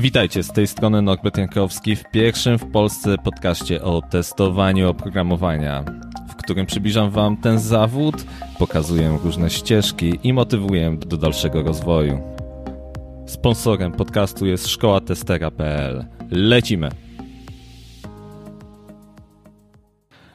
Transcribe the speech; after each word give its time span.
Witajcie, 0.00 0.42
z 0.42 0.52
tej 0.52 0.66
strony 0.66 1.02
Norbert 1.02 1.38
Jankowski 1.38 1.96
w 1.96 2.04
pierwszym 2.10 2.58
w 2.58 2.70
Polsce 2.70 3.18
podcaście 3.18 3.82
o 3.82 4.02
testowaniu 4.02 4.90
oprogramowania, 4.90 5.84
w 6.30 6.36
którym 6.36 6.66
przybliżam 6.66 7.10
Wam 7.10 7.36
ten 7.36 7.58
zawód, 7.58 8.14
pokazuję 8.58 9.18
różne 9.24 9.50
ścieżki 9.50 10.18
i 10.22 10.32
motywuję 10.32 10.96
do 11.06 11.16
dalszego 11.16 11.62
rozwoju. 11.62 12.20
Sponsorem 13.26 13.92
podcastu 13.92 14.46
jest 14.46 14.68
szkoła 14.68 15.00
testera.pl. 15.00 16.04
Lecimy! 16.30 16.88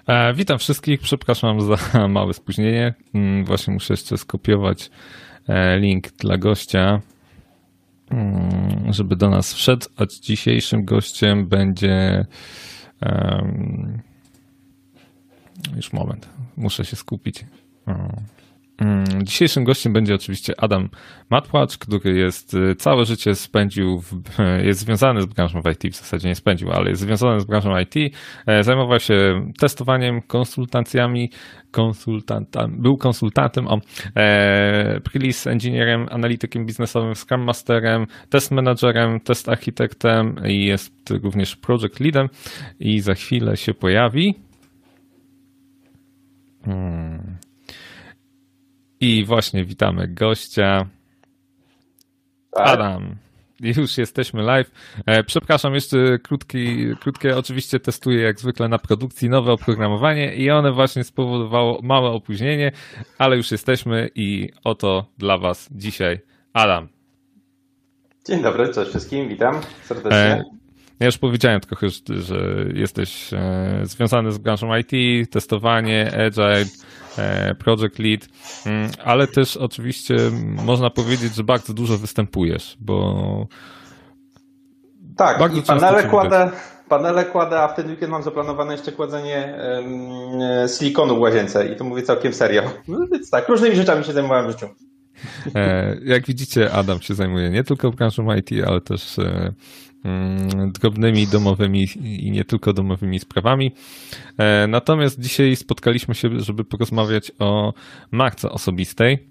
E, 0.08 0.34
witam 0.34 0.60
wszystkich, 0.60 1.02
przepraszam 1.02 1.62
za 1.62 1.78
małe 2.08 2.34
spóźnienie. 2.34 2.94
Mm, 3.14 3.46
właśnie 3.46 3.74
muszę 3.74 3.94
jeszcze 3.94 4.18
skopiować 4.18 4.90
e, 5.48 5.80
link 5.80 6.12
dla 6.12 6.38
gościa, 6.38 7.02
żeby 8.90 9.16
do 9.16 9.30
nas 9.30 9.54
wszedł, 9.54 9.88
a 9.96 10.06
dzisiejszym 10.06 10.86
gościem 10.86 11.48
będzie 11.48 12.26
um, 13.02 14.02
już 15.76 15.94
moment, 15.94 16.30
muszę 16.58 16.86
się 16.86 16.96
skupić. 16.96 17.46
Mm, 17.88 18.12
dzisiejszym 19.24 19.64
gościem 19.64 19.94
będzie 19.94 20.16
oczywiście 20.16 20.54
Adam 20.58 20.90
Matłacz, 21.30 21.78
który 21.78 22.18
jest 22.18 22.54
y, 22.54 22.76
całe 22.76 23.06
życie 23.06 23.36
spędził, 23.36 24.00
w, 24.00 24.22
jest 24.68 24.80
związany 24.80 25.22
z 25.22 25.26
branżą 25.26 25.60
IT, 25.60 25.94
w 25.94 25.98
zasadzie 25.98 26.30
nie 26.30 26.36
spędził, 26.36 26.72
ale 26.72 26.90
jest 26.90 27.02
związany 27.02 27.40
z 27.40 27.46
branżą 27.46 27.80
IT. 27.80 28.16
E, 28.48 28.64
zajmował 28.64 29.00
się 29.00 29.48
testowaniem, 29.60 30.22
konsultacjami, 30.22 31.30
konsultantem, 31.72 32.82
był 32.82 32.98
konsultantem, 32.98 33.68
o, 33.68 33.80
e, 34.16 35.00
release 35.14 35.52
engineerem, 35.52 36.08
analitykiem 36.12 36.66
biznesowym, 36.66 37.16
scrum 37.16 37.44
masterem, 37.44 38.08
test 38.30 38.52
managerem, 38.52 39.20
test 39.20 39.50
architektem 39.50 40.36
i 40.48 40.66
jest 40.66 41.10
również 41.10 41.56
project 41.56 42.00
leadem 42.00 42.28
i 42.80 43.00
za 43.00 43.14
chwilę 43.14 43.58
się 43.58 43.74
pojawi. 43.74 44.36
Hmm. 46.66 47.45
I 49.00 49.26
właśnie 49.26 49.66
witamy 49.66 50.08
gościa. 50.08 50.86
Tak. 52.52 52.68
Adam. 52.68 53.16
Już 53.60 53.98
jesteśmy 53.98 54.44
live. 54.44 54.72
E, 55.06 55.24
przepraszam, 55.24 55.74
jeszcze 55.74 56.20
krótki, 56.20 56.88
krótkie, 57.02 57.38
oczywiście 57.38 57.80
testuję 57.80 58.22
jak 58.22 58.40
zwykle 58.40 58.68
na 58.68 58.80
produkcji 58.80 59.30
nowe 59.30 59.52
oprogramowanie 59.52 60.36
i 60.36 60.52
one 60.52 60.72
właśnie 60.72 61.04
spowodowało 61.04 61.82
małe 61.84 62.10
opóźnienie, 62.10 62.72
ale 63.18 63.38
już 63.38 63.52
jesteśmy 63.52 64.10
i 64.16 64.50
oto 64.64 65.06
dla 65.18 65.38
Was 65.38 65.70
dzisiaj 65.72 66.20
Adam. 66.54 66.88
Dzień 68.28 68.42
dobry, 68.42 68.74
cześć 68.74 68.90
wszystkim, 68.90 69.30
witam 69.30 69.62
serdecznie. 69.84 70.18
E, 70.18 70.44
ja 71.00 71.06
już 71.06 71.18
powiedziałem 71.18 71.62
trochę, 71.62 71.88
że 72.10 72.66
jesteś 72.74 73.34
e, 73.34 73.80
związany 73.84 74.32
z 74.32 74.38
branżą 74.38 74.70
IT, 74.78 74.92
testowanie, 75.32 76.12
agile, 76.26 76.66
project 77.60 78.00
Lead, 78.00 78.28
mm, 78.66 78.92
ale 79.04 79.28
też 79.28 79.58
oczywiście 79.58 80.16
można 80.66 80.90
powiedzieć, 80.90 81.36
że 81.36 81.44
bardzo 81.44 81.74
dużo 81.74 81.98
występujesz, 81.98 82.78
bo. 82.80 83.48
Tak, 85.18 85.40
bardzo 85.40 85.60
i 85.60 85.62
panele 85.62 86.04
kładę, 86.04 86.52
panele 86.90 87.26
kładę, 87.26 87.60
a 87.60 87.68
w 87.68 87.76
ten 87.76 87.90
weekend 87.90 88.12
mam 88.12 88.24
zaplanowane 88.24 88.72
jeszcze 88.74 88.92
kładzenie 88.92 89.58
um, 89.76 90.68
silikonu 90.80 91.16
w 91.16 91.20
łazience 91.20 91.68
i 91.68 91.76
to 91.76 91.84
mówię 91.84 92.04
całkiem 92.04 92.34
serio. 92.34 92.62
No 92.88 93.08
więc 93.12 93.30
tak, 93.30 93.50
różnymi 93.50 93.76
rzeczami 93.76 94.04
się 94.04 94.14
zajmowałem 94.14 94.48
w 94.48 94.52
życiu. 94.52 94.68
E, 95.56 95.96
jak 96.04 96.26
widzicie, 96.26 96.72
Adam 96.72 97.02
się 97.02 97.14
zajmuje 97.14 97.50
nie 97.50 97.64
tylko 97.64 97.92
branżą 97.92 98.36
IT, 98.36 98.50
ale 98.68 98.82
też 98.82 99.20
drobnymi 100.80 101.28
domowymi 101.28 101.86
i 102.04 102.32
nie 102.32 102.44
tylko 102.44 102.74
domowymi 102.74 103.20
sprawami. 103.20 103.72
E, 104.38 104.68
natomiast 104.68 105.20
dzisiaj 105.20 105.56
spotkaliśmy 105.56 106.16
się, 106.16 106.30
żeby 106.40 106.64
porozmawiać 106.64 107.32
o 107.40 107.74
marce 108.12 108.50
osobistej. 108.50 109.28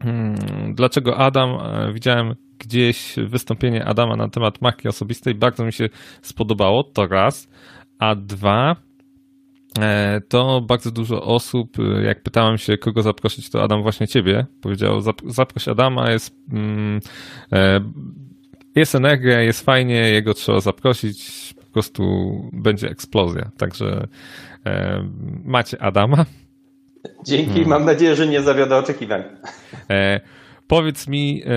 Mm, 0.00 0.74
dlaczego 0.74 1.16
Adam? 1.16 1.50
E, 1.50 1.92
widziałem 1.92 2.34
gdzieś 2.58 3.14
wystąpienie 3.26 3.84
Adama 3.84 4.16
na 4.16 4.28
temat 4.28 4.62
marki 4.62 4.88
osobistej. 4.88 5.34
Bardzo 5.34 5.64
mi 5.64 5.72
się 5.72 5.88
spodobało, 6.22 6.84
to 6.84 7.06
raz. 7.06 7.48
A 7.98 8.14
dwa, 8.14 8.76
e, 9.80 10.20
to 10.20 10.60
bardzo 10.68 10.90
dużo 10.90 11.22
osób, 11.22 11.76
jak 12.02 12.22
pytałem 12.22 12.58
się, 12.58 12.78
kogo 12.78 13.02
zaprosić, 13.02 13.50
to 13.50 13.62
Adam 13.62 13.82
właśnie 13.82 14.06
ciebie 14.06 14.46
powiedział, 14.60 15.00
zaproś 15.26 15.68
Adama, 15.68 16.10
jest 16.10 16.36
mm, 16.52 17.00
jest 18.76 18.94
energia, 18.94 19.40
jest 19.40 19.64
fajnie, 19.64 19.94
jego 19.94 20.34
trzeba 20.34 20.60
zaprosić, 20.60 21.54
po 21.54 21.72
prostu 21.72 22.04
będzie 22.52 22.90
eksplozja. 22.90 23.50
Także 23.58 24.08
e, 24.66 25.04
macie 25.44 25.82
Adama. 25.82 26.26
Dzięki, 27.24 27.52
hmm. 27.52 27.68
mam 27.68 27.84
nadzieję, 27.84 28.16
że 28.16 28.26
nie 28.26 28.42
zawiodę 28.42 28.76
oczekiwań. 28.76 29.22
E, 29.90 30.20
powiedz 30.66 31.08
mi, 31.08 31.42
e, 31.46 31.50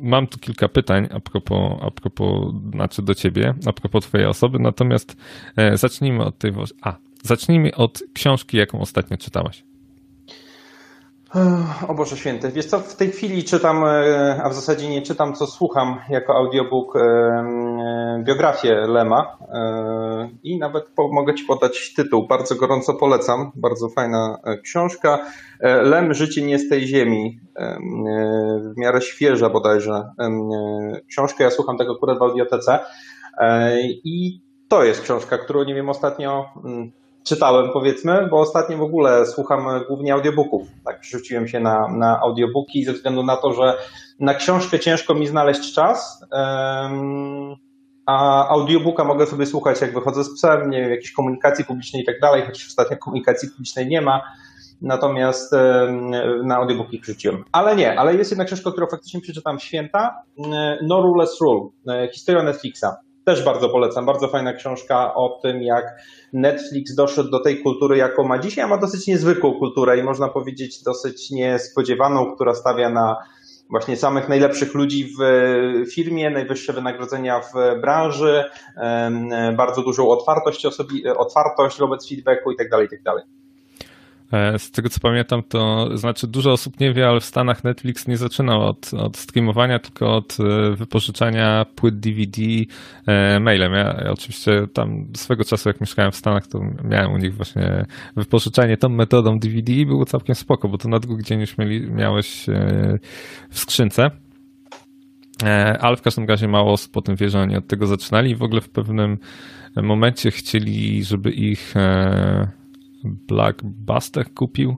mam 0.00 0.26
tu 0.26 0.38
kilka 0.38 0.68
pytań 0.68 1.08
a 1.12 1.20
propos, 1.20 1.72
a 1.82 1.90
propos, 1.90 2.54
znaczy 2.72 3.02
do 3.02 3.14
ciebie, 3.14 3.54
a 3.66 3.72
propos 3.72 4.04
twojej 4.06 4.26
osoby, 4.26 4.58
natomiast 4.58 5.16
e, 5.56 5.76
zacznijmy 5.76 6.24
od 6.24 6.38
tej, 6.38 6.52
a, 6.82 6.96
zacznijmy 7.22 7.74
od 7.74 8.02
książki, 8.14 8.56
jaką 8.56 8.80
ostatnio 8.80 9.16
czytałaś. 9.16 9.64
O 11.88 11.94
Boże 11.94 12.16
Święty, 12.16 12.52
wiesz 12.52 12.66
co, 12.66 12.78
w 12.78 12.96
tej 12.96 13.10
chwili 13.10 13.44
czytam, 13.44 13.84
e, 13.84 14.40
a 14.44 14.48
w 14.48 14.54
zasadzie 14.54 14.88
nie 14.88 15.02
czytam, 15.02 15.34
co 15.34 15.46
słucham 15.46 16.00
jako 16.08 16.34
audiobook 16.34 16.96
e, 16.96 17.00
e, 17.00 18.22
biografię 18.24 18.74
Lema. 18.74 19.38
I 20.42 20.58
nawet 20.58 20.90
mogę 21.12 21.34
Ci 21.34 21.44
podać 21.44 21.94
tytuł, 21.94 22.26
bardzo 22.26 22.54
gorąco 22.54 22.94
polecam, 22.94 23.52
bardzo 23.54 23.88
fajna 23.88 24.38
książka. 24.62 25.18
Lem, 25.60 26.14
Życie 26.14 26.42
nie 26.42 26.58
z 26.58 26.68
tej 26.68 26.86
ziemi, 26.86 27.40
w 28.74 28.76
miarę 28.76 29.00
świeża 29.00 29.50
bodajże 29.50 30.02
książka, 31.08 31.44
ja 31.44 31.50
słucham 31.50 31.78
tego 31.78 31.92
akurat 31.96 32.18
w 32.18 32.22
audiotece. 32.22 32.78
I 34.04 34.40
to 34.68 34.84
jest 34.84 35.00
książka, 35.00 35.38
którą 35.38 35.64
nie 35.64 35.74
wiem 35.74 35.88
ostatnio 35.88 36.44
czytałem, 37.26 37.70
powiedzmy, 37.72 38.28
bo 38.30 38.40
ostatnio 38.40 38.78
w 38.78 38.82
ogóle 38.82 39.26
słucham 39.26 39.66
głównie 39.88 40.14
audiobooków. 40.14 40.68
Tak, 40.84 41.04
rzuciłem 41.04 41.48
się 41.48 41.60
na, 41.60 41.88
na 41.88 42.20
audiobooki 42.20 42.84
ze 42.84 42.92
względu 42.92 43.22
na 43.22 43.36
to, 43.36 43.52
że 43.52 43.78
na 44.20 44.34
książkę 44.34 44.78
ciężko 44.78 45.14
mi 45.14 45.26
znaleźć 45.26 45.74
czas. 45.74 46.24
a 48.06 48.48
audiobooka 48.48 49.04
mogę 49.04 49.26
sobie 49.26 49.46
słuchać, 49.46 49.80
jak 49.80 49.94
wychodzę 49.94 50.24
z 50.24 50.34
psem, 50.34 50.70
nie 50.70 50.80
wiem, 50.80 50.90
jakiejś 50.90 51.12
komunikacji 51.12 51.64
publicznej 51.64 52.02
i 52.02 52.06
tak 52.06 52.20
dalej, 52.20 52.42
chociaż 52.46 52.66
ostatnio 52.66 52.96
komunikacji 52.96 53.48
publicznej 53.48 53.86
nie 53.86 54.00
ma. 54.00 54.22
Natomiast 54.82 55.52
na 56.44 56.56
audiobooki 56.56 57.00
rzuciłem. 57.04 57.44
Ale 57.52 57.76
nie, 57.76 57.98
ale 57.98 58.14
jest 58.14 58.30
jedna 58.30 58.44
książka, 58.44 58.70
którą 58.70 58.86
faktycznie 58.86 59.20
przeczytam 59.20 59.58
święta. 59.58 60.22
No 60.82 61.02
Rule 61.02 61.26
Rule. 61.40 61.70
E, 61.88 62.08
historia 62.12 62.42
Netflixa. 62.42 63.05
Też 63.26 63.44
bardzo 63.44 63.68
polecam. 63.68 64.06
Bardzo 64.06 64.28
fajna 64.28 64.52
książka 64.52 65.14
o 65.14 65.38
tym, 65.42 65.62
jak 65.62 65.84
Netflix 66.32 66.94
doszedł 66.94 67.30
do 67.30 67.40
tej 67.40 67.62
kultury, 67.62 67.96
jaką 67.96 68.24
ma 68.24 68.38
dzisiaj, 68.38 68.64
a 68.64 68.68
ma 68.68 68.78
dosyć 68.78 69.06
niezwykłą 69.06 69.58
kulturę 69.58 69.98
i 69.98 70.02
można 70.02 70.28
powiedzieć 70.28 70.82
dosyć 70.82 71.30
niespodziewaną, 71.30 72.34
która 72.34 72.54
stawia 72.54 72.90
na 72.90 73.16
właśnie 73.70 73.96
samych 73.96 74.28
najlepszych 74.28 74.74
ludzi 74.74 75.08
w 75.18 75.22
firmie, 75.92 76.30
najwyższe 76.30 76.72
wynagrodzenia 76.72 77.40
w 77.40 77.80
branży, 77.80 78.44
bardzo 79.56 79.82
dużą 79.82 80.08
otwartość, 80.08 80.66
osobi- 80.66 81.16
otwartość 81.16 81.78
wobec 81.78 82.08
feedbacku 82.08 82.50
itd. 82.50 82.70
Tak 82.70 82.80
itd. 82.82 83.12
E, 84.32 84.58
z 84.58 84.70
tego 84.70 84.88
co 84.88 85.00
pamiętam, 85.00 85.42
to 85.42 85.90
znaczy 85.98 86.26
dużo 86.26 86.52
osób 86.52 86.80
nie 86.80 86.92
wie, 86.92 87.08
ale 87.08 87.20
w 87.20 87.24
Stanach 87.24 87.64
Netflix 87.64 88.08
nie 88.08 88.16
zaczynał 88.16 88.62
od, 88.62 88.94
od 88.94 89.16
streamowania, 89.16 89.78
tylko 89.78 90.16
od 90.16 90.36
e, 90.40 90.76
wypożyczania 90.76 91.66
płyt 91.74 92.00
DVD 92.00 92.42
e, 93.06 93.40
mailem. 93.40 93.72
Ja, 93.72 94.00
ja, 94.04 94.10
oczywiście 94.10 94.66
tam 94.72 95.06
swego 95.16 95.44
czasu, 95.44 95.68
jak 95.68 95.80
mieszkałem 95.80 96.12
w 96.12 96.16
Stanach, 96.16 96.46
to 96.46 96.60
miałem 96.84 97.12
u 97.12 97.18
nich 97.18 97.34
właśnie 97.34 97.86
wypożyczanie 98.16 98.76
tą 98.76 98.88
metodą 98.88 99.38
DVD 99.38 99.72
i 99.72 99.86
było 99.86 100.04
całkiem 100.04 100.34
spoko, 100.34 100.68
bo 100.68 100.78
to 100.78 100.88
na 100.88 100.98
drugi 100.98 101.24
dzień 101.24 101.40
już 101.40 101.58
mieli, 101.58 101.90
miałeś 101.90 102.46
w 103.50 103.58
skrzynce. 103.58 104.10
Ale 105.80 105.96
w 105.96 106.02
każdym 106.02 106.26
razie 106.28 106.48
mało 106.48 106.72
osób 106.72 106.92
po 106.92 107.02
tym 107.02 107.16
wie, 107.16 107.28
że 107.28 107.40
oni 107.40 107.56
od 107.56 107.66
tego 107.66 107.86
zaczynali 107.86 108.30
i 108.30 108.36
w 108.36 108.42
ogóle 108.42 108.60
w 108.60 108.68
pewnym 108.68 109.18
momencie 109.76 110.30
chcieli, 110.30 111.04
żeby 111.04 111.30
ich 111.30 111.74
Blackbuster 113.06 114.34
kupił, 114.34 114.76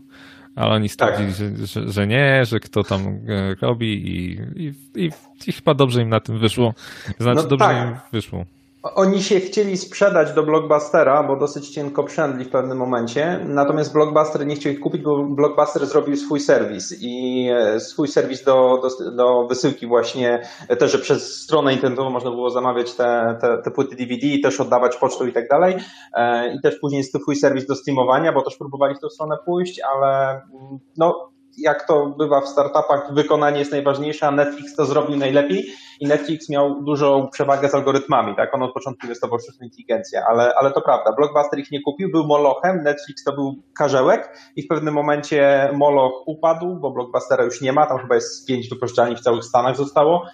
ale 0.54 0.74
oni 0.74 0.88
stwierdzili, 0.88 1.28
tak. 1.28 1.36
że, 1.36 1.66
że, 1.66 1.92
że, 1.92 2.06
nie, 2.06 2.44
że 2.44 2.60
kto 2.60 2.84
tam 2.84 3.06
e, 3.06 3.54
robi 3.60 3.86
i, 3.86 4.40
i, 4.56 4.74
i, 5.04 5.10
i, 5.46 5.52
chyba 5.52 5.74
dobrze 5.74 6.02
im 6.02 6.08
na 6.08 6.20
tym 6.20 6.38
wyszło. 6.38 6.74
Znaczy, 7.18 7.42
no 7.42 7.48
dobrze 7.48 7.66
tak. 7.66 7.88
im 7.88 7.96
wyszło. 8.12 8.44
Oni 8.94 9.22
się 9.22 9.40
chcieli 9.40 9.76
sprzedać 9.76 10.32
do 10.32 10.42
Blockbustera, 10.42 11.22
bo 11.22 11.36
dosyć 11.36 11.68
cienko 11.68 12.04
przędli 12.04 12.44
w 12.44 12.50
pewnym 12.50 12.78
momencie, 12.78 13.40
natomiast 13.48 13.92
Blockbuster 13.92 14.46
nie 14.46 14.54
chciał 14.56 14.72
ich 14.72 14.80
kupić, 14.80 15.02
bo 15.02 15.22
Blockbuster 15.22 15.86
zrobił 15.86 16.16
swój 16.16 16.40
serwis. 16.40 16.96
I 17.00 17.48
e, 17.52 17.80
swój 17.80 18.08
serwis 18.08 18.44
do, 18.44 18.82
do, 18.82 19.10
do 19.10 19.46
wysyłki 19.46 19.86
właśnie, 19.86 20.42
e, 20.68 20.76
też, 20.76 20.92
że 20.92 20.98
przez 20.98 21.42
stronę 21.42 21.72
internetową 21.72 22.10
można 22.10 22.30
było 22.30 22.50
zamawiać 22.50 22.94
te, 22.94 23.38
te, 23.40 23.58
te 23.58 23.70
płyty 23.70 23.96
DVD 23.96 24.26
i 24.26 24.40
też 24.40 24.60
oddawać 24.60 24.96
pocztą 24.96 25.26
i 25.26 25.32
tak 25.32 25.48
dalej. 25.48 25.76
E, 26.14 26.54
i 26.54 26.60
też 26.60 26.78
później 26.80 27.04
swój 27.04 27.36
serwis 27.36 27.66
do 27.66 27.74
streamowania, 27.74 28.32
bo 28.32 28.42
też 28.42 28.56
próbowali 28.56 28.94
w 28.94 29.00
tę 29.00 29.10
stronę 29.10 29.36
pójść, 29.44 29.80
ale 29.94 30.30
mm, 30.30 30.78
no 30.96 31.27
jak 31.58 31.86
to 31.86 32.06
bywa 32.06 32.40
w 32.40 32.48
startupach, 32.48 33.14
wykonanie 33.14 33.58
jest 33.58 33.72
najważniejsze, 33.72 34.26
a 34.26 34.30
Netflix 34.30 34.74
to 34.74 34.84
zrobił 34.84 35.16
najlepiej 35.16 35.66
i 36.00 36.06
Netflix 36.06 36.48
miał 36.48 36.82
dużą 36.82 37.28
przewagę 37.32 37.68
z 37.68 37.74
algorytmami, 37.74 38.36
tak? 38.36 38.54
On 38.54 38.62
od 38.62 38.72
początku 38.72 39.06
inwestował 39.06 39.38
w 39.38 39.42
sztuczną 39.42 39.64
inteligencję, 39.64 40.22
ale, 40.30 40.54
ale 40.54 40.72
to 40.72 40.80
prawda. 40.80 41.12
Blockbuster 41.12 41.58
ich 41.58 41.70
nie 41.70 41.82
kupił, 41.82 42.10
był 42.10 42.26
molochem, 42.26 42.82
Netflix 42.82 43.24
to 43.24 43.32
był 43.32 43.62
karzełek 43.74 44.38
i 44.56 44.62
w 44.62 44.68
pewnym 44.68 44.94
momencie 44.94 45.70
moloch 45.72 46.12
upadł, 46.26 46.76
bo 46.76 46.90
Blockbustera 46.90 47.44
już 47.44 47.60
nie 47.60 47.72
ma, 47.72 47.86
tam 47.86 47.98
chyba 47.98 48.14
jest 48.14 48.46
pięć 48.46 48.68
wypożyczalni 48.68 49.16
w 49.16 49.20
całych 49.20 49.44
Stanach 49.44 49.76
zostało. 49.76 50.26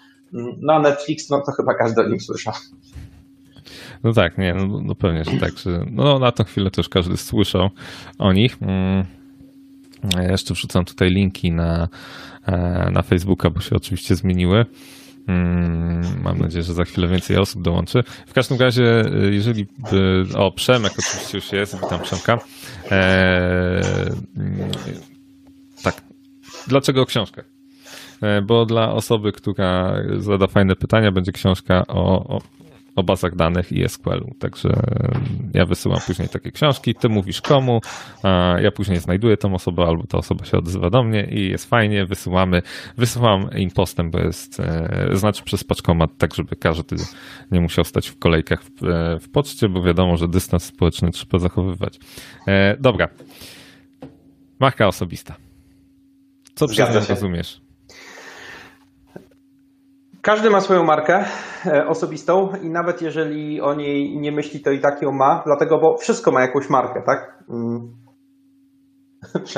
No 0.61 0.79
Netflix, 0.79 1.29
no 1.29 1.41
to 1.45 1.51
chyba 1.51 1.73
każdy 1.73 2.01
o 2.01 2.07
nim 2.07 2.19
słyszał. 2.19 2.53
No 4.03 4.13
tak, 4.13 4.37
nie, 4.37 4.53
no, 4.53 4.81
no 4.81 4.95
pewnie, 4.95 5.23
że 5.23 5.39
tak, 5.39 5.57
że 5.57 5.85
no 5.91 6.19
na 6.19 6.31
tę 6.31 6.43
chwilę 6.43 6.71
też 6.71 6.89
każdy 6.89 7.17
słyszał 7.17 7.69
o 8.19 8.33
nich. 8.33 8.57
Mm. 8.61 9.05
Ja 10.15 10.31
jeszcze 10.31 10.53
wrzucam 10.53 10.85
tutaj 10.85 11.09
linki 11.09 11.51
na, 11.51 11.87
e, 12.45 12.89
na 12.91 13.01
Facebooka, 13.01 13.49
bo 13.49 13.59
się 13.59 13.75
oczywiście 13.75 14.15
zmieniły. 14.15 14.65
Mm, 15.27 16.21
mam 16.21 16.39
nadzieję, 16.39 16.63
że 16.63 16.73
za 16.73 16.85
chwilę 16.85 17.07
więcej 17.07 17.37
osób 17.37 17.61
dołączy. 17.61 18.03
W 18.27 18.33
każdym 18.33 18.59
razie, 18.59 19.05
e, 19.05 19.33
jeżeli 19.33 19.67
by. 19.91 20.25
O, 20.35 20.51
Przemek 20.51 20.91
oczywiście 20.99 21.37
już 21.37 21.51
jest, 21.51 21.77
witam 21.81 22.01
Przemka. 22.01 22.39
Eee, 22.91 23.83
tak. 25.83 26.01
Dlaczego 26.67 27.05
książkę? 27.05 27.43
E, 28.21 28.41
bo 28.41 28.65
dla 28.65 28.91
osoby, 28.91 29.31
która 29.31 29.95
zada 30.17 30.47
fajne 30.47 30.75
pytania, 30.75 31.11
będzie 31.11 31.31
książka 31.31 31.83
o, 31.87 32.27
o 32.35 32.41
o 32.95 33.03
bazach 33.03 33.35
danych 33.35 33.71
i 33.71 33.89
SQL-u. 33.89 34.33
Także 34.39 34.69
ja 35.53 35.65
wysyłam 35.65 35.99
później 36.07 36.29
takie 36.29 36.51
książki, 36.51 36.95
ty 36.95 37.09
mówisz 37.09 37.41
komu, 37.41 37.81
a 38.23 38.55
ja 38.61 38.71
później 38.71 38.99
znajduję 38.99 39.37
tą 39.37 39.53
osobę, 39.53 39.83
albo 39.83 40.03
ta 40.03 40.17
osoba 40.17 40.45
się 40.45 40.57
odzywa 40.57 40.89
do 40.89 41.03
mnie 41.03 41.27
i 41.31 41.49
jest 41.49 41.69
fajnie, 41.69 42.05
wysyłamy. 42.05 42.61
Wysyłam 42.97 43.49
im 43.57 43.71
postem, 43.71 44.11
bo 44.11 44.19
jest, 44.19 44.59
e, 44.59 45.09
znaczy 45.13 45.43
przez 45.43 45.63
paczkomat, 45.63 46.09
tak 46.17 46.35
żeby 46.35 46.55
każdy 46.55 46.95
nie 47.51 47.61
musiał 47.61 47.85
stać 47.85 48.07
w 48.07 48.19
kolejkach 48.19 48.63
w, 48.63 48.85
e, 48.85 49.19
w 49.19 49.29
poczcie, 49.29 49.69
bo 49.69 49.81
wiadomo, 49.81 50.17
że 50.17 50.27
dystans 50.27 50.63
społeczny 50.63 51.11
trzeba 51.11 51.39
zachowywać. 51.39 51.99
E, 52.47 52.77
dobra. 52.79 53.07
Marka 54.59 54.87
osobista. 54.87 55.35
Co 56.55 56.67
przez 56.67 56.95
nią 56.95 57.15
rozumiesz? 57.15 57.64
Każdy 60.25 60.49
ma 60.49 60.61
swoją 60.61 60.83
markę 60.83 61.25
e, 61.65 61.87
osobistą 61.87 62.49
i 62.61 62.69
nawet 62.69 63.01
jeżeli 63.01 63.61
o 63.61 63.73
niej 63.73 64.17
nie 64.17 64.31
myśli, 64.31 64.59
to 64.59 64.71
i 64.71 64.79
tak 64.79 65.01
ją 65.01 65.11
ma, 65.11 65.43
dlatego, 65.45 65.79
bo 65.79 65.97
wszystko 65.97 66.31
ma 66.31 66.41
jakąś 66.41 66.69
markę, 66.69 67.03
tak? 67.05 67.43
Mm. 67.49 67.95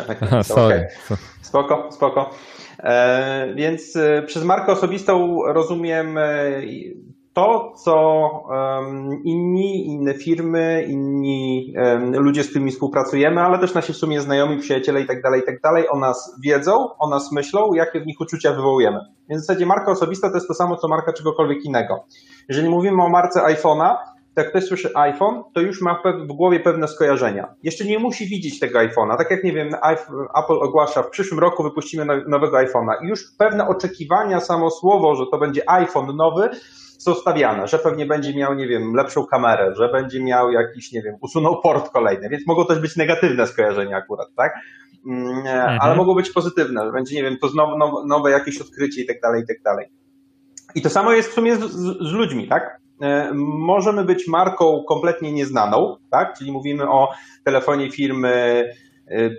Aha, 0.22 0.44
sorry. 0.44 0.88
Okay. 1.06 1.18
Spoko, 1.42 1.92
spoko. 1.92 2.30
E, 2.80 3.54
więc 3.56 3.96
e, 3.96 4.22
przez 4.22 4.44
markę 4.44 4.72
osobistą 4.72 5.38
rozumiem 5.54 6.16
to, 7.38 7.74
co 7.76 8.30
inni, 9.24 9.88
inne 9.88 10.14
firmy, 10.14 10.86
inni 10.88 11.74
ludzie, 12.12 12.44
z 12.44 12.50
którymi 12.50 12.72
współpracujemy, 12.72 13.42
ale 13.42 13.60
też 13.60 13.74
nasi 13.74 13.94
w 13.94 13.98
sumie 13.98 14.22
znajomi, 14.22 14.58
przyjaciele 14.58 15.06
tak 15.06 15.18
i 15.44 15.46
tak 15.46 15.62
dalej, 15.62 15.90
o 15.90 16.00
nas 16.00 16.40
wiedzą, 16.44 16.88
o 17.00 17.10
nas 17.10 17.32
myślą, 17.32 17.74
jakie 17.74 18.02
w 18.02 18.06
nich 18.06 18.22
uczucia 18.22 18.54
wywołujemy. 18.54 19.00
Więc 19.30 19.44
w 19.44 19.46
zasadzie 19.46 19.66
marka 19.66 19.92
osobista 19.92 20.30
to 20.30 20.36
jest 20.36 20.48
to 20.48 20.54
samo, 20.54 20.76
co 20.76 20.88
marka 20.88 21.14
czegokolwiek 21.14 21.66
innego. 21.66 22.06
Jeżeli 22.50 22.70
mówimy 22.70 23.04
o 23.04 23.10
marce 23.10 23.42
iPhone'a, 23.42 23.96
jak 24.38 24.50
ktoś 24.50 24.64
słyszy 24.64 24.90
iPhone, 24.96 25.44
to 25.54 25.62
już 25.62 25.82
ma 25.82 26.02
w 26.28 26.34
głowie 26.34 26.60
pewne 26.60 26.88
skojarzenia. 26.88 27.56
Jeszcze 27.64 27.86
nie 27.86 28.00
musi 28.00 28.28
widzieć 28.28 28.60
tego 28.60 28.80
iPhone'a. 28.80 29.18
Tak 29.18 29.32
jak 29.32 29.44
nie 29.44 29.54
wiem, 29.54 29.70
Apple 30.44 30.54
ogłasza, 30.54 31.04
w 31.04 31.10
przyszłym 31.10 31.40
roku 31.40 31.64
wypuścimy 31.64 32.06
nowego 32.28 32.58
iPhone'a 32.58 33.04
i 33.04 33.08
już 33.08 33.24
pewne 33.38 33.68
oczekiwania, 33.68 34.40
samo 34.40 34.70
słowo, 34.70 35.16
że 35.16 35.26
to 35.32 35.38
będzie 35.38 35.70
iPhone 35.70 36.16
nowy, 36.16 36.50
są 37.00 37.16
stawiane, 37.16 37.68
że 37.68 37.80
pewnie 37.80 38.06
będzie 38.06 38.36
miał, 38.36 38.54
nie 38.54 38.68
wiem, 38.68 38.94
lepszą 38.94 39.26
kamerę, 39.26 39.76
że 39.76 39.90
będzie 39.90 40.24
miał 40.24 40.52
jakiś, 40.52 40.92
nie 40.92 41.02
wiem, 41.02 41.16
usunął 41.22 41.62
port 41.62 41.90
kolejny, 41.90 42.30
więc 42.30 42.48
mogą 42.48 42.66
też 42.66 42.80
być 42.80 42.96
negatywne 42.96 43.48
skojarzenia 43.48 43.98
akurat, 43.98 44.28
tak? 44.36 44.54
Mm, 45.06 45.38
mhm. 45.38 45.80
Ale 45.82 45.96
mogą 45.96 46.16
być 46.16 46.30
pozytywne, 46.30 46.86
że 46.86 46.92
będzie, 46.92 47.16
nie 47.16 47.24
wiem, 47.24 47.38
to 47.38 47.48
znowu 47.48 48.08
nowe, 48.08 48.32
jakieś 48.32 48.62
odkrycie 48.62 49.02
i 49.02 49.06
tak 49.06 49.22
dalej, 49.22 49.44
i 49.44 49.48
tak 49.48 49.62
dalej. 49.62 49.88
I 50.76 50.82
to 50.82 50.90
samo 50.90 51.12
jest 51.12 51.30
w 51.30 51.34
sumie 51.34 51.56
z, 51.56 51.72
z 52.10 52.12
ludźmi, 52.12 52.48
tak? 52.48 52.80
E, 53.02 53.32
możemy 53.34 54.04
być 54.04 54.28
marką 54.28 54.84
kompletnie 54.88 55.32
nieznaną, 55.32 55.98
tak? 56.12 56.38
Czyli 56.38 56.52
mówimy 56.52 56.90
o 56.90 57.10
telefonie 57.44 57.92
firmy 57.92 58.64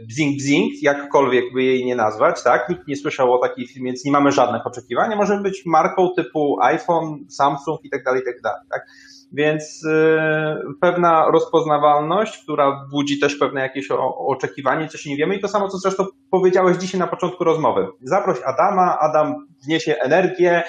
bzing 0.08 0.36
bzing, 0.36 0.82
jakkolwiek 0.82 1.44
by 1.54 1.62
jej 1.62 1.84
nie 1.84 1.96
nazwać, 1.96 2.42
tak? 2.42 2.68
Nikt 2.68 2.88
nie 2.88 2.96
słyszał 2.96 3.32
o 3.32 3.38
takiej 3.38 3.66
firmie, 3.66 3.90
więc 3.90 4.04
nie 4.04 4.12
mamy 4.12 4.32
żadnych 4.32 4.66
oczekiwań. 4.66 5.16
Możemy 5.16 5.42
być 5.42 5.62
marką 5.66 6.08
typu 6.16 6.56
iPhone, 6.60 7.24
Samsung 7.28 7.84
i 7.84 7.90
tak 7.90 8.04
dalej, 8.04 8.22
i 8.22 8.24
tak 8.24 8.34
tak? 8.70 8.86
Więc 9.32 9.82
yy, 9.82 10.74
pewna 10.80 11.30
rozpoznawalność, 11.30 12.42
która 12.42 12.86
budzi 12.90 13.18
też 13.20 13.36
pewne 13.36 13.60
jakieś 13.60 13.88
oczekiwanie, 14.26 14.88
coś 14.88 15.06
nie 15.06 15.16
wiemy 15.16 15.36
i 15.36 15.40
to 15.40 15.48
samo, 15.48 15.68
co 15.68 15.78
zresztą 15.78 16.04
powiedziałeś 16.30 16.76
dzisiaj 16.76 17.00
na 17.00 17.06
początku 17.06 17.44
rozmowy. 17.44 17.86
Zaproś 18.02 18.38
Adama, 18.44 18.98
Adam 18.98 19.46
wniesie 19.64 19.96
energię, 19.96 20.62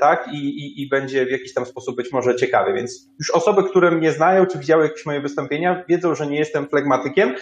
tak, 0.00 0.28
I, 0.32 0.36
i, 0.36 0.82
i 0.82 0.88
będzie 0.88 1.26
w 1.26 1.30
jakiś 1.30 1.54
tam 1.54 1.66
sposób 1.66 1.96
być 1.96 2.12
może 2.12 2.36
ciekawy, 2.36 2.72
więc 2.72 3.08
już 3.18 3.30
osoby, 3.30 3.64
które 3.64 3.90
mnie 3.90 4.12
znają, 4.12 4.46
czy 4.46 4.58
widziały 4.58 4.84
jakieś 4.84 5.06
moje 5.06 5.20
wystąpienia, 5.20 5.84
wiedzą, 5.88 6.14
że 6.14 6.26
nie 6.26 6.38
jestem 6.38 6.68
flegmatykiem, 6.68 7.34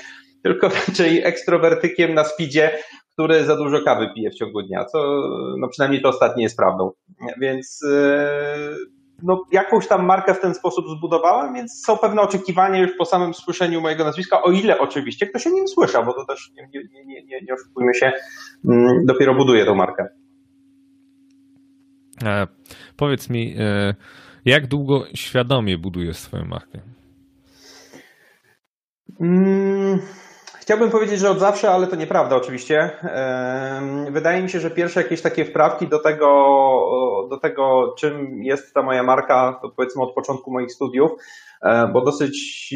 tylko 0.43 0.69
raczej 0.89 1.25
ekstrowertykiem 1.25 2.15
na 2.15 2.25
speedzie, 2.25 2.79
który 3.13 3.45
za 3.45 3.57
dużo 3.57 3.81
kawy 3.85 4.09
pije 4.15 4.31
w 4.31 4.35
ciągu 4.35 4.63
dnia, 4.63 4.85
co 4.85 5.23
no 5.59 5.69
przynajmniej 5.69 6.03
to 6.03 6.09
ostatnie 6.09 6.43
jest 6.43 6.57
prawdą. 6.57 6.91
Więc 7.41 7.81
yy, 7.83 8.77
no, 9.23 9.45
jakąś 9.53 9.87
tam 9.87 10.07
markę 10.07 10.35
w 10.35 10.41
ten 10.41 10.55
sposób 10.55 10.85
zbudowałem, 10.99 11.55
więc 11.55 11.83
są 11.87 11.99
pewne 11.99 12.23
oczekiwania 12.23 12.79
już 12.79 12.97
po 12.99 13.05
samym 13.05 13.35
słyszeniu 13.35 13.81
mojego 13.81 14.05
nazwiska, 14.05 14.43
o 14.43 14.51
ile 14.51 14.79
oczywiście 14.79 15.27
ktoś 15.27 15.47
o 15.47 15.51
nim 15.51 15.69
słyszał, 15.69 16.05
bo 16.05 16.13
to 16.13 16.25
też 16.25 16.51
nie, 16.57 16.69
nie, 16.75 17.05
nie, 17.05 17.25
nie, 17.25 17.41
nie 17.41 17.55
oszukujmy 17.55 17.95
się, 17.95 18.13
mm, 18.69 19.07
dopiero 19.07 19.35
buduje 19.35 19.65
tą 19.65 19.75
markę. 19.75 20.09
E, 22.23 22.47
powiedz 22.97 23.31
mi, 23.31 23.55
e, 23.59 23.95
jak 24.45 24.67
długo 24.67 25.05
świadomie 25.15 25.79
budujesz 25.79 26.17
swoją 26.17 26.45
markę? 26.45 26.81
Mm 29.21 30.01
Chciałbym 30.65 30.91
powiedzieć, 30.91 31.21
że 31.21 31.31
od 31.31 31.39
zawsze, 31.39 31.71
ale 31.71 31.87
to 31.87 31.97
nieprawda 31.97 32.37
oczywiście. 32.37 32.91
Wydaje 34.11 34.43
mi 34.43 34.51
się, 34.51 34.61
że 34.61 34.71
pierwsze 34.71 35.03
jakieś 35.03 35.23
takie 35.23 35.45
wprawki 35.45 35.89
do 35.89 35.99
tego, 35.99 36.27
do 37.31 37.37
tego 37.37 37.95
czym 37.99 38.43
jest 38.43 38.75
ta 38.75 38.83
moja 38.83 39.03
marka, 39.03 39.59
to 39.63 39.71
powiedzmy 39.77 40.03
od 40.03 40.15
początku 40.15 40.53
moich 40.53 40.73
studiów, 40.73 41.11
e, 41.63 41.89
bo 41.93 42.05
dosyć 42.05 42.75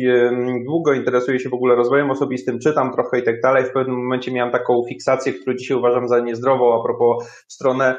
długo 0.67 0.93
interesuję 0.93 1.41
się 1.41 1.49
w 1.49 1.55
ogóle 1.55 1.75
rozwojem 1.75 2.11
osobistym, 2.11 2.59
czytam 2.59 2.93
trochę 2.93 3.19
i 3.19 3.23
tak 3.23 3.41
dalej. 3.41 3.65
W 3.65 3.73
pewnym 3.73 3.97
momencie 3.97 4.33
miałem 4.33 4.53
taką 4.53 4.83
fiksację, 4.89 5.33
którą 5.33 5.57
dzisiaj 5.57 5.77
uważam 5.77 6.09
za 6.09 6.21
niezdrową, 6.21 6.81
a 6.81 6.85
propos 6.85 7.45
stronę 7.47 7.97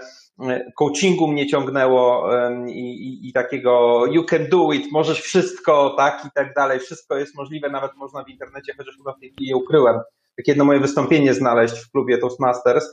coachingu 0.75 1.27
mnie 1.27 1.48
ciągnęło 1.48 2.29
i, 2.67 2.79
i, 2.79 3.29
i, 3.29 3.34
takiego 3.34 4.05
you 4.05 4.24
can 4.24 4.50
do 4.50 4.72
it, 4.72 4.91
możesz 4.91 5.22
wszystko, 5.22 5.93
tak 5.98 6.25
i 6.25 6.29
tak 6.36 6.53
dalej, 6.53 6.79
wszystko 6.79 7.17
jest 7.17 7.36
możliwe, 7.36 7.69
nawet 7.69 7.91
można 7.96 8.24
w 8.24 8.29
internecie, 8.29 8.74
chociaż 8.77 8.98
chyba 8.98 9.13
w 9.13 9.19
tej 9.19 9.31
chwili 9.31 9.50
je 9.50 9.55
ukryłem, 9.55 10.00
takie 10.38 10.51
jedno 10.51 10.65
moje 10.65 10.79
wystąpienie 10.79 11.34
znaleźć 11.34 11.79
w 11.79 11.91
klubie 11.91 12.17
Toastmasters, 12.17 12.91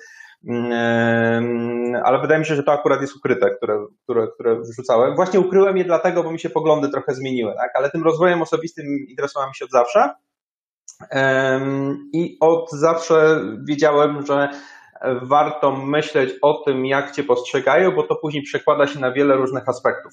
ale 2.04 2.20
wydaje 2.20 2.40
mi 2.40 2.46
się, 2.46 2.54
że 2.54 2.62
to 2.62 2.72
akurat 2.72 3.00
jest 3.00 3.16
ukryte, 3.16 3.50
które, 3.50 3.86
które, 4.04 4.28
które 4.28 4.60
wrzucałem. 4.60 5.16
Właśnie 5.16 5.40
ukryłem 5.40 5.76
je 5.76 5.84
dlatego, 5.84 6.22
bo 6.22 6.32
mi 6.32 6.40
się 6.40 6.50
poglądy 6.50 6.88
trochę 6.88 7.14
zmieniły, 7.14 7.54
tak? 7.56 7.70
ale 7.74 7.90
tym 7.90 8.02
rozwojem 8.02 8.42
osobistym 8.42 8.86
interesowałem 9.08 9.54
się 9.54 9.64
od 9.64 9.70
zawsze 9.70 10.10
i 12.12 12.36
od 12.40 12.70
zawsze 12.70 13.40
wiedziałem, 13.68 14.26
że 14.26 14.48
warto 15.22 15.72
myśleć 15.72 16.30
o 16.42 16.54
tym, 16.54 16.86
jak 16.86 17.12
cię 17.12 17.24
postrzegają, 17.24 17.90
bo 17.90 18.02
to 18.02 18.16
później 18.16 18.42
przekłada 18.42 18.86
się 18.86 19.00
na 19.00 19.12
wiele 19.12 19.36
różnych 19.36 19.68
aspektów. 19.68 20.12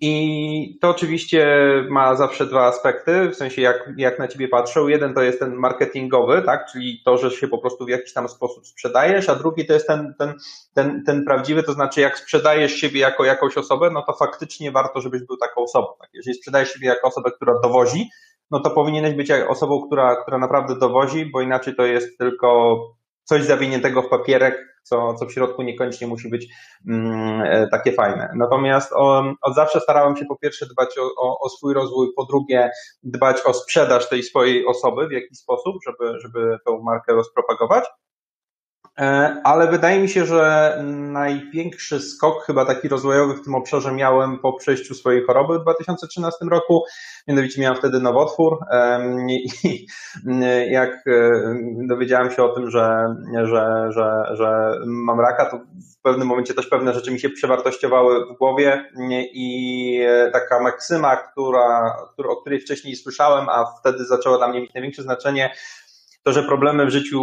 I 0.00 0.78
to 0.80 0.88
oczywiście 0.88 1.46
ma 1.90 2.14
zawsze 2.14 2.46
dwa 2.46 2.66
aspekty, 2.66 3.30
w 3.30 3.34
sensie 3.34 3.62
jak, 3.62 3.90
jak 3.96 4.18
na 4.18 4.28
ciebie 4.28 4.48
patrzą. 4.48 4.88
Jeden 4.88 5.14
to 5.14 5.22
jest 5.22 5.38
ten 5.38 5.54
marketingowy, 5.54 6.42
tak, 6.42 6.66
czyli 6.72 7.02
to, 7.04 7.18
że 7.18 7.30
się 7.30 7.48
po 7.48 7.58
prostu 7.58 7.84
w 7.84 7.88
jakiś 7.88 8.12
tam 8.12 8.28
sposób 8.28 8.66
sprzedajesz, 8.66 9.28
a 9.28 9.34
drugi 9.34 9.66
to 9.66 9.72
jest 9.72 9.86
ten, 9.86 10.14
ten, 10.18 10.34
ten, 10.74 11.02
ten 11.06 11.24
prawdziwy, 11.24 11.62
to 11.62 11.72
znaczy 11.72 12.00
jak 12.00 12.18
sprzedajesz 12.18 12.72
siebie 12.72 13.00
jako 13.00 13.24
jakąś 13.24 13.58
osobę, 13.58 13.90
no 13.90 14.02
to 14.02 14.12
faktycznie 14.12 14.72
warto, 14.72 15.00
żebyś 15.00 15.22
był 15.22 15.36
taką 15.36 15.62
osobą. 15.62 15.86
Tak? 16.00 16.10
Jeżeli 16.14 16.36
sprzedajesz 16.36 16.72
siebie 16.72 16.86
jako 16.86 17.08
osobę, 17.08 17.30
która 17.30 17.60
dowozi, 17.62 18.08
no 18.50 18.60
to 18.60 18.70
powinieneś 18.70 19.14
być 19.14 19.30
osobą, 19.30 19.86
która, 19.86 20.16
która 20.22 20.38
naprawdę 20.38 20.78
dowozi, 20.78 21.30
bo 21.32 21.40
inaczej 21.40 21.74
to 21.74 21.86
jest 21.86 22.18
tylko 22.18 22.78
coś 23.26 23.44
zawiniętego 23.44 24.02
w 24.02 24.08
papierek, 24.08 24.80
co, 24.82 25.14
co 25.14 25.26
w 25.26 25.32
środku 25.32 25.62
niekoniecznie 25.62 26.06
musi 26.06 26.28
być 26.28 26.48
mm, 26.88 27.42
e, 27.42 27.68
takie 27.68 27.92
fajne. 27.92 28.32
Natomiast 28.36 28.92
o, 28.92 29.24
od 29.42 29.54
zawsze 29.54 29.80
starałem 29.80 30.16
się 30.16 30.24
po 30.24 30.36
pierwsze 30.36 30.66
dbać 30.66 30.98
o, 30.98 31.02
o, 31.02 31.38
o, 31.40 31.48
swój 31.48 31.74
rozwój, 31.74 32.08
po 32.16 32.24
drugie 32.24 32.70
dbać 33.02 33.36
o 33.44 33.54
sprzedaż 33.54 34.08
tej 34.08 34.22
swojej 34.22 34.66
osoby 34.66 35.08
w 35.08 35.12
jakiś 35.12 35.38
sposób, 35.38 35.76
żeby, 35.86 36.20
żeby 36.20 36.58
tą 36.64 36.82
markę 36.82 37.12
rozpropagować. 37.12 37.84
E, 39.00 39.36
ale 39.44 39.66
wydaje 39.66 40.00
mi 40.00 40.08
się, 40.08 40.26
że 40.26 40.76
największy 40.84 42.00
skok 42.00 42.44
chyba 42.44 42.64
taki 42.64 42.88
rozwojowy 42.88 43.34
w 43.34 43.44
tym 43.44 43.54
obszarze 43.54 43.92
miałem 43.92 44.38
po 44.38 44.52
przejściu 44.52 44.94
swojej 44.94 45.22
choroby 45.24 45.58
w 45.58 45.62
2013 45.62 46.44
roku. 46.50 46.84
Mianowicie 47.28 47.60
miałem 47.60 47.78
wtedy 47.78 48.00
nowotwór 48.00 48.58
i 49.28 49.86
jak 50.70 51.06
e, 51.06 51.30
dowiedziałem 51.88 52.30
się 52.30 52.42
o 52.42 52.48
tym, 52.48 52.70
że, 52.70 53.16
że, 53.44 53.86
że, 53.90 54.36
że 54.36 54.78
mam 54.86 55.20
raka, 55.20 55.50
to 55.50 55.56
w 55.98 56.02
pewnym 56.02 56.28
momencie 56.28 56.54
też 56.54 56.66
pewne 56.66 56.94
rzeczy 56.94 57.10
mi 57.10 57.20
się 57.20 57.30
przewartościowały 57.30 58.26
w 58.34 58.38
głowie 58.38 58.90
i 59.32 60.00
taka 60.32 60.62
maksyma, 60.62 61.16
która, 61.16 61.96
o 62.28 62.36
której 62.36 62.60
wcześniej 62.60 62.96
słyszałem, 62.96 63.48
a 63.48 63.64
wtedy 63.80 64.04
zaczęła 64.04 64.38
dla 64.38 64.48
mnie 64.48 64.60
mieć 64.60 64.74
największe 64.74 65.02
znaczenie, 65.02 65.50
to, 66.26 66.32
że 66.32 66.42
problemy 66.42 66.86
w 66.86 66.90
życiu 66.90 67.20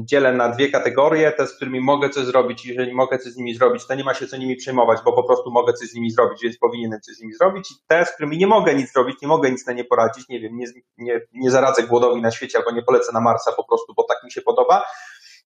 dzielę 0.00 0.32
na 0.32 0.48
dwie 0.48 0.70
kategorie, 0.70 1.32
te, 1.32 1.46
z 1.46 1.56
którymi 1.56 1.80
mogę 1.80 2.10
coś 2.10 2.24
zrobić, 2.24 2.66
jeżeli 2.66 2.94
mogę 2.94 3.18
coś 3.18 3.32
z 3.32 3.36
nimi 3.36 3.54
zrobić, 3.54 3.86
to 3.86 3.94
nie 3.94 4.04
ma 4.04 4.14
się 4.14 4.26
co 4.26 4.36
nimi 4.36 4.56
przejmować, 4.56 4.98
bo 5.04 5.12
po 5.12 5.24
prostu 5.24 5.50
mogę 5.50 5.72
coś 5.72 5.88
z 5.88 5.94
nimi 5.94 6.10
zrobić, 6.10 6.42
więc 6.42 6.58
powinienem 6.58 7.00
coś 7.00 7.14
z 7.14 7.20
nimi 7.20 7.34
zrobić. 7.34 7.70
I 7.70 7.74
te, 7.86 8.04
z 8.04 8.10
którymi 8.14 8.38
nie 8.38 8.46
mogę 8.46 8.74
nic 8.74 8.92
zrobić, 8.92 9.16
nie 9.22 9.28
mogę 9.28 9.50
nic 9.50 9.66
na 9.66 9.72
nie 9.72 9.84
poradzić, 9.84 10.28
nie 10.28 10.40
wiem, 10.40 10.56
nie, 10.56 10.66
nie, 10.98 11.20
nie 11.32 11.50
zaradzę 11.50 11.82
głodowi 11.82 12.20
na 12.20 12.30
świecie 12.30 12.58
albo 12.58 12.70
nie 12.70 12.82
polecę 12.82 13.12
na 13.12 13.20
Marsa 13.20 13.52
po 13.52 13.64
prostu, 13.64 13.94
bo 13.94 14.02
tak 14.02 14.24
mi 14.24 14.32
się 14.32 14.42
podoba, 14.42 14.82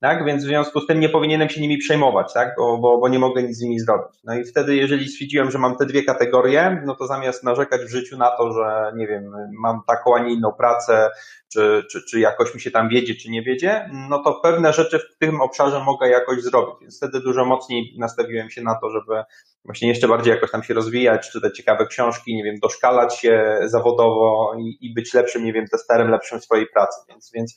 tak? 0.05 0.25
Więc 0.25 0.45
w 0.45 0.47
związku 0.47 0.81
z 0.81 0.87
tym 0.87 1.01
nie 1.01 1.09
powinienem 1.09 1.49
się 1.49 1.61
nimi 1.61 1.79
przejmować, 1.79 2.33
tak? 2.33 2.55
Bo, 2.59 2.79
bo, 2.79 2.99
bo 2.99 3.09
nie 3.09 3.19
mogę 3.19 3.43
nic 3.43 3.59
z 3.59 3.61
nimi 3.61 3.81
zrobić. 3.81 4.21
No 4.25 4.35
i 4.35 4.45
wtedy, 4.45 4.77
jeżeli 4.77 5.09
stwierdziłem, 5.09 5.51
że 5.51 5.59
mam 5.59 5.77
te 5.77 5.87
dwie 5.87 6.03
kategorie, 6.03 6.83
no 6.87 6.95
to 6.95 7.07
zamiast 7.07 7.45
narzekać 7.45 7.81
w 7.81 7.89
życiu 7.89 8.17
na 8.17 8.31
to, 8.31 8.53
że 8.53 8.93
nie 8.97 9.07
wiem, 9.07 9.33
mam 9.61 9.81
taką, 9.87 10.17
a 10.17 10.19
nie 10.19 10.33
inną 10.33 10.53
pracę, 10.53 11.11
czy, 11.53 11.85
czy, 11.91 12.03
czy 12.11 12.21
jakoś 12.21 12.55
mi 12.55 12.61
się 12.61 12.71
tam 12.71 12.89
wiedzie, 12.89 13.15
czy 13.15 13.31
nie 13.31 13.43
wiedzie, 13.43 13.91
no 14.09 14.23
to 14.23 14.41
pewne 14.43 14.73
rzeczy 14.73 14.99
w 14.99 15.19
tym 15.19 15.41
obszarze 15.41 15.81
mogę 15.81 16.09
jakoś 16.09 16.43
zrobić. 16.43 16.75
Więc 16.81 16.97
wtedy 16.97 17.21
dużo 17.21 17.45
mocniej 17.45 17.95
nastawiłem 17.99 18.51
się 18.51 18.63
na 18.63 18.75
to, 18.75 18.91
żeby 18.91 19.23
właśnie 19.65 19.89
jeszcze 19.89 20.09
bardziej 20.09 20.35
jakoś 20.35 20.51
tam 20.51 20.63
się 20.63 20.75
rozwijać, 20.75 21.31
czytać 21.31 21.57
ciekawe 21.57 21.87
książki, 21.87 22.37
nie 22.37 22.45
wiem, 22.45 22.59
doszkalać 22.63 23.19
się 23.19 23.59
zawodowo 23.65 24.55
i, 24.59 24.79
i 24.81 24.95
być 24.95 25.15
lepszym, 25.15 25.45
nie 25.45 25.53
wiem, 25.53 25.67
testerem, 25.67 26.11
lepszym 26.11 26.41
w 26.41 26.45
swojej 26.45 26.67
pracy. 26.67 27.01
Więc, 27.09 27.31
więc 27.35 27.57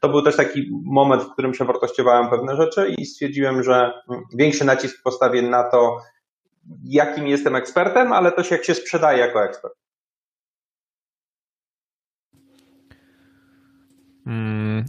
to 0.00 0.08
był 0.08 0.22
też 0.22 0.36
taki 0.36 0.70
moment, 0.84 1.22
w 1.22 1.32
którym 1.32 1.52
przewartościowałem 1.52 2.30
pewne 2.30 2.56
rzeczy 2.56 2.94
i 2.98 3.06
stwierdziłem, 3.06 3.62
że 3.62 3.92
większy 4.34 4.64
nacisk 4.64 5.02
postawię 5.02 5.42
na 5.42 5.70
to, 5.70 5.98
jakim 6.84 7.26
jestem 7.26 7.56
ekspertem, 7.56 8.12
ale 8.12 8.32
też 8.32 8.50
jak 8.50 8.64
się 8.64 8.74
sprzedaje 8.74 9.18
jako 9.18 9.44
ekspert. 9.44 9.74
Hmm. 14.24 14.84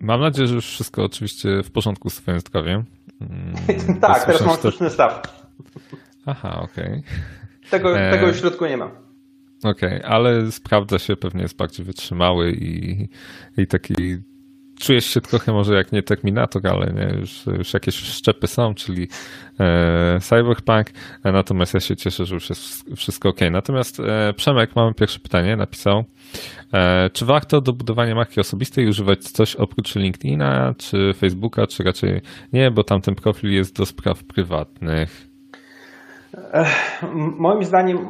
Mam 0.00 0.20
nadzieję, 0.20 0.48
że 0.48 0.54
już 0.54 0.66
wszystko 0.66 1.04
oczywiście 1.04 1.62
w 1.62 1.72
porządku 1.72 2.10
z 2.10 2.16
Twoim 2.16 2.40
zdrowiem. 2.40 2.84
Hmm, 3.18 4.00
tak, 4.00 4.24
teraz 4.24 4.46
mam 4.46 4.56
sztuczny 4.56 4.90
staw. 4.90 5.22
Aha, 6.26 6.60
okej. 6.62 6.84
Okay. 6.84 7.70
Tego, 7.70 7.94
tego 7.94 8.32
w 8.32 8.36
środku 8.36 8.66
nie 8.66 8.76
mam. 8.76 9.05
Okej, 9.66 9.98
okay, 9.98 10.06
ale 10.06 10.52
sprawdza 10.52 10.98
się, 10.98 11.16
pewnie 11.16 11.42
jest 11.42 11.56
bardziej 11.56 11.86
wytrzymały 11.86 12.52
i, 12.52 13.08
i 13.56 13.66
taki 13.66 13.94
czujesz 14.78 15.06
się 15.06 15.20
trochę 15.20 15.52
może 15.52 15.74
jak 15.74 15.92
nie 15.92 16.02
Terminator, 16.02 16.66
ale 16.66 16.92
nie, 16.92 17.18
już, 17.20 17.46
już 17.46 17.74
jakieś 17.74 17.94
szczepy 17.94 18.46
są, 18.46 18.74
czyli 18.74 19.08
e, 19.60 20.18
Cyberpunk, 20.20 20.86
natomiast 21.24 21.74
ja 21.74 21.80
się 21.80 21.96
cieszę, 21.96 22.26
że 22.26 22.34
już 22.34 22.48
jest 22.48 22.84
wszystko 22.96 23.28
ok. 23.28 23.40
Natomiast 23.50 24.00
e, 24.00 24.32
Przemek, 24.36 24.76
mamy 24.76 24.94
pierwsze 24.94 25.18
pytanie, 25.18 25.56
napisał, 25.56 26.04
e, 26.72 27.10
czy 27.10 27.24
warto 27.24 27.60
do 27.60 27.72
budowania 27.72 28.14
marki 28.14 28.40
osobistej 28.40 28.88
używać 28.88 29.22
coś 29.24 29.56
oprócz 29.56 29.96
LinkedIna, 29.96 30.74
czy 30.78 31.14
Facebooka, 31.16 31.66
czy 31.66 31.82
raczej 31.82 32.20
nie, 32.52 32.70
bo 32.70 32.84
tamten 32.84 33.14
profil 33.14 33.52
jest 33.52 33.76
do 33.76 33.86
spraw 33.86 34.24
prywatnych? 34.24 35.35
Moim 37.12 37.64
zdaniem 37.64 38.08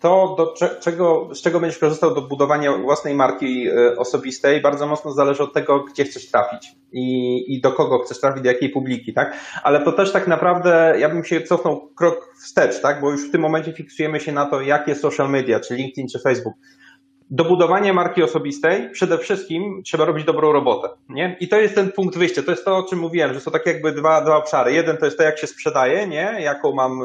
to, 0.00 0.34
do 0.38 0.54
czego, 0.80 1.34
z 1.34 1.42
czego 1.42 1.60
będziesz 1.60 1.78
korzystał 1.78 2.14
do 2.14 2.22
budowania 2.22 2.72
własnej 2.72 3.14
marki 3.14 3.68
e, 3.68 3.96
osobistej, 3.96 4.60
bardzo 4.60 4.86
mocno 4.86 5.12
zależy 5.12 5.42
od 5.42 5.52
tego, 5.52 5.84
gdzie 5.84 6.04
chcesz 6.04 6.30
trafić 6.30 6.72
i, 6.92 7.54
i 7.54 7.60
do 7.60 7.72
kogo 7.72 7.98
chcesz 7.98 8.20
trafić, 8.20 8.42
do 8.42 8.48
jakiej 8.48 8.70
publiki, 8.70 9.12
tak? 9.12 9.36
Ale 9.62 9.84
to 9.84 9.92
też 9.92 10.12
tak 10.12 10.28
naprawdę, 10.28 10.94
ja 10.98 11.08
bym 11.08 11.24
się 11.24 11.40
cofnął 11.40 11.88
krok 11.94 12.34
wstecz, 12.42 12.80
tak? 12.80 13.00
Bo 13.00 13.10
już 13.10 13.28
w 13.28 13.32
tym 13.32 13.40
momencie 13.40 13.72
fiksujemy 13.72 14.20
się 14.20 14.32
na 14.32 14.46
to, 14.46 14.60
jakie 14.60 14.94
social 14.94 15.30
media, 15.30 15.60
czy 15.60 15.74
LinkedIn, 15.74 16.08
czy 16.08 16.18
Facebook. 16.18 16.54
Do 17.34 17.44
budowania 17.44 17.92
marki 17.92 18.22
osobistej 18.22 18.90
przede 18.90 19.18
wszystkim 19.18 19.82
trzeba 19.84 20.04
robić 20.04 20.24
dobrą 20.24 20.52
robotę, 20.52 20.88
nie? 21.08 21.36
I 21.40 21.48
to 21.48 21.60
jest 21.60 21.74
ten 21.74 21.92
punkt 21.92 22.18
wyjścia, 22.18 22.42
to 22.42 22.50
jest 22.50 22.64
to, 22.64 22.76
o 22.76 22.82
czym 22.82 22.98
mówiłem, 22.98 23.34
że 23.34 23.40
są 23.40 23.50
takie 23.50 23.70
jakby 23.70 23.92
dwa, 23.92 24.20
dwa 24.20 24.36
obszary. 24.36 24.72
Jeden 24.72 24.96
to 24.96 25.04
jest 25.04 25.18
to, 25.18 25.24
jak 25.24 25.38
się 25.38 25.46
sprzedaje, 25.46 26.06
nie? 26.06 26.36
Jaką 26.40 26.72
mam 26.72 27.00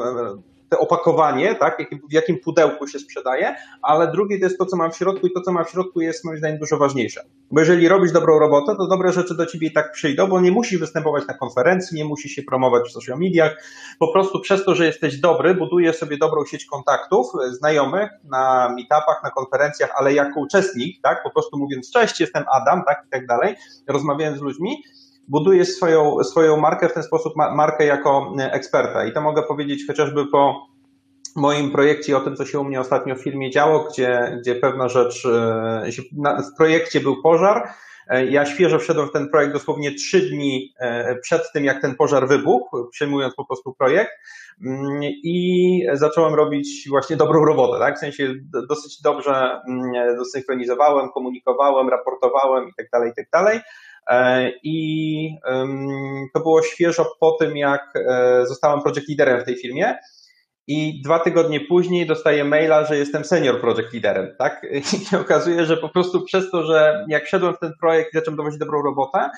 te 0.68 0.78
opakowanie, 0.78 1.54
tak, 1.54 1.78
w 2.10 2.12
jakim 2.12 2.38
pudełku 2.40 2.86
się 2.86 2.98
sprzedaje, 2.98 3.54
ale 3.82 4.12
drugie 4.12 4.38
to 4.38 4.44
jest 4.44 4.58
to, 4.58 4.66
co 4.66 4.76
mam 4.76 4.92
w 4.92 4.96
środku 4.96 5.26
i 5.26 5.32
to, 5.32 5.40
co 5.40 5.52
mam 5.52 5.64
w 5.64 5.70
środku 5.70 6.00
jest 6.00 6.24
moim 6.24 6.38
zdaniem 6.38 6.58
dużo 6.58 6.76
ważniejsze. 6.76 7.24
Bo 7.50 7.60
jeżeli 7.60 7.88
robisz 7.88 8.12
dobrą 8.12 8.38
robotę, 8.38 8.76
to 8.76 8.86
dobre 8.86 9.12
rzeczy 9.12 9.34
do 9.34 9.46
ciebie 9.46 9.68
i 9.68 9.72
tak 9.72 9.92
przyjdą, 9.92 10.26
bo 10.26 10.40
nie 10.40 10.52
musisz 10.52 10.80
występować 10.80 11.26
na 11.26 11.34
konferencji, 11.34 11.96
nie 11.96 12.04
musisz 12.04 12.32
się 12.32 12.42
promować 12.42 12.88
w 12.88 12.92
social 12.92 13.18
mediach, 13.18 13.62
po 13.98 14.12
prostu 14.12 14.40
przez 14.40 14.64
to, 14.64 14.74
że 14.74 14.86
jesteś 14.86 15.20
dobry, 15.20 15.54
budujesz 15.54 15.96
sobie 15.96 16.18
dobrą 16.18 16.44
sieć 16.44 16.66
kontaktów, 16.66 17.26
e, 17.44 17.50
znajomych 17.50 18.10
na 18.24 18.68
meetupach, 18.76 19.20
na 19.24 19.30
konferencjach, 19.30 19.90
ale 19.96 20.14
jako 20.14 20.40
uczestnik, 20.40 21.02
tak, 21.02 21.22
po 21.22 21.30
prostu 21.30 21.58
mówiąc 21.58 21.90
cześć, 21.90 22.20
jestem 22.20 22.44
Adam, 22.52 22.82
tak, 22.86 23.02
i 23.06 23.10
tak 23.10 23.26
dalej, 23.26 23.54
rozmawiając 23.86 24.38
z 24.38 24.42
ludźmi, 24.42 24.82
budujesz 25.28 25.68
swoją, 25.68 26.24
swoją 26.24 26.56
markę 26.56 26.88
w 26.88 26.92
ten 26.92 27.02
sposób, 27.02 27.32
markę 27.36 27.86
jako 27.86 28.34
e, 28.38 28.52
eksperta. 28.52 29.04
I 29.06 29.12
to 29.12 29.20
mogę 29.20 29.42
powiedzieć 29.42 29.86
chociażby 29.86 30.26
po 30.26 30.66
moim 31.36 31.70
projekcie 31.70 32.16
o 32.16 32.20
tym, 32.20 32.36
co 32.36 32.46
się 32.46 32.60
u 32.60 32.64
mnie 32.64 32.80
ostatnio 32.80 33.14
w 33.14 33.22
filmie 33.22 33.50
działo, 33.50 33.88
gdzie, 33.90 34.38
gdzie 34.40 34.54
pewna 34.54 34.88
rzecz, 34.88 35.26
e, 35.26 36.42
w 36.52 36.56
projekcie 36.56 37.00
był 37.00 37.22
pożar. 37.22 37.68
E, 38.08 38.26
ja 38.26 38.46
świeżo 38.46 38.78
wszedłem 38.78 39.08
w 39.08 39.12
ten 39.12 39.28
projekt 39.30 39.52
dosłownie 39.52 39.94
trzy 39.94 40.20
dni 40.20 40.74
przed 41.22 41.52
tym, 41.52 41.64
jak 41.64 41.82
ten 41.82 41.94
pożar 41.94 42.28
wybuchł, 42.28 42.88
przejmując 42.90 43.34
po 43.34 43.44
prostu 43.44 43.74
projekt 43.74 44.10
mm, 44.66 45.00
i 45.02 45.86
zacząłem 45.92 46.34
robić 46.34 46.88
właśnie 46.88 47.16
dobrą 47.16 47.44
robotę, 47.44 47.78
tak? 47.78 47.96
W 47.96 48.00
sensie 48.00 48.34
dosyć 48.68 49.02
dobrze 49.02 49.60
mm, 49.68 50.16
dosynchronizowałem, 50.16 51.08
komunikowałem, 51.10 51.88
raportowałem 51.88 52.68
i 52.68 52.72
tak 52.76 52.86
dalej, 52.92 53.10
i 53.10 53.14
tak 53.14 53.26
dalej. 53.32 53.60
E, 54.08 54.50
I 54.62 55.38
to 56.34 56.40
było 56.40 56.62
świeżo 56.62 57.12
po 57.20 57.32
tym, 57.32 57.56
jak 57.56 57.92
e, 57.96 58.46
zostałem 58.46 58.82
project 58.82 59.08
leaderem 59.08 59.40
w 59.40 59.44
tej 59.44 59.56
firmie. 59.56 59.98
I 60.68 61.02
dwa 61.02 61.18
tygodnie 61.18 61.60
później 61.60 62.06
dostaję 62.06 62.44
maila, 62.44 62.84
że 62.84 62.96
jestem 62.96 63.24
senior 63.24 63.60
project 63.60 63.92
leaderem, 63.92 64.34
tak? 64.38 64.66
I 65.00 65.04
się 65.04 65.20
okazuje, 65.20 65.64
że 65.64 65.76
po 65.76 65.88
prostu 65.88 66.22
przez 66.22 66.50
to, 66.50 66.62
że 66.62 67.04
jak 67.08 67.24
wszedłem 67.24 67.54
w 67.54 67.58
ten 67.58 67.72
projekt 67.80 68.14
i 68.14 68.16
zacząłem 68.16 68.36
dowodzić 68.36 68.58
dobrą 68.58 68.82
robotę, 68.82 69.30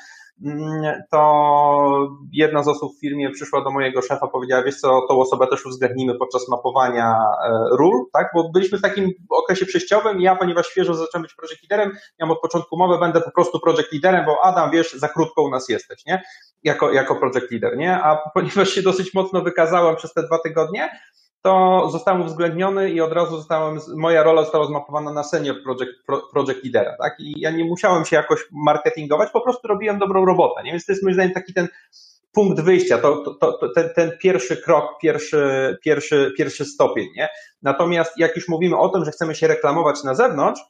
Mm, 0.45 1.03
to 1.11 2.19
jedna 2.33 2.63
z 2.63 2.69
osób 2.69 2.97
w 2.97 3.01
firmie 3.01 3.31
przyszła 3.31 3.65
do 3.65 3.71
mojego 3.71 4.03
szefa, 4.03 4.29
powiedziała, 4.29 4.63
wiesz 4.63 4.77
co, 4.77 5.07
tą 5.09 5.21
osobę 5.21 5.47
też 5.47 5.67
uwzględnimy 5.67 6.15
podczas 6.15 6.49
mapowania 6.49 7.17
e, 7.45 7.77
ról, 7.79 8.05
tak, 8.13 8.31
bo 8.35 8.51
byliśmy 8.51 8.79
w 8.79 8.83
takim 8.83 9.11
okresie 9.31 9.67
przejściowym 9.67 10.21
ja, 10.21 10.37
ponieważ 10.37 10.67
świeżo 10.67 10.95
zacząłem 10.95 11.23
być 11.23 11.35
project 11.35 11.63
leaderem, 11.63 11.97
miałem 12.21 12.31
od 12.31 12.41
początku 12.41 12.77
mowę, 12.77 12.99
będę 12.99 13.21
po 13.21 13.31
prostu 13.31 13.61
project 13.61 13.93
leaderem, 13.93 14.27
bo 14.27 14.45
Adam, 14.45 14.71
wiesz, 14.71 14.93
za 14.93 15.09
krótko 15.09 15.43
u 15.43 15.51
nas 15.51 15.69
jesteś, 15.69 16.07
nie, 16.07 16.23
jako, 16.63 16.93
jako 16.93 17.17
project 17.17 17.51
leader, 17.51 17.77
nie, 17.77 17.95
a 17.95 18.31
ponieważ 18.35 18.69
się 18.69 18.83
dosyć 18.83 19.15
mocno 19.15 19.43
wykazałem 19.43 19.97
przez 19.97 20.13
te 20.13 20.23
dwa 20.23 20.39
tygodnie, 20.39 20.91
to 21.43 21.89
zostałem 21.93 22.23
uwzględniony 22.23 22.91
i 22.91 23.01
od 23.01 23.13
razu 23.13 23.37
zostałem, 23.37 23.79
moja 23.97 24.23
rola 24.23 24.43
została 24.43 24.67
zmapowana 24.67 25.13
na 25.13 25.23
senior 25.25 25.57
project, 25.63 25.93
project 26.33 26.65
leadera, 26.65 26.97
tak? 27.03 27.15
I 27.21 27.41
ja 27.41 27.51
nie 27.51 27.65
musiałem 27.65 28.05
się 28.05 28.17
jakoś 28.17 28.41
marketingować, 28.53 29.31
po 29.31 29.41
prostu 29.41 29.69
robiłem 29.69 29.99
dobrą 29.99 30.25
robotę, 30.25 30.63
nie? 30.63 30.71
Więc 30.71 30.87
to 30.87 30.93
jest 30.93 31.03
moim 31.03 31.15
zdaniem 31.15 31.33
taki 31.33 31.55
ten 31.55 31.69
punkt 32.33 32.61
wyjścia, 32.61 32.99
to, 32.99 33.17
to, 33.41 33.53
to, 33.53 33.69
ten, 33.75 33.91
ten 33.97 34.13
pierwszy 34.23 34.57
krok, 34.57 34.99
pierwszy, 35.03 35.79
pierwszy, 35.85 36.33
pierwszy 36.39 36.65
stopień, 36.65 37.09
nie? 37.17 37.29
Natomiast 37.63 38.19
jak 38.19 38.37
już 38.37 38.49
mówimy 38.49 38.79
o 38.79 38.89
tym, 38.89 39.05
że 39.05 39.11
chcemy 39.11 39.35
się 39.35 39.47
reklamować 39.47 40.05
na 40.05 40.15
zewnątrz, 40.15 40.63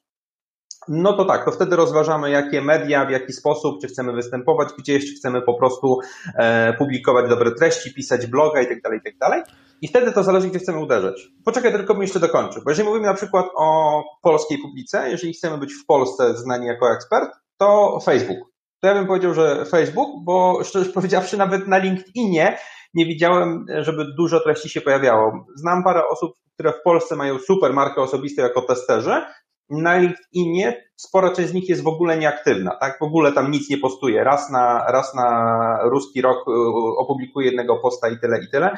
no 0.89 1.13
to 1.13 1.25
tak, 1.25 1.45
to 1.45 1.51
wtedy 1.51 1.77
rozważamy, 1.77 2.31
jakie 2.31 2.63
media, 2.63 3.05
w 3.05 3.11
jaki 3.11 3.33
sposób, 3.33 3.81
czy 3.81 3.89
chcemy 3.89 4.13
występować 4.13 4.69
gdzieś, 4.79 5.07
czy 5.07 5.15
chcemy 5.15 5.43
po 5.43 5.55
prostu 5.55 5.99
e, 6.35 6.73
publikować 6.73 7.29
dobre 7.29 7.53
treści, 7.53 7.95
pisać 7.95 8.27
bloga 8.27 8.63
i 8.63 8.69
tak 8.69 8.83
dalej, 8.83 9.01
i 9.07 9.19
tak. 9.19 9.47
I 9.83 9.89
wtedy 9.89 10.13
to 10.13 10.23
zależy, 10.23 10.49
gdzie 10.49 10.59
chcemy 10.59 10.79
uderzyć. 10.79 11.29
Poczekaj, 11.45 11.73
tylko 11.73 11.95
bym 11.95 12.03
jeszcze 12.03 12.21
dokończył, 12.21 12.63
bo 12.65 12.71
jeżeli 12.71 12.89
mówimy 12.89 13.07
na 13.07 13.15
przykład 13.15 13.47
o 13.57 14.03
polskiej 14.23 14.59
publice, 14.59 15.11
jeżeli 15.11 15.33
chcemy 15.33 15.59
być 15.59 15.75
w 15.75 15.87
Polsce 15.87 16.37
znani 16.37 16.67
jako 16.67 16.93
ekspert, 16.93 17.31
to 17.57 17.99
Facebook. 18.05 18.39
To 18.81 18.89
ja 18.89 18.95
bym 18.95 19.07
powiedział, 19.07 19.35
że 19.35 19.65
Facebook, 19.65 20.25
bo 20.25 20.65
szczerze 20.65 20.93
powiedziawszy, 20.93 21.37
nawet 21.37 21.69
na 21.69 21.79
LinkedInie 21.79 22.59
nie 22.95 23.07
widziałem, 23.07 23.67
żeby 23.79 24.05
dużo 24.17 24.41
treści 24.41 24.69
się 24.69 24.81
pojawiało. 24.81 25.47
Znam 25.57 25.85
parę 25.85 26.03
osób, 26.09 26.33
które 26.55 26.73
w 26.73 26.83
Polsce 26.83 27.17
mają 27.17 27.39
super 27.39 27.73
markę 27.73 28.03
osobistą 28.03 28.43
jako 28.43 28.63
testerzy, 28.63 29.23
na 29.71 29.97
LinkedInie 29.97 30.91
spora 30.97 31.33
część 31.33 31.49
z 31.49 31.55
nich 31.55 31.69
jest 31.69 31.83
w 31.83 31.87
ogóle 31.87 32.19
nieaktywna, 32.19 32.77
tak? 32.81 32.99
W 32.99 33.03
ogóle 33.03 33.33
tam 33.33 33.51
nic 33.51 33.71
nie 33.71 33.79
postuje. 33.79 34.25
Raz 34.25 34.51
na, 34.51 34.85
raz 34.89 35.15
na 35.15 35.79
ruski 35.83 36.23
rok 36.23 36.49
y, 36.49 36.53
opublikuje 36.99 37.47
jednego 37.47 37.77
posta 37.77 38.09
i 38.09 38.19
tyle, 38.19 38.41
i 38.45 38.51
tyle, 38.51 38.77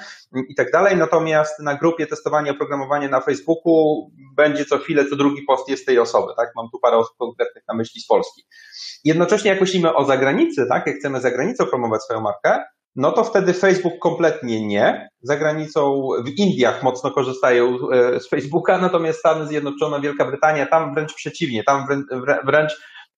i 0.48 0.54
tak 0.54 0.70
dalej. 0.70 0.96
Natomiast 0.96 1.60
na 1.60 1.74
grupie 1.74 2.06
testowania 2.06 2.52
oprogramowania 2.52 3.08
na 3.08 3.20
Facebooku 3.20 4.10
będzie 4.36 4.64
co 4.64 4.78
chwilę, 4.78 5.04
co 5.06 5.16
drugi 5.16 5.42
post 5.42 5.68
jest 5.68 5.86
tej 5.86 5.98
osoby, 5.98 6.32
tak? 6.36 6.52
Mam 6.56 6.70
tu 6.70 6.78
parę 6.78 6.96
osób 6.96 7.16
konkretnych 7.18 7.64
na 7.68 7.74
myśli 7.74 8.00
z 8.00 8.06
Polski. 8.06 8.42
Jednocześnie 9.04 9.50
jak 9.50 9.60
myślimy 9.60 9.94
o 9.94 10.04
zagranicy, 10.04 10.66
tak? 10.68 10.86
Jak 10.86 10.96
chcemy 10.96 11.20
za 11.20 11.30
granicą 11.30 11.66
promować 11.66 12.02
swoją 12.02 12.20
markę, 12.20 12.64
no 12.96 13.12
to 13.12 13.24
wtedy 13.24 13.52
Facebook 13.52 13.98
kompletnie 13.98 14.66
nie. 14.66 15.08
Za 15.22 15.36
granicą 15.36 16.08
w 16.24 16.28
Indiach 16.28 16.82
mocno 16.82 17.10
korzystają 17.10 17.78
e, 17.92 18.20
z 18.20 18.28
Facebooka, 18.28 18.78
natomiast 18.78 19.18
Stany 19.18 19.46
Zjednoczone, 19.46 20.00
Wielka 20.00 20.24
Brytania, 20.24 20.66
tam 20.66 20.94
wręcz 20.94 21.14
przeciwnie, 21.14 21.64
tam 21.64 21.86
wręcz 22.44 22.72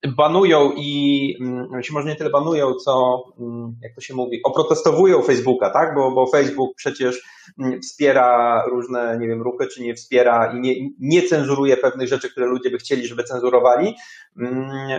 banują 0.08 0.72
i 0.76 1.36
mm, 1.40 1.82
się 1.82 1.92
może 1.92 2.08
nie 2.08 2.16
tyle 2.16 2.30
banują, 2.30 2.74
co 2.74 3.24
mm, 3.40 3.76
jak 3.82 3.94
to 3.94 4.00
się 4.00 4.14
mówi, 4.14 4.40
oprotestowują 4.44 5.22
Facebooka, 5.22 5.70
tak? 5.70 5.94
Bo, 5.94 6.10
bo 6.10 6.26
Facebook 6.26 6.76
przecież 6.76 7.22
mm, 7.58 7.80
wspiera 7.80 8.62
różne, 8.70 9.18
nie 9.20 9.28
wiem, 9.28 9.42
ruchy, 9.42 9.66
czy 9.66 9.82
nie 9.82 9.94
wspiera 9.94 10.52
i 10.52 10.60
nie, 10.60 10.74
nie 11.00 11.22
cenzuruje 11.22 11.76
pewnych 11.76 12.08
rzeczy, 12.08 12.30
które 12.30 12.46
ludzie 12.46 12.70
by 12.70 12.78
chcieli, 12.78 13.06
żeby 13.06 13.24
cenzurowali. 13.24 13.94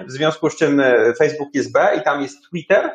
W 0.08 0.12
związku 0.12 0.50
z 0.50 0.56
czym 0.56 0.80
e, 0.80 1.14
Facebook 1.18 1.50
jest 1.54 1.72
B 1.72 1.98
i 2.00 2.04
tam 2.04 2.22
jest 2.22 2.38
Twitter, 2.50 2.92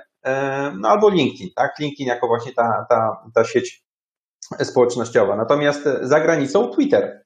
no 0.80 0.88
albo 0.88 1.10
LinkedIn, 1.10 1.48
tak? 1.56 1.78
LinkedIn 1.78 2.06
jako 2.06 2.26
właśnie 2.26 2.52
ta, 2.52 2.86
ta, 2.88 3.22
ta 3.34 3.44
sieć 3.44 3.84
społecznościowa. 4.62 5.36
Natomiast 5.36 5.88
za 6.02 6.20
granicą 6.20 6.68
Twitter. 6.68 7.24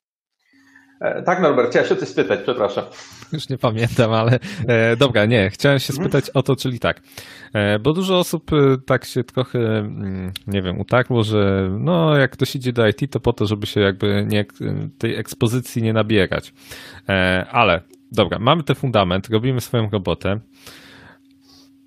E, 1.01 1.23
tak, 1.23 1.41
Norbert, 1.41 1.71
chciałem 1.71 1.89
się 1.89 1.97
coś 1.97 2.09
spytać, 2.09 2.41
przepraszam. 2.43 2.85
Już 3.33 3.49
nie 3.49 3.59
pamiętam, 3.59 4.13
ale 4.13 4.39
e, 4.69 4.97
dobra, 4.97 5.25
nie, 5.25 5.51
chciałem 5.51 5.79
się 5.79 5.93
mhm. 5.93 6.09
spytać 6.09 6.31
o 6.31 6.43
to, 6.43 6.57
czyli 6.57 6.81
tak, 6.81 7.01
e, 7.55 7.79
bo 7.79 7.93
dużo 7.93 8.19
osób 8.19 8.53
e, 8.53 8.57
tak 8.87 9.05
się 9.05 9.25
trochę, 9.25 9.59
mm, 9.59 10.33
nie 10.47 10.63
wiem, 10.63 10.81
utakło, 10.81 11.23
że 11.23 11.69
no 11.79 12.17
jak 12.17 12.31
ktoś 12.31 12.57
idzie 12.57 12.73
do 12.73 12.89
IT, 12.89 13.13
to 13.13 13.21
po 13.21 13.33
to, 13.33 13.47
żeby 13.47 13.67
się 13.67 13.81
jakby 13.81 14.27
nie, 14.29 14.45
tej 14.99 15.17
ekspozycji 15.17 15.83
nie 15.83 15.93
nabierać. 15.93 16.53
E, 17.09 17.47
ale 17.51 17.81
dobra, 18.13 18.39
mamy 18.39 18.63
ten 18.63 18.77
fundament, 18.77 19.29
robimy 19.29 19.61
swoją 19.61 19.91
robotę, 19.91 20.41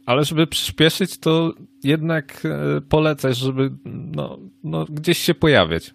ale 0.08 0.24
żeby 0.24 0.48
przyspieszyć, 0.48 1.20
to 1.20 1.52
jednak 1.84 2.46
e, 2.46 2.82
polecać, 2.82 3.38
żeby 3.38 3.72
no, 3.86 4.38
no, 4.64 4.86
gdzieś 4.90 5.18
się 5.18 5.34
pojawiać. 5.34 5.94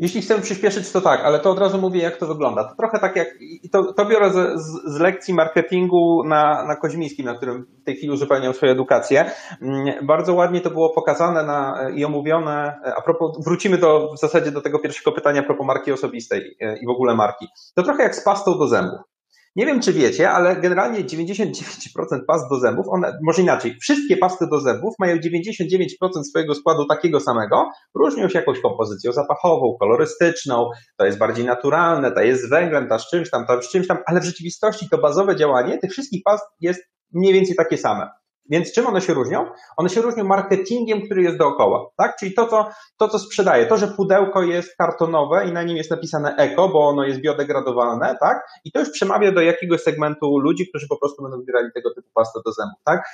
Jeśli 0.00 0.22
chcemy 0.22 0.42
przyspieszyć, 0.42 0.92
to 0.92 1.00
tak, 1.00 1.20
ale 1.24 1.38
to 1.38 1.50
od 1.50 1.58
razu 1.58 1.78
mówię, 1.78 2.02
jak 2.02 2.16
to 2.16 2.26
wygląda. 2.26 2.64
To 2.64 2.76
trochę 2.76 2.98
tak 2.98 3.16
jak, 3.16 3.28
i 3.40 3.70
to, 3.70 3.92
to 3.92 4.06
biorę 4.06 4.30
z, 4.30 4.60
z, 4.84 5.00
lekcji 5.00 5.34
marketingu 5.34 6.22
na, 6.24 6.66
na 6.66 6.76
Koźmińskim, 6.76 7.26
na 7.26 7.34
którym 7.34 7.66
w 7.82 7.84
tej 7.84 7.96
chwili 7.96 8.12
uzupełniam 8.12 8.54
swoją 8.54 8.72
edukację. 8.72 9.30
Mm, 9.62 10.06
bardzo 10.06 10.34
ładnie 10.34 10.60
to 10.60 10.70
było 10.70 10.94
pokazane 10.94 11.44
na, 11.44 11.88
i 11.94 12.04
omówione, 12.04 12.80
a 12.96 13.02
propos, 13.02 13.44
wrócimy 13.44 13.78
do, 13.78 14.12
w 14.16 14.20
zasadzie 14.20 14.50
do 14.50 14.60
tego 14.60 14.78
pierwszego 14.78 15.12
pytania 15.12 15.40
a 15.40 15.44
propos 15.44 15.66
marki 15.66 15.92
osobistej 15.92 16.56
e, 16.60 16.78
i 16.78 16.86
w 16.86 16.90
ogóle 16.90 17.14
marki. 17.14 17.46
To 17.74 17.82
trochę 17.82 18.02
jak 18.02 18.14
z 18.14 18.24
pastą 18.24 18.58
do 18.58 18.68
zębów. 18.68 19.13
Nie 19.56 19.66
wiem, 19.66 19.80
czy 19.80 19.92
wiecie, 19.92 20.30
ale 20.30 20.56
generalnie 20.56 21.04
99% 21.04 22.24
past 22.26 22.50
do 22.50 22.58
zębów, 22.58 22.86
one, 22.88 23.18
może 23.22 23.42
inaczej, 23.42 23.76
wszystkie 23.80 24.16
pasty 24.16 24.46
do 24.50 24.60
zębów 24.60 24.94
mają 24.98 25.16
99% 25.16 26.24
swojego 26.30 26.54
składu 26.54 26.86
takiego 26.86 27.20
samego, 27.20 27.70
różnią 27.94 28.28
się 28.28 28.38
jakąś 28.38 28.60
kompozycją 28.60 29.12
zapachową, 29.12 29.76
kolorystyczną, 29.80 30.70
to 30.96 31.06
jest 31.06 31.18
bardziej 31.18 31.44
naturalne, 31.44 32.12
ta 32.12 32.22
jest 32.22 32.42
z 32.42 32.50
węglem, 32.50 32.88
ta 32.88 32.98
z 32.98 33.10
czymś 33.10 33.30
tam, 33.30 33.46
ta 33.46 33.62
z 33.62 33.68
czymś 33.68 33.86
tam, 33.86 33.98
ale 34.06 34.20
w 34.20 34.24
rzeczywistości 34.24 34.88
to 34.90 34.98
bazowe 34.98 35.36
działanie 35.36 35.78
tych 35.78 35.90
wszystkich 35.92 36.22
past 36.24 36.44
jest 36.60 36.82
mniej 37.12 37.32
więcej 37.32 37.56
takie 37.56 37.78
same. 37.78 38.23
Więc 38.50 38.72
czym 38.72 38.86
one 38.86 39.00
się 39.00 39.14
różnią? 39.14 39.46
One 39.76 39.88
się 39.88 40.00
różnią 40.00 40.24
marketingiem, 40.24 41.02
który 41.02 41.22
jest 41.22 41.36
dookoła, 41.36 41.90
tak? 41.96 42.16
Czyli 42.16 42.34
to, 42.34 42.46
co, 42.46 42.70
to, 42.98 43.08
co 43.08 43.18
sprzedaje, 43.18 43.66
to, 43.66 43.76
że 43.76 43.88
pudełko 43.88 44.42
jest 44.42 44.76
kartonowe 44.76 45.48
i 45.48 45.52
na 45.52 45.62
nim 45.62 45.76
jest 45.76 45.90
napisane 45.90 46.36
eko, 46.36 46.68
bo 46.68 46.88
ono 46.88 47.04
jest 47.04 47.20
biodegradowalne, 47.20 48.16
tak? 48.20 48.46
I 48.64 48.72
to 48.72 48.80
już 48.80 48.90
przemawia 48.90 49.32
do 49.32 49.40
jakiegoś 49.40 49.82
segmentu 49.82 50.38
ludzi, 50.38 50.68
którzy 50.68 50.88
po 50.88 50.96
prostu 50.96 51.22
będą 51.22 51.38
wybierali 51.38 51.68
tego 51.74 51.94
typu 51.94 52.08
pastę 52.14 52.40
do 52.44 52.52
zębów, 52.52 52.80
tak? 52.84 53.08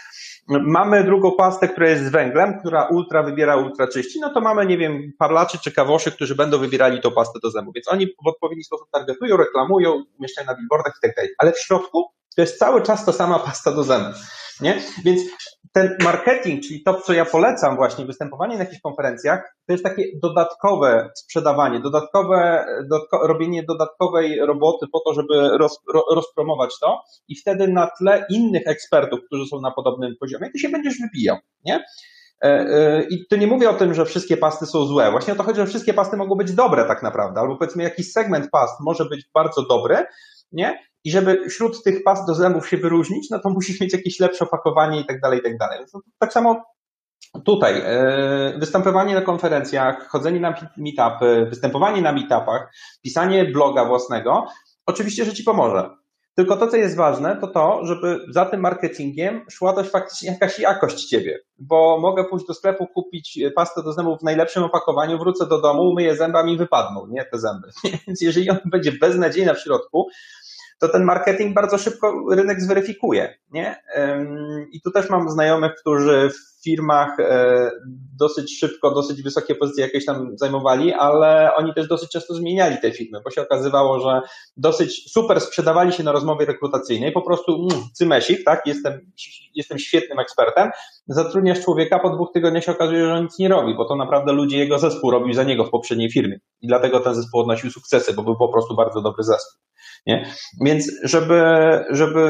Mamy 0.48 1.04
drugą 1.04 1.32
pastę, 1.32 1.68
która 1.68 1.88
jest 1.88 2.04
z 2.04 2.10
węglem, 2.10 2.58
która 2.58 2.84
ultra 2.84 3.22
wybiera, 3.22 3.56
ultra 3.56 3.88
czyści, 3.88 4.20
no 4.20 4.34
to 4.34 4.40
mamy, 4.40 4.66
nie 4.66 4.78
wiem, 4.78 5.12
parlaczy 5.18 5.58
czy 5.58 5.72
kawoszy, 5.72 6.12
którzy 6.12 6.34
będą 6.34 6.58
wybierali 6.58 7.00
tą 7.00 7.10
pastę 7.10 7.38
do 7.42 7.50
zębów, 7.50 7.74
więc 7.74 7.92
oni 7.92 8.06
w 8.06 8.28
odpowiedni 8.28 8.64
sposób 8.64 8.88
targetują, 8.92 9.36
reklamują, 9.36 10.04
mieszkają 10.20 10.46
na 10.46 10.54
billboardach 10.54 10.94
i 10.98 11.00
tak 11.06 11.16
dalej. 11.16 11.30
Ale 11.38 11.52
w 11.52 11.58
środku 11.58 12.19
to 12.36 12.42
jest 12.42 12.58
cały 12.58 12.82
czas 12.82 13.04
ta 13.04 13.12
sama 13.12 13.38
pasta 13.38 13.72
do 13.72 13.82
zębów. 13.82 14.16
Nie? 14.60 14.82
Więc 15.04 15.20
ten 15.72 15.96
marketing, 16.04 16.62
czyli 16.62 16.82
to, 16.82 17.00
co 17.00 17.12
ja 17.12 17.24
polecam 17.24 17.76
właśnie, 17.76 18.06
występowanie 18.06 18.54
na 18.54 18.64
jakichś 18.64 18.80
konferencjach, 18.80 19.56
to 19.66 19.72
jest 19.72 19.84
takie 19.84 20.04
dodatkowe 20.22 21.10
sprzedawanie, 21.14 21.80
dodatkowe, 21.80 22.66
dodatko, 22.90 23.26
robienie 23.26 23.62
dodatkowej 23.62 24.38
roboty 24.46 24.86
po 24.92 25.00
to, 25.00 25.14
żeby 25.14 25.58
roz, 25.58 25.78
ro, 25.94 26.04
rozpromować 26.10 26.78
to 26.80 27.02
i 27.28 27.36
wtedy 27.36 27.68
na 27.68 27.90
tle 27.98 28.26
innych 28.30 28.62
ekspertów, 28.66 29.20
którzy 29.26 29.46
są 29.46 29.60
na 29.60 29.70
podobnym 29.70 30.14
poziomie, 30.20 30.50
ty 30.50 30.58
się 30.58 30.68
będziesz 30.68 30.94
wybijał, 31.00 31.36
nie? 31.64 31.84
E, 32.42 32.46
e, 32.46 33.02
I 33.10 33.26
tu 33.26 33.36
nie 33.36 33.46
mówię 33.46 33.70
o 33.70 33.74
tym, 33.74 33.94
że 33.94 34.04
wszystkie 34.04 34.36
pasty 34.36 34.66
są 34.66 34.84
złe. 34.84 35.10
Właśnie 35.10 35.32
o 35.32 35.36
to 35.36 35.42
chodzi, 35.42 35.56
że 35.56 35.66
wszystkie 35.66 35.94
pasty 35.94 36.16
mogą 36.16 36.34
być 36.34 36.52
dobre 36.52 36.84
tak 36.84 37.02
naprawdę, 37.02 37.40
albo 37.40 37.56
powiedzmy 37.56 37.82
jakiś 37.82 38.12
segment 38.12 38.50
past 38.50 38.80
może 38.80 39.04
być 39.04 39.30
bardzo 39.34 39.66
dobry, 39.66 39.96
nie? 40.52 40.89
I 41.04 41.10
żeby 41.10 41.48
wśród 41.48 41.82
tych 41.82 42.04
past 42.04 42.26
do 42.26 42.34
zębów 42.34 42.68
się 42.68 42.76
wyróżnić, 42.76 43.30
no 43.30 43.38
to 43.38 43.50
musisz 43.50 43.80
mieć 43.80 43.92
jakieś 43.92 44.20
lepsze 44.20 44.44
opakowanie 44.44 45.00
i 45.00 45.06
tak 45.06 45.20
dalej, 45.20 45.38
i 45.38 45.42
tak 45.42 45.58
dalej. 45.58 45.78
Tak 46.18 46.32
samo 46.32 46.64
tutaj, 47.44 47.82
e, 47.84 48.58
występowanie 48.58 49.14
na 49.14 49.22
konferencjach, 49.22 50.08
chodzenie 50.08 50.40
na 50.40 50.54
meetupy, 50.76 51.46
występowanie 51.50 52.02
na 52.02 52.12
meetupach, 52.12 52.72
pisanie 53.02 53.44
bloga 53.44 53.84
własnego, 53.84 54.46
oczywiście, 54.86 55.24
że 55.24 55.32
ci 55.32 55.44
pomoże. 55.44 55.90
Tylko 56.34 56.56
to, 56.56 56.68
co 56.68 56.76
jest 56.76 56.96
ważne, 56.96 57.36
to 57.36 57.46
to, 57.46 57.80
żeby 57.84 58.26
za 58.28 58.46
tym 58.46 58.60
marketingiem 58.60 59.46
szła 59.50 59.72
też 59.72 59.90
faktycznie 59.90 60.30
jakaś 60.30 60.58
jakość 60.58 61.04
ciebie, 61.04 61.38
bo 61.58 61.98
mogę 61.98 62.24
pójść 62.24 62.46
do 62.46 62.54
sklepu, 62.54 62.86
kupić 62.86 63.38
pastę 63.56 63.82
do 63.82 63.92
zębów 63.92 64.20
w 64.20 64.24
najlepszym 64.24 64.62
opakowaniu, 64.62 65.18
wrócę 65.18 65.46
do 65.46 65.60
domu, 65.60 65.94
myję 65.94 66.16
zębami 66.16 66.52
i 66.52 66.56
wypadną, 66.56 67.06
nie 67.10 67.24
te 67.24 67.38
zęby. 67.38 67.68
Więc 68.06 68.20
jeżeli 68.20 68.50
on 68.50 68.58
będzie 68.64 68.92
beznadziejna 68.92 69.54
w 69.54 69.60
środku, 69.60 70.08
to 70.80 70.88
ten 70.88 71.04
marketing 71.04 71.54
bardzo 71.54 71.78
szybko 71.78 72.24
rynek 72.30 72.60
zweryfikuje. 72.60 73.34
Nie? 73.50 73.82
I 74.72 74.80
tu 74.82 74.90
też 74.90 75.10
mam 75.10 75.30
znajomych, 75.30 75.72
którzy 75.80 76.30
w 76.30 76.49
firmach 76.64 77.20
e, 77.20 77.70
dosyć 78.18 78.58
szybko, 78.58 78.94
dosyć 78.94 79.22
wysokie 79.22 79.54
pozycje 79.54 79.84
jakieś 79.84 80.06
tam 80.06 80.38
zajmowali, 80.38 80.92
ale 80.92 81.54
oni 81.54 81.74
też 81.74 81.88
dosyć 81.88 82.10
często 82.10 82.34
zmieniali 82.34 82.76
te 82.82 82.92
firmy, 82.92 83.18
bo 83.24 83.30
się 83.30 83.42
okazywało, 83.42 84.00
że 84.00 84.20
dosyć 84.56 85.12
super 85.12 85.40
sprzedawali 85.40 85.92
się 85.92 86.02
na 86.02 86.12
rozmowie 86.12 86.46
rekrutacyjnej, 86.46 87.12
po 87.12 87.22
prostu 87.22 87.68
mm, 87.70 87.84
cymesik, 87.92 88.44
tak, 88.44 88.66
jestem, 88.66 89.12
jestem 89.54 89.78
świetnym 89.78 90.18
ekspertem, 90.18 90.70
zatrudniasz 91.06 91.60
człowieka, 91.60 91.98
po 91.98 92.10
dwóch 92.10 92.32
tygodniach 92.34 92.64
się 92.64 92.72
okazuje, 92.72 93.04
że 93.04 93.12
on 93.12 93.22
nic 93.22 93.38
nie 93.38 93.48
robi, 93.48 93.76
bo 93.76 93.84
to 93.84 93.96
naprawdę 93.96 94.32
ludzie 94.32 94.58
jego 94.58 94.78
zespół 94.78 95.10
robił 95.10 95.34
za 95.34 95.44
niego 95.44 95.64
w 95.64 95.70
poprzedniej 95.70 96.10
firmie 96.10 96.38
i 96.60 96.66
dlatego 96.66 97.00
ten 97.00 97.14
zespół 97.14 97.40
odnosił 97.40 97.70
sukcesy, 97.70 98.14
bo 98.14 98.22
był 98.22 98.36
po 98.36 98.48
prostu 98.48 98.76
bardzo 98.76 99.00
dobry 99.00 99.24
zespół. 99.24 99.60
Nie? 100.06 100.32
Więc 100.64 100.92
żeby, 101.04 101.42
żeby 101.90 102.24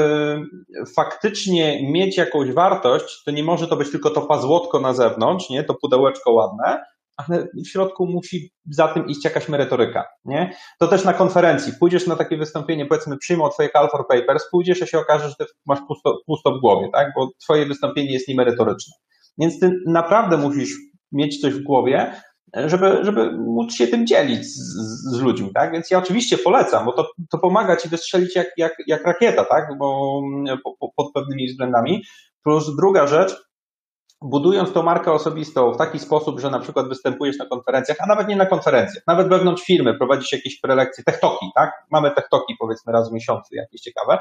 faktycznie 0.96 1.90
mieć 1.92 2.16
jakąś 2.16 2.52
wartość, 2.52 3.22
to 3.24 3.30
nie 3.30 3.44
może 3.44 3.66
to 3.66 3.76
być 3.76 3.90
tylko 3.90 4.10
to 4.10 4.19
pazłotko 4.20 4.80
na 4.80 4.94
zewnątrz, 4.94 5.50
nie? 5.50 5.64
to 5.64 5.74
pudełeczko 5.74 6.32
ładne, 6.32 6.84
ale 7.16 7.46
w 7.64 7.68
środku 7.68 8.06
musi 8.06 8.52
za 8.70 8.88
tym 8.88 9.06
iść 9.06 9.24
jakaś 9.24 9.48
merytoryka, 9.48 10.04
nie? 10.24 10.54
To 10.80 10.88
też 10.88 11.04
na 11.04 11.12
konferencji, 11.12 11.72
pójdziesz 11.80 12.06
na 12.06 12.16
takie 12.16 12.36
wystąpienie, 12.36 12.86
powiedzmy 12.86 13.18
przyjmą 13.18 13.48
twoje 13.48 13.70
call 13.70 13.88
for 13.90 14.06
papers, 14.08 14.50
pójdziesz, 14.50 14.82
a 14.82 14.86
się 14.86 14.98
okaże, 14.98 15.28
że 15.28 15.34
ty 15.38 15.44
masz 15.66 15.78
pusto, 15.88 16.18
pusto 16.26 16.50
w 16.50 16.60
głowie, 16.60 16.88
tak? 16.92 17.12
Bo 17.16 17.28
twoje 17.44 17.66
wystąpienie 17.66 18.12
jest 18.12 18.28
niemerytoryczne. 18.28 18.94
Więc 19.38 19.60
ty 19.60 19.72
naprawdę 19.86 20.36
musisz 20.36 20.74
mieć 21.12 21.40
coś 21.40 21.54
w 21.54 21.62
głowie, 21.62 22.12
żeby, 22.54 22.98
żeby 23.02 23.32
móc 23.32 23.74
się 23.74 23.86
tym 23.86 24.06
dzielić 24.06 24.44
z, 24.44 24.58
z, 25.16 25.20
ludźmi, 25.20 25.50
tak? 25.54 25.72
Więc 25.72 25.90
ja 25.90 25.98
oczywiście 25.98 26.38
polecam, 26.38 26.84
bo 26.84 26.92
to, 26.92 27.10
to 27.30 27.38
pomaga 27.38 27.76
ci 27.76 27.88
wystrzelić 27.88 28.36
jak, 28.36 28.46
jak, 28.56 28.72
jak 28.86 29.04
rakieta, 29.04 29.44
tak? 29.44 29.78
Bo 29.78 30.20
po, 30.64 30.76
po, 30.80 30.92
pod 30.96 31.12
pewnymi 31.12 31.48
względami. 31.48 32.02
Plus 32.44 32.76
druga 32.76 33.06
rzecz, 33.06 33.49
budując 34.22 34.72
tą 34.72 34.82
markę 34.82 35.12
osobistą 35.12 35.72
w 35.72 35.76
taki 35.76 35.98
sposób, 35.98 36.40
że 36.40 36.50
na 36.50 36.60
przykład 36.60 36.88
występujesz 36.88 37.38
na 37.38 37.46
konferencjach, 37.46 37.98
a 38.00 38.06
nawet 38.06 38.28
nie 38.28 38.36
na 38.36 38.46
konferencjach, 38.46 39.04
nawet 39.06 39.28
wewnątrz 39.28 39.62
firmy 39.62 39.94
prowadzisz 39.94 40.32
jakieś 40.32 40.60
prelekcje, 40.60 41.04
techtoki, 41.04 41.46
tak? 41.54 41.72
Mamy 41.90 42.10
techtoki 42.10 42.54
powiedzmy 42.60 42.92
raz 42.92 43.10
w 43.10 43.12
miesiącu, 43.12 43.54
jakieś 43.54 43.80
ciekawe. 43.80 44.18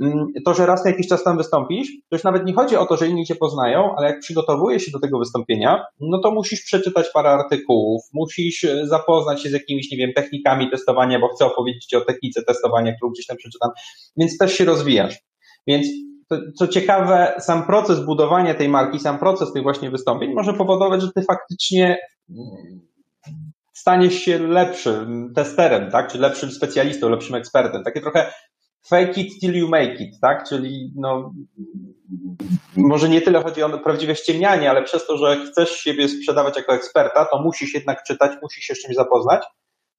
Mm, 0.00 0.26
to, 0.44 0.54
że 0.54 0.66
raz 0.66 0.84
na 0.84 0.90
jakiś 0.90 1.08
czas 1.08 1.24
tam 1.24 1.36
wystąpisz, 1.36 1.88
to 2.08 2.16
już 2.16 2.24
nawet 2.24 2.44
nie 2.44 2.54
chodzi 2.54 2.76
o 2.76 2.86
to, 2.86 2.96
że 2.96 3.08
inni 3.08 3.26
cię 3.26 3.34
poznają, 3.34 3.94
ale 3.96 4.06
jak 4.06 4.20
przygotowujesz 4.20 4.82
się 4.82 4.90
do 4.90 5.00
tego 5.00 5.18
wystąpienia, 5.18 5.84
no 6.00 6.18
to 6.18 6.30
musisz 6.30 6.62
przeczytać 6.62 7.06
parę 7.14 7.30
artykułów, 7.30 8.02
musisz 8.12 8.64
e, 8.64 8.86
zapoznać 8.86 9.42
się 9.42 9.48
z 9.48 9.52
jakimiś, 9.52 9.90
nie 9.90 9.98
wiem, 9.98 10.12
technikami 10.12 10.70
testowania, 10.70 11.20
bo 11.20 11.28
chcę 11.28 11.46
opowiedzieć 11.46 11.94
o 11.94 12.00
technice 12.00 12.42
testowania, 12.42 12.96
którą 12.96 13.10
gdzieś 13.10 13.26
tam 13.26 13.36
przeczytam, 13.36 13.70
więc 14.16 14.38
też 14.38 14.54
się 14.54 14.64
rozwijasz. 14.64 15.18
Więc 15.66 15.86
co 16.54 16.68
ciekawe, 16.68 17.34
sam 17.38 17.66
proces 17.66 18.00
budowania 18.00 18.54
tej 18.54 18.68
marki, 18.68 18.98
sam 18.98 19.18
proces 19.18 19.52
tych 19.52 19.62
właśnie 19.62 19.90
wystąpień 19.90 20.32
może 20.34 20.54
powodować, 20.54 21.02
że 21.02 21.12
ty 21.12 21.22
faktycznie 21.22 21.98
staniesz 23.72 24.14
się 24.14 24.38
lepszym 24.38 25.32
testerem, 25.34 25.90
tak? 25.90 26.12
Czy 26.12 26.18
lepszym 26.18 26.50
specjalistą, 26.50 27.08
lepszym 27.08 27.34
ekspertem. 27.34 27.84
Takie 27.84 28.00
trochę 28.00 28.32
fake 28.88 29.20
it 29.20 29.40
till 29.40 29.54
you 29.54 29.68
make 29.68 30.00
it, 30.00 30.20
tak? 30.20 30.48
Czyli 30.48 30.92
no, 30.96 31.32
może 32.76 33.08
nie 33.08 33.20
tyle 33.20 33.42
chodzi 33.42 33.62
o 33.62 33.78
prawdziwe 33.78 34.14
ściemnianie, 34.14 34.70
ale 34.70 34.82
przez 34.82 35.06
to, 35.06 35.16
że 35.16 35.36
chcesz 35.46 35.70
siebie 35.70 36.08
sprzedawać 36.08 36.56
jako 36.56 36.74
eksperta, 36.74 37.24
to 37.24 37.42
musisz 37.42 37.74
jednak 37.74 38.02
czytać, 38.02 38.32
musisz 38.42 38.64
się 38.64 38.74
z 38.74 38.82
czymś 38.82 38.96
zapoznać 38.96 39.44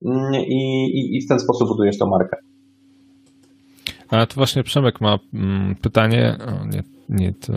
mm, 0.05 0.33
i, 0.35 0.85
i, 0.93 1.17
i 1.17 1.25
w 1.25 1.27
ten 1.29 1.39
sposób 1.39 1.67
budujesz 1.67 1.97
tą 1.97 2.07
markę. 2.07 2.37
A 4.09 4.25
tu 4.25 4.35
właśnie 4.35 4.63
Przemek 4.63 5.01
ma 5.01 5.19
mm, 5.33 5.75
pytanie. 5.75 6.37
O, 6.47 6.65
nie, 6.65 6.83
nie 7.09 7.33
to, 7.33 7.53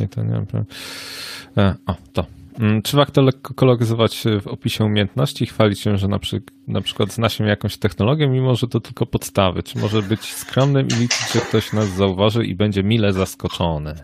nie 0.00 0.08
to, 0.08 0.22
nie. 0.22 0.44
E, 1.56 1.74
o, 1.86 1.94
to. 2.12 2.26
Mm, 2.58 2.82
czy 2.82 2.96
warto 2.96 3.22
lekko 3.22 3.54
koloryzować 3.54 4.24
w 4.42 4.46
opisie 4.46 4.84
umiejętności 4.84 5.44
i 5.44 5.46
chwalić 5.46 5.80
się, 5.80 5.98
że 5.98 6.08
na, 6.08 6.18
przy, 6.18 6.42
na 6.68 6.80
przykład 6.80 7.12
zna 7.12 7.28
się 7.28 7.46
jakąś 7.46 7.76
technologię, 7.76 8.28
mimo 8.28 8.54
że 8.54 8.68
to 8.68 8.80
tylko 8.80 9.06
podstawy? 9.06 9.62
Czy 9.62 9.78
może 9.78 10.02
być 10.02 10.34
skromnym 10.34 10.88
i 10.88 10.94
liczyć, 10.94 11.32
że 11.32 11.40
ktoś 11.40 11.72
nas 11.72 11.88
zauważy 11.88 12.44
i 12.44 12.54
będzie 12.54 12.82
mile 12.82 13.12
zaskoczony? 13.12 13.94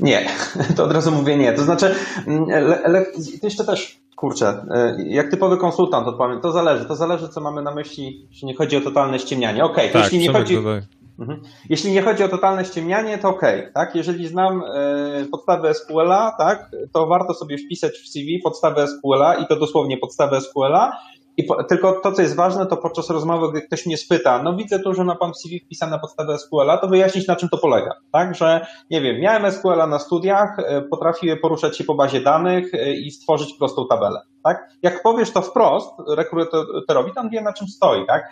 Nie, 0.00 0.26
to 0.76 0.84
od 0.84 0.92
razu 0.92 1.12
mówię 1.12 1.36
nie. 1.36 1.52
To 1.52 1.62
znaczy, 1.62 1.94
mm, 2.26 2.44
le, 2.48 2.88
le, 2.88 3.06
jeszcze 3.42 3.64
też, 3.64 4.01
kurczę, 4.22 4.64
e, 4.70 4.96
jak 5.06 5.30
typowy 5.30 5.56
konsultant 5.56 6.08
odpowiem, 6.08 6.40
to 6.40 6.52
zależy. 6.52 6.84
To 6.84 6.96
zależy, 6.96 7.28
co 7.28 7.40
mamy 7.40 7.62
na 7.62 7.74
myśli, 7.74 8.26
jeśli 8.30 8.46
nie 8.48 8.54
chodzi 8.54 8.76
o 8.76 8.80
totalne 8.80 9.18
ściemnianie. 9.18 9.64
Okej, 9.64 9.90
okay, 9.90 10.02
tak, 10.02 10.02
jeśli 10.02 10.18
nie 10.18 10.32
chodzi... 10.32 10.54
Dodaj. 10.54 10.80
Mhm. 11.18 11.42
Jeśli 11.68 11.92
nie 11.92 12.02
chodzi 12.02 12.24
o 12.24 12.28
totalne 12.28 12.64
ściemnianie, 12.64 13.18
to 13.18 13.28
ok, 13.28 13.42
tak? 13.74 13.94
Jeżeli 13.94 14.28
znam 14.28 14.62
e, 14.62 15.24
podstawę 15.30 15.74
SQL-a, 15.74 16.34
tak, 16.38 16.70
to 16.92 17.06
warto 17.06 17.34
sobie 17.34 17.58
wpisać 17.58 17.92
w 17.92 18.08
CV 18.08 18.38
podstawę 18.38 18.86
SQL-a 18.88 19.34
i 19.34 19.46
to 19.46 19.56
dosłownie 19.56 19.98
podstawę 19.98 20.40
SQL-a. 20.40 20.92
I 21.36 21.44
po, 21.44 21.64
tylko 21.64 21.92
to, 21.92 22.12
co 22.12 22.22
jest 22.22 22.36
ważne, 22.36 22.66
to 22.66 22.76
podczas 22.76 23.10
rozmowy, 23.10 23.50
gdy 23.50 23.62
ktoś 23.62 23.86
mnie 23.86 23.96
spyta, 23.96 24.42
no 24.42 24.56
widzę 24.56 24.78
tu, 24.78 24.94
że 24.94 25.04
ma 25.04 25.16
pan 25.16 25.34
CV 25.34 25.60
wpisane 25.60 25.98
podstawę 25.98 26.38
SQL-a, 26.38 26.78
to 26.78 26.88
wyjaśnić, 26.88 27.26
na 27.26 27.36
czym 27.36 27.48
to 27.48 27.58
polega. 27.58 27.90
Tak, 28.12 28.34
że 28.34 28.66
nie 28.90 29.00
wiem, 29.00 29.20
miałem 29.20 29.52
SQL-a 29.52 29.86
na 29.86 29.98
studiach, 29.98 30.58
e, 30.58 30.82
potrafię 30.82 31.36
poruszać 31.36 31.76
się 31.76 31.84
po 31.84 31.94
bazie 31.94 32.20
danych 32.20 32.74
e, 32.74 32.92
i 32.92 33.10
stworzyć 33.10 33.54
prostą 33.58 33.86
tabelę. 33.88 34.20
Tak? 34.44 34.68
Jak 34.82 35.02
powiesz 35.02 35.30
to 35.30 35.42
wprost 35.42 35.90
rekrutorowi, 36.16 37.12
to 37.14 37.20
on 37.20 37.30
wie, 37.30 37.40
na 37.40 37.52
czym 37.52 37.68
stoi. 37.68 38.06
Tak? 38.06 38.22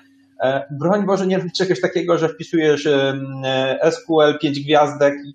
E, 0.43 0.67
broń 0.71 1.07
Boże, 1.07 1.27
nie 1.27 1.51
czegoś 1.59 1.81
takiego, 1.81 2.19
że 2.19 2.29
wpisujesz 2.29 2.89
SQL 3.91 4.39
5 4.41 4.61
gwiazdek 4.61 5.15
i 5.27 5.35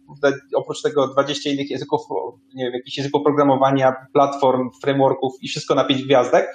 oprócz 0.55 0.81
tego 0.81 1.07
20 1.07 1.49
innych 1.49 1.69
języków, 1.69 2.01
nie 2.53 2.65
wiem, 2.65 2.73
jakichś 2.73 2.97
języków 2.97 3.23
programowania, 3.23 3.95
platform, 4.13 4.69
frameworków 4.81 5.33
i 5.41 5.47
wszystko 5.47 5.75
na 5.75 5.83
5 5.83 6.03
gwiazdek, 6.03 6.47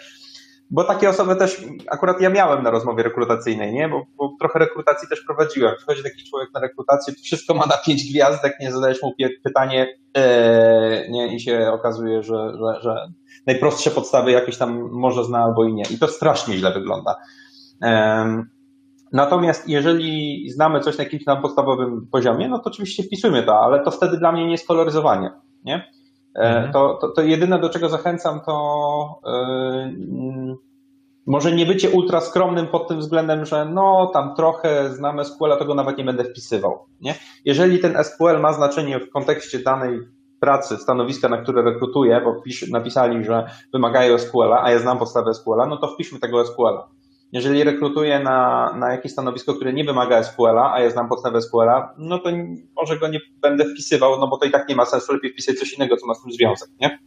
bo 0.70 0.84
takie 0.84 1.08
osoby 1.08 1.36
też 1.36 1.64
akurat 1.90 2.20
ja 2.20 2.30
miałem 2.30 2.62
na 2.62 2.70
rozmowie 2.70 3.02
rekrutacyjnej, 3.02 3.72
nie? 3.72 3.88
Bo, 3.88 4.02
bo 4.16 4.36
trochę 4.40 4.58
rekrutacji 4.58 5.08
też 5.08 5.20
prowadziłem. 5.20 5.76
Przychodzi 5.76 6.02
taki 6.02 6.30
człowiek 6.30 6.48
na 6.54 6.60
rekrutację, 6.60 7.14
wszystko 7.14 7.54
ma 7.54 7.66
na 7.66 7.76
5 7.86 8.12
gwiazdek, 8.12 8.56
nie 8.60 8.72
zadajesz 8.72 9.02
mu 9.02 9.12
pytanie 9.44 9.94
ee, 10.14 11.10
nie? 11.10 11.34
i 11.34 11.40
się 11.40 11.70
okazuje, 11.72 12.22
że, 12.22 12.52
że, 12.58 12.82
że 12.82 13.08
najprostsze 13.46 13.90
podstawy 13.90 14.30
jakieś 14.30 14.58
tam 14.58 14.88
może 14.92 15.24
zna 15.24 15.38
albo 15.38 15.64
i 15.64 15.74
nie. 15.74 15.84
I 15.90 15.98
to 15.98 16.08
strasznie 16.08 16.56
źle 16.56 16.72
wygląda. 16.72 17.16
Natomiast 19.12 19.68
jeżeli 19.68 20.44
znamy 20.50 20.80
coś 20.80 20.98
na 20.98 21.04
jakimś 21.04 21.24
tam 21.24 21.42
podstawowym 21.42 22.08
poziomie, 22.12 22.48
no 22.48 22.58
to 22.58 22.64
oczywiście 22.70 23.02
wpisujmy 23.02 23.42
to, 23.42 23.60
ale 23.60 23.84
to 23.84 23.90
wtedy 23.90 24.18
dla 24.18 24.32
mnie 24.32 24.44
nie 24.44 24.52
jest 24.52 24.66
koloryzowanie. 24.66 25.30
Nie? 25.64 25.92
E, 26.36 26.40
mhm. 26.40 26.72
To, 26.72 26.98
to, 27.00 27.08
to 27.08 27.22
jedyne, 27.22 27.58
do 27.58 27.68
czego 27.68 27.88
zachęcam, 27.88 28.40
to 28.46 29.20
yy, 29.24 30.56
może 31.26 31.52
nie 31.52 31.66
bycie 31.66 31.90
ultra 31.90 32.20
skromnym 32.20 32.66
pod 32.66 32.88
tym 32.88 32.98
względem, 32.98 33.44
że 33.44 33.64
no 33.64 34.10
tam 34.12 34.34
trochę 34.34 34.90
znam 34.90 35.24
SQL, 35.24 35.52
a 35.52 35.56
tego 35.56 35.74
nawet 35.74 35.98
nie 35.98 36.04
będę 36.04 36.24
wpisywał. 36.24 36.78
Nie? 37.00 37.14
Jeżeli 37.44 37.78
ten 37.78 38.04
SQL 38.04 38.40
ma 38.40 38.52
znaczenie 38.52 39.00
w 39.00 39.10
kontekście 39.10 39.58
danej 39.58 40.00
pracy, 40.40 40.76
stanowiska, 40.76 41.28
na 41.28 41.42
które 41.42 41.62
rekrutuję, 41.62 42.20
bo 42.24 42.42
napisali, 42.70 43.24
że 43.24 43.44
wymagają 43.72 44.18
SQL-a, 44.18 44.62
a 44.64 44.70
ja 44.70 44.78
znam 44.78 44.98
podstawę 44.98 45.34
SQL-a, 45.34 45.66
no 45.66 45.76
to 45.76 45.88
wpiszmy 45.88 46.18
tego 46.18 46.44
SQL-a. 46.44 46.88
Jeżeli 47.32 47.64
rekrutuję 47.64 48.20
na, 48.20 48.70
na 48.78 48.92
jakieś 48.92 49.12
stanowisko, 49.12 49.54
które 49.54 49.72
nie 49.72 49.84
wymaga 49.84 50.22
SQL-a, 50.22 50.72
a 50.74 50.80
ja 50.80 50.90
znam 50.90 51.08
podstawę 51.08 51.42
SQL-a, 51.42 51.94
no 51.98 52.18
to 52.18 52.30
może 52.76 52.98
go 52.98 53.08
nie 53.08 53.20
będę 53.42 53.64
wpisywał, 53.64 54.20
no 54.20 54.28
bo 54.28 54.36
to 54.36 54.44
i 54.44 54.50
tak 54.50 54.68
nie 54.68 54.76
ma 54.76 54.84
sensu, 54.84 55.12
lepiej 55.12 55.32
wpisać 55.32 55.58
coś 55.58 55.72
innego, 55.72 55.96
co 55.96 56.06
ma 56.06 56.14
z 56.14 56.22
tym 56.22 56.32
związek, 56.32 56.68
nie? 56.80 56.98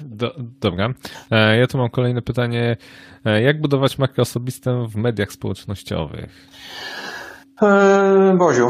Do, 0.00 0.34
dobra. 0.60 0.94
E, 1.30 1.58
ja 1.58 1.66
tu 1.66 1.78
mam 1.78 1.90
kolejne 1.90 2.22
pytanie. 2.22 2.76
E, 3.24 3.42
jak 3.42 3.60
budować 3.60 3.98
markę 3.98 4.22
osobistą 4.22 4.86
w 4.86 4.96
mediach 4.96 5.32
społecznościowych? 5.32 6.48
Boziu, 8.34 8.68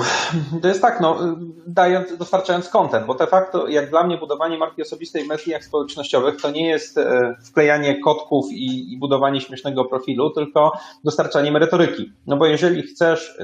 to 0.62 0.68
jest 0.68 0.82
tak, 0.82 1.00
no, 1.00 1.36
dając, 1.66 2.16
dostarczając 2.16 2.68
content, 2.68 3.06
bo 3.06 3.14
de 3.14 3.26
facto, 3.26 3.68
jak 3.68 3.90
dla 3.90 4.04
mnie, 4.04 4.18
budowanie 4.18 4.58
marki 4.58 4.82
osobistej 4.82 5.24
w 5.24 5.28
mediach 5.28 5.64
społecznościowych 5.64 6.40
to 6.40 6.50
nie 6.50 6.68
jest 6.68 6.98
e, 6.98 7.34
wklejanie 7.44 8.00
kotków 8.00 8.46
i, 8.52 8.92
i 8.92 8.98
budowanie 8.98 9.40
śmiesznego 9.40 9.84
profilu, 9.84 10.30
tylko 10.30 10.72
dostarczanie 11.04 11.52
merytoryki. 11.52 12.12
No 12.26 12.36
bo 12.36 12.46
jeżeli 12.46 12.82
chcesz, 12.82 13.38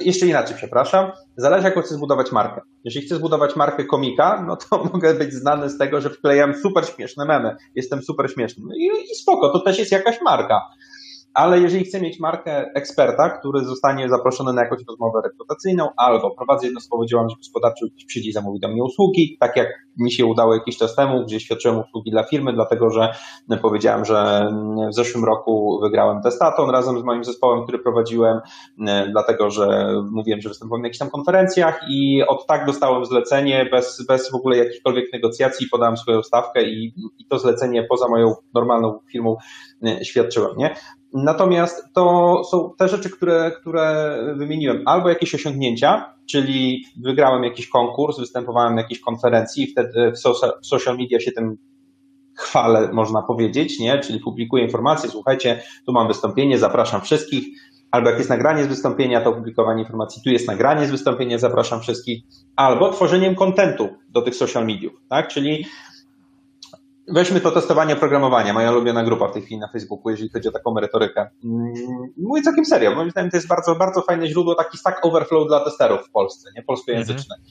jeszcze 0.00 0.26
inaczej, 0.26 0.56
przepraszam, 0.56 1.12
zależy 1.36 1.64
jak 1.64 1.72
chcesz 1.78 1.96
zbudować 1.96 2.32
markę. 2.32 2.60
Jeżeli 2.84 3.06
chcesz 3.06 3.18
zbudować 3.18 3.56
markę 3.56 3.84
komika, 3.84 4.44
no 4.46 4.56
to 4.56 4.84
mogę 4.92 5.14
być 5.14 5.32
znany 5.32 5.70
z 5.70 5.78
tego, 5.78 6.00
że 6.00 6.10
wklejam 6.10 6.54
super 6.54 6.86
śmieszne 6.86 7.24
memy, 7.24 7.56
jestem 7.74 8.02
super 8.02 8.30
śmieszny. 8.30 8.64
I, 8.76 9.12
i 9.12 9.14
spoko, 9.14 9.48
to 9.48 9.60
też 9.60 9.78
jest 9.78 9.92
jakaś 9.92 10.20
marka 10.20 10.60
ale 11.38 11.60
jeżeli 11.60 11.84
chcę 11.84 12.00
mieć 12.00 12.20
markę 12.20 12.70
eksperta, 12.74 13.30
który 13.30 13.64
zostanie 13.64 14.08
zaproszony 14.08 14.52
na 14.52 14.62
jakąś 14.62 14.80
rozmowę 14.88 15.20
rekrutacyjną, 15.24 15.88
albo 15.96 16.30
prowadzę 16.30 16.66
jednostkowo 16.66 17.06
działalność 17.06 17.36
gospodarczą, 17.36 17.86
ktoś 17.90 18.04
przyjdzie 18.04 18.30
i 18.30 18.32
zamówi 18.32 18.60
do 18.60 18.68
mnie 18.68 18.84
usługi, 18.84 19.36
tak 19.40 19.56
jak 19.56 19.68
mi 19.96 20.12
się 20.12 20.26
udało 20.26 20.54
jakiś 20.54 20.78
czas 20.78 20.94
temu, 20.94 21.24
gdzie 21.24 21.40
świadczyłem 21.40 21.78
usługi 21.78 22.10
dla 22.10 22.22
firmy, 22.22 22.52
dlatego 22.52 22.90
że 22.90 23.14
powiedziałem, 23.62 24.04
że 24.04 24.50
w 24.90 24.94
zeszłym 24.94 25.24
roku 25.24 25.80
wygrałem 25.82 26.22
testaton 26.22 26.70
razem 26.70 27.00
z 27.00 27.02
moim 27.02 27.24
zespołem, 27.24 27.62
który 27.62 27.78
prowadziłem, 27.78 28.40
dlatego 29.10 29.50
że 29.50 29.92
mówiłem, 30.10 30.40
że 30.40 30.48
występowałem 30.48 30.82
na 30.82 30.86
jakichś 30.86 30.98
tam 30.98 31.10
konferencjach 31.10 31.80
i 31.90 32.22
od 32.28 32.46
tak 32.46 32.66
dostałem 32.66 33.04
zlecenie 33.04 33.68
bez, 33.72 34.06
bez 34.08 34.30
w 34.30 34.34
ogóle 34.34 34.56
jakichkolwiek 34.56 35.12
negocjacji, 35.12 35.66
podałem 35.70 35.96
swoją 35.96 36.22
stawkę 36.22 36.62
i, 36.62 36.94
i 37.18 37.26
to 37.30 37.38
zlecenie 37.38 37.82
poza 37.82 38.08
moją 38.08 38.34
normalną 38.54 38.98
firmą 39.12 39.36
świadczyłem, 40.02 40.56
nie? 40.56 40.74
Natomiast 41.14 41.84
to 41.92 42.42
są 42.44 42.72
te 42.78 42.88
rzeczy, 42.88 43.10
które, 43.10 43.52
które 43.60 44.16
wymieniłem, 44.36 44.82
albo 44.86 45.08
jakieś 45.08 45.34
osiągnięcia, 45.34 46.14
czyli 46.30 46.84
wygrałem 47.02 47.44
jakiś 47.44 47.68
konkurs, 47.68 48.18
występowałem 48.18 48.74
na 48.74 48.80
jakiejś 48.80 49.00
konferencji 49.00 49.66
wtedy 49.66 50.12
w 50.12 50.18
social, 50.18 50.52
w 50.62 50.66
social 50.66 50.96
media 50.98 51.20
się 51.20 51.32
tym 51.32 51.56
chwalę, 52.38 52.90
można 52.92 53.22
powiedzieć, 53.22 53.78
nie? 53.78 53.98
Czyli 53.98 54.20
publikuję 54.20 54.64
informacje, 54.64 55.10
słuchajcie, 55.10 55.62
tu 55.86 55.92
mam 55.92 56.08
wystąpienie, 56.08 56.58
zapraszam 56.58 57.00
wszystkich, 57.00 57.44
albo 57.90 58.08
jak 58.08 58.18
jest 58.18 58.30
nagranie 58.30 58.64
z 58.64 58.66
wystąpienia, 58.66 59.20
to 59.20 59.32
publikowanie 59.32 59.82
informacji, 59.82 60.22
tu 60.22 60.30
jest 60.30 60.46
nagranie 60.46 60.86
z 60.86 60.90
wystąpienia, 60.90 61.38
zapraszam 61.38 61.80
wszystkich, 61.80 62.22
albo 62.56 62.92
tworzeniem 62.92 63.34
kontentu 63.34 63.88
do 64.08 64.22
tych 64.22 64.34
social 64.34 64.66
mediów, 64.66 64.92
tak? 65.08 65.28
Czyli 65.28 65.64
Weźmy 67.10 67.40
to 67.40 67.50
testowanie 67.50 67.96
programowania, 67.96 68.52
moja 68.52 68.72
ulubiona 68.72 69.04
grupa 69.04 69.28
w 69.28 69.32
tej 69.32 69.42
chwili 69.42 69.60
na 69.60 69.68
Facebooku, 69.68 70.10
jeżeli 70.10 70.30
chodzi 70.30 70.48
o 70.48 70.52
taką 70.52 70.74
merytorykę. 70.74 71.30
Mm, 71.44 71.72
mówię 72.16 72.42
całkiem 72.42 72.64
serio, 72.64 72.94
moim 72.94 73.10
zdaniem 73.10 73.30
to 73.30 73.36
jest 73.36 73.48
bardzo, 73.48 73.74
bardzo 73.74 74.02
fajne 74.02 74.28
źródło, 74.28 74.54
taki 74.54 74.78
Stack 74.78 75.04
Overflow 75.04 75.48
dla 75.48 75.64
testerów 75.64 76.00
w 76.08 76.10
Polsce, 76.10 76.50
nie 76.56 76.62
polskojęzyczne. 76.62 77.36
Mm, 77.36 77.48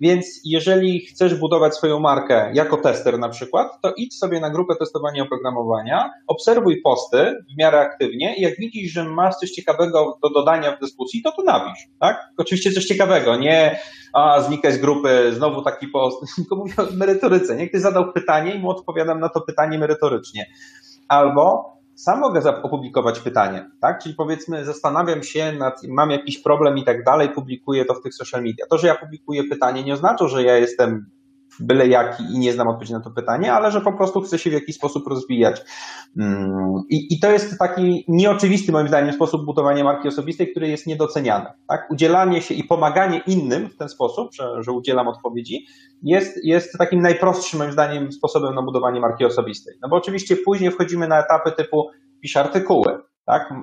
więc 0.00 0.40
jeżeli 0.44 1.00
chcesz 1.00 1.34
budować 1.34 1.74
swoją 1.74 2.00
markę 2.00 2.50
jako 2.54 2.76
tester 2.76 3.18
na 3.18 3.28
przykład, 3.28 3.80
to 3.82 3.92
idź 3.96 4.18
sobie 4.18 4.40
na 4.40 4.50
grupę 4.50 4.74
testowania 4.76 5.22
oprogramowania, 5.22 6.10
obserwuj 6.26 6.82
posty 6.82 7.34
w 7.54 7.58
miarę 7.58 7.80
aktywnie 7.80 8.36
i 8.36 8.42
jak 8.42 8.56
widzisz, 8.56 8.92
że 8.92 9.04
masz 9.04 9.34
coś 9.34 9.50
ciekawego 9.50 10.18
do 10.22 10.30
dodania 10.30 10.76
w 10.76 10.80
dyskusji, 10.80 11.22
to 11.22 11.32
to 11.32 11.42
napisz, 11.42 11.86
tak? 11.98 12.28
Oczywiście 12.36 12.72
coś 12.72 12.84
ciekawego, 12.84 13.36
nie 13.36 13.80
a 14.12 14.40
znikaj 14.40 14.72
z 14.72 14.78
grupy, 14.78 15.32
znowu 15.34 15.62
taki 15.62 15.88
post, 15.88 16.18
tylko 16.36 16.56
mówię 16.56 16.74
o 16.76 16.86
merytoryce, 16.92 17.56
nie? 17.56 17.68
Ktoś 17.68 17.80
zadał 17.80 18.12
pytanie 18.12 18.54
i 18.54 18.58
mu 18.58 18.70
odpowiadam 18.70 19.20
na 19.20 19.28
to 19.28 19.40
pytanie 19.40 19.78
merytorycznie. 19.78 20.46
Albo 21.08 21.72
sam 22.00 22.20
mogę 22.20 22.62
opublikować 22.62 23.20
pytanie, 23.20 23.70
tak? 23.80 24.02
Czyli 24.02 24.14
powiedzmy, 24.14 24.64
zastanawiam 24.64 25.22
się 25.22 25.52
nad, 25.52 25.82
mam 25.88 26.10
jakiś 26.10 26.38
problem 26.38 26.78
i 26.78 26.84
tak 26.84 27.04
dalej, 27.04 27.28
publikuję 27.28 27.84
to 27.84 27.94
w 27.94 28.02
tych 28.02 28.14
social 28.14 28.42
media. 28.42 28.66
To, 28.70 28.78
że 28.78 28.86
ja 28.86 28.94
publikuję 28.94 29.44
pytanie, 29.44 29.84
nie 29.84 29.94
oznacza, 29.94 30.28
że 30.28 30.42
ja 30.42 30.56
jestem 30.56 31.10
byle 31.60 31.88
jaki 31.88 32.22
i 32.34 32.38
nie 32.38 32.52
znam 32.52 32.68
odpowiedzi 32.68 32.92
na 32.92 33.00
to 33.00 33.10
pytanie, 33.10 33.52
ale 33.52 33.70
że 33.70 33.80
po 33.80 33.92
prostu 33.92 34.20
chce 34.20 34.38
się 34.38 34.50
w 34.50 34.52
jakiś 34.52 34.76
sposób 34.76 35.06
rozwijać. 35.06 35.62
Mm, 36.18 36.82
I, 36.90 37.14
I, 37.14 37.20
to 37.20 37.30
jest 37.30 37.58
taki 37.58 38.04
nieoczywisty, 38.08 38.72
moim 38.72 38.88
zdaniem, 38.88 39.12
sposób 39.14 39.44
budowania 39.44 39.84
marki 39.84 40.08
osobistej, 40.08 40.50
który 40.50 40.68
jest 40.68 40.86
niedoceniany. 40.86 41.46
Tak? 41.68 41.90
Udzielanie 41.90 42.42
się 42.42 42.54
i 42.54 42.64
pomaganie 42.64 43.20
innym 43.26 43.68
w 43.68 43.76
ten 43.76 43.88
sposób, 43.88 44.34
że, 44.34 44.62
że 44.62 44.72
udzielam 44.72 45.08
odpowiedzi, 45.08 45.66
jest, 46.02 46.44
jest 46.44 46.78
takim 46.78 47.02
najprostszym, 47.02 47.58
moim 47.58 47.72
zdaniem, 47.72 48.12
sposobem 48.12 48.54
na 48.54 48.62
budowanie 48.62 49.00
marki 49.00 49.24
osobistej. 49.24 49.74
No 49.82 49.88
bo 49.88 49.96
oczywiście 49.96 50.36
później 50.36 50.70
wchodzimy 50.70 51.08
na 51.08 51.24
etapy 51.24 51.52
typu 51.52 51.90
pisz 52.20 52.36
artykuły, 52.36 52.98
tak? 53.26 53.54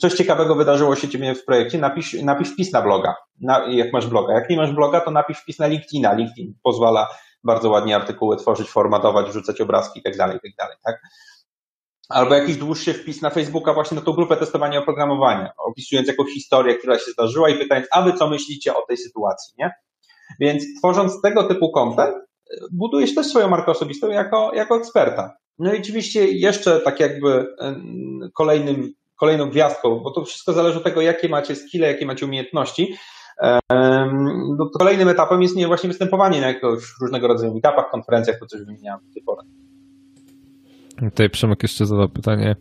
Coś 0.00 0.14
ciekawego 0.14 0.54
wydarzyło 0.54 0.96
się 0.96 1.08
ciebie 1.08 1.34
w 1.34 1.44
projekcie, 1.44 1.78
napisz, 1.78 2.22
napisz 2.22 2.48
wpis 2.48 2.72
na 2.72 2.82
bloga, 2.82 3.14
na, 3.40 3.66
jak 3.66 3.92
masz 3.92 4.06
bloga. 4.06 4.34
Jak 4.34 4.50
nie 4.50 4.56
masz 4.56 4.72
bloga, 4.72 5.00
to 5.00 5.10
napisz 5.10 5.38
wpis 5.38 5.58
na 5.58 5.66
LinkedIna. 5.66 6.12
LinkedIn 6.12 6.54
pozwala 6.62 7.08
bardzo 7.44 7.70
ładnie 7.70 7.96
artykuły 7.96 8.36
tworzyć, 8.36 8.68
formatować, 8.68 9.26
wrzucać 9.26 9.60
obrazki 9.60 10.00
i 10.00 10.02
tak 10.02 10.16
dalej, 10.16 10.38
i 10.44 10.54
tak 10.54 10.78
tak? 10.84 11.00
Albo 12.08 12.34
jakiś 12.34 12.56
dłuższy 12.56 12.94
wpis 12.94 13.22
na 13.22 13.30
Facebooka 13.30 13.74
właśnie 13.74 13.94
na 13.94 14.00
tą 14.00 14.12
grupę 14.12 14.36
testowania 14.36 14.78
oprogramowania, 14.78 15.52
opisując 15.56 16.08
jakąś 16.08 16.32
historię, 16.34 16.74
która 16.74 16.98
się 16.98 17.10
zdarzyła 17.10 17.48
i 17.48 17.58
pytając, 17.58 17.86
a 17.92 18.02
wy 18.02 18.12
co 18.12 18.28
myślicie 18.28 18.74
o 18.74 18.86
tej 18.86 18.96
sytuacji, 18.96 19.54
nie? 19.58 19.70
Więc 20.40 20.64
tworząc 20.78 21.20
tego 21.20 21.44
typu 21.44 21.72
content, 21.72 22.14
budujesz 22.72 23.14
też 23.14 23.26
swoją 23.26 23.48
markę 23.48 23.70
osobistą 23.70 24.10
jako, 24.10 24.54
jako 24.54 24.76
eksperta. 24.76 25.36
No 25.58 25.74
i 25.74 25.80
oczywiście 25.80 26.26
jeszcze 26.26 26.80
tak 26.80 27.00
jakby 27.00 27.46
kolejnym, 28.34 28.92
kolejną 29.16 29.50
gwiazdką, 29.50 30.00
bo 30.00 30.10
to 30.10 30.24
wszystko 30.24 30.52
zależy 30.52 30.78
od 30.78 30.84
tego, 30.84 31.00
jakie 31.00 31.28
macie 31.28 31.54
skille, 31.56 31.86
jakie 31.86 32.06
macie 32.06 32.26
umiejętności. 32.26 32.94
No 34.58 34.70
kolejnym 34.78 35.08
etapem 35.08 35.42
jest 35.42 35.56
nie 35.56 35.66
właśnie 35.66 35.88
występowanie 35.88 36.40
na 36.40 36.46
jakichś 36.46 36.92
różnego 37.00 37.28
rodzaju 37.28 37.58
etapach, 37.58 37.90
konferencjach, 37.90 38.38
to 38.38 38.46
coś 38.46 38.60
wymieniałem 38.62 39.00
do 39.06 39.14
tej 39.14 39.22
pory. 39.22 39.42
Tutaj 41.00 41.30
Przemek 41.30 41.62
jeszcze 41.62 41.86
zadał 41.86 42.08
pytanie. 42.08 42.56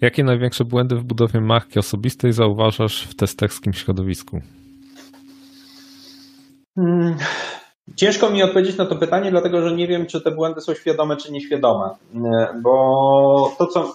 Jakie 0.00 0.24
największe 0.24 0.64
błędy 0.64 0.96
w 0.96 1.04
budowie 1.04 1.40
marki 1.40 1.78
osobistej 1.78 2.32
zauważasz 2.32 3.02
w 3.02 3.14
testerskim 3.14 3.72
środowisku? 3.72 4.40
Ciężko 7.96 8.30
mi 8.30 8.42
odpowiedzieć 8.42 8.76
na 8.76 8.86
to 8.86 8.96
pytanie, 8.96 9.30
dlatego 9.30 9.62
że 9.62 9.76
nie 9.76 9.88
wiem, 9.88 10.06
czy 10.06 10.20
te 10.20 10.30
błędy 10.30 10.60
są 10.60 10.74
świadome, 10.74 11.16
czy 11.16 11.32
nieświadome. 11.32 11.90
Bo 12.62 13.52
to, 13.58 13.66
co. 13.66 13.94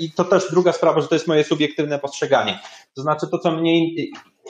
I 0.00 0.12
to 0.12 0.24
też 0.24 0.50
druga 0.50 0.72
sprawa, 0.72 1.00
że 1.00 1.08
to 1.08 1.14
jest 1.14 1.28
moje 1.28 1.44
subiektywne 1.44 1.98
postrzeganie. 1.98 2.58
To 2.96 3.02
znaczy, 3.02 3.26
to, 3.30 3.38
co 3.38 3.50
mnie 3.50 3.86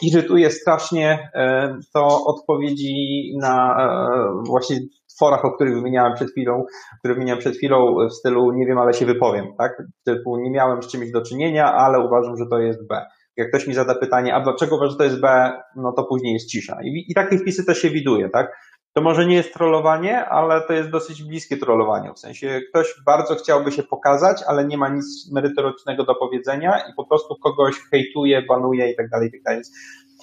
irytuje 0.03 0.51
strasznie, 0.51 1.31
e, 1.35 1.77
to 1.93 2.25
odpowiedzi 2.25 2.95
na 3.41 3.77
e, 3.79 4.43
właśnie 4.47 4.79
forach, 5.19 5.45
o 5.45 5.53
których 5.53 5.75
wymieniałem 5.75 6.15
przed 6.15 6.31
chwilą, 6.31 6.65
które 6.99 7.15
wymieniałem 7.15 7.41
przed 7.41 7.57
chwilą 7.57 7.97
w 8.11 8.13
stylu 8.13 8.53
nie 8.53 8.67
wiem, 8.67 8.79
ale 8.79 8.95
się 8.95 9.07
wypowiem, 9.07 9.47
tak? 9.59 9.83
Typu 10.05 10.37
nie 10.37 10.51
miałem 10.51 10.83
z 10.83 10.87
czymś 10.87 11.11
do 11.11 11.23
czynienia, 11.23 11.73
ale 11.73 12.07
uważam, 12.07 12.37
że 12.37 12.45
to 12.51 12.59
jest 12.59 12.87
B 12.87 13.07
jak 13.37 13.49
ktoś 13.49 13.67
mi 13.67 13.75
zada 13.75 13.95
pytanie, 13.95 14.35
a 14.35 14.41
dlaczego 14.41 14.77
uważasz, 14.77 14.93
że 14.93 14.99
to 14.99 15.05
jest 15.05 15.21
B, 15.21 15.53
no 15.77 15.93
to 15.93 16.05
później 16.05 16.33
jest 16.33 16.51
cisza. 16.51 16.79
I, 16.83 17.05
i 17.09 17.15
takie 17.15 17.39
wpisy 17.39 17.65
też 17.65 17.83
się 17.83 17.91
widuje, 17.91 18.29
tak? 18.29 18.57
To 18.95 19.01
może 19.01 19.27
nie 19.27 19.35
jest 19.35 19.55
trollowanie, 19.55 20.25
ale 20.25 20.61
to 20.61 20.73
jest 20.73 20.91
dosyć 20.91 21.23
bliskie 21.23 21.57
trollowaniu. 21.57 22.15
W 22.15 22.19
sensie 22.19 22.61
ktoś 22.71 22.95
bardzo 23.07 23.35
chciałby 23.35 23.73
się 23.73 23.83
pokazać, 23.83 24.43
ale 24.47 24.65
nie 24.65 24.79
ma 24.79 24.89
nic 24.89 25.31
merytorycznego 25.33 26.05
do 26.05 26.15
powiedzenia 26.15 26.79
i 26.79 26.95
po 26.97 27.05
prostu 27.05 27.37
kogoś 27.37 27.81
hejtuje, 27.91 28.43
banuje 28.43 28.93
i 28.93 28.97
tak 28.97 29.09
dalej, 29.09 29.29
i 29.29 29.33
tak 29.33 29.43
dalej. 29.43 29.63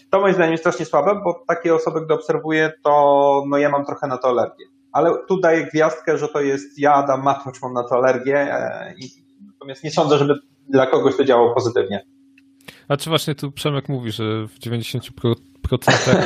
To 0.10 0.22
moim 0.22 0.34
zdaniem 0.34 0.52
jest 0.52 0.64
strasznie 0.64 0.86
słabe, 0.86 1.22
bo 1.24 1.44
takie 1.48 1.76
osoby, 1.76 2.06
gdy 2.06 2.14
obserwuję, 2.14 2.72
to 2.84 3.44
no 3.48 3.58
ja 3.58 3.70
mam 3.70 3.86
trochę 3.86 4.08
na 4.08 4.18
to 4.18 4.28
alergię. 4.28 4.66
Ale 4.92 5.12
tu 5.28 5.40
daję 5.40 5.68
gwiazdkę, 5.74 6.18
że 6.18 6.28
to 6.28 6.42
jest 6.42 6.80
ja, 6.80 6.94
Adam 6.94 7.24
Matwacz, 7.24 7.62
mam 7.62 7.74
na 7.74 7.84
to 7.84 7.96
alergię 7.96 8.38
e, 8.38 8.94
i 8.98 9.10
natomiast 9.54 9.84
nie 9.84 9.92
sądzę, 9.92 10.18
żeby 10.18 10.34
dla 10.70 10.88
kogoś 10.88 11.18
to 11.18 11.24
działało 11.24 11.54
pozytywnie. 11.54 12.06
A 12.92 12.98
czy 12.98 13.10
właśnie 13.10 13.36
tu 13.36 13.52
Przemek 13.52 13.90
mówi, 13.90 14.12
że 14.12 14.48
w 14.48 14.60
90% 14.60 15.02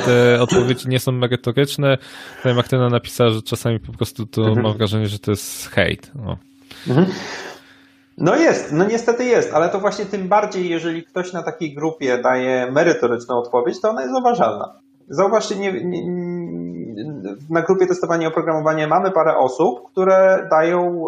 te 0.05 0.37
odpowiedzi 0.43 0.89
nie 0.89 0.99
są 0.99 1.11
merytoryczne. 1.11 1.97
Tutaj 2.37 2.55
Martyna 2.55 2.89
napisała, 2.89 3.29
że 3.29 3.41
czasami 3.41 3.79
po 3.79 3.93
prostu 3.93 4.25
to 4.25 4.41
mhm. 4.41 4.61
mam 4.63 4.77
wrażenie, 4.77 5.07
że 5.07 5.19
to 5.19 5.31
jest 5.31 5.69
hejt. 5.69 6.11
No. 6.15 6.37
Mhm. 6.87 7.07
No 8.17 8.35
jest, 8.35 8.71
no 8.71 8.85
niestety 8.85 9.25
jest, 9.25 9.53
ale 9.53 9.69
to 9.69 9.79
właśnie 9.79 10.05
tym 10.05 10.27
bardziej, 10.27 10.69
jeżeli 10.69 11.03
ktoś 11.03 11.33
na 11.33 11.43
takiej 11.43 11.75
grupie 11.75 12.17
daje 12.17 12.71
merytoryczną 12.71 13.37
odpowiedź, 13.37 13.81
to 13.81 13.89
ona 13.89 14.01
jest 14.01 14.13
zauważalna. 14.13 14.79
Zauważcie, 15.07 15.55
nie, 15.55 15.73
nie, 15.73 16.05
na 17.49 17.61
grupie 17.61 17.87
testowania 17.87 18.27
oprogramowania 18.27 18.87
mamy 18.87 19.11
parę 19.11 19.37
osób, 19.37 19.91
które 19.91 20.47
dają 20.51 21.07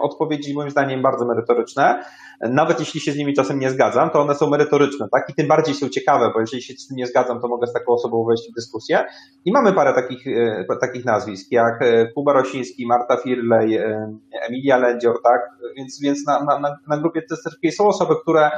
odpowiedzi 0.00 0.54
moim 0.54 0.70
zdaniem 0.70 1.02
bardzo 1.02 1.24
merytoryczne. 1.26 2.02
Nawet 2.40 2.80
jeśli 2.80 3.00
się 3.00 3.12
z 3.12 3.16
nimi 3.16 3.34
czasem 3.34 3.58
nie 3.58 3.70
zgadzam, 3.70 4.10
to 4.10 4.20
one 4.20 4.34
są 4.34 4.50
merytoryczne, 4.50 5.08
tak? 5.12 5.30
I 5.30 5.34
tym 5.34 5.48
bardziej 5.48 5.74
są 5.74 5.88
ciekawe, 5.88 6.30
bo 6.34 6.40
jeżeli 6.40 6.62
się 6.62 6.74
z 6.74 6.88
tym 6.88 6.96
nie 6.96 7.06
zgadzam, 7.06 7.40
to 7.40 7.48
mogę 7.48 7.66
z 7.66 7.72
taką 7.72 7.92
osobą 7.92 8.24
wejść 8.24 8.50
w 8.50 8.54
dyskusję. 8.54 9.04
I 9.44 9.52
mamy 9.52 9.72
parę 9.72 9.94
takich, 9.94 10.26
e, 10.26 10.76
takich 10.80 11.04
nazwisk, 11.04 11.46
jak 11.50 11.82
e, 11.82 12.12
Kuba 12.12 12.32
Rosiński, 12.32 12.86
Marta 12.86 13.16
Firlej, 13.16 13.76
e, 13.76 14.12
Emilia 14.48 14.76
Lędzior, 14.76 15.22
tak? 15.22 15.40
Więc, 15.76 16.00
więc 16.00 16.26
na, 16.26 16.44
na, 16.44 16.76
na 16.88 16.96
grupie 16.98 17.22
testerskiej 17.22 17.72
są 17.72 17.86
osoby, 17.86 18.14
które 18.22 18.50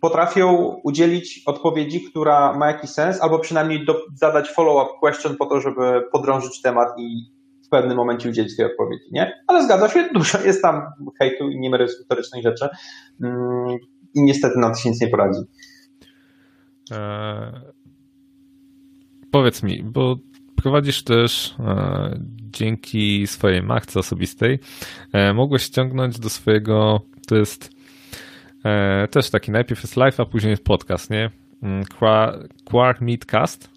potrafią 0.00 0.56
udzielić 0.82 1.42
odpowiedzi, 1.46 2.00
która 2.00 2.52
ma 2.52 2.66
jakiś 2.66 2.90
sens, 2.90 3.20
albo 3.20 3.38
przynajmniej 3.38 3.84
do, 3.84 4.04
zadać 4.14 4.50
follow-up 4.50 4.98
question 5.00 5.36
po 5.36 5.46
to, 5.46 5.60
żeby 5.60 6.02
podrążyć 6.12 6.62
temat 6.62 6.88
i 6.98 7.38
w 7.66 7.68
pewnym 7.68 7.96
momencie 7.96 8.28
udzielić 8.28 8.56
tej 8.56 8.66
odpowiedzi, 8.66 9.04
nie? 9.12 9.42
Ale 9.46 9.64
zgadza 9.64 9.88
się, 9.88 10.08
dużo 10.14 10.40
jest 10.40 10.62
tam 10.62 10.82
hejtu 11.18 11.50
i 11.50 11.60
niemerytorycznych 11.60 12.42
rzeczy 12.42 12.68
mm, 13.22 13.78
i 14.14 14.22
niestety 14.22 14.58
na 14.58 14.70
to 14.70 14.76
się 14.76 14.90
nic 14.90 15.00
nie 15.00 15.08
poradzi. 15.08 15.40
Eee, 16.90 17.52
powiedz 19.30 19.62
mi, 19.62 19.82
bo 19.82 20.16
prowadzisz 20.56 21.04
też 21.04 21.54
e, 21.60 22.18
dzięki 22.50 23.26
swojej 23.26 23.62
marce 23.62 24.00
osobistej, 24.00 24.58
e, 25.12 25.34
mogłeś 25.34 25.62
ściągnąć 25.62 26.18
do 26.18 26.30
swojego, 26.30 27.00
to 27.26 27.36
jest 27.36 27.77
E, 28.64 29.08
też 29.08 29.30
taki, 29.30 29.50
najpierw 29.50 29.82
jest 29.82 29.96
live, 29.96 30.20
a 30.20 30.24
później 30.24 30.50
jest 30.50 30.64
podcast, 30.64 31.10
nie? 31.10 31.30
Mm, 31.62 31.84
Quark 32.64 33.00
Meetcast. 33.00 33.70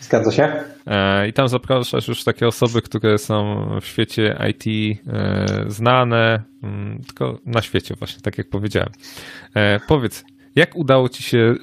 Zgadza 0.00 0.32
się. 0.32 0.52
E, 0.86 1.28
I 1.28 1.32
tam 1.32 1.48
zapraszasz 1.48 2.08
już 2.08 2.24
takie 2.24 2.48
osoby, 2.48 2.82
które 2.82 3.18
są 3.18 3.66
w 3.80 3.86
świecie 3.86 4.38
IT 4.50 4.66
e, 5.06 5.46
znane, 5.66 6.42
mm, 6.62 7.02
tylko 7.04 7.38
na 7.46 7.62
świecie 7.62 7.94
właśnie, 7.94 8.22
tak 8.22 8.38
jak 8.38 8.48
powiedziałem. 8.48 8.90
Powiedz, 9.88 10.24
jak 10.54 10.76
udało 10.76 11.08
ci 11.08 11.22
się 11.22 11.54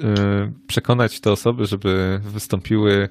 przekonać 0.68 1.20
te 1.20 1.32
osoby, 1.32 1.66
żeby 1.66 2.20
wystąpiły 2.24 3.10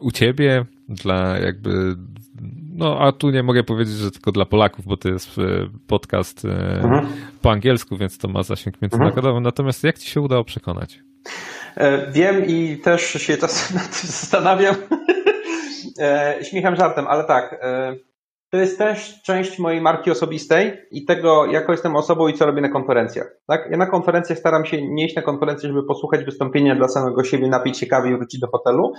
u 0.00 0.10
ciebie 0.10 0.64
dla 0.92 1.38
jakby 1.38 1.96
no, 2.74 2.98
a 3.00 3.12
tu 3.12 3.30
nie 3.30 3.42
mogę 3.42 3.64
powiedzieć, 3.64 3.94
że 3.94 4.10
tylko 4.10 4.32
dla 4.32 4.44
Polaków, 4.44 4.84
bo 4.84 4.96
to 4.96 5.08
jest 5.08 5.38
e, 5.38 5.42
podcast 5.86 6.44
e, 6.44 6.48
mhm. 6.82 7.06
po 7.42 7.50
angielsku, 7.50 7.96
więc 7.96 8.18
to 8.18 8.28
ma 8.28 8.42
zasięg 8.42 8.82
międzynarodowy. 8.82 9.28
Mhm. 9.28 9.44
Natomiast 9.44 9.84
jak 9.84 9.98
ci 9.98 10.10
się 10.10 10.20
udało 10.20 10.44
przekonać? 10.44 10.98
E, 11.76 12.12
wiem 12.12 12.46
i 12.46 12.78
też 12.84 13.12
się 13.12 13.36
czasem 13.36 13.76
nad 13.76 14.00
tym 14.00 14.10
zastanawiam. 14.10 14.74
Śmiechem 16.42 16.76
żartem, 16.76 17.06
ale 17.06 17.24
tak. 17.24 17.60
To 18.52 18.58
jest 18.58 18.78
też 18.78 19.22
część 19.22 19.58
mojej 19.58 19.80
marki 19.80 20.10
osobistej 20.10 20.78
i 20.90 21.04
tego, 21.04 21.46
jaką 21.46 21.72
jestem 21.72 21.96
osobą 21.96 22.28
i 22.28 22.34
co 22.34 22.46
robię 22.46 22.60
na 22.62 22.68
konferencjach. 22.68 23.26
Tak? 23.46 23.68
Ja 23.70 23.76
na 23.76 23.86
konferencjach 23.86 24.38
staram 24.38 24.64
się 24.64 24.82
nie 24.88 25.04
iść 25.04 25.16
na 25.16 25.22
konferencję, 25.22 25.68
żeby 25.68 25.86
posłuchać 25.86 26.24
wystąpienia 26.24 26.76
dla 26.76 26.88
samego 26.88 27.24
siebie, 27.24 27.48
napić 27.48 27.78
się 27.78 27.86
kawy 27.86 28.08
i 28.08 28.16
wrócić 28.16 28.40
do 28.40 28.46
hotelu, 28.46 28.92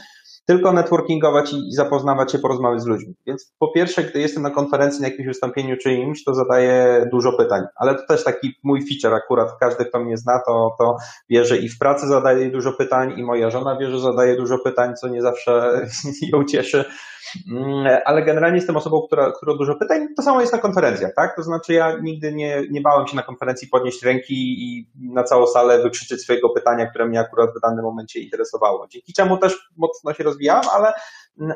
tylko 0.46 0.74
networkingować 0.74 1.54
i 1.54 1.72
zapoznawać 1.72 2.32
się, 2.32 2.40
porozmawiać 2.40 2.82
z 2.82 2.86
ludźmi. 2.86 3.14
Więc 3.28 3.54
po 3.60 3.72
pierwsze, 3.72 4.04
gdy 4.04 4.20
jestem 4.20 4.44
na 4.44 4.50
konferencji, 4.50 5.02
na 5.02 5.08
jakimś 5.08 5.28
wystąpieniu 5.28 5.78
czy 5.78 5.94
imś, 5.94 6.24
to 6.24 6.34
zadaję 6.34 7.06
dużo 7.12 7.38
pytań, 7.38 7.62
ale 7.76 7.96
to 7.96 8.02
też 8.08 8.24
taki 8.24 8.54
mój 8.64 8.80
feature 8.88 9.18
akurat, 9.18 9.50
każdy 9.60 9.86
kto 9.86 10.00
mnie 10.00 10.18
zna, 10.18 10.40
to, 10.48 10.76
to 10.80 10.96
wie, 11.30 11.46
że 11.46 11.58
i 11.58 11.70
w 11.70 11.78
pracy 11.80 12.08
zadaję 12.08 12.52
dużo 12.52 12.74
pytań 12.74 13.14
i 13.18 13.24
moja 13.24 13.50
żona 13.50 13.78
wie, 13.78 13.92
że 13.92 14.00
zadaje 14.00 14.36
dużo 14.36 14.60
pytań, 14.60 14.96
co 15.02 15.08
nie 15.08 15.22
zawsze 15.22 15.82
ją 16.34 16.44
cieszy, 16.44 16.86
ale 18.06 18.24
generalnie 18.24 18.58
jestem 18.58 18.78
osobą, 18.78 19.02
która, 19.08 19.32
która 19.32 19.54
dużo 19.54 19.76
pytań, 19.76 20.08
to 20.16 20.22
samo 20.22 20.42
jest 20.42 20.54
na 20.54 20.60
konferencjach, 20.60 21.14
tak? 21.16 21.36
To 21.36 21.44
znaczy 21.44 21.74
ja 21.74 21.98
nigdy 22.02 22.34
nie, 22.34 22.64
nie 22.72 22.82
bałem 22.82 23.08
się 23.08 23.16
na 23.16 23.24
konferencji 23.24 23.68
podnieść 23.68 24.04
ręki 24.04 24.34
i 24.36 24.90
na 25.14 25.24
całą 25.24 25.48
salę 25.48 25.84
wykrzyczeć 25.84 26.22
swojego 26.22 26.50
pytania, 26.50 26.86
które 26.86 27.06
mnie 27.06 27.20
akurat 27.20 27.50
w 27.58 27.62
danym 27.62 27.86
momencie 27.86 28.20
interesowało. 28.20 28.88
Dzięki 28.88 29.14
czemu 29.14 29.38
też 29.38 29.70
mocno 29.78 30.14
się 30.14 30.24
rozwijałem, 30.24 30.64
ale, 30.74 30.94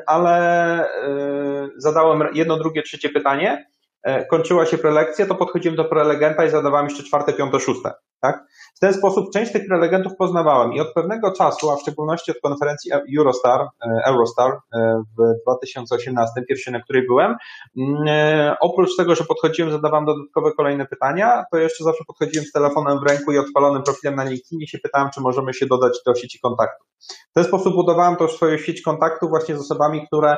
ale 0.06 0.84
yy, 1.08 1.70
zadałem 1.76 2.28
jedno, 2.34 2.56
drugie, 2.56 2.82
trzecie 2.82 3.08
pytanie, 3.08 3.66
yy, 4.06 4.26
kończyła 4.26 4.66
się 4.66 4.78
prelekcja, 4.78 5.26
to 5.26 5.34
podchodziłem 5.34 5.76
do 5.76 5.84
prelegenta 5.84 6.44
i 6.44 6.50
zadawałem 6.50 6.86
jeszcze 6.86 7.02
czwarte, 7.02 7.32
piąte, 7.32 7.60
szóste. 7.60 7.92
Tak? 8.20 8.44
W 8.76 8.80
ten 8.80 8.94
sposób 8.94 9.32
część 9.32 9.52
tych 9.52 9.66
prelegentów 9.66 10.12
poznawałem 10.16 10.72
i 10.72 10.80
od 10.80 10.92
pewnego 10.94 11.32
czasu, 11.32 11.70
a 11.70 11.76
w 11.76 11.80
szczególności 11.80 12.30
od 12.30 12.40
konferencji 12.40 12.92
Eurostar, 13.18 13.60
e, 13.60 14.04
Eurostar 14.06 14.50
e, 14.74 15.02
w 15.18 15.42
2018, 15.42 16.42
pierwszej, 16.48 16.72
na 16.72 16.80
której 16.80 17.06
byłem, 17.06 17.36
mm, 17.76 18.04
e, 18.08 18.56
oprócz 18.60 18.96
tego, 18.96 19.14
że 19.14 19.24
podchodziłem, 19.24 19.72
zadawałem 19.72 20.04
dodatkowe 20.06 20.52
kolejne 20.52 20.86
pytania, 20.86 21.44
to 21.52 21.58
jeszcze 21.58 21.84
zawsze 21.84 22.04
podchodziłem 22.06 22.46
z 22.46 22.52
telefonem 22.52 22.98
w 23.00 23.02
ręku 23.02 23.32
i 23.32 23.38
odpalonym 23.38 23.82
profilem 23.82 24.16
na 24.16 24.24
LinkedIn 24.24 24.60
i 24.60 24.68
się 24.68 24.78
pytałem, 24.78 25.10
czy 25.14 25.20
możemy 25.20 25.54
się 25.54 25.66
dodać 25.66 25.98
do 26.06 26.14
sieci 26.14 26.40
kontaktów. 26.40 26.86
W 27.30 27.34
ten 27.34 27.44
sposób 27.44 27.74
budowałem 27.74 28.16
też 28.16 28.32
swoją 28.32 28.58
sieć 28.58 28.82
kontaktów 28.82 29.30
właśnie 29.30 29.56
z 29.56 29.60
osobami, 29.60 30.06
które 30.06 30.36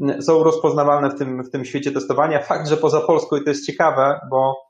mm, 0.00 0.22
są 0.22 0.44
rozpoznawalne 0.44 1.10
w 1.10 1.18
tym, 1.18 1.42
w 1.42 1.50
tym 1.50 1.64
świecie 1.64 1.92
testowania. 1.92 2.42
Fakt, 2.42 2.68
że 2.68 2.76
poza 2.76 3.00
Polską 3.00 3.36
i 3.36 3.44
to 3.44 3.50
jest 3.50 3.66
ciekawe, 3.66 4.20
bo 4.30 4.69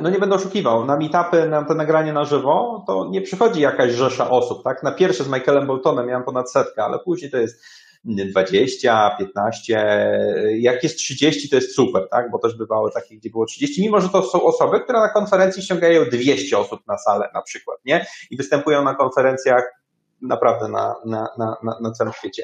no 0.00 0.10
nie 0.10 0.18
będę 0.18 0.34
oszukiwał, 0.34 0.84
na 0.84 0.96
meetupy, 0.96 1.48
na 1.48 1.64
to 1.64 1.74
nagranie 1.74 2.12
na 2.12 2.24
żywo, 2.24 2.84
to 2.86 3.08
nie 3.10 3.22
przychodzi 3.22 3.60
jakaś 3.60 3.92
rzesza 3.92 4.30
osób, 4.30 4.64
tak? 4.64 4.82
Na 4.82 4.92
pierwsze 4.92 5.24
z 5.24 5.28
Michaelem 5.28 5.66
Boltonem 5.66 6.06
miałem 6.06 6.24
ponad 6.24 6.52
setkę, 6.52 6.84
ale 6.84 6.98
później 6.98 7.30
to 7.30 7.36
jest 7.36 7.64
20, 8.04 9.16
15, 9.18 9.86
jak 10.58 10.82
jest 10.82 10.98
30 10.98 11.48
to 11.48 11.56
jest 11.56 11.74
super, 11.74 12.08
tak? 12.10 12.30
Bo 12.30 12.38
też 12.38 12.54
bywało 12.54 12.90
takie, 12.90 13.16
gdzie 13.16 13.30
było 13.30 13.46
30, 13.46 13.82
mimo 13.82 14.00
że 14.00 14.08
to 14.08 14.22
są 14.22 14.42
osoby, 14.42 14.80
które 14.80 15.00
na 15.00 15.08
konferencji 15.08 15.62
ściągają 15.62 16.04
200 16.04 16.58
osób 16.58 16.80
na 16.86 16.98
salę 16.98 17.30
na 17.34 17.42
przykład, 17.42 17.78
nie? 17.84 18.06
I 18.30 18.36
występują 18.36 18.84
na 18.84 18.94
konferencjach 18.94 19.72
naprawdę 20.22 20.68
na, 20.68 20.94
na, 21.04 21.28
na, 21.38 21.56
na 21.80 21.90
całym 21.90 22.12
świecie. 22.12 22.42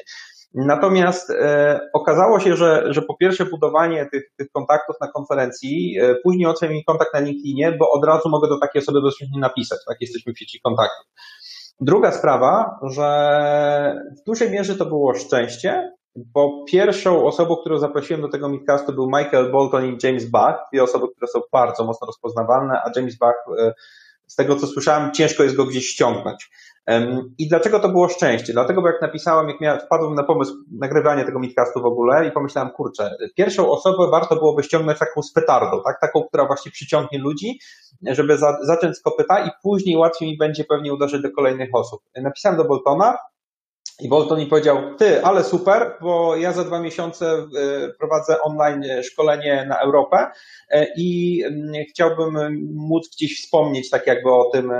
Natomiast 0.53 1.29
e, 1.29 1.79
okazało 1.93 2.39
się, 2.39 2.55
że, 2.55 2.83
że 2.93 3.01
po 3.01 3.17
pierwsze 3.17 3.45
budowanie 3.45 4.05
tych, 4.11 4.23
tych 4.37 4.47
kontaktów 4.51 4.95
na 5.01 5.07
konferencji, 5.07 5.97
e, 6.01 6.15
później 6.15 6.47
ocenię 6.47 6.73
mi 6.73 6.85
kontakt 6.85 7.13
na 7.13 7.19
LinkedInie, 7.19 7.71
bo 7.71 7.91
od 7.91 8.05
razu 8.05 8.29
mogę 8.29 8.47
do 8.47 8.59
takiej 8.59 8.81
osoby 8.81 9.01
bezpośrednio 9.01 9.39
napisać, 9.39 9.79
tak, 9.87 9.97
jesteśmy 10.01 10.33
w 10.33 10.39
sieci 10.39 10.59
kontaktów. 10.61 11.05
Druga 11.79 12.11
sprawa, 12.11 12.79
że 12.83 13.95
w 14.21 14.23
dużej 14.25 14.51
mierze 14.51 14.75
to 14.75 14.85
było 14.85 15.13
szczęście, 15.15 15.91
bo 16.15 16.65
pierwszą 16.71 17.25
osobą, 17.25 17.55
którą 17.55 17.77
zaprosiłem 17.77 18.21
do 18.21 18.29
tego 18.29 18.49
midcastu 18.49 18.93
był 18.93 19.05
Michael 19.07 19.51
Bolton 19.51 19.85
i 19.85 19.97
James 20.03 20.29
Bach, 20.29 20.55
dwie 20.71 20.83
osoby, 20.83 21.07
które 21.15 21.27
są 21.27 21.39
bardzo 21.51 21.83
mocno 21.83 22.07
rozpoznawalne, 22.07 22.81
a 22.85 22.91
James 22.95 23.17
Bach 23.17 23.35
e, 23.59 23.73
z 24.27 24.35
tego 24.35 24.55
co 24.55 24.67
słyszałem, 24.67 25.11
ciężko 25.11 25.43
jest 25.43 25.55
go 25.55 25.65
gdzieś 25.65 25.87
ściągnąć. 25.87 26.49
I 27.37 27.47
dlaczego 27.47 27.79
to 27.79 27.89
było 27.89 28.09
szczęście? 28.09 28.53
Dlatego, 28.53 28.81
bo 28.81 28.87
jak 28.87 29.01
napisałem, 29.01 29.49
jak 29.49 29.61
miałem, 29.61 29.79
wpadłem 29.79 30.15
na 30.15 30.23
pomysł 30.23 30.53
nagrywania 30.71 31.25
tego 31.25 31.39
midcastu 31.39 31.81
w 31.81 31.85
ogóle 31.85 32.27
i 32.27 32.31
pomyślałem, 32.31 32.71
kurczę, 32.71 33.15
pierwszą 33.35 33.71
osobę 33.71 34.07
warto 34.11 34.35
byłoby 34.35 34.63
ściągnąć 34.63 34.99
taką 34.99 35.21
z 35.21 35.33
petardą, 35.33 35.81
tak? 35.85 35.99
taką, 36.01 36.23
która 36.23 36.45
właśnie 36.45 36.71
przyciągnie 36.71 37.19
ludzi, 37.19 37.59
żeby 38.01 38.37
za, 38.37 38.57
zacząć 38.61 38.97
z 38.97 39.01
kopyta 39.01 39.45
i 39.45 39.49
później 39.63 39.97
łatwiej 39.97 40.31
mi 40.31 40.37
będzie 40.37 40.63
pewnie 40.63 40.93
uderzyć 40.93 41.21
do 41.21 41.31
kolejnych 41.31 41.69
osób. 41.73 42.01
Napisałem 42.15 42.57
do 42.57 42.65
Boltona, 42.65 43.17
i 43.99 44.09
Bolton 44.09 44.39
mi 44.39 44.47
powiedział, 44.47 44.95
ty, 44.97 45.23
ale 45.23 45.43
super, 45.43 45.97
bo 46.01 46.35
ja 46.35 46.53
za 46.53 46.63
dwa 46.63 46.79
miesiące 46.79 47.25
e, 47.27 47.47
prowadzę 47.99 48.41
online 48.41 48.83
szkolenie 49.03 49.65
na 49.69 49.79
Europę 49.79 50.27
e, 50.69 50.87
i 50.97 51.41
chciałbym 51.89 52.33
móc 52.75 53.09
gdzieś 53.15 53.41
wspomnieć 53.41 53.89
tak 53.89 54.07
jakby 54.07 54.31
o 54.31 54.49
tym, 54.53 54.71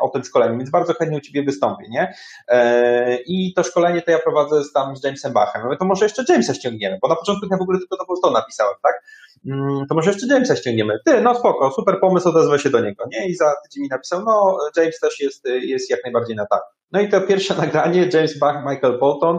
o 0.00 0.08
tym 0.08 0.24
szkoleniu, 0.24 0.58
więc 0.58 0.70
bardzo 0.70 0.94
chętnie 0.94 1.18
u 1.18 1.20
Ciebie 1.20 1.42
wystąpię, 1.42 1.88
nie? 1.90 2.14
E, 2.48 3.18
I 3.26 3.52
to 3.56 3.62
szkolenie 3.62 4.02
to 4.02 4.10
ja 4.10 4.18
prowadzę 4.18 4.64
z 4.64 4.72
tam 4.72 4.96
z 4.96 5.04
Jamesem 5.04 5.32
Bachem. 5.32 5.64
Mówię, 5.64 5.76
to 5.76 5.84
może 5.84 6.04
jeszcze 6.04 6.24
Jamesa 6.28 6.54
ściągniemy, 6.54 6.98
bo 7.02 7.08
na 7.08 7.16
początku 7.16 7.46
ja 7.50 7.56
w 7.56 7.62
ogóle 7.62 7.78
tylko 7.78 7.96
do 7.96 8.04
Boltona 8.04 8.38
napisałem, 8.38 8.74
tak? 8.82 9.02
Mm, 9.46 9.86
to 9.88 9.94
może 9.94 10.10
jeszcze 10.10 10.26
Jamesa 10.26 10.56
ściągniemy. 10.56 10.98
Ty, 11.06 11.20
no 11.20 11.34
spoko, 11.34 11.70
super 11.70 12.00
pomysł, 12.00 12.28
odezwę 12.28 12.58
się 12.58 12.70
do 12.70 12.80
niego, 12.80 13.04
nie? 13.12 13.28
I 13.28 13.34
za 13.34 13.54
tydzień 13.64 13.82
mi 13.82 13.88
napisał, 13.88 14.22
no 14.24 14.58
James 14.76 15.00
też 15.00 15.20
jest, 15.20 15.44
jest 15.62 15.90
jak 15.90 16.04
najbardziej 16.04 16.36
na 16.36 16.46
tak. 16.46 16.62
No 16.92 17.00
i 17.00 17.08
to 17.08 17.20
pierwsze 17.20 17.54
nagranie, 17.64 18.08
James 18.12 18.38
Bach, 18.38 18.64
Michael 18.66 18.98
Bolton, 18.98 19.38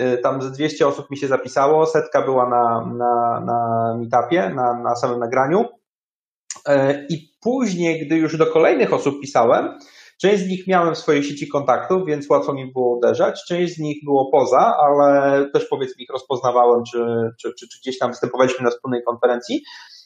y, 0.00 0.18
tam 0.18 0.42
z 0.42 0.52
200 0.52 0.86
osób 0.86 1.10
mi 1.10 1.16
się 1.16 1.28
zapisało, 1.28 1.86
setka 1.86 2.22
była 2.22 2.48
na, 2.48 2.92
na, 2.96 3.40
na 3.40 3.98
meetupie, 3.98 4.54
na, 4.54 4.82
na 4.82 4.96
samym 4.96 5.18
nagraniu. 5.18 5.64
Y, 6.68 7.06
I 7.10 7.28
później, 7.40 8.06
gdy 8.06 8.16
już 8.16 8.36
do 8.36 8.46
kolejnych 8.46 8.92
osób 8.92 9.20
pisałem, 9.20 9.78
Część 10.20 10.42
z 10.42 10.48
nich 10.48 10.66
miałem 10.66 10.94
w 10.94 10.98
swojej 10.98 11.22
sieci 11.22 11.48
kontaktów, 11.48 12.06
więc 12.06 12.30
łatwo 12.30 12.52
mi 12.52 12.72
było 12.72 12.96
uderzać. 12.96 13.44
Część 13.48 13.74
z 13.74 13.78
nich 13.78 14.04
było 14.04 14.30
poza, 14.30 14.76
ale 14.78 15.50
też 15.52 15.66
powiedzmy 15.70 16.02
ich 16.02 16.10
rozpoznawałem, 16.10 16.82
czy, 16.92 17.30
czy, 17.40 17.52
czy, 17.58 17.68
czy 17.68 17.80
gdzieś 17.80 17.98
tam 17.98 18.10
występowaliśmy 18.10 18.64
na 18.64 18.70
wspólnej 18.70 19.02
konferencji. 19.02 19.62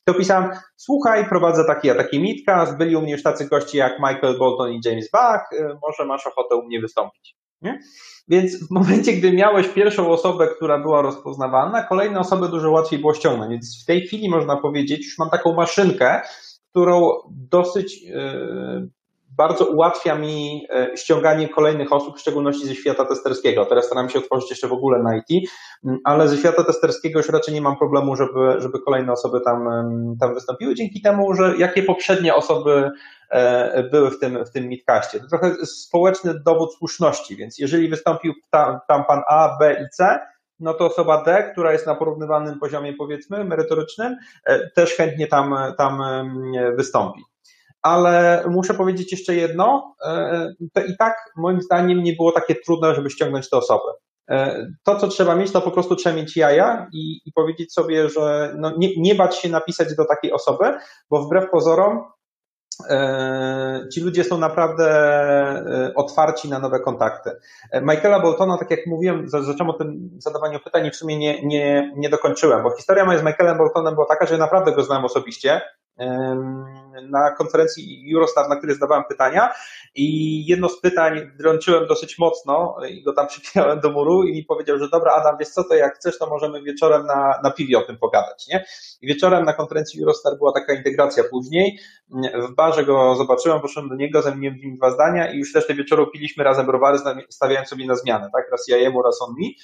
To 0.09 0.15
pisałem, 0.15 0.51
słuchaj, 0.77 1.29
prowadzę 1.29 1.65
taki 1.65 1.91
a 1.91 1.95
taki 1.95 2.21
mitka, 2.21 2.75
byli 2.79 2.97
u 2.97 3.03
mnie 3.03 3.13
już 3.13 3.23
tacy 3.23 3.49
goście 3.49 3.79
jak 3.79 3.99
Michael 3.99 4.39
Bolton 4.39 4.73
i 4.73 4.81
James 4.85 5.11
Bach, 5.11 5.53
y, 5.53 5.79
może 5.83 6.05
masz 6.05 6.27
ochotę 6.27 6.57
u 6.57 6.65
mnie 6.65 6.81
wystąpić. 6.81 7.37
Nie? 7.63 7.81
Więc 8.29 8.69
w 8.69 8.71
momencie, 8.71 9.13
gdy 9.13 9.33
miałeś 9.33 9.69
pierwszą 9.69 10.11
osobę, 10.11 10.49
która 10.57 10.79
była 10.79 11.03
rozpoznawalna, 11.03 11.83
kolejne 11.83 12.21
osoby 12.21 12.49
dużo 12.49 12.71
łatwiej 12.71 12.99
było 12.99 13.15
ściągnąć. 13.15 13.51
Więc 13.51 13.83
w 13.83 13.87
tej 13.87 14.01
chwili 14.01 14.29
można 14.29 14.57
powiedzieć, 14.57 15.07
już 15.07 15.19
mam 15.19 15.31
taką 15.31 15.55
maszynkę, 15.55 16.21
którą 16.71 17.11
dosyć 17.31 18.03
yy, 18.03 18.89
bardzo 19.39 19.65
ułatwia 19.65 20.15
mi 20.15 20.67
e, 20.71 20.97
ściąganie 20.97 21.49
kolejnych 21.49 21.93
osób, 21.93 22.17
w 22.17 22.21
szczególności 22.21 22.67
ze 22.67 22.75
świata 22.75 23.05
testerskiego. 23.05 23.65
Teraz 23.65 23.87
staram 23.87 24.09
się 24.09 24.19
otworzyć 24.19 24.51
jeszcze 24.51 24.69
w 24.69 24.73
ogóle 24.73 25.03
na 25.03 25.17
IT, 25.17 25.51
ale 26.05 26.29
ze 26.29 26.37
świata 26.37 26.65
testerskiego 26.65 27.19
już 27.19 27.29
raczej 27.29 27.55
nie 27.55 27.61
mam 27.61 27.77
problemu, 27.77 28.17
żeby, 28.17 28.57
żeby 28.59 28.81
kolejne 28.81 29.13
osoby 29.13 29.41
tam, 29.41 29.69
tam 30.21 30.35
wystąpiły, 30.35 30.75
dzięki 30.75 31.03
temu, 31.03 31.35
że 31.35 31.55
jakie 31.59 31.83
poprzednie 31.83 32.35
osoby 32.35 32.91
e, 33.31 33.83
były 33.83 34.11
w 34.11 34.19
tym, 34.19 34.45
w 34.45 34.51
tym 34.51 34.69
midcaście. 34.69 35.21
To 35.21 35.27
trochę 35.29 35.67
społeczny 35.67 36.35
dowód 36.47 36.75
słuszności, 36.75 37.37
więc 37.37 37.59
jeżeli 37.59 37.89
wystąpił 37.89 38.35
tam, 38.51 38.79
tam 38.89 39.05
pan 39.05 39.23
A, 39.29 39.57
B 39.61 39.77
i 39.87 39.89
C, 39.97 40.21
no 40.61 40.75
to 40.75 40.87
osoba 40.87 41.25
D, 41.25 41.51
która 41.53 41.73
jest 41.73 41.87
na 41.87 41.95
porównywalnym 41.95 42.59
poziomie, 42.59 42.93
powiedzmy, 42.93 43.45
merytorycznym, 43.45 44.17
e, 44.45 44.71
też 44.71 44.95
chętnie 44.95 45.27
tam, 45.27 45.55
tam 45.77 46.03
wystąpi 46.77 47.21
ale 47.83 48.45
muszę 48.51 48.75
powiedzieć 48.75 49.13
jeszcze 49.13 49.35
jedno, 49.35 49.95
e, 50.05 50.53
to 50.73 50.81
i 50.81 50.97
tak 50.99 51.15
moim 51.37 51.63
zdaniem 51.63 52.03
nie 52.03 52.13
było 52.13 52.33
takie 52.33 52.55
trudne, 52.55 52.95
żeby 52.95 53.11
ściągnąć 53.11 53.51
tę 53.51 53.57
osobę. 53.57 53.93
E, 54.31 54.67
to, 54.85 54.97
co 54.97 55.09
trzeba 55.09 55.35
mieć, 55.35 55.53
to 55.53 55.61
po 55.61 55.71
prostu 55.71 55.97
trzeba 55.97 56.17
mieć 56.17 56.37
jaja 56.37 56.87
i, 56.93 57.21
i 57.27 57.33
powiedzieć 57.33 57.73
sobie, 57.73 58.09
że 58.09 58.55
no 58.59 58.73
nie, 58.79 58.89
nie 58.97 59.15
bać 59.15 59.37
się 59.37 59.49
napisać 59.49 59.97
do 59.97 60.05
takiej 60.05 60.33
osoby, 60.33 60.65
bo 61.11 61.23
wbrew 61.23 61.51
pozorom 61.51 62.05
e, 62.91 63.81
ci 63.93 64.01
ludzie 64.01 64.25
są 64.25 64.39
naprawdę 64.39 64.89
otwarci 65.95 66.49
na 66.49 66.59
nowe 66.59 66.81
kontakty. 66.81 67.31
Michaela 67.83 68.21
Boltona, 68.21 68.59
tak 68.59 68.71
jak 68.71 68.87
mówiłem, 68.87 69.29
zacząłem 69.29 69.71
o 69.71 69.73
tym 69.73 70.11
zadawaniu 70.19 70.61
pytań 70.61 70.87
i 70.87 70.91
w 70.91 70.97
sumie 70.97 71.19
nie, 71.19 71.47
nie, 71.47 71.93
nie 71.97 72.09
dokończyłem, 72.09 72.63
bo 72.63 72.77
historia 72.77 73.05
moja 73.05 73.19
z 73.19 73.25
Michaelem 73.25 73.59
Boltonem 73.59 73.95
była 73.95 74.07
taka, 74.07 74.27
że 74.27 74.39
naprawdę 74.39 74.73
go 74.73 74.83
znam 74.83 75.05
osobiście 75.05 75.61
na 77.11 77.31
konferencji 77.31 78.13
Eurostar, 78.15 78.49
na 78.49 78.57
której 78.57 78.77
zdawałem 78.77 79.05
pytania 79.09 79.51
i 79.95 80.47
jedno 80.47 80.69
z 80.69 80.81
pytań 80.81 81.31
drączyłem 81.39 81.87
dosyć 81.87 82.19
mocno 82.19 82.77
i 82.89 83.03
go 83.03 83.13
tam 83.13 83.27
przypinałem 83.37 83.81
do 83.81 83.91
muru 83.91 84.23
i 84.23 84.33
mi 84.33 84.45
powiedział, 84.45 84.79
że 84.79 84.89
dobra 84.89 85.13
Adam, 85.13 85.37
wiesz 85.39 85.49
co, 85.49 85.65
to 85.65 85.75
jak 85.75 85.95
chcesz, 85.95 86.19
to 86.19 86.27
możemy 86.27 86.63
wieczorem 86.63 87.07
na, 87.07 87.41
na 87.43 87.51
piwie 87.51 87.79
o 87.79 87.83
tym 87.83 87.99
pogadać, 87.99 88.49
nie? 88.49 88.65
I 89.01 89.07
wieczorem 89.07 89.45
na 89.45 89.53
konferencji 89.53 90.03
Eurostar 90.03 90.37
była 90.39 90.53
taka 90.53 90.73
integracja 90.73 91.25
później, 91.31 91.79
w 92.35 92.55
barze 92.55 92.85
go 92.85 93.15
zobaczyłem, 93.15 93.61
poszedłem 93.61 93.89
do 93.89 93.95
niego, 93.95 94.23
zamieniłem 94.23 94.59
w 94.59 94.63
nim 94.63 94.77
dwa 94.77 94.91
zdania 94.91 95.33
i 95.33 95.39
już 95.39 95.55
resztę 95.55 95.75
wieczoru 95.75 96.11
piliśmy 96.11 96.45
razem 96.45 96.67
browary, 96.67 96.99
stawiając 97.31 97.69
sobie 97.69 97.87
na 97.87 97.95
zmianę, 97.95 98.31
tak? 98.33 98.51
Raz 98.53 98.69
ja 98.69 98.77
jemu, 98.77 99.03
raz 99.03 99.23
on 99.23 99.35
mi. 99.39 99.57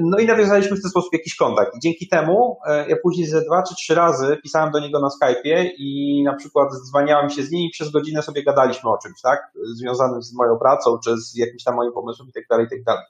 No 0.00 0.18
i 0.18 0.26
nawiązaliśmy 0.26 0.76
w 0.76 0.82
ten 0.82 0.90
sposób 0.90 1.12
jakiś 1.12 1.36
kontakt. 1.36 1.76
I 1.76 1.80
dzięki 1.80 2.08
temu 2.08 2.58
e, 2.66 2.88
ja 2.88 2.96
później 3.02 3.26
ze 3.26 3.42
dwa 3.42 3.62
czy 3.62 3.74
trzy 3.74 3.94
razy 3.94 4.38
pisałem 4.42 4.70
do 4.70 4.80
niego 4.80 5.00
na 5.00 5.08
Skype'ie 5.08 5.70
i 5.78 6.22
na 6.24 6.34
przykład 6.34 6.68
dzwaniałem 6.88 7.30
się 7.30 7.42
z 7.42 7.50
nim 7.50 7.68
i 7.68 7.70
przez 7.70 7.90
godzinę 7.90 8.22
sobie 8.22 8.44
gadaliśmy 8.44 8.90
o 8.90 8.98
czymś, 8.98 9.20
tak? 9.20 9.40
Związanym 9.74 10.22
z 10.22 10.34
moją 10.34 10.58
pracą, 10.58 10.98
czy 11.04 11.16
z 11.16 11.36
jakimś 11.36 11.64
tam 11.64 11.74
moim 11.74 11.92
pomysłem 11.92 12.28
i 12.28 12.32
tak 12.32 12.44
dalej, 12.50 12.66
i 12.66 12.68
tak 12.68 12.82
dalej. 12.82 13.04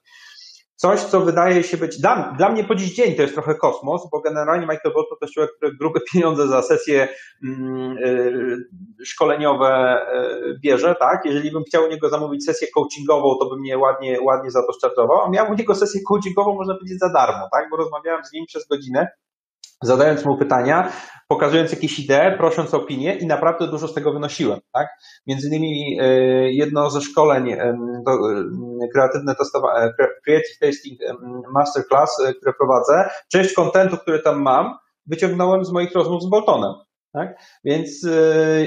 Coś, 0.76 1.00
co 1.00 1.20
wydaje 1.20 1.62
się 1.62 1.76
być, 1.76 2.00
dla, 2.00 2.34
dla 2.38 2.48
mnie 2.48 2.64
po 2.64 2.74
dziś 2.74 2.94
dzień 2.94 3.14
to 3.14 3.22
jest 3.22 3.34
trochę 3.34 3.54
kosmos, 3.54 4.08
bo 4.12 4.20
generalnie 4.20 4.66
Michael 4.66 4.94
Bot 4.94 5.06
to 5.20 5.26
człowiek, 5.34 5.50
który 5.56 5.76
grube 5.76 6.00
pieniądze 6.12 6.48
za 6.48 6.62
sesje 6.62 7.08
mm, 7.44 7.98
y, 7.98 9.04
szkoleniowe 9.04 10.00
y, 10.16 10.58
bierze, 10.62 10.94
tak? 11.00 11.24
Jeżeli 11.24 11.50
bym 11.50 11.64
chciał 11.64 11.84
u 11.84 11.88
niego 11.88 12.08
zamówić 12.08 12.44
sesję 12.44 12.68
coachingową, 12.74 13.38
to 13.38 13.50
by 13.50 13.56
mnie 13.56 13.78
ładnie, 13.78 14.20
ładnie 14.20 14.50
za 14.50 14.62
to 14.66 14.72
szczartował, 14.72 15.22
a 15.22 15.30
miałem 15.30 15.52
u 15.52 15.54
niego 15.54 15.74
sesję 15.74 16.00
coachingową, 16.08 16.54
można 16.54 16.74
powiedzieć, 16.74 16.98
za 16.98 17.08
darmo, 17.08 17.48
tak? 17.52 17.70
Bo 17.70 17.76
rozmawiałem 17.76 18.24
z 18.24 18.32
nim 18.32 18.46
przez 18.46 18.66
godzinę, 18.66 19.08
zadając 19.82 20.24
mu 20.24 20.38
pytania, 20.38 20.92
pokazując 21.28 21.72
jakieś 21.72 21.98
idee, 21.98 22.36
prosząc 22.38 22.74
o 22.74 22.76
opinię 22.76 23.14
i 23.14 23.26
naprawdę 23.26 23.68
dużo 23.68 23.88
z 23.88 23.94
tego 23.94 24.12
wynosiłem. 24.12 24.60
Tak? 24.72 24.88
Między 25.26 25.48
innymi 25.48 25.98
e, 26.00 26.06
jedno 26.52 26.90
ze 26.90 27.00
szkoleń, 27.00 27.52
e, 27.52 27.76
kreatywne 28.92 29.34
testowanie, 29.34 29.92
Creative 30.24 30.58
Tasting 30.60 31.00
Masterclass, 31.52 32.20
e, 32.20 32.34
które 32.34 32.52
prowadzę, 32.52 33.10
część 33.32 33.54
kontentu, 33.54 33.96
który 33.96 34.18
tam 34.20 34.42
mam, 34.42 34.74
wyciągnąłem 35.06 35.64
z 35.64 35.72
moich 35.72 35.92
rozmów 35.94 36.22
z 36.22 36.30
Boltonem. 36.30 36.74
Tak? 37.14 37.38
Więc 37.64 38.06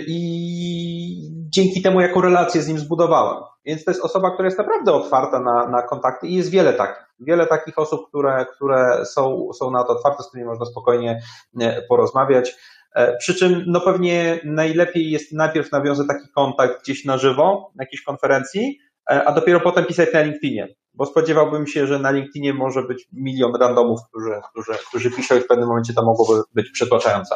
i 0.07 1.31
dzięki 1.49 1.81
temu, 1.81 2.01
jaką 2.01 2.21
relację 2.21 2.61
z 2.61 2.67
nim 2.67 2.79
zbudowałem. 2.79 3.43
Więc 3.65 3.83
to 3.83 3.91
jest 3.91 4.03
osoba, 4.03 4.31
która 4.31 4.45
jest 4.45 4.57
naprawdę 4.57 4.93
otwarta 4.93 5.39
na, 5.39 5.67
na 5.67 5.81
kontakty 5.81 6.27
i 6.27 6.35
jest 6.35 6.49
wiele 6.49 6.73
takich. 6.73 7.07
Wiele 7.19 7.47
takich 7.47 7.79
osób, 7.79 8.07
które, 8.07 8.45
które 8.55 9.05
są, 9.05 9.49
są 9.53 9.71
na 9.71 9.83
to 9.83 9.93
otwarte, 9.93 10.23
z 10.23 10.27
którymi 10.27 10.49
można 10.49 10.65
spokojnie 10.65 11.21
e, 11.59 11.81
porozmawiać. 11.81 12.55
E, 12.95 13.17
przy 13.17 13.35
czym 13.35 13.63
no 13.67 13.81
pewnie 13.81 14.39
najlepiej 14.43 15.11
jest 15.11 15.33
najpierw 15.33 15.71
nawiązać 15.71 16.07
taki 16.07 16.29
kontakt 16.35 16.83
gdzieś 16.83 17.05
na 17.05 17.17
żywo, 17.17 17.71
na 17.75 17.83
jakiejś 17.83 18.03
konferencji, 18.03 18.79
e, 19.11 19.23
a 19.23 19.31
dopiero 19.31 19.59
potem 19.59 19.85
pisać 19.85 20.13
na 20.13 20.21
LinkedInie. 20.21 20.67
Bo 20.93 21.05
spodziewałbym 21.05 21.67
się, 21.67 21.87
że 21.87 21.99
na 21.99 22.11
LinkedInie 22.11 22.53
może 22.53 22.83
być 22.83 23.07
milion 23.13 23.55
randomów, 23.55 23.99
którzy, 24.09 24.31
którzy, 24.51 24.79
którzy 24.87 25.11
piszą 25.11 25.37
i 25.37 25.39
w 25.39 25.47
pewnym 25.47 25.67
momencie 25.67 25.93
to 25.93 26.05
mogłoby 26.05 26.41
być 26.53 26.71
przytłaczające. 26.71 27.35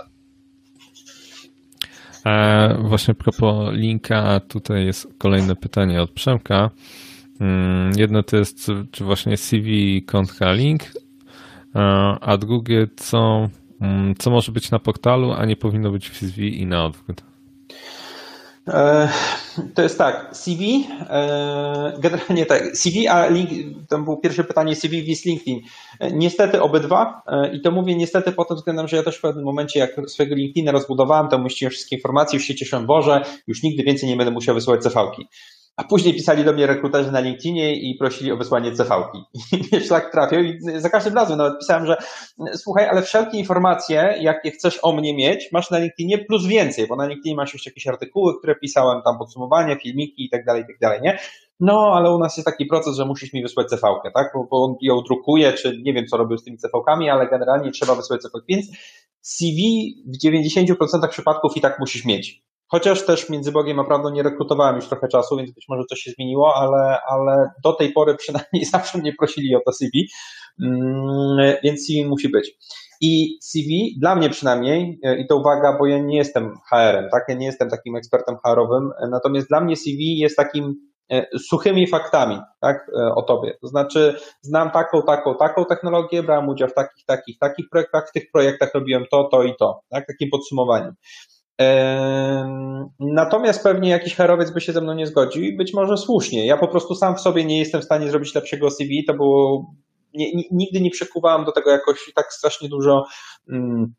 E, 2.25 2.77
właśnie 2.81 3.11
a 3.11 3.15
propos 3.15 3.73
linka, 3.73 4.39
tutaj 4.39 4.85
jest 4.85 5.07
kolejne 5.17 5.55
pytanie 5.55 6.01
od 6.01 6.11
Przemka. 6.11 6.69
Mm, 7.39 7.91
jedno 7.97 8.23
to 8.23 8.37
jest, 8.37 8.71
czy 8.91 9.03
właśnie 9.03 9.37
CV 9.37 10.01
kontra 10.01 10.53
link, 10.53 10.83
e, 11.75 11.79
a 12.21 12.37
drugie, 12.37 12.87
co, 12.95 13.49
mm, 13.81 14.15
co 14.15 14.31
może 14.31 14.51
być 14.51 14.71
na 14.71 14.79
portalu, 14.79 15.31
a 15.31 15.45
nie 15.45 15.55
powinno 15.55 15.91
być 15.91 16.09
w 16.09 16.17
CV 16.17 16.61
i 16.61 16.65
na 16.65 16.85
odwrót. 16.85 17.30
E, 18.67 19.09
to 19.75 19.81
jest 19.81 19.97
tak, 19.97 20.29
CV, 20.37 20.87
e, 21.09 21.93
generalnie 21.99 22.45
tak, 22.45 22.77
CV, 22.77 23.07
a 23.07 23.27
link, 23.27 23.49
to 23.89 23.99
było 23.99 24.17
pierwsze 24.17 24.43
pytanie 24.43 24.75
CV 24.75 25.03
vs 25.03 25.25
LinkedIn. 25.25 25.59
Niestety 26.11 26.61
obydwa 26.61 27.21
i 27.53 27.61
to 27.61 27.71
mówię 27.71 27.95
niestety 27.95 28.31
po 28.31 28.45
tym 28.45 28.57
względem, 28.57 28.87
że 28.87 28.97
ja 28.97 29.03
też 29.03 29.17
w 29.17 29.21
pewnym 29.21 29.45
momencie, 29.45 29.79
jak 29.79 29.91
swojego 30.07 30.35
LinkedIna 30.35 30.71
rozbudowałem, 30.71 31.27
to 31.27 31.37
umieściłem 31.37 31.71
wszystkie 31.71 31.95
informacje, 31.95 32.37
już 32.37 32.47
się 32.47 32.55
cieszę, 32.55 32.79
Boże, 32.79 33.21
już 33.47 33.63
nigdy 33.63 33.83
więcej 33.83 34.09
nie 34.09 34.15
będę 34.15 34.31
musiał 34.31 34.55
wysyłać 34.55 34.83
CV-ki. 34.83 35.27
A 35.77 35.83
później 35.83 36.13
pisali 36.13 36.43
do 36.43 36.53
mnie 36.53 36.67
rekruterzy 36.67 37.11
na 37.11 37.19
LinkedInie 37.19 37.75
i 37.75 37.95
prosili 37.95 38.31
o 38.31 38.37
wysłanie 38.37 38.75
CV-ki. 38.75 39.23
I 39.51 39.63
wiesz, 39.71 39.87
tak 39.87 40.11
trafił 40.11 40.39
i 40.39 40.59
za 40.75 40.89
każdym 40.89 41.15
razem 41.15 41.37
nawet 41.37 41.59
pisałem, 41.59 41.85
że 41.85 41.97
słuchaj, 42.53 42.89
ale 42.89 43.01
wszelkie 43.01 43.37
informacje, 43.37 44.15
jakie 44.21 44.51
chcesz 44.51 44.79
o 44.81 44.93
mnie 44.93 45.15
mieć, 45.15 45.49
masz 45.51 45.71
na 45.71 45.79
LinkedInie 45.79 46.17
plus 46.17 46.45
więcej, 46.45 46.87
bo 46.87 46.95
na 46.95 47.07
LinkedInie 47.07 47.35
masz 47.35 47.53
jeszcze 47.53 47.69
jakieś 47.69 47.87
artykuły, 47.87 48.37
które 48.37 48.55
pisałem, 48.55 49.01
tam 49.01 49.17
podsumowania, 49.17 49.75
filmiki 49.75 50.25
i 50.25 50.29
tak 50.29 50.45
dalej, 50.45 50.63
i 50.63 50.65
tak 50.65 50.79
dalej, 50.81 50.99
nie? 51.01 51.19
No, 51.59 51.91
ale 51.95 52.15
u 52.15 52.19
nas 52.19 52.37
jest 52.37 52.45
taki 52.45 52.65
proces, 52.65 52.95
że 52.95 53.05
musisz 53.05 53.33
mi 53.33 53.41
wysłać 53.41 53.69
CV-kę, 53.69 54.11
tak? 54.13 54.31
Bo, 54.35 54.47
bo 54.51 54.63
on 54.63 54.75
ją 54.81 55.01
drukuje, 55.01 55.53
czy 55.53 55.81
nie 55.83 55.93
wiem, 55.93 56.07
co 56.07 56.17
robił 56.17 56.37
z 56.37 56.43
tymi 56.43 56.57
CV-kami, 56.57 57.09
ale 57.09 57.29
generalnie 57.29 57.71
trzeba 57.71 57.95
wysłać 57.95 58.21
CV. 58.21 58.31
Więc 58.49 58.65
CV 59.21 59.61
w 60.05 60.25
90% 60.25 61.07
przypadków 61.09 61.57
i 61.57 61.61
tak 61.61 61.79
musisz 61.79 62.05
mieć. 62.05 62.43
Chociaż 62.71 63.05
też 63.05 63.29
między 63.29 63.51
Bogiem 63.51 63.79
a 63.79 63.83
prawdą 63.83 64.09
nie 64.09 64.23
rekrutowałem 64.23 64.75
już 64.75 64.87
trochę 64.87 65.07
czasu, 65.07 65.37
więc 65.37 65.51
być 65.51 65.65
może 65.69 65.83
coś 65.89 65.99
się 65.99 66.11
zmieniło, 66.11 66.55
ale, 66.55 66.99
ale 67.09 67.49
do 67.63 67.73
tej 67.73 67.91
pory 67.91 68.15
przynajmniej 68.15 68.65
zawsze 68.73 68.97
mnie 68.97 69.13
prosili 69.19 69.55
o 69.55 69.59
to 69.65 69.71
CV, 69.71 70.09
mm, 70.61 71.55
więc 71.63 71.85
CV 71.85 72.05
musi 72.05 72.29
być. 72.29 72.51
I 73.01 73.37
CV, 73.43 73.97
dla 73.99 74.15
mnie 74.15 74.29
przynajmniej, 74.29 74.99
e, 75.03 75.21
i 75.21 75.27
to 75.27 75.37
uwaga, 75.37 75.77
bo 75.77 75.85
ja 75.85 75.97
nie 75.97 76.17
jestem 76.17 76.53
HR-em, 76.69 77.09
tak? 77.11 77.23
Ja 77.29 77.35
nie 77.35 77.45
jestem 77.45 77.69
takim 77.69 77.95
ekspertem 77.95 78.35
HR-owym, 78.45 78.89
natomiast 79.09 79.47
dla 79.47 79.61
mnie 79.61 79.75
CV 79.75 80.17
jest 80.17 80.37
takim 80.37 80.75
e, 81.11 81.25
suchymi 81.39 81.87
faktami, 81.87 82.39
tak, 82.59 82.91
e, 82.99 83.15
o 83.15 83.21
tobie. 83.21 83.57
To 83.61 83.67
znaczy, 83.67 84.15
znam 84.41 84.71
taką, 84.71 85.01
taką, 85.01 85.35
taką 85.35 85.65
technologię, 85.65 86.23
brałem 86.23 86.49
udział 86.49 86.67
w 86.67 86.73
takich, 86.73 87.05
takich, 87.05 87.39
takich 87.39 87.65
projektach, 87.69 88.09
w 88.09 88.11
tych 88.11 88.23
projektach 88.33 88.73
robiłem 88.73 89.05
to, 89.11 89.23
to 89.31 89.43
i 89.43 89.55
to, 89.59 89.81
tak, 89.89 90.07
takim 90.07 90.29
podsumowaniem. 90.29 90.95
Natomiast 92.99 93.63
pewnie 93.63 93.89
jakiś 93.89 94.15
herowiec 94.15 94.51
by 94.51 94.61
się 94.61 94.73
ze 94.73 94.81
mną 94.81 94.93
nie 94.93 95.07
zgodził 95.07 95.43
i 95.43 95.57
być 95.57 95.73
może 95.73 95.97
słusznie. 95.97 96.45
Ja 96.45 96.57
po 96.57 96.67
prostu 96.67 96.95
sam 96.95 97.15
w 97.15 97.21
sobie 97.21 97.45
nie 97.45 97.59
jestem 97.59 97.81
w 97.81 97.85
stanie 97.85 98.09
zrobić 98.09 98.35
lepszego 98.35 98.71
CV. 98.71 99.05
To 99.07 99.13
było. 99.13 99.71
Nie, 100.13 100.31
nigdy 100.51 100.81
nie 100.81 100.91
przekuwałem 100.91 101.45
do 101.45 101.51
tego 101.51 101.71
jakoś 101.71 102.11
tak 102.15 102.33
strasznie 102.33 102.69
dużo 102.69 103.05
um, 103.47 103.93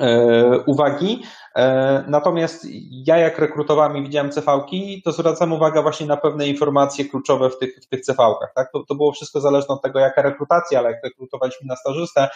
e, 0.00 0.58
uwagi. 0.66 1.22
E, 1.56 2.04
natomiast 2.08 2.66
ja 3.06 3.18
jak 3.18 3.38
rekrutowałem 3.38 3.96
i 3.96 4.02
widziałem 4.02 4.32
CV-ki, 4.32 5.02
to 5.04 5.12
zwracam 5.12 5.52
uwagę 5.52 5.82
właśnie 5.82 6.06
na 6.06 6.16
pewne 6.16 6.46
informacje 6.46 7.04
kluczowe 7.04 7.50
w 7.50 7.58
tych, 7.58 7.76
w 7.82 7.88
tych 7.88 8.00
CV-kach. 8.00 8.52
Tak? 8.54 8.72
To, 8.72 8.84
to 8.88 8.94
było 8.94 9.12
wszystko 9.12 9.40
zależne 9.40 9.74
od 9.74 9.82
tego, 9.82 9.98
jaka 9.98 10.22
rekrutacja, 10.22 10.78
ale 10.78 10.90
jak 10.90 11.04
rekrutowaliśmy 11.04 11.66
na 11.66 11.76
stażystę, 11.76 12.28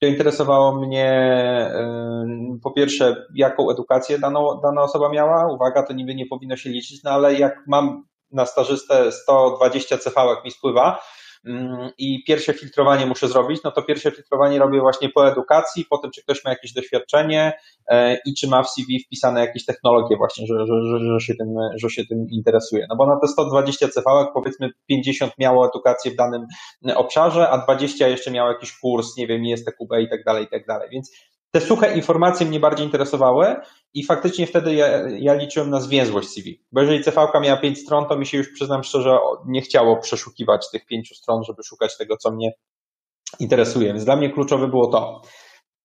to 0.00 0.06
interesowało 0.06 0.80
mnie 0.80 1.30
po 2.62 2.70
pierwsze, 2.70 3.26
jaką 3.34 3.70
edukację 3.70 4.18
dano, 4.18 4.60
dana 4.62 4.82
osoba 4.82 5.08
miała. 5.08 5.52
Uwaga, 5.52 5.82
to 5.82 5.92
niby 5.92 6.14
nie 6.14 6.26
powinno 6.26 6.56
się 6.56 6.70
liczyć, 6.70 7.02
no 7.02 7.10
ale 7.10 7.34
jak 7.34 7.62
mam 7.66 8.04
na 8.32 8.46
stażystę 8.46 9.12
120 9.12 9.96
CV 9.96 10.16
mi 10.44 10.50
spływa, 10.50 11.00
i 11.98 12.24
pierwsze 12.24 12.52
filtrowanie 12.52 13.06
muszę 13.06 13.28
zrobić, 13.28 13.60
no 13.64 13.70
to 13.70 13.82
pierwsze 13.82 14.10
filtrowanie 14.10 14.58
robię 14.58 14.80
właśnie 14.80 15.08
po 15.08 15.28
edukacji, 15.28 15.84
po 15.90 15.98
tym, 15.98 16.10
czy 16.10 16.22
ktoś 16.22 16.44
ma 16.44 16.50
jakieś 16.50 16.72
doświadczenie 16.72 17.52
e, 17.88 18.18
i 18.26 18.34
czy 18.34 18.48
ma 18.48 18.62
w 18.62 18.70
CV 18.70 19.04
wpisane 19.06 19.40
jakieś 19.40 19.64
technologie 19.64 20.16
właśnie, 20.16 20.46
że, 20.46 20.66
że, 20.66 20.98
że, 20.98 21.20
się, 21.20 21.34
tym, 21.34 21.48
że 21.76 21.90
się 21.90 22.06
tym 22.06 22.26
interesuje. 22.30 22.86
No 22.88 22.96
bo 22.96 23.06
na 23.06 23.20
te 23.20 23.28
120 23.28 23.88
CV 23.88 24.04
powiedzmy 24.34 24.70
50 24.86 25.32
miało 25.38 25.68
edukację 25.68 26.10
w 26.10 26.16
danym 26.16 26.46
obszarze, 26.94 27.48
a 27.50 27.58
20 27.58 28.08
jeszcze 28.08 28.30
miało 28.30 28.52
jakiś 28.52 28.78
kurs, 28.78 29.16
nie 29.16 29.26
wiem, 29.26 29.44
ISTQB 29.44 29.92
i 30.00 30.08
tak 30.08 30.24
dalej, 30.24 30.44
i 30.44 30.48
tak 30.48 30.66
dalej. 30.66 30.88
Więc 30.92 31.10
te 31.50 31.60
suche 31.60 31.96
informacje 31.96 32.46
mnie 32.46 32.60
bardziej 32.60 32.86
interesowały 32.86 33.56
i 33.94 34.04
faktycznie 34.04 34.46
wtedy 34.46 34.74
ja, 34.74 34.86
ja 35.08 35.34
liczyłem 35.34 35.70
na 35.70 35.80
zwięzłość 35.80 36.28
CV. 36.28 36.64
Bo 36.72 36.80
jeżeli 36.80 37.04
CV 37.04 37.40
miała 37.40 37.56
pięć 37.56 37.78
stron, 37.78 38.06
to 38.06 38.16
mi 38.16 38.26
się 38.26 38.38
już 38.38 38.52
przyznam 38.52 38.84
szczerze 38.84 39.18
nie 39.46 39.62
chciało 39.62 39.96
przeszukiwać 39.96 40.70
tych 40.70 40.86
pięciu 40.86 41.14
stron, 41.14 41.44
żeby 41.44 41.62
szukać 41.62 41.96
tego, 41.96 42.16
co 42.16 42.30
mnie 42.30 42.52
interesuje. 43.40 43.92
Więc 43.92 44.04
dla 44.04 44.16
mnie 44.16 44.30
kluczowe 44.30 44.68
było 44.68 44.86
to. 44.86 45.22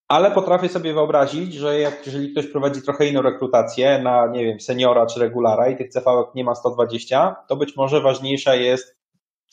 Ale 0.08 0.32
potrafię 0.32 0.70
sobie 0.70 0.94
wyobrazić, 0.94 1.54
że 1.54 1.80
jak, 1.80 2.06
jeżeli 2.06 2.32
ktoś 2.32 2.48
prowadzi 2.48 2.82
trochę 2.82 3.08
inną 3.08 3.22
rekrutację 3.22 4.00
na, 4.00 4.28
nie 4.28 4.46
wiem, 4.46 4.60
seniora 4.60 5.06
czy 5.06 5.20
regulara 5.20 5.70
i 5.70 5.78
tych 5.78 5.90
CV 5.90 6.36
nie 6.36 6.44
ma 6.44 6.56
120, 6.56 7.36
to 7.48 7.56
być 7.56 7.76
może 7.76 8.02
ważniejsza 8.02 8.56
jest 8.56 8.98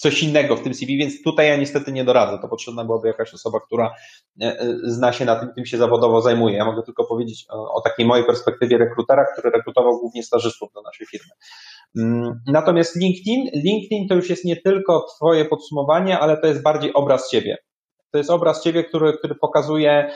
coś 0.02 0.22
innego 0.22 0.56
w 0.56 0.62
tym 0.62 0.74
CV, 0.74 0.98
więc 0.98 1.22
tutaj 1.22 1.48
ja 1.48 1.56
niestety 1.56 1.92
nie 1.92 2.04
doradzę. 2.04 2.38
To 2.42 2.48
potrzebna 2.48 2.84
byłaby 2.84 3.08
jakaś 3.08 3.34
osoba, 3.34 3.60
która 3.60 3.94
e, 4.42 4.46
e, 4.46 4.76
zna 4.82 5.12
się 5.12 5.24
na 5.24 5.36
tym, 5.36 5.48
tym 5.54 5.66
się 5.66 5.78
zawodowo 5.78 6.20
zajmuje. 6.20 6.56
Ja 6.56 6.64
mogę 6.64 6.82
tylko 6.82 7.04
powiedzieć 7.04 7.46
o, 7.50 7.74
o 7.74 7.80
takiej 7.80 8.06
mojej 8.06 8.26
perspektywie 8.26 8.78
rekrutera, 8.78 9.24
który 9.32 9.50
rekrutował 9.50 9.98
głównie 9.98 10.22
stażystów 10.22 10.72
do 10.74 10.82
naszej 10.82 11.06
firmy. 11.06 11.30
Mm, 11.98 12.40
natomiast 12.46 12.96
LinkedIn, 12.96 13.50
LinkedIn 13.54 14.08
to 14.08 14.14
już 14.14 14.30
jest 14.30 14.44
nie 14.44 14.56
tylko 14.56 15.06
Twoje 15.16 15.44
podsumowanie, 15.44 16.18
ale 16.18 16.36
to 16.36 16.46
jest 16.46 16.62
bardziej 16.62 16.94
obraz 16.94 17.30
siebie. 17.30 17.56
To 18.10 18.18
jest 18.18 18.30
obraz 18.30 18.62
ciebie, 18.64 18.84
który, 18.84 19.12
który 19.12 19.34
pokazuje, 19.34 20.10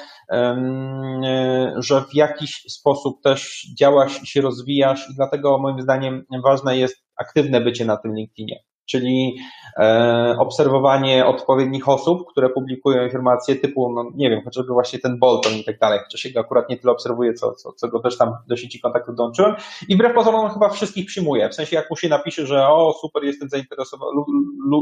że 1.77 2.05
w 2.11 2.15
jakiś 2.15 2.63
sposób 2.69 3.23
też 3.23 3.67
działasz 3.79 4.23
i 4.23 4.27
się 4.27 4.41
rozwijasz 4.41 5.11
i 5.11 5.15
dlatego 5.15 5.59
moim 5.59 5.81
zdaniem 5.81 6.25
ważne 6.45 6.79
jest 6.79 6.97
aktywne 7.17 7.61
bycie 7.61 7.85
na 7.85 7.97
tym 7.97 8.15
LinkedInie 8.15 8.66
czyli 8.87 9.37
e, 9.79 10.37
obserwowanie 10.39 11.27
odpowiednich 11.27 11.89
osób, 11.89 12.27
które 12.31 12.49
publikują 12.49 13.05
informacje 13.05 13.57
typu, 13.57 13.93
no 13.93 14.11
nie 14.15 14.31
wiem, 14.31 14.41
chociażby 14.45 14.73
właśnie 14.73 14.99
ten 14.99 15.19
Bolton 15.19 15.53
i 15.53 15.65
tak 15.65 15.79
dalej, 15.79 16.01
chociaż 16.05 16.25
jego 16.25 16.41
akurat 16.41 16.71
nie 16.71 16.77
tyle 16.77 16.93
obserwuję, 16.93 17.35
co, 17.35 17.53
co, 17.53 17.73
co 17.73 17.89
go 17.89 18.01
też 18.01 18.19
tam 18.19 18.33
do 18.49 18.57
sieci 18.57 18.81
kontaktów 18.81 19.17
dołączyłem 19.17 19.55
i 19.89 19.95
wbrew 19.95 20.15
pozorom 20.15 20.51
chyba 20.51 20.69
wszystkich 20.69 21.07
przyjmuje, 21.07 21.49
w 21.49 21.55
sensie 21.55 21.77
jak 21.77 21.91
mu 21.91 21.97
się 21.97 22.09
napisze, 22.09 22.47
że 22.47 22.69
o 22.69 22.95
super, 23.01 23.25
jestem 23.25 23.49
zainteresowany, 23.49 24.11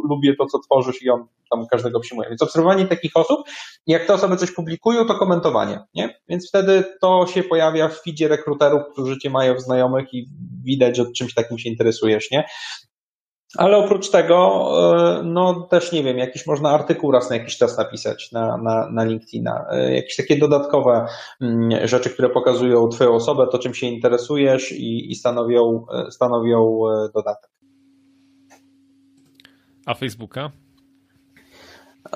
lubię 0.09 0.34
to, 0.38 0.46
co 0.46 0.59
tworzysz 0.59 1.02
i 1.02 1.11
on 1.11 1.26
tam 1.50 1.66
każdego 1.66 2.00
przyjmuje, 2.00 2.28
więc 2.28 2.42
obserwowanie 2.42 2.86
takich 2.86 3.16
osób, 3.16 3.40
jak 3.86 4.07
te 4.07 4.14
osoby 4.14 4.36
coś 4.36 4.52
publikują, 4.52 5.05
to 5.07 5.14
komentowanie, 5.14 5.80
nie? 5.94 6.20
Więc 6.28 6.48
wtedy 6.48 6.84
to 7.00 7.26
się 7.26 7.42
pojawia 7.42 7.88
w 7.88 8.02
feedzie 8.02 8.28
rekruterów, 8.28 8.82
którzy 8.92 9.18
cię 9.18 9.30
mają 9.30 9.55
w 9.55 9.61
znajomych 9.61 10.14
i 10.14 10.26
widać, 10.64 10.96
że 10.96 11.12
czymś 11.12 11.34
takim 11.34 11.59
się 11.59 11.68
interesujesz, 11.68 12.30
nie? 12.30 12.44
Ale 13.57 13.76
oprócz 13.76 14.11
tego, 14.11 14.68
e, 15.18 15.22
no 15.22 15.61
też 15.70 15.92
nie 15.92 16.02
wiem, 16.02 16.18
jakiś 16.18 16.46
można 16.46 16.70
artykuł 16.70 17.12
raz 17.12 17.30
na 17.30 17.36
jakiś 17.36 17.57
czas 17.57 17.78
napisać 17.78 18.32
na, 18.32 18.57
na, 18.57 18.90
na 18.90 19.05
LinkedIna. 19.05 19.66
E, 19.70 19.94
jakieś 19.94 20.16
takie 20.16 20.38
dodatkowe 20.38 21.07
mm, 21.40 21.88
rzeczy, 21.88 22.11
które 22.11 22.30
pokazują 22.30 22.88
Twoją 22.88 23.14
osobę, 23.14 23.46
to 23.52 23.59
czym 23.59 23.74
się 23.74 23.86
interesujesz 23.86 24.72
i, 24.72 25.11
i 25.11 25.14
stanowią, 25.14 25.86
e, 25.92 26.11
stanowią 26.11 26.80
dodatek. 27.14 27.50
A 29.86 29.94
Facebooka? 29.94 30.50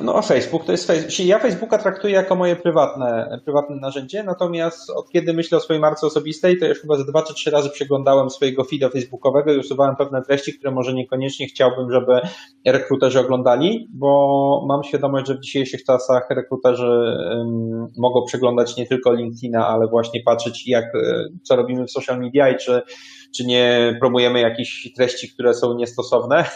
No, 0.03 0.23
Facebook 0.23 0.65
to 0.65 0.73
jest 0.73 0.87
Facebook. 0.87 1.19
Ja 1.19 1.39
Facebooka 1.39 1.79
traktuję 1.79 2.15
jako 2.15 2.37
moje 2.37 2.57
prywatne, 2.57 3.41
prywatne 3.45 3.77
narzędzie, 3.77 4.23
natomiast 4.23 4.91
od 4.91 5.11
kiedy 5.11 5.33
myślę 5.33 5.59
o 5.59 5.61
swojej 5.61 5.81
marce 5.81 6.07
osobistej, 6.07 6.59
to 6.59 6.67
już 6.67 6.81
chyba 6.81 6.97
z 6.97 7.07
dwa 7.07 7.23
czy 7.23 7.35
trzy 7.35 7.51
razy 7.51 7.71
przeglądałem 7.71 8.31
swojego 8.31 8.65
feeda 8.65 8.89
facebookowego 8.89 9.53
i 9.53 9.59
usuwałem 9.59 9.97
pewne 9.97 10.23
treści, 10.23 10.59
które 10.59 10.73
może 10.73 10.95
niekoniecznie 10.95 11.47
chciałbym, 11.47 11.93
żeby 11.93 12.21
rekruterzy 12.67 13.21
oglądali, 13.21 13.89
bo 13.91 14.65
mam 14.69 14.85
świadomość, 14.85 15.27
że 15.27 15.35
w 15.35 15.41
dzisiejszych 15.41 15.85
czasach 15.85 16.31
rekruterzy 16.31 17.17
mogą 17.97 18.25
przeglądać 18.25 18.77
nie 18.77 18.87
tylko 18.87 19.13
LinkedIna, 19.13 19.67
ale 19.67 19.87
właśnie 19.87 20.23
patrzeć 20.23 20.69
jak, 20.69 20.85
e, 20.85 21.25
co 21.43 21.57
robimy 21.57 21.87
w 21.87 21.91
social 21.91 22.21
media 22.21 22.49
i 22.49 22.57
czy, 22.57 22.83
czy 23.37 23.47
nie 23.47 23.97
promujemy 24.01 24.41
jakichś 24.41 24.93
treści, 24.97 25.29
które 25.29 25.55
są 25.55 25.75
niestosowne. 25.75 26.45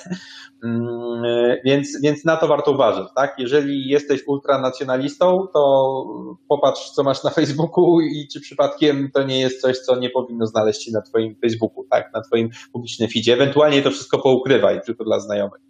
Mm, 0.65 1.23
więc, 1.65 2.01
więc 2.03 2.25
na 2.25 2.37
to 2.37 2.49
warto 2.49 2.73
uważać, 2.73 3.09
tak? 3.17 3.35
Jeżeli 3.39 3.89
jesteś 3.89 4.27
ultranacjonalistą, 4.27 5.47
to 5.55 6.05
popatrz, 6.49 6.91
co 6.91 7.03
masz 7.03 7.25
na 7.25 7.31
Facebooku 7.31 8.01
i 8.01 8.29
czy 8.33 8.41
przypadkiem 8.41 9.11
to 9.15 9.23
nie 9.23 9.41
jest 9.41 9.61
coś, 9.61 9.79
co 9.79 9.97
nie 9.97 10.11
powinno 10.11 10.47
znaleźć 10.47 10.85
się 10.85 10.93
na 10.93 11.03
twoim 11.03 11.37
Facebooku, 11.41 11.85
tak? 11.91 12.13
Na 12.15 12.21
twoim 12.21 12.51
publicznym 12.73 13.09
feedzie. 13.09 13.33
Ewentualnie 13.33 13.83
to 13.83 13.91
wszystko 13.91 14.19
poukrywaj 14.19 14.81
tylko 14.87 15.05
dla 15.05 15.21
znajomych. 15.21 15.61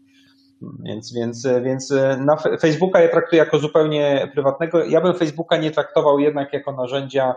Więc, 0.85 1.15
więc, 1.15 1.49
więc 1.65 1.95
na 2.19 2.37
Facebooka 2.61 3.01
ja 3.01 3.09
traktuję 3.09 3.39
jako 3.39 3.59
zupełnie 3.59 4.31
prywatnego. 4.35 4.85
Ja 4.85 5.01
bym 5.01 5.15
Facebooka 5.15 5.57
nie 5.57 5.71
traktował 5.71 6.19
jednak 6.19 6.53
jako 6.53 6.73
narzędzia 6.73 7.35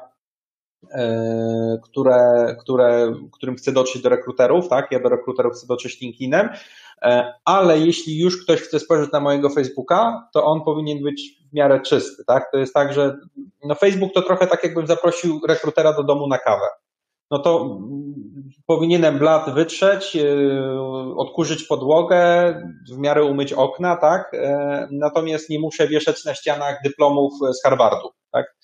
które, 1.83 2.55
które, 2.59 3.13
którym 3.31 3.55
chcę 3.55 3.71
dotrzeć 3.71 4.01
do 4.01 4.09
rekruterów, 4.09 4.67
tak? 4.67 4.91
Ja 4.91 4.99
do 4.99 5.09
rekruterów 5.09 5.53
chcę 5.53 5.67
dotrzeć 5.67 6.01
LinkedInem, 6.01 6.49
e, 7.01 7.33
ale 7.45 7.79
jeśli 7.79 8.19
już 8.19 8.43
ktoś 8.43 8.61
chce 8.61 8.79
spojrzeć 8.79 9.11
na 9.11 9.19
mojego 9.19 9.49
Facebooka, 9.49 10.29
to 10.33 10.45
on 10.45 10.61
powinien 10.63 11.03
być 11.03 11.39
w 11.51 11.53
miarę 11.53 11.81
czysty, 11.81 12.23
tak? 12.25 12.51
To 12.51 12.57
jest 12.57 12.73
tak, 12.73 12.93
że 12.93 13.17
no 13.63 13.75
Facebook 13.75 14.13
to 14.13 14.21
trochę 14.21 14.47
tak 14.47 14.63
jakbym 14.63 14.87
zaprosił 14.87 15.41
rekrutera 15.47 15.93
do 15.93 16.03
domu 16.03 16.27
na 16.27 16.37
kawę. 16.37 16.65
No 17.31 17.39
to 17.39 17.79
powinienem 18.65 19.19
blat 19.19 19.53
wytrzeć, 19.53 20.15
e, 20.15 20.25
odkurzyć 21.17 21.63
podłogę, 21.63 22.17
w 22.91 22.97
miarę 22.97 23.23
umyć 23.23 23.53
okna, 23.53 23.95
tak? 23.95 24.31
Natomiast 24.91 25.49
nie 25.49 25.59
muszę 25.59 25.87
wieszać 25.87 26.25
na 26.25 26.35
ścianach 26.35 26.81
dyplomów 26.83 27.33
z 27.51 27.63
Harvardu, 27.63 28.09
tak? 28.31 28.55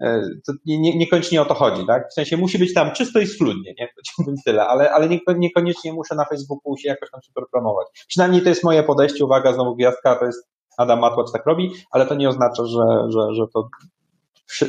E, 0.00 0.20
to 0.46 0.52
nie, 0.66 0.78
nie, 0.78 0.98
niekoniecznie 0.98 1.42
o 1.42 1.44
to 1.44 1.54
chodzi, 1.54 1.86
tak? 1.86 2.08
W 2.10 2.14
sensie 2.14 2.36
musi 2.36 2.58
być 2.58 2.74
tam 2.74 2.92
czysto 2.92 3.20
i 3.20 3.26
schludnie, 3.26 3.74
nie? 3.78 3.88
Powiedziałbym 3.94 4.42
tyle, 4.44 4.66
ale, 4.66 4.92
ale 4.92 5.08
nie, 5.08 5.20
niekoniecznie 5.36 5.92
muszę 5.92 6.14
na 6.14 6.24
Facebooku 6.24 6.76
się 6.76 6.88
jakoś 6.88 7.10
tam 7.10 7.20
super 7.22 7.44
promować. 7.52 7.86
Przynajmniej 8.08 8.42
to 8.42 8.48
jest 8.48 8.64
moje 8.64 8.82
podejście, 8.82 9.24
uwaga, 9.24 9.52
znowu 9.52 9.76
gwiazdka, 9.76 10.16
to 10.16 10.26
jest 10.26 10.48
Adam 10.78 11.00
Matłacz 11.00 11.32
tak 11.32 11.46
robi, 11.46 11.70
ale 11.90 12.06
to 12.06 12.14
nie 12.14 12.28
oznacza, 12.28 12.66
że, 12.66 13.10
że, 13.12 13.34
że 13.34 13.42
to 13.54 13.68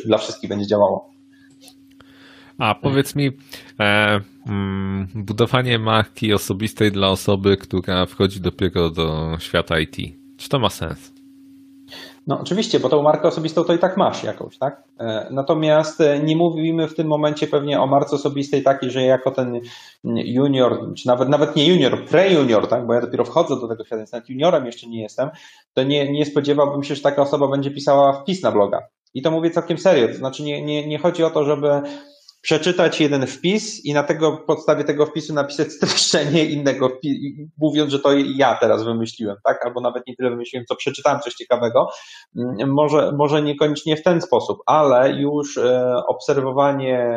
dla 0.06 0.18
wszystkich 0.18 0.50
będzie 0.50 0.68
działało. 0.68 1.10
A 2.60 2.76
powiedz 2.76 3.16
mi, 3.16 3.32
e, 3.80 4.22
mm, 4.48 5.08
budowanie 5.16 5.80
marki 5.80 6.34
osobistej 6.34 6.92
dla 6.92 7.10
osoby, 7.10 7.58
która 7.58 8.06
wchodzi 8.06 8.42
dopiero 8.42 8.90
do 8.90 9.38
świata 9.40 9.80
IT, 9.80 9.96
czy 10.38 10.50
to 10.50 10.60
ma 10.60 10.70
sens? 10.70 11.17
No 12.28 12.40
oczywiście, 12.42 12.80
bo 12.80 12.90
tą 12.90 13.04
markę 13.04 13.28
osobistą 13.28 13.64
to 13.64 13.74
i 13.74 13.80
tak 13.80 13.98
masz 13.98 14.24
jakąś, 14.24 14.58
tak? 14.58 14.84
E, 15.00 15.28
natomiast 15.32 16.02
e, 16.02 16.20
nie 16.20 16.36
mówimy 16.36 16.88
w 16.88 16.96
tym 16.96 17.08
momencie 17.08 17.48
pewnie 17.48 17.82
o 17.82 17.88
marce 17.88 18.16
osobistej 18.16 18.64
takiej, 18.64 18.92
że 18.92 19.02
jako 19.02 19.32
ten 19.32 19.60
junior, 20.04 20.94
czy 20.98 21.08
nawet, 21.08 21.30
nawet 21.30 21.56
nie 21.56 21.68
junior, 21.68 22.06
pre-junior, 22.06 22.68
tak? 22.68 22.88
Bo 22.88 22.94
ja 22.94 23.02
dopiero 23.02 23.26
wchodzę 23.26 23.60
do 23.60 23.68
tego 23.68 23.86
świata, 23.86 23.98
więc 23.98 24.12
nawet 24.12 24.30
juniorem 24.30 24.66
jeszcze 24.66 24.88
nie 24.88 25.02
jestem, 25.02 25.30
to 25.74 25.84
nie, 25.84 26.12
nie 26.12 26.26
spodziewałbym 26.26 26.84
się, 26.84 26.96
że 26.96 27.02
taka 27.02 27.22
osoba 27.22 27.48
będzie 27.48 27.72
pisała 27.72 28.14
wpis 28.14 28.44
na 28.44 28.52
bloga. 28.52 28.88
I 29.14 29.22
to 29.22 29.32
mówię 29.32 29.52
całkiem 29.52 29.78
serio. 29.78 30.08
To 30.08 30.14
znaczy 30.14 30.44
nie, 30.44 30.62
nie, 30.62 30.88
nie 30.88 31.00
chodzi 31.00 31.24
o 31.24 31.30
to, 31.30 31.44
żeby 31.44 31.82
przeczytać 32.48 33.02
jeden 33.02 33.28
wpis 33.28 33.86
i 33.86 33.94
na 33.94 34.04
tego 34.04 34.38
podstawie 34.38 34.84
tego 34.84 35.06
wpisu 35.06 35.34
napisać 35.34 35.72
streszczenie 35.78 36.46
innego, 36.46 37.00
mówiąc, 37.58 37.92
że 37.92 38.00
to 38.00 38.10
ja 38.36 38.56
teraz 38.56 38.84
wymyśliłem, 38.84 39.38
tak? 39.44 39.66
Albo 39.66 39.82
nawet 39.82 40.08
nie 40.08 40.16
tyle 40.16 40.30
wymyśliłem, 40.30 40.66
co 40.66 40.76
przeczytałem 40.76 41.20
coś 41.20 41.34
ciekawego. 41.34 41.90
Mm, 42.36 42.74
może, 42.74 43.12
może 43.12 43.42
niekoniecznie 43.42 43.98
w 43.98 44.04
ten 44.04 44.22
sposób, 44.22 44.58
ale 44.66 45.12
już 45.12 45.58
e, 45.58 45.94
obserwowanie 46.08 47.10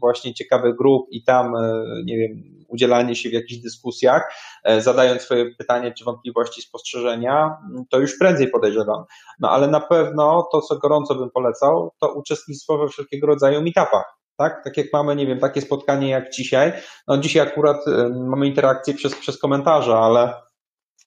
właśnie 0.00 0.34
ciekawych 0.34 0.76
grup 0.76 1.06
i 1.10 1.24
tam, 1.24 1.56
e, 1.56 1.84
nie 2.04 2.18
wiem, 2.18 2.42
udzielanie 2.68 3.14
się 3.14 3.28
w 3.30 3.32
jakichś 3.32 3.62
dyskusjach, 3.62 4.34
e, 4.64 4.80
zadając 4.80 5.22
swoje 5.22 5.54
pytanie 5.58 5.92
czy 5.98 6.04
wątpliwości, 6.04 6.62
spostrzeżenia, 6.62 7.56
to 7.90 7.98
już 7.98 8.18
prędzej 8.18 8.50
podejrzewam. 8.50 9.04
No 9.40 9.50
ale 9.50 9.68
na 9.68 9.80
pewno 9.80 10.48
to, 10.52 10.60
co 10.60 10.76
gorąco 10.76 11.14
bym 11.14 11.30
polecał, 11.30 11.90
to 12.00 12.12
uczestnictwo 12.12 12.78
we 12.78 12.88
wszelkiego 12.88 13.26
rodzaju 13.26 13.62
meetupach 13.62 14.21
tak? 14.42 14.64
Tak 14.64 14.76
jak 14.76 14.86
mamy, 14.92 15.16
nie 15.16 15.26
wiem, 15.26 15.38
takie 15.38 15.60
spotkanie 15.60 16.08
jak 16.08 16.30
dzisiaj. 16.30 16.72
No 17.08 17.18
dzisiaj 17.18 17.42
akurat 17.48 17.76
mamy 18.14 18.46
interakcję 18.46 18.94
przez, 18.94 19.14
przez 19.14 19.38
komentarze, 19.38 19.98
ale 19.98 20.34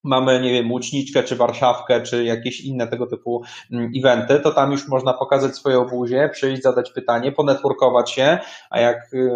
mamy, 0.06 0.42
nie 0.42 0.52
wiem, 0.52 0.72
łuczniczkę, 0.72 1.24
czy 1.24 1.36
Warszawkę, 1.36 2.02
czy 2.02 2.24
jakieś 2.24 2.62
inne 2.62 2.88
tego 2.88 3.08
typu 3.08 3.44
mm, 3.72 3.92
eventy, 3.98 4.40
to 4.40 4.52
tam 4.52 4.72
już 4.72 4.88
można 4.88 5.14
pokazać 5.14 5.56
swoją 5.56 5.86
buzię, 5.86 6.30
przyjść, 6.34 6.62
zadać 6.62 6.92
pytanie, 6.92 7.32
ponetworkować 7.32 8.12
się, 8.12 8.40
a 8.70 8.80
jak 8.80 9.14
y, 9.14 9.30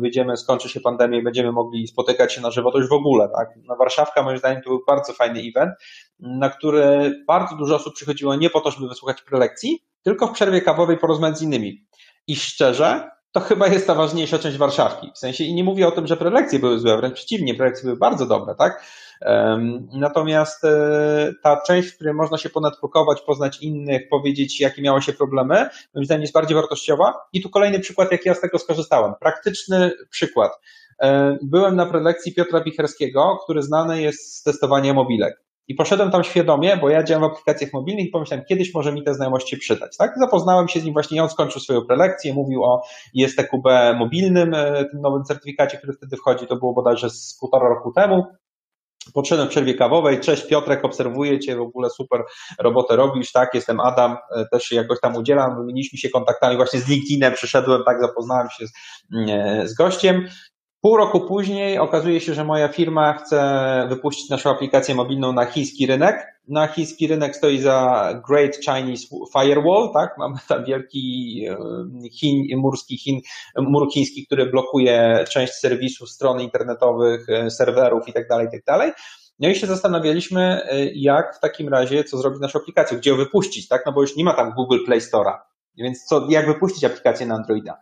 wyjdziemy, 0.00 0.36
skończy 0.36 0.68
się 0.68 0.80
pandemia 0.80 1.18
i 1.18 1.22
będziemy 1.22 1.52
mogli 1.52 1.86
spotykać 1.86 2.32
się 2.32 2.40
na 2.40 2.50
żywo, 2.50 2.72
to 2.72 2.78
już 2.78 2.88
w 2.88 2.92
ogóle, 2.92 3.28
tak? 3.36 3.48
Na 3.68 3.76
Warszawka 3.76 4.22
moim 4.22 4.38
zdaniem 4.38 4.62
to 4.62 4.70
był 4.70 4.80
bardzo 4.86 5.12
fajny 5.12 5.40
event, 5.40 5.70
na 6.18 6.50
który 6.50 7.14
bardzo 7.26 7.56
dużo 7.56 7.76
osób 7.76 7.94
przychodziło 7.94 8.36
nie 8.36 8.50
po 8.50 8.60
to, 8.60 8.70
żeby 8.70 8.88
wysłuchać 8.88 9.22
prelekcji, 9.22 9.82
tylko 10.02 10.26
w 10.26 10.32
przerwie 10.32 10.60
kawowej 10.60 10.98
porozmawiać 10.98 11.38
z 11.38 11.42
innymi. 11.42 11.86
I 12.26 12.36
szczerze, 12.36 13.10
to 13.36 13.40
chyba 13.40 13.66
jest 13.66 13.86
ta 13.86 13.94
ważniejsza 13.94 14.38
część 14.38 14.56
Warszawki. 14.56 15.10
W 15.14 15.18
sensie, 15.18 15.44
i 15.44 15.54
nie 15.54 15.64
mówię 15.64 15.88
o 15.88 15.90
tym, 15.90 16.06
że 16.06 16.16
prelekcje 16.16 16.58
były 16.58 16.78
złe, 16.78 16.96
wręcz 16.96 17.14
przeciwnie, 17.14 17.54
prelekcje 17.54 17.84
były 17.84 17.96
bardzo 17.96 18.26
dobre, 18.26 18.54
tak? 18.54 18.84
Natomiast 19.92 20.64
e, 20.64 21.32
ta 21.42 21.60
część, 21.66 21.88
w 21.88 21.94
której 21.94 22.14
można 22.14 22.38
się 22.38 22.50
ponadpukować, 22.50 23.20
poznać 23.20 23.62
innych, 23.62 24.08
powiedzieć, 24.08 24.60
jakie 24.60 24.82
miało 24.82 25.00
się 25.00 25.12
problemy, 25.12 25.68
moim 25.94 26.04
zdaniem 26.04 26.22
jest 26.22 26.34
bardziej 26.34 26.54
wartościowa. 26.54 27.14
I 27.32 27.42
tu 27.42 27.50
kolejny 27.50 27.80
przykład, 27.80 28.12
jak 28.12 28.26
ja 28.26 28.34
z 28.34 28.40
tego 28.40 28.58
skorzystałem. 28.58 29.14
Praktyczny 29.20 29.92
przykład. 30.10 30.52
Byłem 31.42 31.76
na 31.76 31.86
prelekcji 31.86 32.34
Piotra 32.34 32.60
Wicherskiego, 32.60 33.38
który 33.44 33.62
znany 33.62 34.02
jest 34.02 34.36
z 34.36 34.42
testowania 34.42 34.94
mobilek. 34.94 35.45
I 35.68 35.74
poszedłem 35.74 36.10
tam 36.10 36.24
świadomie, 36.24 36.76
bo 36.76 36.90
ja 36.90 37.02
działam 37.02 37.30
w 37.30 37.32
aplikacjach 37.32 37.72
mobilnych 37.72 38.06
i 38.06 38.10
pomyślałem, 38.10 38.44
kiedyś 38.48 38.74
może 38.74 38.92
mi 38.92 39.02
te 39.02 39.14
znajomości 39.14 39.56
przydać. 39.56 39.96
Tak? 39.96 40.14
Zapoznałem 40.18 40.68
się 40.68 40.80
z 40.80 40.84
nim 40.84 40.92
właśnie, 40.92 41.22
on 41.22 41.28
skończył 41.28 41.60
swoją 41.60 41.82
prelekcję, 41.82 42.34
mówił 42.34 42.64
o 42.64 42.82
ISTQB 43.14 43.66
mobilnym, 43.98 44.54
e, 44.54 44.84
tym 44.84 45.00
nowym 45.00 45.24
certyfikacie, 45.24 45.78
który 45.78 45.92
wtedy 45.92 46.16
wchodzi, 46.16 46.46
to 46.46 46.56
było 46.56 46.72
bodajże 46.72 47.10
z 47.10 47.36
półtora 47.40 47.68
roku 47.68 47.92
temu. 47.92 48.24
Podszedłem 49.14 49.48
w 49.48 49.50
przerwie 49.50 49.74
kawowej, 49.74 50.20
cześć 50.20 50.46
Piotrek, 50.46 50.84
obserwuję 50.84 51.38
Cię, 51.40 51.56
w 51.56 51.60
ogóle 51.60 51.90
super 51.90 52.20
robotę 52.58 52.96
robisz, 52.96 53.32
tak, 53.32 53.54
jestem 53.54 53.80
Adam, 53.80 54.16
e, 54.36 54.46
też 54.52 54.72
jakoś 54.72 55.00
tam 55.00 55.16
udzielam, 55.16 55.56
wymieniliśmy 55.56 55.98
się 55.98 56.10
kontaktami, 56.10 56.56
właśnie 56.56 56.80
z 56.80 56.88
LinkedInem 56.88 57.32
przyszedłem, 57.32 57.82
tak, 57.84 58.00
zapoznałem 58.00 58.48
się 58.50 58.66
z, 58.66 58.72
e, 59.28 59.68
z 59.68 59.74
gościem 59.74 60.28
Pół 60.80 60.96
roku 60.96 61.20
później 61.20 61.78
okazuje 61.78 62.20
się, 62.20 62.34
że 62.34 62.44
moja 62.44 62.68
firma 62.68 63.12
chce 63.12 63.86
wypuścić 63.88 64.30
naszą 64.30 64.50
aplikację 64.50 64.94
mobilną 64.94 65.32
na 65.32 65.46
chiński 65.46 65.86
rynek. 65.86 66.26
Na 66.48 66.66
chiński 66.68 67.06
rynek 67.06 67.36
stoi 67.36 67.58
za 67.58 68.08
Great 68.28 68.56
Chinese 68.56 69.06
Firewall, 69.32 69.92
tak? 69.92 70.18
Mamy 70.18 70.36
tam 70.48 70.64
wielki 70.64 71.42
e, 71.50 71.56
Chin, 72.10 72.58
murski 72.58 72.98
Chin, 72.98 73.20
mur 73.56 73.92
chiński, 73.92 74.26
który 74.26 74.46
blokuje 74.46 75.24
część 75.30 75.52
serwisów, 75.52 76.10
stron 76.10 76.40
internetowych, 76.40 77.28
e, 77.28 77.50
serwerów 77.50 78.08
itd., 78.08 78.26
tak 78.28 78.44
itd. 78.44 78.62
Tak 78.64 78.96
no 79.38 79.48
i 79.48 79.54
się 79.54 79.66
zastanawialiśmy, 79.66 80.62
e, 80.64 80.84
jak 80.94 81.36
w 81.36 81.40
takim 81.40 81.68
razie, 81.68 82.04
co 82.04 82.18
zrobić 82.18 82.38
z 82.38 82.42
naszą 82.42 82.58
aplikacją, 82.58 82.98
gdzie 82.98 83.10
ją 83.10 83.16
wypuścić, 83.16 83.68
tak? 83.68 83.86
No 83.86 83.92
bo 83.92 84.00
już 84.00 84.16
nie 84.16 84.24
ma 84.24 84.34
tam 84.34 84.52
Google 84.52 84.84
Play 84.86 85.00
Store'a. 85.00 85.38
Więc 85.78 86.04
co, 86.04 86.26
jak 86.28 86.46
wypuścić 86.46 86.84
aplikację 86.84 87.26
na 87.26 87.34
Androida? 87.34 87.78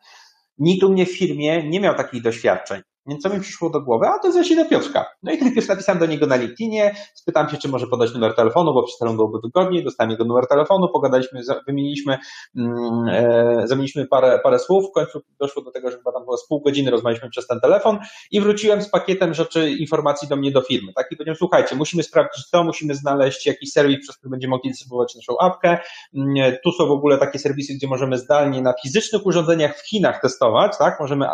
Nikt 0.59 0.83
u 0.83 0.93
mnie 0.93 1.07
w 1.07 1.19
firmie 1.19 1.63
nie 1.69 1.81
miał 1.81 1.95
takich 1.95 2.23
doświadczeń. 2.23 2.83
Więc 3.07 3.23
co 3.23 3.29
mi 3.29 3.41
przyszło 3.41 3.71
do 3.71 3.81
głowy? 3.81 4.07
A 4.07 4.19
to 4.19 4.29
jest 4.29 4.55
do 4.57 4.65
Piotrka. 4.65 5.07
No 5.23 5.33
i 5.33 5.39
najpierw 5.41 5.69
napisałem 5.69 5.99
do 5.99 6.07
niego 6.07 6.27
na 6.27 6.37
LinkedInie, 6.37 6.95
spytałem 7.15 7.49
się, 7.49 7.57
czy 7.57 7.69
może 7.69 7.87
podać 7.87 8.15
numer 8.15 8.35
telefonu, 8.35 8.75
bo 8.75 8.83
przy 8.83 8.99
telefonu 8.99 9.17
byłoby 9.17 9.39
wygodniej, 9.43 9.85
dostałem 9.85 10.11
jego 10.11 10.25
numer 10.25 10.47
telefonu, 10.47 10.89
pogadaliśmy, 10.93 11.41
wymieniliśmy, 11.67 12.19
mm, 12.57 13.09
e, 13.09 13.63
zamieniliśmy 13.65 14.07
parę, 14.07 14.41
parę 14.43 14.59
słów, 14.59 14.91
w 14.91 14.93
końcu 14.93 15.21
doszło 15.41 15.63
do 15.63 15.71
tego, 15.71 15.91
że 15.91 15.97
chyba 15.97 16.13
tam 16.13 16.25
było 16.25 16.37
z 16.37 16.49
pół 16.49 16.61
godziny 16.61 16.91
rozmawialiśmy 16.91 17.31
przez 17.31 17.47
ten 17.47 17.61
telefon 17.61 17.99
i 18.31 18.41
wróciłem 18.41 18.83
z 18.83 18.89
pakietem 18.89 19.35
rzeczy, 19.35 19.71
informacji 19.71 20.29
do 20.29 20.37
mnie 20.37 20.53
do 20.53 20.61
firmy. 20.61 20.93
Tak? 20.97 21.07
I 21.13 21.17
powiedziałem, 21.17 21.37
słuchajcie, 21.37 21.77
musimy 21.77 22.03
sprawdzić 22.03 22.51
to, 22.51 22.65
musimy 22.65 22.95
znaleźć 22.95 23.47
jakiś 23.47 23.73
serwis, 23.73 24.01
przez 24.03 24.17
który 24.17 24.31
będziemy 24.31 24.51
mogli 24.51 24.71
dystrybuować 24.71 25.15
naszą 25.15 25.39
apkę. 25.41 25.79
Mm, 26.15 26.57
tu 26.65 26.73
są 26.73 26.87
w 26.87 26.91
ogóle 26.91 27.19
takie 27.19 27.39
serwisy, 27.39 27.75
gdzie 27.75 27.89
możemy 27.89 28.19
zdalnie 28.19 28.63
na 28.63 28.75
fizycznych 28.83 29.27
urządzeniach 29.27 29.79
w 29.79 29.89
Chinach 29.89 30.21
testować, 30.21 30.79
tak? 30.79 31.01
Możemy 31.01 31.27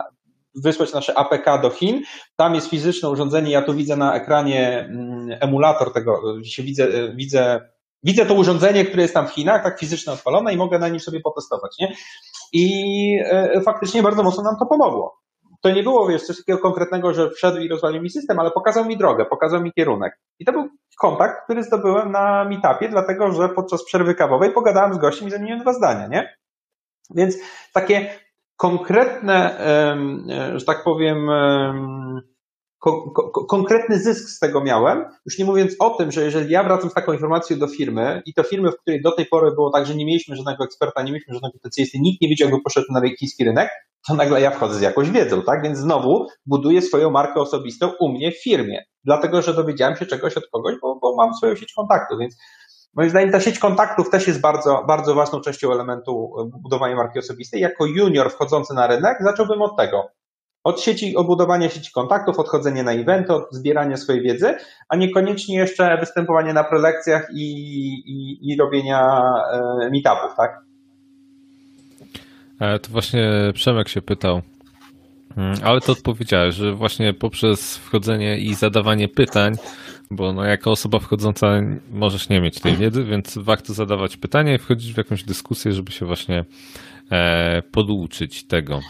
wysłać 0.55 0.93
nasze 0.93 1.19
APK 1.19 1.63
do 1.63 1.71
Chin. 1.71 2.03
Tam 2.37 2.55
jest 2.55 2.71
fizyczne 2.71 3.11
urządzenie, 3.11 3.51
ja 3.51 3.63
tu 3.63 3.75
widzę 3.75 3.97
na 3.97 4.15
ekranie 4.15 4.79
mm, 4.79 5.39
emulator 5.41 5.93
tego, 5.93 6.23
widzę, 6.59 6.89
widzę, 7.15 7.61
widzę 8.03 8.27
to 8.27 8.35
urządzenie, 8.35 8.85
które 8.85 9.03
jest 9.03 9.15
tam 9.15 9.27
w 9.29 9.31
Chinach, 9.31 9.63
tak 9.63 9.79
fizycznie 9.79 10.13
odpalone 10.13 10.55
i 10.55 10.57
mogę 10.57 10.79
na 10.79 10.89
nim 10.89 11.01
sobie 11.01 11.21
potestować, 11.21 11.77
nie? 11.81 11.95
I 12.53 13.17
e, 13.25 13.61
faktycznie 13.61 14.03
bardzo 14.03 14.23
mocno 14.23 14.43
nam 14.43 14.57
to 14.59 14.67
pomogło. 14.67 15.21
To 15.63 15.71
nie 15.71 15.83
było, 15.83 16.09
wiesz, 16.09 16.23
coś 16.23 16.37
takiego 16.37 16.59
konkretnego, 16.59 17.15
że 17.15 17.31
wszedł 17.31 17.59
i 17.59 17.69
rozwalił 17.69 18.03
mi 18.03 18.11
system, 18.11 18.39
ale 18.39 18.51
pokazał 18.51 18.85
mi 18.85 18.97
drogę, 18.97 19.25
pokazał 19.25 19.63
mi 19.63 19.73
kierunek. 19.73 20.19
I 20.39 20.45
to 20.45 20.53
był 20.53 20.69
kontakt, 20.99 21.45
który 21.45 21.63
zdobyłem 21.63 22.13
na 22.13 22.45
meetupie, 22.45 22.89
dlatego 22.89 23.33
że 23.33 23.49
podczas 23.49 23.85
przerwy 23.85 24.15
kawowej 24.15 24.53
pogadałem 24.53 24.95
z 24.95 24.99
gościem 24.99 25.29
i 25.29 25.31
zamieniłem 25.31 25.61
dwa 25.61 25.73
zdania, 25.73 26.07
nie? 26.07 26.37
Więc 27.15 27.37
takie 27.73 28.11
konkretne, 28.61 29.61
e, 29.61 30.59
że 30.59 30.65
tak 30.65 30.85
powiem, 30.85 31.29
konkretny 33.49 33.99
zysk 33.99 34.29
z 34.29 34.39
tego 34.39 34.65
miałem, 34.65 35.05
już 35.27 35.39
nie 35.39 35.45
mówiąc 35.45 35.77
o 35.79 35.91
tym, 35.91 36.13
że 36.13 36.25
jeżeli 36.25 36.51
ja 36.51 36.63
wracam 36.63 36.91
z 36.91 36.95
taką 36.95 37.13
informacją 37.13 37.59
do 37.59 37.69
firmy 37.69 38.23
i 38.27 38.35
to 38.35 38.43
firmy, 38.43 38.71
w 38.71 38.77
której 38.77 39.03
do 39.03 39.13
tej 39.13 39.27
pory 39.27 39.53
było 39.53 39.71
tak, 39.71 39.87
że 39.87 39.95
nie 39.95 40.07
mieliśmy 40.07 40.37
żadnego 40.37 40.65
eksperta, 40.65 41.03
nie 41.03 41.13
mieliśmy 41.13 41.35
żadnego 41.35 41.59
specjalisty, 41.59 41.99
nikt 42.01 42.23
nie 42.23 42.29
wiedział, 42.29 42.49
jakby 42.49 42.63
poszedł 42.63 42.87
na 42.91 43.01
chiński 43.19 43.45
rynek, 43.45 43.71
to 44.09 44.15
nagle 44.15 44.41
ja 44.41 44.51
wchodzę 44.51 44.75
z 44.75 44.81
jakąś 44.81 45.11
wiedzą, 45.11 45.43
tak? 45.43 45.63
Więc 45.63 45.79
znowu 45.79 46.27
buduję 46.47 46.83
swoją 46.83 47.11
markę 47.11 47.41
osobistą 47.41 47.93
u 48.01 48.09
mnie 48.09 48.33
w 48.33 48.43
firmie, 48.43 48.85
dlatego 49.05 49.43
że 49.43 49.55
dowiedziałem 49.55 49.97
się 49.97 50.07
czegoś 50.07 50.37
od 50.37 50.45
kogoś, 50.53 50.75
bo, 50.83 50.99
bo 51.03 51.17
mam 51.17 51.35
swoją 51.35 51.55
sieć 51.55 51.73
kontaktu, 51.73 52.19
więc 52.19 52.37
Moim 52.95 53.11
zdaniem 53.11 53.33
ta 53.33 53.41
sieć 53.41 53.59
kontaktów 53.59 54.11
też 54.11 54.27
jest 54.27 54.41
bardzo, 54.41 54.85
bardzo 54.89 55.15
ważną 55.15 55.41
częścią 55.41 55.73
elementu 55.73 56.33
budowania 56.63 56.97
marki 56.97 57.19
osobistej. 57.19 57.61
Jako 57.61 57.87
junior 57.87 58.31
wchodzący 58.31 58.75
na 58.75 58.87
rynek 58.87 59.19
zacząłbym 59.21 59.63
od 59.63 59.77
tego. 59.77 60.11
Od 60.65 60.81
sieci, 60.81 61.17
od 61.17 61.27
budowania 61.27 61.69
sieci 61.69 61.93
kontaktów, 61.93 62.39
odchodzenia 62.39 62.83
na 62.83 62.93
eventy, 62.93 63.33
od 63.33 63.49
zbierania 63.53 63.97
swojej 63.97 64.23
wiedzy, 64.23 64.55
a 64.89 64.97
niekoniecznie 64.97 65.57
jeszcze 65.57 65.99
występowanie 65.99 66.53
na 66.53 66.65
prelekcjach 66.65 67.29
i, 67.35 67.45
i, 68.07 68.51
i 68.51 68.57
robienia 68.57 69.23
e, 69.53 69.91
meetupów, 69.91 70.37
tak? 70.37 70.61
E, 72.61 72.79
to 72.79 72.91
właśnie 72.91 73.31
Przemek 73.55 73.89
się 73.89 74.03
pytał, 74.03 74.41
mm, 75.37 75.55
ale 75.65 75.81
to 75.81 75.93
odpowiedziałeś, 75.93 76.55
że 76.55 76.75
właśnie 76.75 77.15
poprzez 77.15 77.77
wchodzenie 77.77 78.39
i 78.39 78.55
zadawanie 78.55 79.09
pytań 79.09 79.55
bo 80.11 80.33
no, 80.33 80.45
jako 80.45 80.71
osoba 80.71 80.99
wchodząca 80.99 81.47
możesz 81.91 82.29
nie 82.29 82.41
mieć 82.41 82.61
tej 82.61 82.77
wiedzy, 82.77 83.05
więc 83.05 83.39
warto 83.39 83.73
zadawać 83.73 84.17
pytania 84.17 84.55
i 84.55 84.59
wchodzić 84.59 84.95
w 84.95 84.97
jakąś 84.97 85.25
dyskusję, 85.25 85.73
żeby 85.73 85.93
się 85.93 86.07
właśnie 86.07 86.45
e, 87.13 87.63
poduczyć 87.73 88.47
tego. 88.47 88.81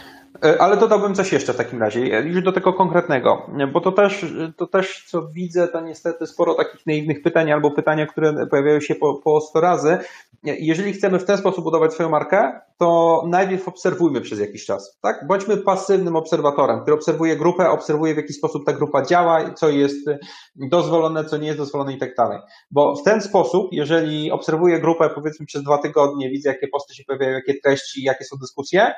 E, 0.44 0.62
ale 0.62 0.76
dodałbym 0.76 1.14
coś 1.14 1.32
jeszcze 1.32 1.52
w 1.52 1.56
takim 1.56 1.80
razie, 1.80 2.00
już 2.20 2.42
do 2.42 2.52
tego 2.52 2.72
konkretnego, 2.72 3.50
bo 3.72 3.80
to 3.80 3.92
też, 3.92 4.26
to 4.56 4.66
też 4.66 5.04
co 5.06 5.28
widzę, 5.28 5.68
to 5.68 5.80
niestety 5.80 6.26
sporo 6.26 6.54
takich 6.54 6.86
naiwnych 6.86 7.22
pytań 7.22 7.52
albo 7.52 7.70
pytania, 7.70 8.06
które 8.06 8.46
pojawiają 8.46 8.80
się 8.80 8.94
po, 8.94 9.14
po 9.14 9.40
100 9.40 9.60
razy. 9.60 9.98
Jeżeli 10.42 10.92
chcemy 10.92 11.18
w 11.18 11.24
ten 11.24 11.38
sposób 11.38 11.64
budować 11.64 11.92
swoją 11.92 12.08
markę, 12.08 12.60
to 12.78 13.22
najpierw 13.28 13.68
obserwujmy 13.68 14.20
przez 14.20 14.38
jakiś 14.38 14.64
czas, 14.64 14.98
tak? 15.02 15.26
Bądźmy 15.26 15.56
pasywnym 15.56 16.16
obserwatorem, 16.16 16.80
który 16.80 16.94
obserwuje 16.94 17.36
grupę, 17.36 17.70
obserwuje 17.70 18.14
w 18.14 18.16
jaki 18.16 18.32
sposób 18.32 18.66
ta 18.66 18.72
grupa 18.72 19.02
działa, 19.02 19.50
co 19.50 19.68
jest 19.68 20.06
dozwolone, 20.56 21.24
co 21.24 21.36
nie 21.36 21.46
jest 21.46 21.58
dozwolone 21.58 21.92
i 21.92 21.98
tak 21.98 22.14
dalej. 22.14 22.38
Bo 22.70 22.96
w 22.96 23.02
ten 23.02 23.20
sposób, 23.20 23.68
jeżeli 23.72 24.30
obserwuję 24.30 24.80
grupę 24.80 25.10
powiedzmy 25.14 25.46
przez 25.46 25.62
dwa 25.62 25.78
tygodnie, 25.78 26.30
widzę 26.30 26.48
jakie 26.48 26.68
posty 26.68 26.94
się 26.94 27.04
pojawiają, 27.04 27.32
jakie 27.32 27.60
treści, 27.60 28.02
jakie 28.02 28.24
są 28.24 28.36
dyskusje, 28.36 28.92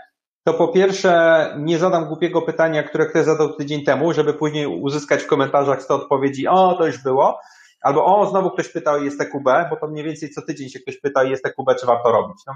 to 0.44 0.54
po 0.54 0.68
pierwsze 0.68 1.54
nie 1.58 1.78
zadam 1.78 2.06
głupiego 2.06 2.42
pytania, 2.42 2.82
które 2.82 3.06
ktoś 3.06 3.24
zadał 3.24 3.54
tydzień 3.54 3.84
temu, 3.84 4.12
żeby 4.12 4.34
później 4.34 4.66
uzyskać 4.66 5.22
w 5.22 5.26
komentarzach 5.26 5.82
100 5.82 5.94
odpowiedzi, 5.94 6.48
o, 6.48 6.74
to 6.78 6.86
już 6.86 7.02
było, 7.02 7.38
albo 7.82 8.04
o, 8.04 8.26
znowu 8.26 8.50
ktoś 8.50 8.68
pytał 8.68 9.04
jest 9.04 9.18
TQB, 9.18 9.44
bo 9.70 9.76
to 9.76 9.88
mniej 9.88 10.04
więcej 10.04 10.30
co 10.30 10.42
tydzień 10.42 10.68
się 10.68 10.80
ktoś 10.80 11.00
pyta 11.00 11.24
jest 11.24 11.44
TQB, 11.44 11.74
czy 11.80 11.86
warto 11.86 12.12
robić. 12.12 12.36
No, 12.46 12.54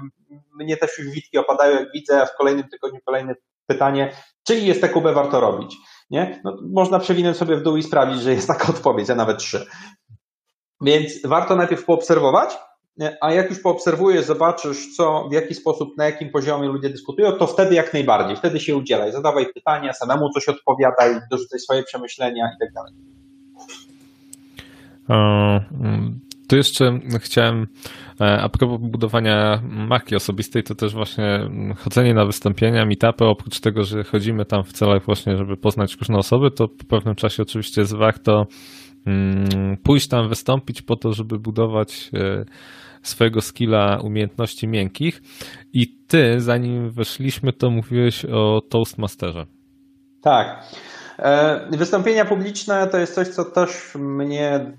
mnie 0.59 0.77
też 0.77 0.97
już 0.97 1.09
witki 1.09 1.37
opadają, 1.37 1.79
jak 1.79 1.91
widzę, 1.91 2.21
a 2.21 2.25
w 2.25 2.35
kolejnym 2.37 2.69
tygodniu 2.69 2.99
kolejne 3.05 3.35
pytanie, 3.67 4.13
czy 4.43 4.55
jest 4.59 4.81
TQB 4.81 5.03
warto 5.13 5.39
robić. 5.39 5.77
Nie? 6.09 6.41
No, 6.43 6.57
można 6.73 6.99
przewinąć 6.99 7.37
sobie 7.37 7.55
w 7.55 7.63
dół 7.63 7.77
i 7.77 7.83
sprawdzić, 7.83 8.21
że 8.21 8.33
jest 8.33 8.47
taka 8.47 8.67
odpowiedź, 8.73 9.09
a 9.09 9.15
nawet 9.15 9.37
trzy. 9.37 9.67
Więc 10.81 11.25
warto 11.25 11.55
najpierw 11.55 11.85
poobserwować, 11.85 12.57
a 13.21 13.33
jak 13.33 13.49
już 13.49 13.59
poobserwujesz, 13.59 14.25
zobaczysz, 14.25 14.95
co, 14.95 15.27
w 15.29 15.33
jaki 15.33 15.55
sposób, 15.55 15.97
na 15.97 16.05
jakim 16.05 16.29
poziomie 16.29 16.67
ludzie 16.67 16.89
dyskutują, 16.89 17.31
to 17.31 17.47
wtedy 17.47 17.75
jak 17.75 17.93
najbardziej, 17.93 18.37
wtedy 18.37 18.59
się 18.59 18.77
udzielaj, 18.77 19.11
zadawaj 19.11 19.53
pytania, 19.53 19.93
samemu 19.93 20.29
coś 20.29 20.49
odpowiadaj, 20.49 21.19
dorzucaj 21.31 21.59
swoje 21.59 21.83
przemyślenia 21.83 22.51
i 22.55 22.73
tak. 22.75 22.85
Tu 26.47 26.55
jeszcze 26.55 26.99
chciałem, 27.19 27.67
e, 28.21 28.41
a 28.41 28.49
propos 28.49 28.79
budowania 28.81 29.61
marki 29.63 30.15
osobistej, 30.15 30.63
to 30.63 30.75
też 30.75 30.93
właśnie 30.93 31.49
chodzenie 31.77 32.13
na 32.13 32.25
wystąpienia, 32.25 32.85
meetupy, 32.85 33.25
oprócz 33.25 33.59
tego, 33.59 33.83
że 33.83 34.03
chodzimy 34.03 34.45
tam 34.45 34.63
w 34.63 34.73
celach 34.73 35.05
właśnie, 35.05 35.37
żeby 35.37 35.57
poznać 35.57 35.95
różne 35.95 36.17
osoby, 36.17 36.51
to 36.51 36.67
po 36.67 36.85
pewnym 36.85 37.15
czasie 37.15 37.43
oczywiście 37.43 37.81
jest 37.81 37.95
warto 37.95 38.47
mm, 39.05 39.77
pójść 39.83 40.07
tam, 40.07 40.29
wystąpić 40.29 40.81
po 40.81 40.95
to, 40.95 41.13
żeby 41.13 41.39
budować 41.39 42.09
e, 42.13 42.45
swojego 43.01 43.41
skilla 43.41 43.99
umiejętności 44.03 44.67
miękkich. 44.67 45.21
I 45.73 45.87
ty, 46.07 46.39
zanim 46.39 46.89
weszliśmy, 46.89 47.53
to 47.53 47.69
mówiłeś 47.69 48.25
o 48.25 48.61
Toastmasterze. 48.69 49.45
Tak. 50.21 50.63
E, 51.19 51.67
wystąpienia 51.77 52.25
publiczne 52.25 52.87
to 52.87 52.97
jest 52.97 53.15
coś, 53.15 53.27
co 53.27 53.45
też 53.45 53.95
mnie 53.95 54.71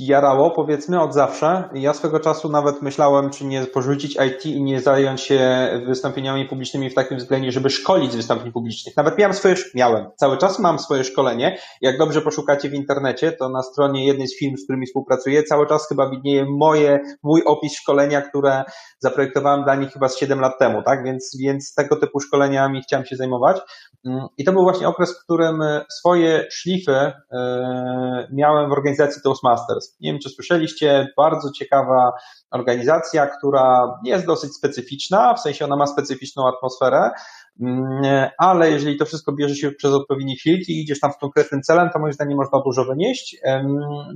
jarało, 0.00 0.50
powiedzmy, 0.50 1.00
od 1.00 1.14
zawsze. 1.14 1.68
Ja 1.74 1.94
swego 1.94 2.20
czasu 2.20 2.48
nawet 2.48 2.82
myślałem, 2.82 3.30
czy 3.30 3.44
nie 3.44 3.66
porzucić 3.66 4.18
IT 4.26 4.46
i 4.46 4.62
nie 4.62 4.80
zająć 4.80 5.20
się 5.20 5.68
wystąpieniami 5.86 6.44
publicznymi 6.48 6.90
w 6.90 6.94
takim 6.94 7.18
względzie, 7.18 7.52
żeby 7.52 7.70
szkolić 7.70 8.12
z 8.12 8.16
wystąpień 8.16 8.52
publicznych. 8.52 8.96
Nawet 8.96 9.18
miałem 9.18 9.34
swoje, 9.34 9.54
miałem, 9.74 10.06
cały 10.16 10.38
czas 10.38 10.58
mam 10.58 10.78
swoje 10.78 11.04
szkolenie. 11.04 11.58
Jak 11.80 11.98
dobrze 11.98 12.22
poszukacie 12.22 12.68
w 12.68 12.74
internecie, 12.74 13.32
to 13.32 13.48
na 13.48 13.62
stronie 13.62 14.06
jednej 14.06 14.28
z 14.28 14.38
firm, 14.38 14.56
z 14.56 14.64
którymi 14.64 14.86
współpracuję, 14.86 15.42
cały 15.42 15.66
czas 15.66 15.88
chyba 15.88 16.10
widnieje 16.10 16.44
moje, 16.44 17.00
mój 17.22 17.42
opis 17.46 17.76
szkolenia, 17.76 18.22
które 18.22 18.64
zaprojektowałem 18.98 19.64
dla 19.64 19.74
nich 19.74 19.92
chyba 19.92 20.08
z 20.08 20.18
7 20.18 20.40
lat 20.40 20.58
temu, 20.58 20.82
tak? 20.82 21.04
Więc, 21.04 21.36
więc 21.40 21.74
tego 21.74 21.96
typu 21.96 22.20
szkoleniami 22.20 22.82
chciałem 22.82 23.06
się 23.06 23.16
zajmować. 23.16 23.60
Mm, 24.06 24.26
I 24.38 24.44
to 24.44 24.52
był 24.52 24.62
właśnie 24.62 24.88
okres, 24.88 25.18
w 25.18 25.24
którym 25.24 25.62
swoje 25.98 26.46
szlify 26.50 26.92
e, 26.92 27.12
miałem 28.32 28.70
w 28.70 28.72
organizacji 28.72 29.22
Toastmasters. 29.22 29.87
Nie 30.00 30.12
wiem, 30.12 30.20
czy 30.20 30.28
słyszeliście, 30.28 31.08
bardzo 31.16 31.52
ciekawa 31.52 32.12
organizacja, 32.50 33.26
która 33.26 33.98
jest 34.04 34.26
dosyć 34.26 34.54
specyficzna, 34.54 35.34
w 35.34 35.40
sensie 35.40 35.64
ona 35.64 35.76
ma 35.76 35.86
specyficzną 35.86 36.48
atmosferę, 36.48 37.10
mm, 37.60 38.28
ale 38.38 38.70
jeżeli 38.70 38.96
to 38.96 39.04
wszystko 39.04 39.32
bierze 39.32 39.54
się 39.54 39.72
przez 39.72 39.92
odpowiedni 39.92 40.38
filtr 40.38 40.64
i 40.68 40.82
idziesz 40.82 41.00
tam 41.00 41.12
z 41.12 41.16
konkretnym 41.16 41.62
celem, 41.62 41.90
to 41.90 41.98
moim 41.98 42.12
zdaniem 42.12 42.36
można 42.36 42.60
dużo 42.60 42.84
wynieść. 42.84 43.36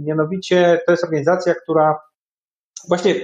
Mianowicie 0.00 0.80
to 0.86 0.92
jest 0.92 1.04
organizacja, 1.04 1.54
która 1.54 1.98
właśnie 2.88 3.14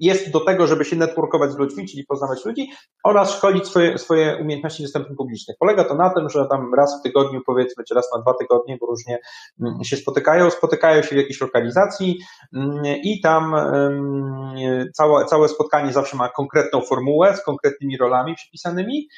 jest 0.00 0.30
do 0.30 0.40
tego, 0.40 0.66
żeby 0.66 0.84
się 0.84 0.96
networkować 0.96 1.52
z 1.52 1.56
ludźmi, 1.56 1.88
czyli 1.88 2.04
poznawać 2.04 2.44
ludzi 2.44 2.70
oraz 3.04 3.36
szkolić 3.36 3.66
swoje, 3.66 3.98
swoje 3.98 4.36
umiejętności 4.40 4.82
występów 4.82 5.16
publicznych. 5.16 5.56
Polega 5.60 5.84
to 5.84 5.94
na 5.94 6.10
tym, 6.10 6.30
że 6.30 6.46
tam 6.50 6.74
raz 6.74 7.00
w 7.00 7.02
tygodniu, 7.02 7.40
powiedzmy, 7.46 7.84
czy 7.84 7.94
raz 7.94 8.08
na 8.16 8.22
dwa 8.22 8.34
tygodnie, 8.34 8.76
bo 8.80 8.86
różnie 8.86 9.18
mm, 9.60 9.84
się 9.84 9.96
spotykają, 9.96 10.50
spotykają 10.50 11.02
się 11.02 11.14
w 11.14 11.18
jakiejś 11.18 11.40
lokalizacji 11.40 12.18
mm, 12.54 12.82
i 12.84 13.20
tam 13.20 13.54
całe, 14.94 15.24
całe 15.24 15.48
spotkanie 15.48 15.92
zawsze 15.92 16.16
ma 16.16 16.28
konkretną 16.28 16.80
formułę 16.80 17.36
z 17.36 17.44
konkretnymi 17.44 17.96
rolami 17.96 18.34
przypisanymi 18.34 19.08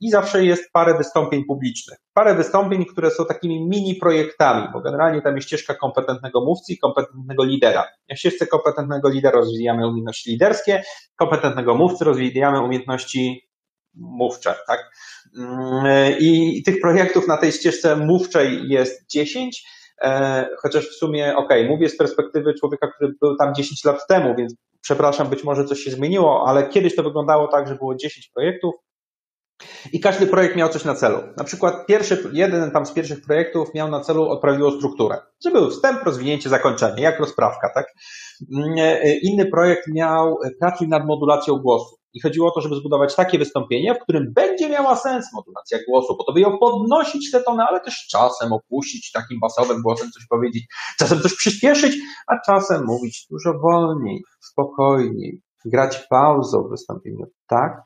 i 0.00 0.10
zawsze 0.10 0.44
jest 0.44 0.72
parę 0.72 0.94
wystąpień 0.94 1.44
publicznych. 1.44 1.98
Parę 2.14 2.34
wystąpień, 2.34 2.84
które 2.84 3.10
są 3.10 3.24
takimi 3.24 3.68
mini 3.68 3.94
projektami, 3.94 4.68
bo 4.72 4.80
generalnie 4.80 5.22
tam 5.22 5.36
jest 5.36 5.46
ścieżka 5.48 5.74
kompetentnego 5.74 6.40
mówcy 6.40 6.72
i 6.72 6.78
kompetentnego 6.78 7.44
lidera. 7.44 7.84
Jak 8.08 8.18
ścieżce 8.18 8.46
kompetentnego 8.46 9.08
lidera 9.08 9.38
rozwijamy 9.38 9.86
umiejętności 10.04 10.30
liderskie, 10.30 10.82
kompetentnego 11.16 11.74
mówcy 11.74 12.04
rozwijamy 12.04 12.60
umiejętności 12.60 13.48
mówcze, 13.94 14.54
tak? 14.66 14.90
I 16.20 16.62
tych 16.62 16.80
projektów 16.80 17.28
na 17.28 17.36
tej 17.36 17.52
ścieżce 17.52 17.96
mówczej 17.96 18.68
jest 18.68 19.10
10, 19.10 19.64
e, 20.02 20.48
chociaż 20.62 20.88
w 20.88 20.94
sumie, 20.94 21.36
ok, 21.36 21.48
mówię 21.68 21.88
z 21.88 21.96
perspektywy 21.96 22.54
człowieka, 22.54 22.88
który 22.96 23.12
był 23.20 23.36
tam 23.36 23.54
10 23.54 23.84
lat 23.84 24.06
temu, 24.08 24.34
więc 24.38 24.54
przepraszam, 24.80 25.28
być 25.28 25.44
może 25.44 25.64
coś 25.64 25.78
się 25.80 25.90
zmieniło, 25.90 26.44
ale 26.46 26.68
kiedyś 26.68 26.96
to 26.96 27.02
wyglądało 27.02 27.48
tak, 27.48 27.68
że 27.68 27.74
było 27.74 27.94
10 27.94 28.30
projektów, 28.34 28.74
i 29.92 30.00
każdy 30.00 30.26
projekt 30.26 30.56
miał 30.56 30.68
coś 30.68 30.84
na 30.84 30.94
celu. 30.94 31.18
Na 31.36 31.44
przykład 31.44 31.86
pierwszy, 31.86 32.30
jeden 32.32 32.70
tam 32.70 32.86
z 32.86 32.92
pierwszych 32.92 33.20
projektów 33.20 33.74
miał 33.74 33.90
na 33.90 34.00
celu 34.00 34.40
prawidłową 34.40 34.76
strukturę. 34.76 35.18
Że 35.44 35.50
był 35.50 35.70
wstęp, 35.70 36.02
rozwinięcie, 36.02 36.48
zakończenie, 36.48 37.02
jak 37.02 37.20
rozprawka, 37.20 37.70
tak? 37.74 37.86
Mm, 38.56 38.74
e, 38.78 39.16
inny 39.18 39.46
projekt 39.46 39.88
miał 39.88 40.38
pracuj 40.60 40.88
nad 40.88 41.06
modulacją 41.06 41.54
głosu. 41.54 41.96
I 42.14 42.20
chodziło 42.20 42.48
o 42.48 42.50
to, 42.50 42.60
żeby 42.60 42.76
zbudować 42.76 43.14
takie 43.14 43.38
wystąpienie, 43.38 43.94
w 43.94 43.98
którym 43.98 44.32
będzie 44.34 44.68
miała 44.68 44.96
sens 44.96 45.26
modulacja 45.32 45.78
głosu, 45.88 46.16
po 46.16 46.24
to 46.24 46.32
by 46.32 46.40
ją 46.40 46.58
podnosić 46.58 47.30
te 47.30 47.42
tony, 47.42 47.62
ale 47.62 47.80
też 47.80 48.06
czasem 48.10 48.52
opuścić 48.52 49.12
takim 49.12 49.40
basowym 49.40 49.82
głosem 49.82 50.10
coś 50.10 50.26
powiedzieć, 50.26 50.64
czasem 50.98 51.20
coś 51.20 51.36
przyspieszyć, 51.36 51.96
a 52.26 52.40
czasem 52.46 52.84
mówić 52.84 53.26
dużo 53.30 53.58
wolniej, 53.58 54.22
spokojniej, 54.40 55.40
grać 55.64 56.06
pauzą 56.10 56.62
w 56.62 56.70
wystąpieniu, 56.70 57.26
tak, 57.46 57.82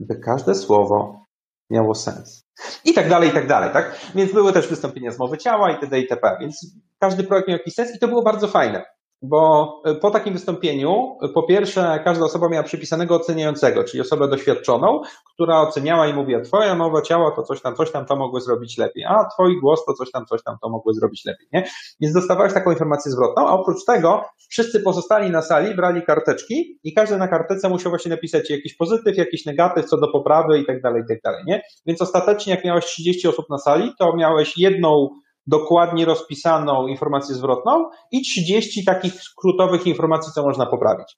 by 0.00 0.18
każde 0.18 0.54
słowo 0.54 1.24
miało 1.70 1.94
sens. 1.94 2.42
I 2.84 2.94
tak 2.94 3.08
dalej, 3.08 3.28
i 3.28 3.32
tak 3.32 3.46
dalej, 3.46 3.70
tak? 3.72 4.00
Więc 4.14 4.32
były 4.32 4.52
też 4.52 4.68
wystąpienia 4.68 5.10
z 5.10 5.18
mowy 5.18 5.38
ciała 5.38 5.70
itd. 5.70 6.00
itp. 6.00 6.36
Więc 6.40 6.66
każdy 6.98 7.24
projekt 7.24 7.48
miał 7.48 7.58
jakiś 7.58 7.74
sens 7.74 7.96
i 7.96 7.98
to 7.98 8.08
było 8.08 8.22
bardzo 8.22 8.48
fajne. 8.48 8.84
Bo 9.22 9.82
e, 9.84 9.94
po 9.94 10.10
takim 10.10 10.32
wystąpieniu, 10.32 11.16
e, 11.22 11.28
po 11.28 11.42
pierwsze, 11.42 12.00
każda 12.04 12.24
osoba 12.24 12.48
miała 12.48 12.62
przypisanego 12.62 13.14
oceniającego, 13.16 13.84
czyli 13.84 14.00
osobę 14.00 14.28
doświadczoną, 14.28 15.02
która 15.34 15.60
oceniała 15.60 16.06
i 16.06 16.14
mówiła, 16.14 16.40
twoja 16.40 16.74
mowa 16.74 17.02
ciała 17.02 17.30
to 17.30 17.42
coś 17.42 17.62
tam, 17.62 17.76
coś 17.76 17.92
tam 17.92 18.06
to 18.06 18.16
mogły 18.16 18.40
zrobić 18.40 18.78
lepiej, 18.78 19.04
a 19.04 19.24
twój 19.34 19.60
głos 19.60 19.84
to 19.84 19.92
coś 19.92 20.10
tam, 20.10 20.26
coś 20.26 20.42
tam 20.42 20.56
to 20.62 20.68
mogły 20.68 20.94
zrobić 20.94 21.24
lepiej, 21.24 21.46
nie? 21.52 21.64
Więc 22.00 22.14
dostawałeś 22.14 22.54
taką 22.54 22.70
informację 22.70 23.12
zwrotną, 23.12 23.48
a 23.48 23.52
oprócz 23.52 23.84
tego 23.84 24.24
wszyscy 24.48 24.80
pozostali 24.80 25.30
na 25.30 25.42
sali 25.42 25.74
brali 25.74 26.02
karteczki 26.02 26.78
i 26.84 26.94
każdy 26.94 27.16
na 27.16 27.28
kartece 27.28 27.68
musiał 27.68 27.90
właśnie 27.90 28.10
napisać 28.10 28.50
jakiś 28.50 28.76
pozytyw, 28.76 29.16
jakiś 29.16 29.46
negatyw 29.46 29.86
co 29.86 29.96
do 29.96 30.08
poprawy 30.08 30.58
i 30.58 30.66
tak 30.66 30.82
dalej, 30.82 31.02
i 31.02 31.08
tak 31.08 31.22
dalej, 31.22 31.42
nie? 31.46 31.62
Więc 31.86 32.02
ostatecznie 32.02 32.54
jak 32.54 32.64
miałeś 32.64 32.84
30 32.84 33.28
osób 33.28 33.46
na 33.50 33.58
sali, 33.58 33.92
to 33.98 34.16
miałeś 34.16 34.58
jedną 34.58 35.08
dokładnie 35.48 36.04
rozpisaną 36.04 36.86
informację 36.86 37.34
zwrotną 37.34 37.90
i 38.12 38.22
30 38.22 38.84
takich 38.84 39.14
skrótowych 39.22 39.86
informacji, 39.86 40.32
co 40.32 40.42
można 40.42 40.66
poprawić. 40.66 41.16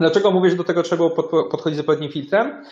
Dlaczego 0.00 0.30
mówię, 0.30 0.50
że 0.50 0.56
do 0.56 0.64
tego 0.64 0.82
trzeba 0.82 1.10
podchodzić 1.50 1.76
z 1.76 1.80
odpowiednim 1.80 2.12
filtrem? 2.12 2.64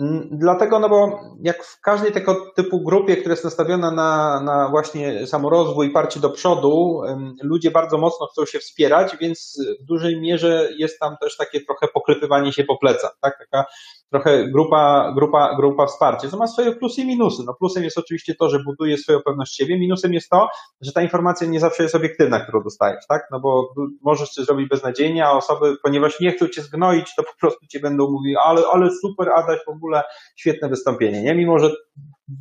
Mm, 0.00 0.28
dlatego, 0.32 0.78
no 0.78 0.88
bo 0.88 1.20
jak 1.40 1.64
w 1.64 1.80
każdej 1.80 2.12
tego 2.12 2.52
typu 2.56 2.80
grupie, 2.80 3.16
która 3.16 3.32
jest 3.32 3.44
nastawiona 3.44 3.90
na, 3.90 4.40
na 4.40 4.68
właśnie 4.68 5.26
samorozwój, 5.26 5.92
parcie 5.92 6.20
do 6.20 6.30
przodu, 6.30 7.00
ludzie 7.42 7.70
bardzo 7.70 7.98
mocno 7.98 8.26
chcą 8.26 8.46
się 8.46 8.58
wspierać, 8.58 9.16
więc 9.20 9.58
w 9.80 9.84
dużej 9.84 10.20
mierze 10.20 10.68
jest 10.78 10.98
tam 11.00 11.16
też 11.20 11.36
takie 11.36 11.60
trochę 11.60 11.88
poklepywanie 11.88 12.52
się 12.52 12.64
po 12.64 12.78
plecach, 12.78 13.16
tak? 13.20 13.38
Taka 13.38 13.64
trochę 14.12 14.48
grupa, 14.48 15.12
grupa, 15.16 15.56
grupa 15.56 15.86
wsparcia, 15.86 16.28
co 16.28 16.36
ma 16.36 16.46
swoje 16.46 16.72
plusy 16.72 17.00
i 17.00 17.06
minusy. 17.06 17.42
No 17.46 17.54
plusem 17.54 17.84
jest 17.84 17.98
oczywiście 17.98 18.34
to, 18.34 18.48
że 18.48 18.58
buduje 18.64 18.98
swoją 18.98 19.20
pewność 19.20 19.56
siebie, 19.56 19.78
minusem 19.78 20.12
jest 20.12 20.30
to, 20.30 20.48
że 20.80 20.92
ta 20.92 21.02
informacja 21.02 21.46
nie 21.46 21.60
zawsze 21.60 21.82
jest 21.82 21.94
obiektywna, 21.94 22.40
którą 22.40 22.62
dostajesz, 22.62 23.06
tak? 23.08 23.22
No 23.30 23.40
bo 23.40 23.74
możesz 24.02 24.30
coś 24.30 24.46
zrobić 24.46 24.68
beznadziejnie, 24.68 25.26
a 25.26 25.30
osoby, 25.30 25.76
ponieważ 25.82 26.20
nie 26.20 26.32
chcą 26.32 26.48
cię 26.48 26.62
zgnoić, 26.62 27.14
to 27.16 27.22
po 27.22 27.38
prostu 27.40 27.66
cię 27.66 27.80
będą 27.80 28.10
mówić, 28.10 28.36
ale, 28.44 28.62
ale 28.72 28.90
super, 28.90 29.28
Adaś, 29.32 29.58
w 29.66 29.70
ogóle 29.70 30.02
świetne 30.36 30.68
wystąpienie, 30.68 31.22
nie? 31.22 31.34
Mimo, 31.34 31.58
że 31.58 31.70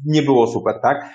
nie 0.05 0.21
było 0.21 0.47
super, 0.47 0.79
tak? 0.81 1.09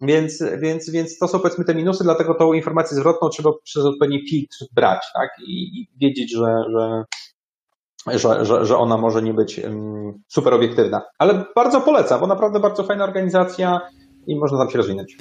Więc, 0.00 0.44
więc, 0.58 0.90
więc 0.90 1.18
to 1.18 1.28
są 1.28 1.38
powiedzmy 1.38 1.64
te 1.64 1.74
minusy, 1.74 2.04
dlatego 2.04 2.34
tą 2.34 2.52
informację 2.52 2.96
zwrotną 2.96 3.28
trzeba 3.28 3.50
przez 3.64 3.84
odpowiedni 3.84 4.28
filtr 4.30 4.56
brać, 4.72 5.06
tak? 5.14 5.30
I, 5.46 5.80
i 5.80 5.88
wiedzieć, 6.00 6.32
że, 6.32 6.64
że 6.72 7.04
że, 8.06 8.44
że, 8.44 8.66
że 8.66 8.76
ona 8.76 8.96
może 8.96 9.22
nie 9.22 9.34
być 9.34 9.60
super 10.28 10.54
obiektywna. 10.54 11.02
Ale 11.18 11.44
bardzo 11.54 11.80
polecam, 11.80 12.20
bo 12.20 12.26
naprawdę 12.26 12.60
bardzo 12.60 12.84
fajna 12.84 13.04
organizacja 13.04 13.80
i 14.26 14.38
można 14.38 14.58
tam 14.58 14.70
się 14.70 14.78
rozwinąć. 14.78 15.18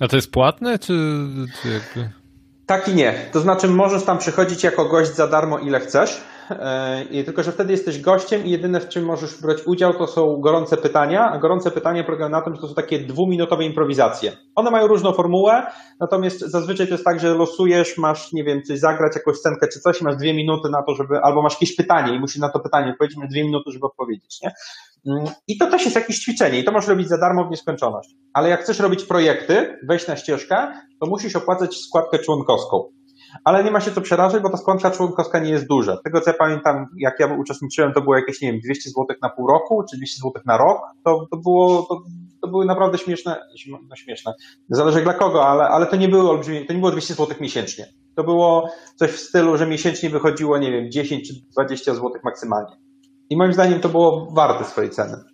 A 0.00 0.08
to 0.08 0.16
jest 0.16 0.30
płatne, 0.30 0.78
czy, 0.78 1.26
czy 1.62 1.68
jakby... 1.68 2.10
Tak 2.66 2.88
i 2.88 2.94
nie. 2.94 3.14
To 3.32 3.40
znaczy 3.40 3.68
możesz 3.68 4.04
tam 4.04 4.18
przychodzić 4.18 4.64
jako 4.64 4.84
gość 4.84 5.14
za 5.14 5.26
darmo 5.26 5.58
ile 5.58 5.80
chcesz, 5.80 6.20
i 7.10 7.24
tylko, 7.24 7.42
że 7.42 7.52
wtedy 7.52 7.72
jesteś 7.72 8.00
gościem 8.00 8.44
i 8.44 8.50
jedyne 8.50 8.80
w 8.80 8.88
czym 8.88 9.04
możesz 9.04 9.40
brać 9.40 9.58
udział 9.66 9.94
to 9.94 10.06
są 10.06 10.40
gorące 10.40 10.76
pytania, 10.76 11.30
a 11.30 11.38
gorące 11.38 11.70
pytania 11.70 12.04
polegają 12.04 12.30
na 12.30 12.42
tym, 12.42 12.54
że 12.54 12.60
to 12.60 12.68
są 12.68 12.74
takie 12.74 12.98
dwuminutowe 12.98 13.64
improwizacje. 13.64 14.32
One 14.54 14.70
mają 14.70 14.86
różną 14.86 15.12
formułę, 15.12 15.66
natomiast 16.00 16.40
zazwyczaj 16.40 16.86
to 16.86 16.92
jest 16.92 17.04
tak, 17.04 17.20
że 17.20 17.34
losujesz, 17.34 17.98
masz, 17.98 18.32
nie 18.32 18.44
wiem, 18.44 18.62
coś 18.62 18.78
zagrać, 18.78 19.12
jakąś 19.16 19.36
scenkę 19.36 19.68
czy 19.68 19.80
coś 19.80 20.02
masz 20.02 20.16
dwie 20.16 20.34
minuty 20.34 20.68
na 20.70 20.82
to, 20.82 20.94
żeby, 20.94 21.18
albo 21.18 21.42
masz 21.42 21.52
jakieś 21.52 21.76
pytanie 21.76 22.16
i 22.16 22.20
musisz 22.20 22.38
na 22.38 22.48
to 22.48 22.60
pytanie 22.60 22.92
odpowiedzieć, 22.92 23.18
masz 23.18 23.28
dwie 23.28 23.44
minuty, 23.44 23.70
żeby 23.70 23.86
odpowiedzieć, 23.86 24.38
nie? 24.42 24.52
Mm, 25.06 25.24
I 25.48 25.58
to 25.58 25.66
też 25.70 25.84
jest 25.84 25.96
jakieś 25.96 26.18
ćwiczenie 26.18 26.58
i 26.58 26.64
to 26.64 26.72
możesz 26.72 26.88
robić 26.88 27.08
za 27.08 27.18
darmo 27.18 27.44
w 27.44 27.50
nieskończoność. 27.50 28.10
Ale 28.34 28.48
jak 28.48 28.60
chcesz 28.60 28.80
robić 28.80 29.04
projekty, 29.04 29.78
wejść 29.88 30.08
na 30.08 30.16
ścieżkę, 30.16 30.72
to 31.00 31.06
musisz 31.06 31.36
opłacać 31.36 31.76
składkę 31.76 32.18
członkowską 32.18 32.84
ale 33.44 33.64
nie 33.64 33.70
ma 33.70 33.80
się 33.80 33.90
co 33.90 34.00
przerażać, 34.00 34.42
bo 34.42 34.50
ta 34.50 34.56
składka 34.56 34.90
członkowska 34.90 35.38
nie 35.38 35.50
jest 35.50 35.66
duża. 35.66 35.96
Tego 36.04 36.20
co 36.20 36.30
ja 36.30 36.36
pamiętam, 36.38 36.86
jak 36.96 37.20
ja 37.20 37.26
uczestniczyłem, 37.26 37.92
to 37.92 38.02
było 38.02 38.16
jakieś, 38.16 38.40
nie 38.40 38.52
wiem, 38.52 38.60
200 38.60 38.90
zł 38.90 39.06
na 39.22 39.28
pół 39.28 39.46
roku, 39.46 39.84
czy 39.90 39.96
200 39.96 40.20
zł 40.22 40.42
na 40.46 40.56
rok, 40.56 40.80
to, 41.04 41.26
to 41.30 41.36
było, 41.36 41.82
to, 41.82 42.02
to 42.42 42.48
były 42.48 42.64
naprawdę 42.64 42.98
śmieszne, 42.98 43.40
no 43.88 43.96
śmieszne, 43.96 44.32
zależy 44.68 45.02
dla 45.02 45.14
kogo, 45.14 45.48
ale, 45.48 45.64
ale 45.64 45.86
to 45.86 45.96
nie 45.96 46.08
było 46.08 46.30
olbrzymie, 46.30 46.66
to 46.66 46.72
nie 46.72 46.78
było 46.78 46.90
200 46.90 47.14
zł 47.14 47.36
miesięcznie. 47.40 47.86
To 48.14 48.24
było 48.24 48.70
coś 48.96 49.10
w 49.10 49.20
stylu, 49.20 49.56
że 49.56 49.66
miesięcznie 49.66 50.10
wychodziło, 50.10 50.58
nie 50.58 50.72
wiem, 50.72 50.90
10 50.90 51.28
czy 51.28 51.34
20 51.52 51.94
zł 51.94 52.10
maksymalnie. 52.24 52.76
I 53.30 53.36
moim 53.36 53.52
zdaniem 53.52 53.80
to 53.80 53.88
było 53.88 54.28
warte 54.30 54.64
swojej 54.64 54.90
ceny. 54.90 55.31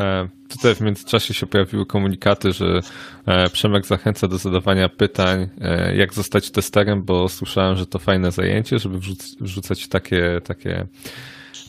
E, 0.00 0.28
tutaj 0.48 0.74
w 0.74 0.80
międzyczasie 0.80 1.34
się 1.34 1.46
pojawiły 1.46 1.86
komunikaty, 1.86 2.52
że 2.52 2.80
e, 3.26 3.50
Przemek 3.50 3.86
zachęca 3.86 4.28
do 4.28 4.38
zadawania 4.38 4.88
pytań, 4.88 5.48
e, 5.60 5.96
jak 5.96 6.14
zostać 6.14 6.50
testerem, 6.50 7.02
bo 7.02 7.28
słyszałem, 7.28 7.76
że 7.76 7.86
to 7.86 7.98
fajne 7.98 8.32
zajęcie, 8.32 8.78
żeby 8.78 8.98
wrzucać 9.40 9.88
takie, 9.88 10.40
takie, 10.44 10.86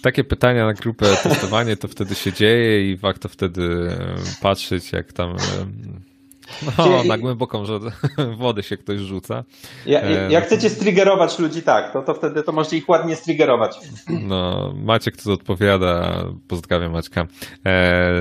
takie 0.01 0.23
pytania 0.23 0.65
na 0.65 0.73
grupę 0.73 1.05
testowanie, 1.23 1.77
to 1.77 1.87
wtedy 1.87 2.15
się 2.15 2.33
dzieje 2.33 2.91
i 2.91 2.97
warto 2.97 3.29
wtedy 3.29 3.89
patrzeć, 4.41 4.91
jak 4.91 5.13
tam 5.13 5.35
no, 6.77 7.03
na 7.03 7.17
głęboką 7.17 7.63
wodę 8.39 8.63
się 8.63 8.77
ktoś 8.77 8.99
rzuca. 8.99 9.43
Ja, 9.85 10.09
jak 10.29 10.45
chcecie 10.45 10.69
striggerować 10.69 11.39
ludzi 11.39 11.61
tak, 11.61 11.93
to, 11.93 12.01
to 12.01 12.13
wtedy 12.13 12.43
to 12.43 12.51
możecie 12.51 12.77
ich 12.77 12.89
ładnie 12.89 13.15
striggerować. 13.15 13.77
No, 14.09 14.73
Maciek 14.75 15.17
tu 15.23 15.31
odpowiada, 15.31 16.23
pozdrawiam 16.47 16.91
Maćka, 16.91 17.27
e, 17.65 18.11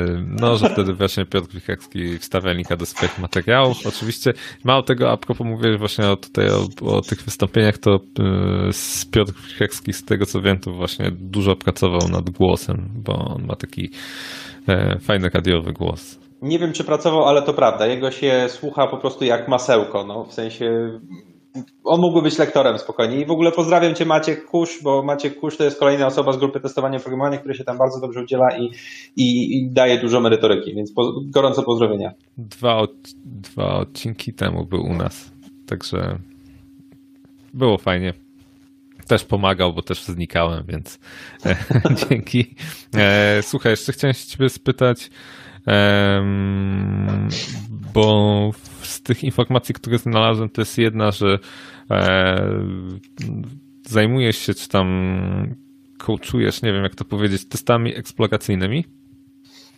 no, 0.41 0.57
że 0.57 0.69
wtedy 0.71 0.95
właśnie 0.95 1.27
Piotr 1.27 1.49
Wichecki 1.55 2.19
wstawia 2.19 2.53
linka 2.53 2.77
do 2.77 2.87
swoich 2.87 3.19
materiałów. 3.19 3.77
Oczywiście, 3.87 4.33
mało 4.65 4.83
tego, 4.83 5.11
a 5.11 5.17
propos 5.17 5.47
mówię 5.47 5.79
właśnie 5.79 6.09
o, 6.09 6.17
tutaj 6.17 6.47
o, 6.51 6.87
o 6.97 7.01
tych 7.01 7.23
wystąpieniach, 7.23 7.79
to 7.79 7.95
e, 7.95 8.01
Piotr 9.11 9.33
Wichecki, 9.33 9.93
z 9.93 10.05
tego 10.05 10.27
co 10.27 10.41
wiem, 10.41 10.59
to 10.59 10.73
właśnie 10.73 11.11
dużo 11.11 11.57
pracował 11.57 12.09
nad 12.09 12.31
głosem, 12.31 12.89
bo 12.95 13.13
on 13.13 13.47
ma 13.47 13.57
taki 13.57 13.91
e, 14.69 14.99
fajny 14.99 15.29
radiowy 15.29 15.73
głos. 15.73 16.26
Nie 16.43 16.59
wiem, 16.59 16.73
czy 16.73 16.85
pracował, 16.85 17.25
ale 17.25 17.43
to 17.43 17.55
prawda. 17.55 17.87
Jego 17.87 18.11
się 18.11 18.47
słucha 18.49 18.87
po 18.87 18.97
prostu 18.97 19.25
jak 19.25 19.49
masełko. 19.49 20.05
No, 20.05 20.25
w 20.25 20.33
sensie 20.33 20.99
on 21.85 22.01
mógłby 22.01 22.23
być 22.23 22.39
lektorem 22.39 22.79
spokojnie. 22.79 23.21
I 23.21 23.27
w 23.27 23.31
ogóle 23.31 23.53
pozdrawiam 23.53 23.95
Cię 23.95 24.05
Maciek 24.05 24.45
Kusz, 24.45 24.83
bo 24.83 25.03
Maciek 25.03 25.41
Kusz 25.41 25.57
to 25.57 25.65
jest 25.65 25.79
kolejna 25.79 26.07
osoba 26.07 26.33
z 26.33 26.37
grupy 26.37 26.61
testowania 26.61 26.99
programowania, 26.99 27.39
która 27.39 27.55
się 27.55 27.65
tam 27.65 27.79
bardzo 27.79 28.01
dobrze 28.01 28.23
udziela 28.23 28.57
i, 28.59 28.71
i, 29.17 29.59
i 29.59 29.71
daje 29.71 30.01
dużo 30.01 30.21
merytoryki, 30.21 30.75
więc 30.75 30.93
po, 30.93 31.13
gorąco 31.25 31.63
pozdrowienia. 31.63 32.13
Dwa, 32.39 32.77
od, 32.77 32.93
dwa 33.25 33.75
odcinki 33.75 34.33
temu 34.33 34.67
był 34.67 34.83
u 34.83 34.95
nas, 34.95 35.33
także 35.67 36.19
było 37.55 37.79
fajnie. 37.79 38.13
też 39.07 39.25
pomagał, 39.25 39.73
bo 39.73 39.83
też 39.83 40.05
znikałem, 40.05 40.65
więc 40.69 40.99
dzięki. 42.09 42.55
E, 42.95 43.43
słuchaj, 43.43 43.73
jeszcze 43.73 43.93
chciałem 43.93 44.15
się 44.15 44.27
ciebie 44.27 44.49
spytać, 44.49 45.11
bo 47.95 48.51
z 48.83 49.03
tych 49.03 49.25
informacji, 49.25 49.75
które 49.75 49.99
znalazłem, 49.99 50.49
to 50.49 50.61
jest 50.61 50.79
jedna, 50.79 51.11
że 51.11 51.39
zajmujesz 53.87 54.39
się, 54.39 54.55
czy 54.55 54.69
tam 54.69 55.57
coachujesz, 55.99 56.63
nie 56.63 56.73
wiem 56.73 56.83
jak 56.83 56.95
to 56.95 57.05
powiedzieć, 57.05 57.49
testami 57.49 57.97
eksploracyjnymi? 57.97 58.85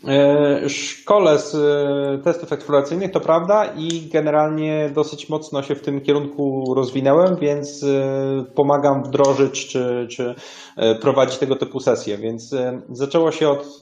E, 0.04 0.68
szkole 0.68 1.38
z 1.38 1.54
e, 1.54 2.22
testów 2.24 2.52
eksploracyjnych, 2.52 3.10
to 3.10 3.20
prawda, 3.20 3.64
i 3.76 4.08
generalnie 4.12 4.90
dosyć 4.94 5.28
mocno 5.28 5.62
się 5.62 5.74
w 5.74 5.80
tym 5.80 6.00
kierunku 6.00 6.74
rozwinęłem, 6.74 7.36
więc 7.36 7.82
e, 7.82 8.44
pomagam 8.54 9.04
wdrożyć 9.04 9.66
czy, 9.66 10.06
czy 10.10 10.34
prowadzić 11.00 11.38
tego 11.38 11.56
typu 11.56 11.80
sesje. 11.80 12.18
Więc 12.18 12.54
zaczęło 12.92 13.32
się 13.32 13.48
od. 13.48 13.80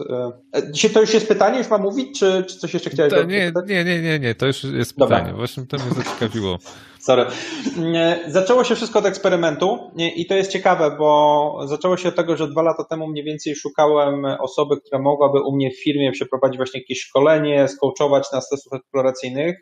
Dzisiaj 0.71 0.91
to 0.91 1.01
już 1.01 1.14
jest 1.14 1.29
pytanie, 1.29 1.59
już 1.59 1.71
mam 1.71 1.83
mówić, 1.83 2.19
czy, 2.19 2.45
czy 2.49 2.59
coś 2.59 2.75
jeszcze 2.75 2.91
chciałeś 2.91 3.12
to, 3.12 3.23
nie, 3.23 3.53
nie, 3.67 3.85
nie, 3.85 4.03
nie, 4.03 4.19
nie, 4.19 4.35
to 4.35 4.47
już 4.47 4.64
jest 4.64 4.95
pytanie. 4.95 5.25
Dobra. 5.25 5.37
Właśnie 5.37 5.67
to 5.67 5.77
mnie 5.77 6.05
zaciekawiło. 6.05 6.59
Sorry. 7.07 7.26
Zaczęło 8.26 8.64
się 8.64 8.74
wszystko 8.74 8.98
od 8.98 9.07
eksperymentu 9.07 9.90
i 9.96 10.26
to 10.26 10.34
jest 10.34 10.52
ciekawe, 10.52 10.96
bo 10.98 11.61
zaczęło 11.64 11.96
się 11.96 12.09
od 12.09 12.16
tego, 12.16 12.36
że 12.36 12.48
dwa 12.48 12.62
lata 12.62 12.84
temu 12.84 13.07
mniej 13.07 13.24
więcej 13.24 13.57
szukałem 13.57 14.24
osoby, 14.24 14.76
która 14.80 15.02
mogłaby 15.02 15.40
u 15.40 15.57
mnie 15.57 15.70
w 15.70 15.82
firmie 15.82 16.12
przeprowadzić 16.12 16.57
właśnie 16.57 16.80
jakieś 16.80 17.00
szkolenie, 17.00 17.68
skołczować 17.68 18.32
nas 18.32 18.48
testów 18.48 18.72
eksploracyjnych. 18.72 19.57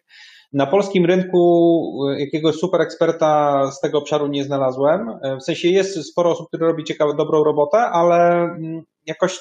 Na 0.53 0.67
polskim 0.67 1.07
rynku 1.07 1.83
jakiegoś 2.19 2.55
super 2.55 2.81
eksperta 2.81 3.63
z 3.71 3.81
tego 3.81 3.99
obszaru 3.99 4.27
nie 4.27 4.45
znalazłem. 4.45 5.19
W 5.41 5.45
sensie 5.45 5.69
jest 5.69 6.11
sporo 6.11 6.31
osób, 6.31 6.49
które 6.49 6.67
robi 6.67 6.85
ciekawą, 6.85 7.17
dobrą 7.17 7.45
robotę, 7.45 7.79
ale 7.79 8.49
jakoś 9.07 9.39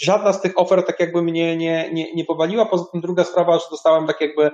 żadna 0.00 0.32
z 0.32 0.40
tych 0.40 0.58
ofert 0.58 0.86
tak 0.86 1.00
jakby 1.00 1.22
mnie 1.22 1.56
nie, 1.56 1.90
nie, 1.92 2.14
nie 2.14 2.24
powaliła. 2.24 2.66
Poza 2.66 2.84
tym 2.92 3.00
druga 3.00 3.24
sprawa, 3.24 3.58
że 3.58 3.64
dostałem 3.70 4.06
tak 4.06 4.20
jakby 4.20 4.50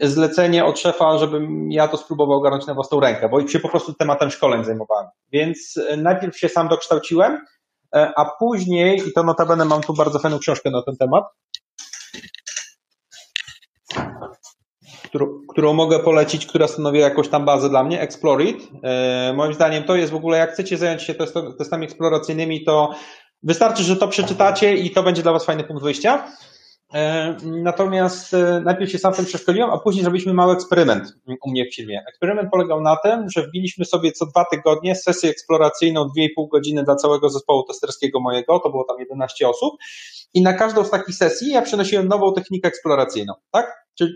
zlecenie 0.00 0.64
od 0.64 0.78
szefa, 0.78 1.18
żebym 1.18 1.72
ja 1.72 1.88
to 1.88 1.96
spróbował 1.96 2.38
ogarnąć 2.38 2.66
na 2.66 2.74
własną 2.74 3.00
rękę, 3.00 3.28
bo 3.28 3.48
się 3.48 3.60
po 3.60 3.68
prostu 3.68 3.94
tematem 3.94 4.30
szkoleń 4.30 4.64
zajmowałem. 4.64 5.06
Więc 5.32 5.80
e, 5.88 5.96
najpierw 5.96 6.38
się 6.38 6.48
sam 6.48 6.68
dokształciłem, 6.68 7.44
e, 7.94 8.12
a 8.16 8.24
później, 8.38 9.08
i 9.08 9.12
to 9.12 9.22
notabene 9.22 9.64
mam 9.64 9.80
tu 9.80 9.94
bardzo 9.94 10.18
fajną 10.18 10.38
książkę 10.38 10.70
na 10.70 10.82
ten 10.82 10.96
temat, 10.96 11.24
którą, 15.48 15.72
mogę 15.72 15.98
polecić, 15.98 16.46
która 16.46 16.68
stanowi 16.68 16.98
jakąś 16.98 17.28
tam 17.28 17.44
bazę 17.44 17.68
dla 17.68 17.84
mnie, 17.84 18.00
Explore 18.00 18.44
It. 18.44 18.68
E, 18.82 19.32
moim 19.36 19.54
zdaniem 19.54 19.84
to 19.84 19.96
jest 19.96 20.12
w 20.12 20.16
ogóle, 20.16 20.38
jak 20.38 20.52
chcecie 20.52 20.76
zająć 20.76 21.02
się 21.02 21.14
testami 21.58 21.84
eksploracyjnymi, 21.84 22.64
to 22.64 22.94
wystarczy, 23.42 23.82
że 23.82 23.96
to 23.96 24.08
przeczytacie 24.08 24.74
i 24.74 24.90
to 24.90 25.02
będzie 25.02 25.22
dla 25.22 25.32
Was 25.32 25.44
fajny 25.44 25.64
punkt 25.64 25.82
wyjścia. 25.82 26.32
E, 26.94 27.36
natomiast 27.42 28.34
e, 28.34 28.60
najpierw 28.64 28.90
się 28.90 28.98
sam 28.98 29.14
tym 29.14 29.24
przeszkoliłem, 29.24 29.70
a 29.70 29.78
później 29.78 30.02
zrobiliśmy 30.02 30.34
mały 30.34 30.54
eksperyment 30.54 31.14
u 31.42 31.50
mnie 31.50 31.66
w 31.66 31.74
firmie. 31.74 32.04
Eksperyment 32.08 32.50
polegał 32.50 32.80
na 32.80 32.96
tym, 32.96 33.30
że 33.30 33.42
wbiliśmy 33.42 33.84
sobie 33.84 34.12
co 34.12 34.26
dwa 34.26 34.44
tygodnie 34.50 34.94
sesję 34.94 35.30
eksploracyjną 35.30 36.04
2,5 36.04 36.48
godziny 36.50 36.84
dla 36.84 36.96
całego 36.96 37.28
zespołu 37.28 37.62
testerskiego 37.62 38.20
mojego, 38.20 38.58
to 38.58 38.70
było 38.70 38.84
tam 38.84 38.98
11 38.98 39.48
osób 39.48 39.74
i 40.34 40.42
na 40.42 40.52
każdą 40.52 40.84
z 40.84 40.90
takich 40.90 41.14
sesji 41.14 41.52
ja 41.52 41.62
przenosiłem 41.62 42.08
nową 42.08 42.34
technikę 42.34 42.68
eksploracyjną, 42.68 43.34
tak? 43.50 43.84
Czyli 43.98 44.12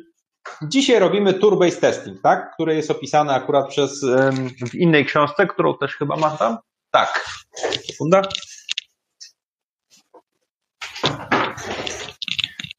dzisiaj 0.63 0.99
robimy 0.99 1.35
tour-based 1.35 1.81
testing, 1.81 2.23
tak? 2.23 2.55
Które 2.55 2.75
jest 2.75 2.91
opisane 2.91 3.35
akurat 3.35 3.69
przez 3.69 4.05
w 4.71 4.75
innej 4.75 5.05
książce, 5.05 5.47
którą 5.47 5.79
też 5.79 5.97
chyba 5.97 6.17
mam 6.17 6.37
tam. 6.37 6.57
Tak. 6.91 7.25
Sekunda. 7.87 8.23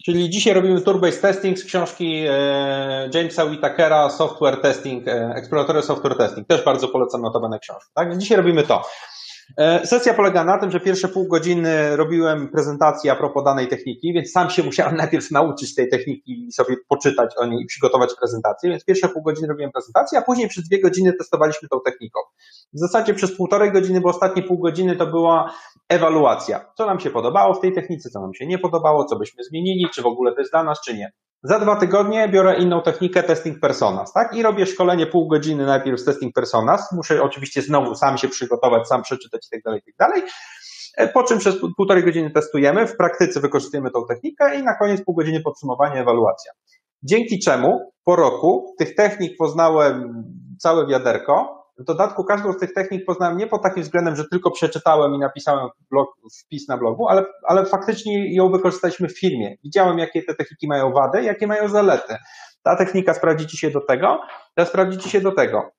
Czyli 0.05 0.29
dzisiaj 0.29 0.53
robimy 0.53 0.81
tour-based 0.81 1.21
testing 1.21 1.59
z 1.59 1.63
książki 1.63 2.25
e, 2.29 3.09
Jamesa 3.13 3.45
Whitakera 3.45 4.09
Software 4.09 4.61
Testing, 4.61 5.07
e, 5.07 5.33
Exploratory 5.35 5.81
Software 5.81 6.17
Testing. 6.17 6.47
Też 6.47 6.63
bardzo 6.63 6.87
polecam 6.87 7.21
notabene 7.21 7.59
książkę. 7.59 7.91
Tak? 7.93 8.17
Dzisiaj 8.17 8.37
robimy 8.37 8.63
to. 8.63 8.83
E, 9.57 9.87
sesja 9.87 10.13
polega 10.13 10.43
na 10.43 10.57
tym, 10.57 10.71
że 10.71 10.79
pierwsze 10.79 11.07
pół 11.07 11.27
godziny 11.27 11.95
robiłem 11.95 12.47
prezentację 12.47 13.11
a 13.11 13.15
propos 13.15 13.43
danej 13.43 13.67
techniki, 13.67 14.13
więc 14.13 14.31
sam 14.31 14.49
się 14.49 14.63
musiałem 14.69 14.95
najpierw 14.95 15.31
nauczyć 15.31 15.75
tej 15.75 15.89
techniki 15.89 16.47
i 16.47 16.51
sobie 16.51 16.75
poczytać 16.87 17.37
o 17.37 17.45
niej 17.45 17.61
i 17.61 17.65
przygotować 17.65 18.09
prezentację, 18.19 18.69
więc 18.69 18.85
pierwsze 18.85 19.09
pół 19.09 19.23
godziny 19.23 19.47
robiłem 19.47 19.71
prezentację, 19.71 20.19
a 20.19 20.21
później 20.21 20.47
przez 20.47 20.63
dwie 20.63 20.81
godziny 20.81 21.13
testowaliśmy 21.13 21.69
tą 21.69 21.79
techniką. 21.85 22.19
W 22.73 22.79
zasadzie 22.79 23.13
przez 23.13 23.37
półtorej 23.37 23.71
godziny, 23.71 24.01
bo 24.01 24.09
ostatnie 24.09 24.43
pół 24.43 24.57
godziny 24.57 24.95
to 24.95 25.07
była 25.07 25.53
ewaluacja. 25.89 26.71
Co 26.77 26.85
nam 26.85 26.99
się 26.99 27.09
podobało 27.09 27.53
w 27.53 27.61
tej 27.61 27.73
technice, 27.73 28.09
co 28.09 28.21
nam 28.21 28.33
się 28.33 28.47
nie 28.47 28.59
podobało, 28.59 29.05
co 29.05 29.15
byśmy 29.15 29.43
zmienili, 29.43 29.89
czy 29.93 30.01
w 30.01 30.05
ogóle 30.05 30.33
to 30.33 30.39
jest 30.39 30.51
dla 30.51 30.63
nas, 30.63 30.81
czy 30.81 30.97
nie. 30.97 31.11
Za 31.47 31.59
dwa 31.59 31.75
tygodnie 31.75 32.29
biorę 32.29 32.55
inną 32.55 32.81
technikę 32.81 33.23
testing 33.23 33.59
personas, 33.59 34.13
tak? 34.13 34.33
I 34.33 34.43
robię 34.43 34.65
szkolenie 34.65 35.07
pół 35.07 35.27
godziny 35.27 35.65
najpierw 35.65 35.99
z 35.99 36.05
testing 36.05 36.33
personas. 36.33 36.91
Muszę 36.91 37.23
oczywiście 37.23 37.61
znowu 37.61 37.95
sam 37.95 38.17
się 38.17 38.27
przygotować, 38.27 38.87
sam 38.87 39.01
przeczytać 39.01 39.47
i 39.47 39.49
tak 39.49 39.61
dalej, 39.63 39.81
i 39.87 39.93
tak 39.93 40.09
dalej. 40.09 40.23
E, 40.97 41.07
po 41.07 41.23
czym 41.23 41.37
przez 41.37 41.55
półtorej 41.77 42.03
godziny 42.03 42.31
testujemy, 42.31 42.87
w 42.87 42.97
praktyce 42.97 43.39
wykorzystujemy 43.39 43.91
tą 43.91 44.05
technikę 44.05 44.59
i 44.59 44.63
na 44.63 44.75
koniec 44.75 45.03
pół 45.05 45.15
godziny 45.15 45.41
podsumowanie, 45.41 46.01
ewaluacja. 46.01 46.51
Dzięki 47.03 47.39
czemu 47.39 47.91
po 48.03 48.15
roku 48.15 48.75
tych 48.77 48.95
technik 48.95 49.37
poznałem 49.37 50.23
całe 50.59 50.87
wiaderko, 50.87 51.64
w 51.77 51.83
dodatku 51.83 52.23
każdą 52.23 52.53
z 52.53 52.57
tych 52.57 52.73
technik 52.73 53.05
poznałem 53.05 53.37
nie 53.37 53.47
pod 53.47 53.63
takim 53.63 53.83
względem, 53.83 54.15
że 54.15 54.27
tylko 54.31 54.51
przeczytałem 54.51 55.15
i 55.15 55.19
napisałem 55.19 55.69
blog, 55.91 56.09
wpis 56.43 56.67
na 56.67 56.77
blogu, 56.77 57.07
ale, 57.07 57.25
ale 57.43 57.65
faktycznie 57.65 58.35
ją 58.35 58.51
wykorzystaliśmy 58.51 59.07
w 59.09 59.19
firmie. 59.19 59.55
Widziałem, 59.63 59.99
jakie 59.99 60.23
te 60.23 60.35
techniki 60.35 60.67
mają 60.67 60.91
wady, 60.91 61.23
jakie 61.23 61.47
mają 61.47 61.69
zalety. 61.69 62.15
Ta 62.63 62.75
technika 62.75 63.13
sprawdzi 63.13 63.47
ci 63.47 63.57
się 63.57 63.71
do 63.71 63.81
tego, 63.81 64.21
ta 64.55 64.65
sprawdzi 64.65 64.97
ci 64.97 65.09
się 65.09 65.21
do 65.21 65.31
tego. 65.31 65.71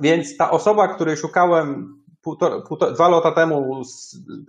Więc 0.00 0.36
ta 0.36 0.50
osoba, 0.50 0.88
której 0.88 1.16
szukałem 1.16 1.96
półtora, 2.24 2.60
półtora, 2.60 2.92
dwa 2.92 3.08
lata 3.08 3.32
temu 3.32 3.82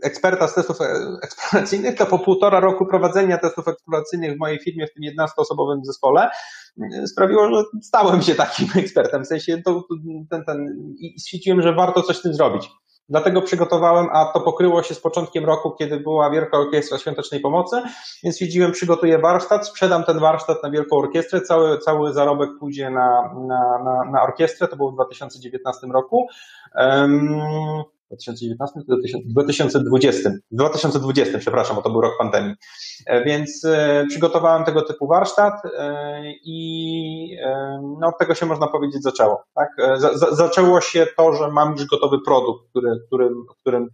eksperta 0.04 0.48
z 0.48 0.54
testów 0.54 0.78
eksploracyjnych, 1.24 1.98
to 1.98 2.06
po 2.06 2.20
półtora 2.20 2.60
roku 2.60 2.86
prowadzenia 2.86 3.38
testów 3.38 3.68
eksploracyjnych 3.68 4.36
w 4.36 4.40
mojej 4.40 4.60
firmie, 4.60 4.88
w 4.88 4.94
tym 4.94 5.04
11-osobowym 5.04 5.80
zespole, 5.84 6.30
sprawiło, 7.08 7.50
że 7.50 7.64
stałem 7.82 8.22
się 8.22 8.36
takim 8.36 8.68
ekspertem. 8.84 9.24
W 9.24 9.28
sensie 9.28 9.62
to, 9.66 9.84
ten, 10.30 10.46
ten, 10.46 10.86
i 11.00 11.20
stwierdziłem, 11.20 11.62
że 11.62 11.74
warto 11.74 12.02
coś 12.02 12.18
z 12.18 12.22
tym 12.22 12.34
zrobić. 12.34 12.70
Dlatego 13.10 13.42
przygotowałem, 13.42 14.08
a 14.14 14.26
to 14.26 14.42
pokryło 14.42 14.84
się 14.84 14.96
z 14.96 15.00
początkiem 15.00 15.46
roku, 15.46 15.72
kiedy 15.72 16.00
była 16.00 16.30
Wielka 16.30 16.58
Orkiestra 16.58 16.98
Świątecznej 16.98 17.40
Pomocy, 17.42 17.82
więc 18.24 18.36
stwierdziłem, 18.36 18.72
przygotuję 18.72 19.20
warsztat, 19.20 19.68
sprzedam 19.68 20.04
ten 20.04 20.20
warsztat 20.20 20.64
na 20.64 20.70
Wielką 20.70 20.98
Orkiestrę, 20.98 21.42
cały, 21.42 21.78
cały 21.78 22.14
zarobek 22.14 22.50
pójdzie 22.60 22.90
na, 22.90 23.34
na, 23.48 23.84
na, 23.84 24.12
na 24.12 24.24
orkiestrę, 24.24 24.68
to 24.68 24.76
było 24.76 24.92
w 24.92 24.94
2019 24.94 25.88
roku. 25.88 26.28
Um, 26.76 27.84
2019 28.16 28.80
2020, 29.28 30.30
2020, 30.52 31.40
przepraszam, 31.40 31.76
bo 31.76 31.82
to 31.82 31.90
był 31.90 32.02
rok 32.02 32.18
pandemii. 32.18 32.56
E, 33.06 33.26
więc 33.26 33.66
e, 33.66 34.06
przygotowałem 34.10 34.64
tego 34.64 34.82
typu 34.82 35.08
warsztat 35.08 35.54
e, 35.78 36.22
i 36.44 37.38
no, 38.00 38.08
od 38.08 38.18
tego 38.20 38.36
się 38.36 38.46
można 38.46 38.68
powiedzieć 38.68 39.04
zaczęło. 39.04 39.44
Tak? 39.56 39.70
Zaczęło 40.32 40.82
się 40.82 41.08
to, 41.18 41.34
że 41.34 41.52
mam 41.52 41.72
już 41.72 41.86
gotowy 41.86 42.18
produkt, 42.26 42.70
który, 42.70 42.90
którym, 43.08 43.46
którym 43.62 43.90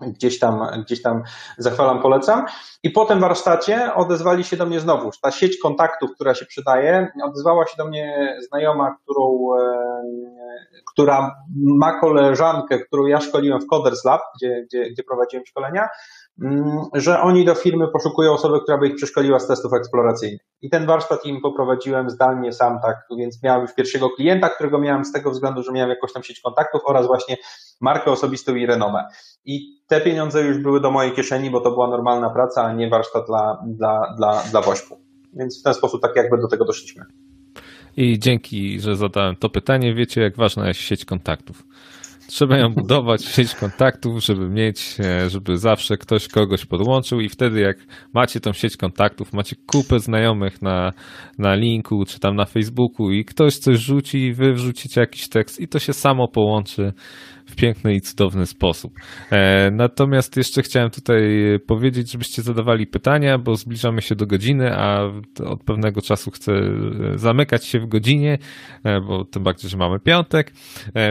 gdzieś 0.00 0.38
tam, 0.38 0.66
gdzieś 0.84 1.02
tam 1.02 1.22
zachwalam, 1.58 2.02
polecam. 2.02 2.44
I 2.82 2.90
po 2.90 3.04
tym 3.04 3.20
warsztacie 3.20 3.94
odezwali 3.94 4.44
się 4.44 4.56
do 4.56 4.66
mnie 4.66 4.80
znowu. 4.80 5.10
Ta 5.22 5.30
sieć 5.30 5.58
kontaktów, 5.58 6.10
która 6.14 6.34
się 6.34 6.46
przydaje, 6.46 7.08
odezwała 7.24 7.66
się 7.66 7.74
do 7.78 7.84
mnie 7.84 8.36
znajoma, 8.48 8.96
którą, 9.02 9.48
która 10.92 11.36
ma 11.56 12.00
koleżankę, 12.00 12.78
którą 12.78 13.06
ja 13.06 13.20
szkoliłem 13.20 13.60
w 13.60 13.66
Coders 13.66 14.04
Lab, 14.04 14.20
gdzie, 14.36 14.62
gdzie, 14.64 14.90
gdzie 14.90 15.02
prowadziłem 15.02 15.46
szkolenia, 15.46 15.88
że 16.94 17.20
oni 17.20 17.44
do 17.44 17.54
firmy 17.54 17.88
poszukują 17.88 18.32
osoby, 18.32 18.60
która 18.60 18.78
by 18.78 18.88
ich 18.88 18.94
przeszkoliła 18.94 19.38
z 19.38 19.46
testów 19.46 19.72
eksploracyjnych. 19.72 20.40
I 20.62 20.70
ten 20.70 20.86
warsztat 20.86 21.26
im 21.26 21.40
poprowadziłem 21.40 22.10
zdalnie 22.10 22.52
sam, 22.52 22.78
tak, 22.82 22.96
więc 23.18 23.42
miałem 23.42 23.62
już 23.62 23.74
pierwszego 23.74 24.10
klienta, 24.10 24.48
którego 24.48 24.78
miałem 24.78 25.04
z 25.04 25.12
tego 25.12 25.30
względu, 25.30 25.62
że 25.62 25.72
miałem 25.72 25.90
jakąś 25.90 26.12
tam 26.12 26.22
sieć 26.22 26.40
kontaktów 26.40 26.80
oraz 26.84 27.06
właśnie 27.06 27.36
markę 27.80 28.10
osobistą 28.10 28.54
i 28.54 28.66
renomę. 28.66 29.04
I 29.44 29.82
te 29.86 30.00
pieniądze 30.00 30.42
już 30.42 30.58
były 30.58 30.80
do 30.80 30.90
mojej 30.90 31.12
kieszeni, 31.12 31.50
bo 31.50 31.60
to 31.60 31.70
była 31.70 31.88
normalna 31.88 32.30
praca, 32.30 32.64
a 32.64 32.72
nie 32.72 32.88
warsztat 32.88 33.26
dla, 33.26 33.62
dla, 33.66 34.14
dla, 34.16 34.42
dla 34.50 34.60
Wośpu. 34.60 34.96
Więc 35.32 35.60
w 35.60 35.62
ten 35.62 35.74
sposób 35.74 36.02
tak 36.02 36.16
jakby 36.16 36.38
do 36.38 36.48
tego 36.48 36.64
doszliśmy. 36.64 37.04
I 37.96 38.18
dzięki, 38.18 38.80
że 38.80 38.96
zadałem 38.96 39.36
to 39.36 39.50
pytanie, 39.50 39.94
wiecie, 39.94 40.20
jak 40.20 40.36
ważna 40.36 40.68
jest 40.68 40.80
sieć 40.80 41.04
kontaktów. 41.04 41.62
Trzeba 42.30 42.58
ją 42.58 42.74
budować, 42.74 43.24
sieć 43.34 43.54
kontaktów, 43.54 44.24
żeby 44.24 44.48
mieć, 44.48 44.96
e, 45.00 45.30
żeby 45.30 45.58
zawsze 45.58 45.96
ktoś 45.96 46.28
kogoś 46.28 46.66
podłączył 46.66 47.20
i 47.20 47.28
wtedy 47.28 47.60
jak 47.60 47.76
macie 48.14 48.40
tą 48.40 48.52
sieć 48.52 48.76
kontaktów, 48.76 49.32
macie 49.32 49.56
kupę 49.66 49.98
znajomych 49.98 50.62
na, 50.62 50.92
na 51.38 51.54
linku 51.54 52.04
czy 52.04 52.20
tam 52.20 52.36
na 52.36 52.44
Facebooku 52.44 53.10
i 53.10 53.24
ktoś 53.24 53.56
coś 53.56 53.78
rzuci, 53.78 54.32
wy 54.32 54.52
wrzucicie 54.52 55.00
jakiś 55.00 55.28
tekst 55.28 55.60
i 55.60 55.68
to 55.68 55.78
się 55.78 55.92
samo 55.92 56.28
połączy 56.28 56.92
w 57.50 57.56
piękny 57.56 57.94
i 57.94 58.00
cudowny 58.00 58.46
sposób. 58.46 58.92
Natomiast 59.72 60.36
jeszcze 60.36 60.62
chciałem 60.62 60.90
tutaj 60.90 61.22
powiedzieć, 61.66 62.10
żebyście 62.12 62.42
zadawali 62.42 62.86
pytania, 62.86 63.38
bo 63.38 63.56
zbliżamy 63.56 64.02
się 64.02 64.14
do 64.14 64.26
godziny, 64.26 64.76
a 64.76 65.00
od 65.46 65.62
pewnego 65.62 66.02
czasu 66.02 66.30
chcę 66.30 66.52
zamykać 67.14 67.64
się 67.64 67.80
w 67.80 67.86
godzinie, 67.86 68.38
bo 69.06 69.24
tym 69.24 69.42
bardziej, 69.42 69.70
że 69.70 69.76
mamy 69.76 70.00
piątek, 70.00 70.52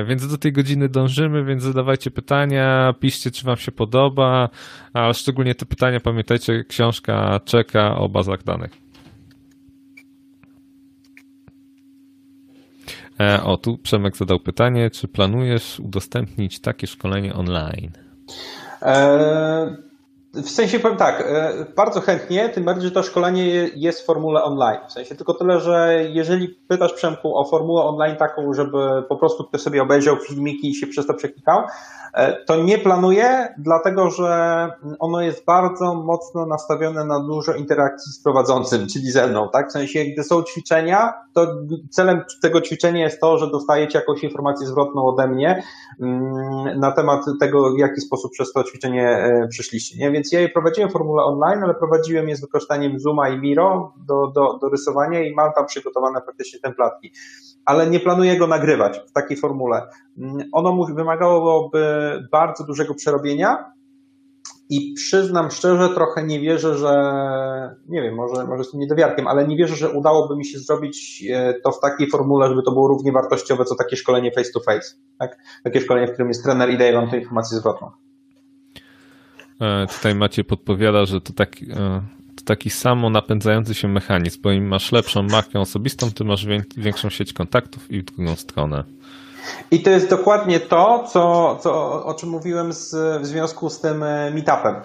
więc 0.07 0.27
do 0.27 0.37
tej 0.37 0.51
godziny 0.51 0.89
dążymy, 0.89 1.45
więc 1.45 1.63
zadawajcie 1.63 2.11
pytania, 2.11 2.93
piszcie, 2.99 3.31
czy 3.31 3.45
wam 3.45 3.57
się 3.57 3.71
podoba, 3.71 4.49
a 4.93 5.13
szczególnie 5.13 5.55
te 5.55 5.65
pytania 5.65 5.99
pamiętajcie, 5.99 6.63
książka 6.63 7.39
czeka 7.45 7.95
o 7.95 8.09
bazach 8.09 8.43
danych. 8.43 8.71
E, 13.08 13.08
o, 13.43 13.57
tu 13.57 13.77
Przemek 13.77 14.17
zadał 14.17 14.39
pytanie, 14.39 14.89
czy 14.89 15.07
planujesz 15.07 15.79
udostępnić 15.79 16.59
takie 16.59 16.87
szkolenie 16.87 17.33
online? 17.33 17.91
E, 18.81 19.88
w 20.43 20.49
sensie 20.49 20.79
powiem 20.79 20.97
tak, 20.97 21.21
e, 21.27 21.53
bardzo 21.75 22.01
chętnie, 22.01 22.49
tym 22.49 22.63
bardziej, 22.63 22.83
że 22.83 22.91
to 22.91 23.03
szkolenie 23.03 23.45
jest 23.75 24.01
w 24.01 24.05
formule 24.05 24.43
online. 24.43 24.79
W 24.87 24.91
sensie 24.91 25.15
tylko 25.15 25.33
tyle, 25.33 25.59
że 25.59 26.03
jeżeli 26.09 26.47
pytasz 26.47 26.93
Przemku 26.93 27.37
o 27.37 27.45
formułę 27.45 27.83
online 27.83 28.17
taką, 28.17 28.53
żeby 28.53 29.03
po 29.09 29.17
prostu 29.17 29.43
ktoś 29.43 29.61
sobie 29.61 29.81
obejrzał 29.81 30.15
filmiki 30.15 30.69
i 30.69 30.75
się 30.75 30.87
przez 30.87 31.05
to 31.05 31.13
przeklikał, 31.13 31.63
E, 32.13 32.45
to 32.45 32.55
nie 32.55 32.77
planuję, 32.77 33.53
dlatego 33.57 34.11
że 34.11 34.67
ono 34.99 35.21
jest 35.21 35.45
bardzo 35.45 35.95
mocno 35.95 36.45
nastawione 36.45 37.05
na 37.05 37.19
dużo 37.19 37.53
interakcji 37.53 38.11
z 38.11 38.23
prowadzącym, 38.23 38.87
czyli 38.87 39.11
ze 39.11 39.27
mną, 39.27 39.49
tak? 39.53 39.69
W 39.69 39.71
sensie, 39.71 40.05
gdy 40.05 40.23
są 40.23 40.43
ćwiczenia, 40.43 41.13
to 41.33 41.47
celem 41.89 42.21
tego 42.41 42.61
ćwiczenia 42.61 43.03
jest 43.03 43.21
to, 43.21 43.37
że 43.37 43.51
dostajecie 43.51 43.99
jakąś 43.99 44.23
informację 44.23 44.67
zwrotną 44.67 45.05
ode 45.05 45.27
mnie 45.27 45.63
mm, 46.01 46.79
na 46.79 46.91
temat 46.91 47.25
tego, 47.39 47.73
w 47.73 47.77
jaki 47.77 48.01
sposób 48.01 48.31
przez 48.31 48.51
to 48.51 48.63
ćwiczenie 48.63 49.09
e, 49.09 49.47
przeszliście, 49.47 49.97
nie? 49.97 50.11
Więc 50.11 50.28
ja 50.33 50.39
je 50.39 50.49
prowadziłem 50.49 50.89
w 50.89 50.93
formule 50.93 51.23
online, 51.23 51.63
ale 51.63 51.75
prowadziłem 51.75 52.29
je 52.29 52.35
z 52.35 52.41
wykorzystaniem 52.41 52.99
Zooma 52.99 53.29
i 53.29 53.39
Miro 53.39 53.93
do, 54.07 54.27
do, 54.35 54.57
do 54.61 54.69
rysowania 54.69 55.23
i 55.23 55.33
mam 55.33 55.53
tam 55.53 55.65
przygotowane 55.65 56.21
praktycznie 56.21 56.59
templatki 56.59 57.11
ale 57.69 57.89
nie 57.89 57.99
planuję 57.99 58.37
go 58.37 58.47
nagrywać 58.47 59.01
w 59.09 59.11
takiej 59.11 59.37
formule. 59.37 59.87
Ono 60.51 60.85
wymagałoby 60.95 61.83
bardzo 62.31 62.63
dużego 62.63 62.95
przerobienia 62.95 63.73
i 64.69 64.93
przyznam 64.93 65.51
szczerze, 65.51 65.89
trochę 65.89 66.23
nie 66.23 66.39
wierzę, 66.39 66.77
że, 66.77 66.93
nie 67.87 68.01
wiem, 68.01 68.15
może, 68.15 68.47
może 68.47 68.57
jestem 68.57 68.79
niedowiarkiem, 68.79 69.27
ale 69.27 69.47
nie 69.47 69.57
wierzę, 69.57 69.75
że 69.75 69.89
udałoby 69.89 70.35
mi 70.35 70.45
się 70.45 70.59
zrobić 70.59 71.25
e, 71.31 71.53
to 71.63 71.71
w 71.71 71.79
takiej 71.79 72.09
formule, 72.09 72.49
żeby 72.49 72.63
to 72.63 72.71
było 72.71 72.87
równie 72.87 73.11
wartościowe, 73.11 73.65
co 73.65 73.75
takie 73.75 73.95
szkolenie 73.95 74.31
face 74.31 74.51
to 74.53 74.59
face. 74.59 74.95
Tak? 75.19 75.37
Takie 75.63 75.81
szkolenie, 75.81 76.07
w 76.07 76.11
którym 76.11 76.27
jest 76.27 76.43
trener 76.43 76.69
i 76.69 76.77
daje 76.77 76.93
wam 76.93 77.09
tę 77.09 77.17
informację 77.17 77.57
zwrotną. 77.57 77.91
E, 79.61 79.87
tutaj 79.87 80.15
Maciej 80.15 80.45
podpowiada, 80.45 81.05
że 81.05 81.21
to 81.21 81.33
tak, 81.33 81.55
e, 81.61 82.01
to 82.35 82.43
taki 82.45 82.69
samo 82.69 83.09
napędzający 83.09 83.73
się 83.73 83.87
mechanizm, 83.87 84.41
bo 84.41 84.51
im 84.51 84.67
masz 84.67 84.91
lepszą 84.91 85.23
markę 85.23 85.59
osobistą, 85.59 86.11
ty 86.11 86.23
masz 86.23 86.47
większą 86.77 87.09
sieć 87.09 87.33
kontaktów 87.33 87.91
i 87.91 88.01
w 88.01 88.05
drugą 88.05 88.35
stronę. 88.35 88.83
I 89.71 89.79
to 89.79 89.89
jest 89.89 90.09
dokładnie 90.09 90.59
to, 90.59 91.03
co, 91.11 91.55
co, 91.61 92.05
o 92.05 92.13
czym 92.13 92.29
mówiłem 92.29 92.73
z, 92.73 92.95
w 93.21 93.25
związku 93.25 93.69
z 93.69 93.81
tym 93.81 94.03
e, 94.03 94.31
meetupem. 94.31 94.75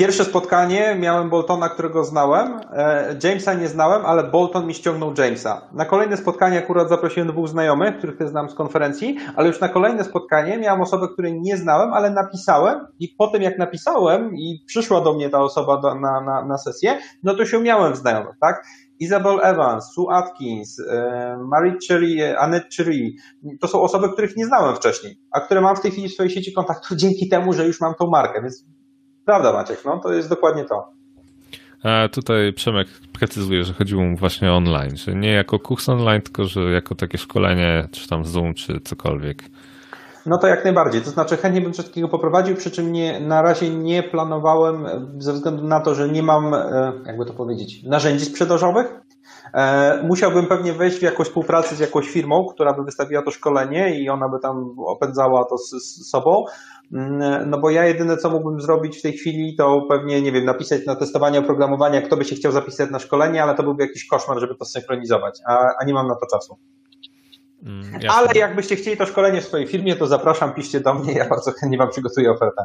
Pierwsze 0.00 0.24
spotkanie 0.24 0.96
miałem 1.00 1.30
Boltona, 1.30 1.68
którego 1.68 2.04
znałem. 2.04 2.60
E, 2.72 3.16
Jamesa 3.24 3.54
nie 3.54 3.68
znałem, 3.68 4.06
ale 4.06 4.24
Bolton 4.24 4.66
mi 4.66 4.74
ściągnął 4.74 5.14
Jamesa. 5.18 5.68
Na 5.72 5.84
kolejne 5.84 6.16
spotkanie 6.16 6.58
akurat 6.58 6.88
zaprosiłem 6.88 7.28
dwóch 7.28 7.48
znajomych, 7.48 7.98
których 7.98 8.28
znam 8.28 8.50
z 8.50 8.54
konferencji, 8.54 9.16
ale 9.36 9.48
już 9.48 9.60
na 9.60 9.68
kolejne 9.68 10.04
spotkanie 10.04 10.58
miałem 10.58 10.80
osobę, 10.80 11.08
której 11.12 11.40
nie 11.40 11.56
znałem, 11.56 11.92
ale 11.92 12.10
napisałem 12.10 12.86
i 12.98 13.08
po 13.08 13.26
tym 13.26 13.42
jak 13.42 13.58
napisałem 13.58 14.36
i 14.36 14.64
przyszła 14.66 15.00
do 15.00 15.12
mnie 15.12 15.30
ta 15.30 15.38
osoba 15.38 15.80
do, 15.80 15.94
na, 15.94 16.20
na, 16.20 16.44
na 16.44 16.58
sesję, 16.58 16.98
no 17.22 17.34
to 17.34 17.46
się 17.46 17.60
miałem 17.60 17.92
w 17.92 17.96
znajomych, 17.96 18.34
tak? 18.40 18.64
Isabel 19.00 19.40
Evans, 19.42 19.92
Sue 19.94 20.10
Atkins, 20.10 20.80
e, 20.80 21.38
Marie 21.48 21.76
Cherry, 21.88 22.38
Annette 22.38 22.68
Cherry, 22.76 23.10
to 23.60 23.68
są 23.68 23.82
osoby, 23.82 24.12
których 24.12 24.36
nie 24.36 24.46
znałem 24.46 24.76
wcześniej, 24.76 25.20
a 25.32 25.40
które 25.40 25.60
mam 25.60 25.76
w 25.76 25.80
tej 25.80 25.90
chwili 25.90 26.08
w 26.08 26.12
swojej 26.12 26.30
sieci 26.30 26.52
kontaktów 26.52 26.96
dzięki 26.96 27.28
temu, 27.28 27.52
że 27.52 27.66
już 27.66 27.80
mam 27.80 27.94
tą 27.94 28.06
markę, 28.06 28.42
więc 28.42 28.64
prawda 29.24 29.52
Maciek, 29.52 29.84
no 29.84 29.98
to 29.98 30.12
jest 30.12 30.28
dokładnie 30.28 30.64
to. 30.64 30.88
A 31.82 32.08
tutaj 32.08 32.52
Przemek 32.52 32.88
precyzuje, 33.12 33.64
że 33.64 33.72
chodziło 33.72 34.02
mu 34.02 34.16
właśnie 34.16 34.52
online, 34.52 34.96
że 34.96 35.14
nie 35.14 35.32
jako 35.32 35.58
kurs 35.58 35.88
online, 35.88 36.22
tylko 36.22 36.44
że 36.44 36.60
jako 36.60 36.94
takie 36.94 37.18
szkolenie, 37.18 37.88
czy 37.92 38.08
tam 38.08 38.24
Zoom, 38.24 38.54
czy 38.54 38.80
cokolwiek. 38.80 39.42
No 40.26 40.38
to 40.38 40.46
jak 40.46 40.64
najbardziej. 40.64 41.02
To 41.02 41.10
znaczy 41.10 41.36
chętnie 41.36 41.60
bym 41.60 41.72
coś 41.72 41.86
takiego 41.86 42.08
poprowadził, 42.08 42.56
przy 42.56 42.70
czym 42.70 42.92
nie, 42.92 43.20
na 43.20 43.42
razie 43.42 43.70
nie 43.70 44.02
planowałem 44.02 44.86
ze 45.18 45.32
względu 45.32 45.64
na 45.64 45.80
to, 45.80 45.94
że 45.94 46.08
nie 46.08 46.22
mam, 46.22 46.54
e, 46.54 46.92
jakby 47.06 47.26
to 47.26 47.32
powiedzieć, 47.32 47.82
narzędzi 47.82 48.24
sprzedażowych. 48.24 49.00
E, 49.54 50.02
musiałbym 50.02 50.46
pewnie 50.46 50.72
wejść 50.72 50.98
w 50.98 51.02
jakąś 51.02 51.26
współpracę 51.26 51.76
z 51.76 51.78
jakąś 51.78 52.10
firmą, 52.10 52.44
która 52.44 52.72
by 52.72 52.84
wystawiła 52.84 53.22
to 53.22 53.30
szkolenie 53.30 54.00
i 54.00 54.08
ona 54.08 54.28
by 54.28 54.38
tam 54.38 54.74
opędzała 54.78 55.44
to 55.44 55.58
z, 55.58 55.70
z 55.70 56.10
sobą. 56.10 56.44
Mm, 56.92 57.50
no 57.50 57.58
bo 57.58 57.70
ja 57.70 57.86
jedyne 57.86 58.16
co 58.16 58.30
mógłbym 58.30 58.60
zrobić 58.60 58.98
w 58.98 59.02
tej 59.02 59.12
chwili, 59.12 59.56
to 59.56 59.86
pewnie, 59.88 60.22
nie 60.22 60.32
wiem, 60.32 60.44
napisać 60.44 60.86
na 60.86 60.96
testowanie 60.96 61.38
oprogramowania, 61.38 62.02
kto 62.02 62.16
by 62.16 62.24
się 62.24 62.36
chciał 62.36 62.52
zapisać 62.52 62.90
na 62.90 62.98
szkolenie, 62.98 63.42
ale 63.42 63.54
to 63.54 63.62
byłby 63.62 63.82
jakiś 63.82 64.06
koszmar, 64.06 64.40
żeby 64.40 64.54
to 64.54 64.64
synchronizować, 64.64 65.40
a, 65.46 65.68
a 65.80 65.84
nie 65.84 65.94
mam 65.94 66.08
na 66.08 66.14
to 66.14 66.26
czasu. 66.26 66.58
Mm, 67.66 68.00
Ale 68.08 68.28
jakbyście 68.34 68.76
chcieli 68.76 68.96
to 68.96 69.06
szkolenie 69.06 69.40
w 69.40 69.44
swojej 69.44 69.66
firmie, 69.66 69.96
to 69.96 70.06
zapraszam, 70.06 70.54
piszcie 70.54 70.80
do 70.80 70.94
mnie, 70.94 71.12
ja 71.12 71.28
bardzo 71.28 71.52
chętnie 71.52 71.78
Wam 71.78 71.90
przygotuję 71.90 72.30
ofertę. 72.30 72.64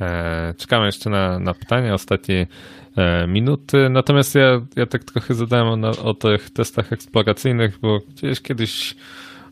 E, 0.00 0.54
czekamy 0.56 0.86
jeszcze 0.86 1.10
na, 1.10 1.38
na 1.38 1.54
pytania, 1.54 1.94
ostatnie 1.94 2.40
e, 2.40 2.46
minuty. 3.28 3.88
Natomiast 3.90 4.34
ja, 4.34 4.60
ja 4.76 4.86
tak 4.86 5.04
trochę 5.04 5.34
zadałem 5.34 5.84
o, 5.84 5.90
o 5.90 6.14
tych 6.14 6.50
testach 6.50 6.92
eksploracyjnych, 6.92 7.78
bo 7.82 8.00
gdzieś 8.08 8.40
kiedyś 8.40 8.96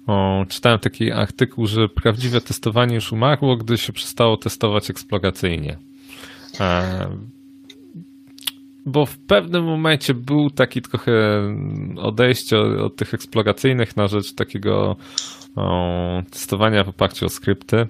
o, 0.07 0.45
czytałem 0.49 0.79
taki 0.79 1.13
artykuł, 1.13 1.67
że 1.67 1.89
prawdziwe 1.89 2.41
testowanie 2.41 2.95
już 2.95 3.13
umarło, 3.13 3.57
gdy 3.57 3.79
się 3.79 3.93
przestało 3.93 4.37
testować 4.37 4.91
eksploracyjnie. 4.91 5.79
E, 6.61 7.07
bo 8.87 9.07
w 9.07 9.19
pewnym 9.19 9.65
momencie 9.65 10.15
był 10.15 10.51
taki 10.51 10.83
trochę 10.83 11.13
odejście 11.97 12.59
od, 12.59 12.79
od 12.81 12.97
tych 12.97 13.15
eksploracyjnych 13.15 13.97
na 13.97 14.09
rzecz 14.09 14.35
takiego 14.35 14.97
o, 15.57 16.23
testowania 16.31 16.85
w 16.85 16.89
oparciu 16.89 17.27
o 17.27 17.29
skrypty. 17.29 17.89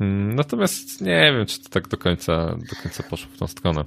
Mm, 0.00 0.34
natomiast 0.34 1.00
nie 1.00 1.32
wiem, 1.36 1.46
czy 1.46 1.62
to 1.62 1.68
tak 1.68 1.88
do 1.88 1.96
końca, 1.96 2.46
do 2.46 2.82
końca 2.82 3.02
poszło 3.02 3.30
w 3.32 3.38
tą 3.38 3.46
stronę 3.46 3.84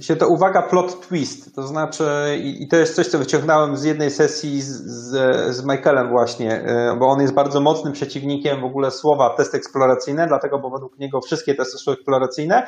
się 0.00 0.16
to 0.16 0.28
uwaga 0.28 0.62
plot 0.62 1.08
twist, 1.08 1.54
to 1.54 1.66
znaczy 1.66 2.04
i, 2.42 2.62
i, 2.62 2.68
to 2.68 2.76
jest 2.76 2.94
coś, 2.94 3.06
co 3.06 3.18
wyciągnąłem 3.18 3.76
z 3.76 3.84
jednej 3.84 4.10
sesji 4.10 4.62
z, 4.62 4.66
z, 4.66 5.56
z 5.56 5.64
Michaelem 5.64 6.08
właśnie, 6.08 6.52
e, 6.52 6.96
bo 6.98 7.06
on 7.06 7.20
jest 7.20 7.34
bardzo 7.34 7.60
mocnym 7.60 7.92
przeciwnikiem 7.92 8.60
w 8.60 8.64
ogóle 8.64 8.90
słowa 8.90 9.30
test 9.30 9.54
eksploracyjny, 9.54 10.26
dlatego, 10.26 10.58
bo 10.58 10.70
według 10.70 10.98
niego 10.98 11.20
wszystkie 11.20 11.54
testy 11.54 11.78
są 11.78 11.92
eksploracyjne 11.92 12.66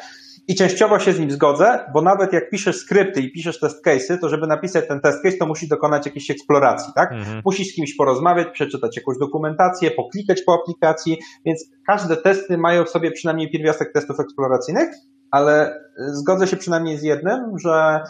i 0.48 0.54
częściowo 0.54 0.98
się 0.98 1.12
z 1.12 1.20
nim 1.20 1.30
zgodzę, 1.30 1.90
bo 1.92 2.02
nawet 2.02 2.32
jak 2.32 2.50
piszesz 2.50 2.76
skrypty 2.76 3.20
i 3.20 3.32
piszesz 3.32 3.60
test 3.60 3.86
case'y, 3.86 4.18
to 4.20 4.28
żeby 4.28 4.46
napisać 4.46 4.88
ten 4.88 5.00
test 5.00 5.22
case, 5.22 5.36
to 5.36 5.46
musi 5.46 5.68
dokonać 5.68 6.06
jakiejś 6.06 6.30
eksploracji, 6.30 6.92
tak? 6.94 7.12
Mhm. 7.12 7.42
Musisz 7.44 7.68
z 7.68 7.74
kimś 7.74 7.94
porozmawiać, 7.94 8.48
przeczytać 8.52 8.96
jakąś 8.96 9.18
dokumentację, 9.18 9.90
poklikać 9.90 10.42
po 10.42 10.54
aplikacji, 10.54 11.18
więc 11.44 11.64
każde 11.86 12.16
testy 12.16 12.58
mają 12.58 12.84
w 12.84 12.90
sobie 12.90 13.10
przynajmniej 13.10 13.50
pierwiastek 13.50 13.92
testów 13.92 14.20
eksploracyjnych, 14.20 14.88
ale 15.30 15.80
zgodzę 15.96 16.46
się 16.46 16.56
przynajmniej 16.56 16.98
z 16.98 17.02
jednym, 17.02 17.58
że 17.58 18.00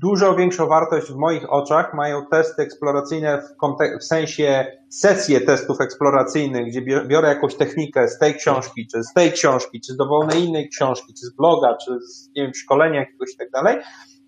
dużo 0.00 0.36
większą 0.36 0.66
wartość 0.66 1.06
w 1.06 1.16
moich 1.16 1.52
oczach 1.52 1.94
mają 1.94 2.26
testy 2.26 2.62
eksploracyjne 2.62 3.42
w, 3.42 4.00
w, 4.00 4.04
sensie 4.04 4.66
sesje 4.88 5.40
testów 5.40 5.80
eksploracyjnych, 5.80 6.66
gdzie 6.66 6.82
biorę 6.82 7.28
jakąś 7.28 7.54
technikę 7.54 8.08
z 8.08 8.18
tej 8.18 8.34
książki, 8.34 8.86
czy 8.92 9.02
z 9.02 9.12
tej 9.12 9.32
książki, 9.32 9.80
czy 9.80 9.92
z 9.92 9.96
dowolnej 9.96 10.44
innej 10.44 10.68
książki, 10.68 11.14
czy 11.14 11.26
z 11.26 11.36
bloga, 11.36 11.76
czy 11.84 12.00
z 12.00 12.30
nie 12.36 12.42
wiem, 12.42 12.54
szkolenia 12.54 13.00
jakiegoś 13.00 13.34
i 13.34 13.36
tak 13.36 13.50
dalej 13.50 13.76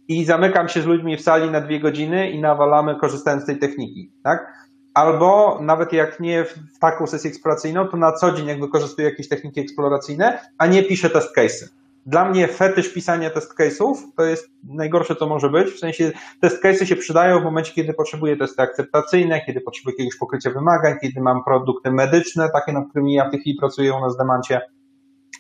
i 0.09 0.25
zamykam 0.25 0.69
się 0.69 0.83
z 0.83 0.87
ludźmi 0.87 1.17
w 1.17 1.21
sali 1.21 1.51
na 1.51 1.61
dwie 1.61 1.81
godziny 1.81 2.31
i 2.31 2.41
nawalamy 2.41 2.97
korzystając 3.01 3.43
z 3.43 3.47
tej 3.47 3.59
techniki, 3.59 4.13
tak? 4.25 4.67
Albo 4.95 5.59
nawet 5.63 5.93
jak 5.93 6.21
nie 6.21 6.45
w 6.45 6.79
taką 6.81 7.07
sesję 7.07 7.31
eksploracyjną, 7.31 7.89
to 7.89 7.97
na 7.97 8.13
co 8.13 8.33
dzień 8.33 8.47
jak 8.47 8.61
wykorzystuję 8.61 9.09
jakieś 9.09 9.29
techniki 9.29 9.61
eksploracyjne, 9.61 10.39
a 10.59 10.67
nie 10.67 10.83
piszę 10.83 11.11
test 11.11 11.37
case'y 11.37 11.69
dla 12.07 12.31
mnie 12.31 12.49
fetysz 12.49 12.93
pisania 12.93 13.31
test 13.31 13.59
case'ów 13.59 13.95
to 14.17 14.25
jest 14.25 14.51
najgorsze, 14.65 15.17
co 15.17 15.27
może 15.27 15.51
być. 15.51 15.69
W 15.69 15.79
sensie 15.79 16.13
test 16.41 16.65
case'y 16.65 16.85
się 16.85 16.97
przydają 16.97 17.41
w 17.41 17.45
momencie, 17.45 17.73
kiedy 17.73 17.95
potrzebuję 17.95 18.37
testy 18.37 18.63
akceptacyjne, 18.63 19.41
kiedy 19.47 19.61
potrzebuję 19.61 19.95
jakiegoś 19.95 20.19
pokrycia 20.19 20.51
wymagań, 20.51 20.95
kiedy 21.01 21.21
mam 21.21 21.45
produkty 21.45 21.91
medyczne, 21.91 22.51
takie, 22.53 22.73
nad 22.73 22.89
którymi 22.89 23.15
ja 23.15 23.29
w 23.29 23.31
tej 23.31 23.41
chwili 23.41 23.59
pracuję 23.59 23.95
u 23.95 24.01
nas 24.01 24.15
w 24.15 24.19
Demancie. 24.19 24.61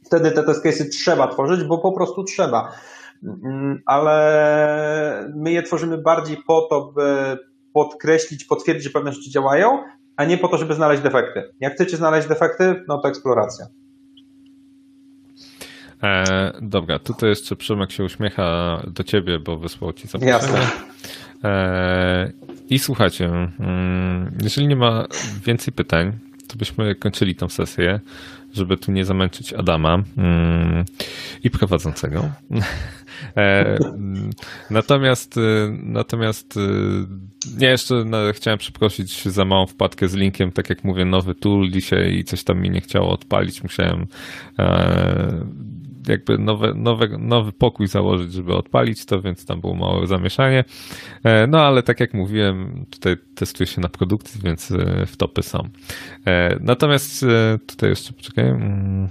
Wtedy 0.07 0.31
te 0.31 0.43
test 0.43 0.65
case'y 0.65 0.89
trzeba 0.89 1.29
tworzyć, 1.29 1.65
bo 1.65 1.79
po 1.79 1.93
prostu 1.93 2.25
trzeba. 2.25 2.73
Mm, 3.25 3.83
ale 3.87 5.33
my 5.37 5.53
je 5.53 5.63
tworzymy 5.63 5.99
bardziej 5.99 6.37
po 6.47 6.67
to, 6.71 6.93
by 6.93 7.39
podkreślić, 7.73 8.45
potwierdzić, 8.45 8.85
że 8.85 8.91
pewne 8.91 9.13
rzeczy 9.13 9.31
działają, 9.31 9.83
a 10.17 10.25
nie 10.25 10.39
po 10.39 10.49
to, 10.49 10.59
żeby 10.59 10.75
znaleźć 10.75 11.03
defekty. 11.03 11.43
Jak 11.61 11.75
chcecie 11.75 11.97
znaleźć 11.97 12.29
defekty, 12.29 12.85
no 12.89 12.99
to 12.99 13.09
eksploracja. 13.09 13.67
E, 16.03 16.53
dobra, 16.63 16.99
tutaj 16.99 17.29
jeszcze 17.29 17.57
Przemek 17.57 17.93
się 17.93 18.05
uśmiecha 18.05 18.83
do 18.87 19.05
ciebie, 19.05 19.39
bo 19.39 19.57
wysłał 19.57 19.93
ci 19.93 20.09
zaproszenie. 20.09 20.33
Jasne. 20.33 20.61
E, 21.45 22.33
I 22.71 22.79
słuchajcie, 22.79 23.25
mm, 23.61 24.39
jeżeli 24.43 24.69
nie 24.69 24.77
ma 24.77 25.07
więcej 25.45 25.75
pytań, 25.75 26.13
to 26.49 26.57
byśmy 26.57 26.95
kończyli 26.95 27.35
tą 27.35 27.49
sesję, 27.49 28.01
żeby 28.55 28.77
tu 28.77 28.93
nie 28.93 29.05
zamęczyć 29.05 29.53
Adama 29.53 30.03
mm, 30.17 30.85
i 31.45 31.51
prowadzącego. 31.51 32.31
E, 33.37 33.79
natomiast, 34.71 35.35
natomiast 35.83 36.55
ja 37.59 37.71
jeszcze 37.71 38.05
no, 38.05 38.19
chciałem 38.33 38.59
przeprosić 38.59 39.25
za 39.25 39.45
małą 39.45 39.67
wpadkę 39.67 40.09
z 40.09 40.15
linkiem, 40.15 40.53
tak 40.53 40.71
jak 40.71 40.85
mówię, 40.85 41.05
nowy 41.05 41.35
tool 41.35 41.71
dzisiaj 41.71 42.15
i 42.15 42.25
coś 42.25 42.45
tam 42.45 42.61
mi 42.61 42.71
nie 42.71 42.81
chciało 42.81 43.11
odpalić. 43.11 43.63
Musiałem 43.63 44.07
jakby 46.09 46.39
nowe, 46.39 46.75
nowe, 46.75 47.09
nowy 47.19 47.53
pokój 47.53 47.87
założyć, 47.87 48.33
żeby 48.33 48.55
odpalić 48.55 49.05
to, 49.05 49.23
więc 49.23 49.47
tam 49.47 49.61
było 49.61 49.75
małe 49.75 50.07
zamieszanie. 50.07 50.65
E, 51.25 51.47
no 51.47 51.61
ale 51.61 51.83
tak 51.83 52.01
jak 52.01 52.15
mówiłem, 52.15 52.87
tutaj 52.91 53.17
testuję 53.35 53.67
się 53.67 53.81
na 53.81 53.89
produkcji, 53.89 54.41
więc 54.45 54.71
e, 54.71 55.07
wtopy 55.07 55.43
są. 55.43 55.69
E, 56.27 56.57
natomiast 56.61 57.27
tutaj 57.67 57.91
jeszcze, 57.91 58.13
poczekaj, 58.13 58.49
mm, 58.49 59.09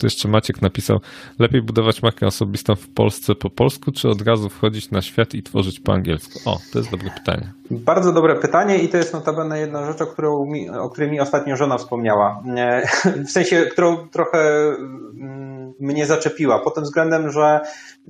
tu 0.00 0.06
jeszcze 0.06 0.28
Maciek 0.28 0.62
napisał, 0.62 1.00
lepiej 1.38 1.62
budować 1.62 2.02
markę 2.02 2.26
osobistą 2.26 2.76
w 2.76 2.88
Polsce 2.88 3.34
po 3.34 3.50
polsku, 3.50 3.92
czy 3.92 4.08
od 4.08 4.22
razu 4.22 4.48
wchodzić 4.48 4.90
na 4.90 5.02
świat 5.02 5.34
i 5.34 5.42
tworzyć 5.42 5.80
po 5.80 5.92
angielsku? 5.92 6.50
O, 6.50 6.58
to 6.72 6.78
jest 6.78 6.90
dobre 6.90 7.10
pytanie. 7.10 7.52
Bardzo 7.70 8.12
dobre 8.12 8.36
pytanie 8.36 8.78
i 8.78 8.88
to 8.88 8.96
jest 8.96 9.12
notabene 9.12 9.60
jedna 9.60 9.86
rzecz, 9.86 10.02
o, 10.02 10.06
którą 10.06 10.46
mi, 10.46 10.70
o 10.70 10.90
której 10.90 11.10
mi 11.10 11.20
ostatnio 11.20 11.56
żona 11.56 11.78
wspomniała. 11.78 12.42
W 13.26 13.30
sensie, 13.30 13.66
którą 13.72 14.08
trochę 14.08 14.38
mm, 15.20 15.72
mnie 15.80 16.06
zaczepiła, 16.06 16.58
pod 16.58 16.74
tym 16.74 16.84
względem, 16.84 17.30
że 17.30 17.60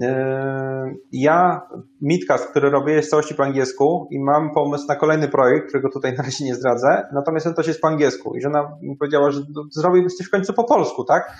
e, 0.00 0.94
ja 1.12 1.60
Midcast, 2.00 2.50
który 2.50 2.70
robię 2.70 2.92
jest 2.92 3.08
w 3.08 3.10
całości 3.10 3.34
po 3.34 3.42
angielsku 3.42 4.08
i 4.10 4.18
mam 4.18 4.50
pomysł 4.54 4.86
na 4.88 4.96
kolejny 4.96 5.28
projekt, 5.28 5.68
którego 5.68 5.88
tutaj 5.90 6.12
na 6.12 6.22
razie 6.22 6.44
nie 6.44 6.54
zdradzę, 6.54 7.08
natomiast 7.12 7.46
on 7.46 7.54
też 7.54 7.66
jest 7.66 7.80
po 7.80 7.88
angielsku 7.88 8.36
i 8.36 8.40
żona 8.40 8.72
mi 8.82 8.96
powiedziała, 8.96 9.30
że 9.30 9.40
zrobiłbyś 9.70 10.14
coś 10.14 10.26
w 10.26 10.30
końcu 10.30 10.52
po 10.52 10.64
polsku, 10.64 11.04
tak? 11.04 11.36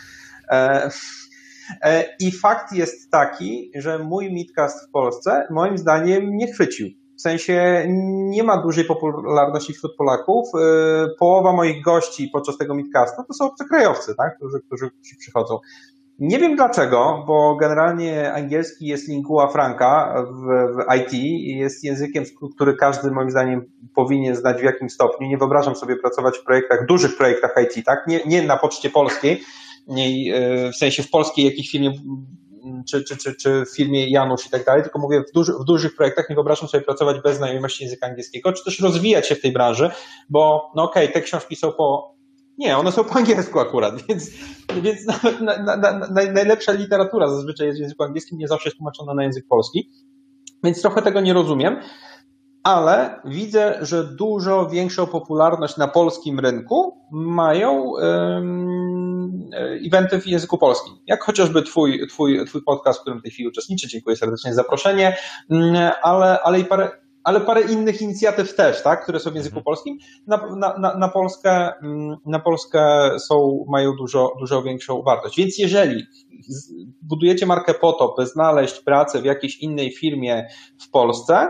E, 0.51 0.91
e, 1.83 2.05
I 2.21 2.33
fakt 2.33 2.73
jest 2.73 3.11
taki, 3.11 3.71
że 3.75 3.99
mój 3.99 4.33
midcast 4.33 4.89
w 4.89 4.91
Polsce 4.91 5.47
moim 5.51 5.79
zdaniem 5.79 6.37
nie 6.37 6.53
chwycił. 6.53 6.89
W 7.19 7.23
sensie 7.23 7.85
nie 8.31 8.43
ma 8.43 8.63
dużej 8.63 8.85
popularności 8.85 9.73
wśród 9.73 9.97
Polaków. 9.97 10.49
E, 10.55 11.09
połowa 11.19 11.53
moich 11.53 11.83
gości 11.83 12.31
podczas 12.33 12.57
tego 12.57 12.75
midcastu 12.75 13.23
to 13.29 13.35
są 13.35 13.45
obcokrajowcy, 13.45 14.15
tak? 14.15 14.37
którzy, 14.37 14.61
którzy 14.61 14.91
przychodzą. 15.19 15.59
Nie 16.21 16.39
wiem 16.39 16.57
dlaczego, 16.57 17.25
bo 17.27 17.57
generalnie 17.57 18.33
angielski 18.33 18.87
jest 18.87 19.09
lingua 19.09 19.49
franca 19.49 20.15
w, 20.31 20.47
w 20.77 20.97
IT 20.97 21.13
i 21.15 21.57
jest 21.57 21.85
językiem, 21.85 22.25
który 22.55 22.77
każdy 22.77 23.11
moim 23.11 23.31
zdaniem 23.31 23.65
powinien 23.95 24.37
znać 24.37 24.61
w 24.61 24.65
jakimś 24.65 24.93
stopniu. 24.93 25.29
Nie 25.29 25.39
wyobrażam 25.39 25.77
sobie 25.77 25.97
pracować 25.97 26.39
w 26.39 26.45
projektach, 26.45 26.87
dużych 26.87 27.17
projektach 27.17 27.55
IT, 27.65 27.85
tak? 27.87 28.07
Nie, 28.07 28.21
nie 28.27 28.43
na 28.43 28.57
poczcie 28.57 28.91
polskiej, 28.91 29.43
E, 29.89 30.73
w 30.73 30.77
sensie 30.77 31.03
w 31.03 31.11
polskiej 31.11 31.45
jakiejś 31.45 31.71
firmie 31.71 31.93
czy, 32.89 33.05
czy, 33.05 33.17
czy, 33.17 33.35
czy 33.35 33.65
w 33.65 33.77
firmie 33.77 34.11
Janusz 34.11 34.47
i 34.47 34.51
tak 34.51 34.65
dalej, 34.65 34.83
tylko 34.83 34.99
mówię 34.99 35.23
w, 35.29 35.33
duży, 35.33 35.53
w 35.61 35.65
dużych 35.65 35.97
projektach 35.97 36.29
nie 36.29 36.35
wyobrażam 36.35 36.69
sobie 36.69 36.85
pracować 36.85 37.17
bez 37.23 37.37
znajomości 37.37 37.85
języka 37.85 38.07
angielskiego, 38.07 38.53
czy 38.53 38.65
też 38.65 38.81
rozwijać 38.81 39.29
się 39.29 39.35
w 39.35 39.41
tej 39.41 39.53
branży, 39.53 39.91
bo 40.31 40.71
no 40.77 40.83
okej, 40.83 41.05
okay, 41.05 41.15
te 41.15 41.21
książki 41.21 41.57
są 41.57 41.73
po 41.73 42.15
nie, 42.59 42.79
one 42.79 42.93
są 42.93 43.05
po 43.05 43.15
angielsku 43.15 43.61
akurat, 43.61 44.03
więc, 44.09 44.31
więc 44.83 45.07
na, 45.07 45.21
na, 45.63 45.77
na, 45.77 46.09
najlepsza 46.33 46.73
literatura 46.73 47.29
zazwyczaj 47.29 47.67
jest 47.67 47.79
w 47.79 47.83
języku 47.83 48.03
angielskim, 48.03 48.39
nie 48.39 48.49
zawsze 48.49 48.69
jest 48.69 48.77
tłumaczona 48.77 49.15
na 49.15 49.23
język 49.23 49.47
polski, 49.49 49.91
więc 50.65 50.83
trochę 50.83 51.03
tego 51.03 51.21
nie 51.21 51.33
rozumiem 51.33 51.77
ale 52.63 53.21
widzę, 53.25 53.79
że 53.81 54.05
dużo 54.05 54.67
większą 54.67 55.07
popularność 55.07 55.77
na 55.77 55.89
polskim 55.89 56.41
rynku 56.41 56.99
mają 57.13 57.93
eventy 59.87 60.21
w 60.21 60.27
języku 60.27 60.59
polskim. 60.59 60.95
Jak 61.07 61.25
chociażby 61.25 61.63
twój, 61.63 62.07
twój, 62.09 62.47
twój 62.47 62.63
podcast, 62.63 62.99
w 62.99 63.03
którym 63.03 63.19
w 63.19 63.23
tej 63.23 63.31
chwili 63.31 63.49
uczestniczę. 63.49 63.89
Dziękuję 63.89 64.17
serdecznie 64.17 64.55
za 64.55 64.63
zaproszenie, 64.63 65.17
mm, 65.51 65.93
ale, 66.03 66.41
ale 66.43 66.61
i 66.61 66.65
parę, 66.65 66.91
ale 67.25 67.41
parę 67.41 67.61
innych 67.61 68.03
inicjatyw 68.03 68.55
też, 68.55 68.83
tak, 68.83 69.03
które 69.03 69.21
są 69.21 69.31
w 69.31 69.35
języku 69.35 69.59
mhm. 69.59 69.65
polskim. 69.65 69.99
Na, 70.27 70.57
na, 70.79 70.95
na, 70.99 71.09
Polskę, 71.09 71.73
mm, 71.83 72.17
na 72.27 72.39
Polskę 72.39 73.11
są, 73.19 73.65
mają 73.69 73.97
dużo, 73.97 74.33
dużo 74.41 74.63
większą 74.63 75.03
wartość. 75.03 75.37
Więc 75.37 75.59
jeżeli 75.59 76.07
budujecie 77.03 77.47
markę 77.47 77.75
po 77.75 77.93
to, 77.93 78.15
by 78.19 78.27
znaleźć 78.27 78.81
pracę 78.81 79.23
w 79.23 79.25
jakiejś 79.25 79.59
innej 79.59 79.93
firmie 79.93 80.49
w 80.81 80.91
Polsce, 80.91 81.49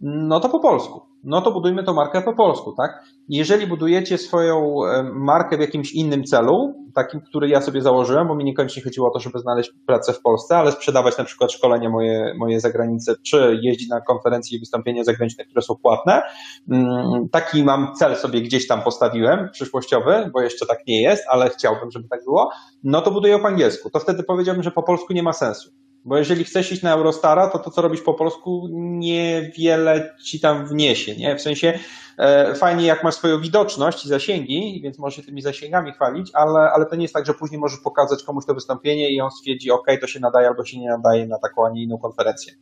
no 0.00 0.40
to 0.40 0.48
po 0.48 0.60
polsku. 0.60 1.13
No 1.24 1.40
to 1.40 1.52
budujmy 1.52 1.84
tą 1.84 1.94
markę 1.94 2.22
po 2.22 2.34
polsku, 2.34 2.72
tak? 2.72 3.04
Jeżeli 3.28 3.66
budujecie 3.66 4.18
swoją 4.18 4.78
markę 5.12 5.56
w 5.56 5.60
jakimś 5.60 5.92
innym 5.92 6.24
celu, 6.24 6.74
takim, 6.94 7.20
który 7.20 7.48
ja 7.48 7.60
sobie 7.60 7.82
założyłem, 7.82 8.28
bo 8.28 8.34
mi 8.34 8.44
niekoniecznie 8.44 8.82
chodziło 8.82 9.08
o 9.08 9.10
to, 9.10 9.18
żeby 9.18 9.38
znaleźć 9.38 9.72
pracę 9.86 10.12
w 10.12 10.20
Polsce, 10.20 10.56
ale 10.56 10.72
sprzedawać 10.72 11.18
na 11.18 11.24
przykład 11.24 11.52
szkolenia 11.52 11.90
moje, 11.90 12.34
moje 12.38 12.60
za 12.60 12.70
granicę, 12.70 13.14
czy 13.22 13.60
jeździć 13.62 13.88
na 13.88 14.00
konferencje 14.00 14.56
i 14.56 14.60
wystąpienia 14.60 15.04
zagraniczne, 15.04 15.44
które 15.44 15.62
są 15.62 15.74
płatne. 15.82 16.22
Mm, 16.70 17.28
taki 17.32 17.64
mam 17.64 17.94
cel 17.94 18.16
sobie 18.16 18.40
gdzieś 18.40 18.66
tam 18.66 18.82
postawiłem, 18.82 19.48
przyszłościowy, 19.52 20.30
bo 20.32 20.40
jeszcze 20.40 20.66
tak 20.66 20.78
nie 20.86 21.02
jest, 21.02 21.24
ale 21.30 21.50
chciałbym, 21.50 21.90
żeby 21.90 22.08
tak 22.08 22.24
było. 22.24 22.50
No 22.84 23.00
to 23.00 23.10
buduję 23.10 23.38
po 23.38 23.48
angielsku. 23.48 23.90
To 23.90 23.98
wtedy 23.98 24.22
powiedziałbym, 24.22 24.62
że 24.62 24.70
po 24.70 24.82
polsku 24.82 25.12
nie 25.12 25.22
ma 25.22 25.32
sensu. 25.32 25.70
Bo 26.04 26.18
jeżeli 26.18 26.44
chcesz 26.44 26.72
iść 26.72 26.82
na 26.82 26.92
Eurostara, 26.92 27.48
to 27.48 27.58
to, 27.58 27.70
co 27.70 27.82
robisz 27.82 28.00
po 28.00 28.14
polsku, 28.14 28.68
niewiele 28.72 30.14
ci 30.24 30.40
tam 30.40 30.66
wniesie, 30.66 31.16
nie? 31.16 31.36
W 31.36 31.42
sensie 31.42 31.78
e, 32.18 32.54
fajnie, 32.54 32.86
jak 32.86 33.04
masz 33.04 33.14
swoją 33.14 33.40
widoczność 33.40 34.04
i 34.04 34.08
zasięgi, 34.08 34.80
więc 34.82 34.98
możesz 34.98 35.16
się 35.16 35.22
tymi 35.22 35.42
zasięgami 35.42 35.92
chwalić, 35.92 36.30
ale, 36.34 36.70
ale 36.70 36.86
to 36.86 36.96
nie 36.96 37.02
jest 37.02 37.14
tak, 37.14 37.26
że 37.26 37.34
później 37.34 37.60
możesz 37.60 37.80
pokazać 37.80 38.22
komuś 38.22 38.46
to 38.46 38.54
wystąpienie 38.54 39.10
i 39.10 39.20
on 39.20 39.30
stwierdzi, 39.30 39.70
ok, 39.70 39.86
to 40.00 40.06
się 40.06 40.20
nadaje 40.20 40.48
albo 40.48 40.64
się 40.64 40.80
nie 40.80 40.88
nadaje 40.88 41.26
na 41.26 41.38
taką, 41.38 41.66
a 41.66 41.70
nie 41.70 41.82
inną 41.82 41.98
konferencję. 41.98 42.52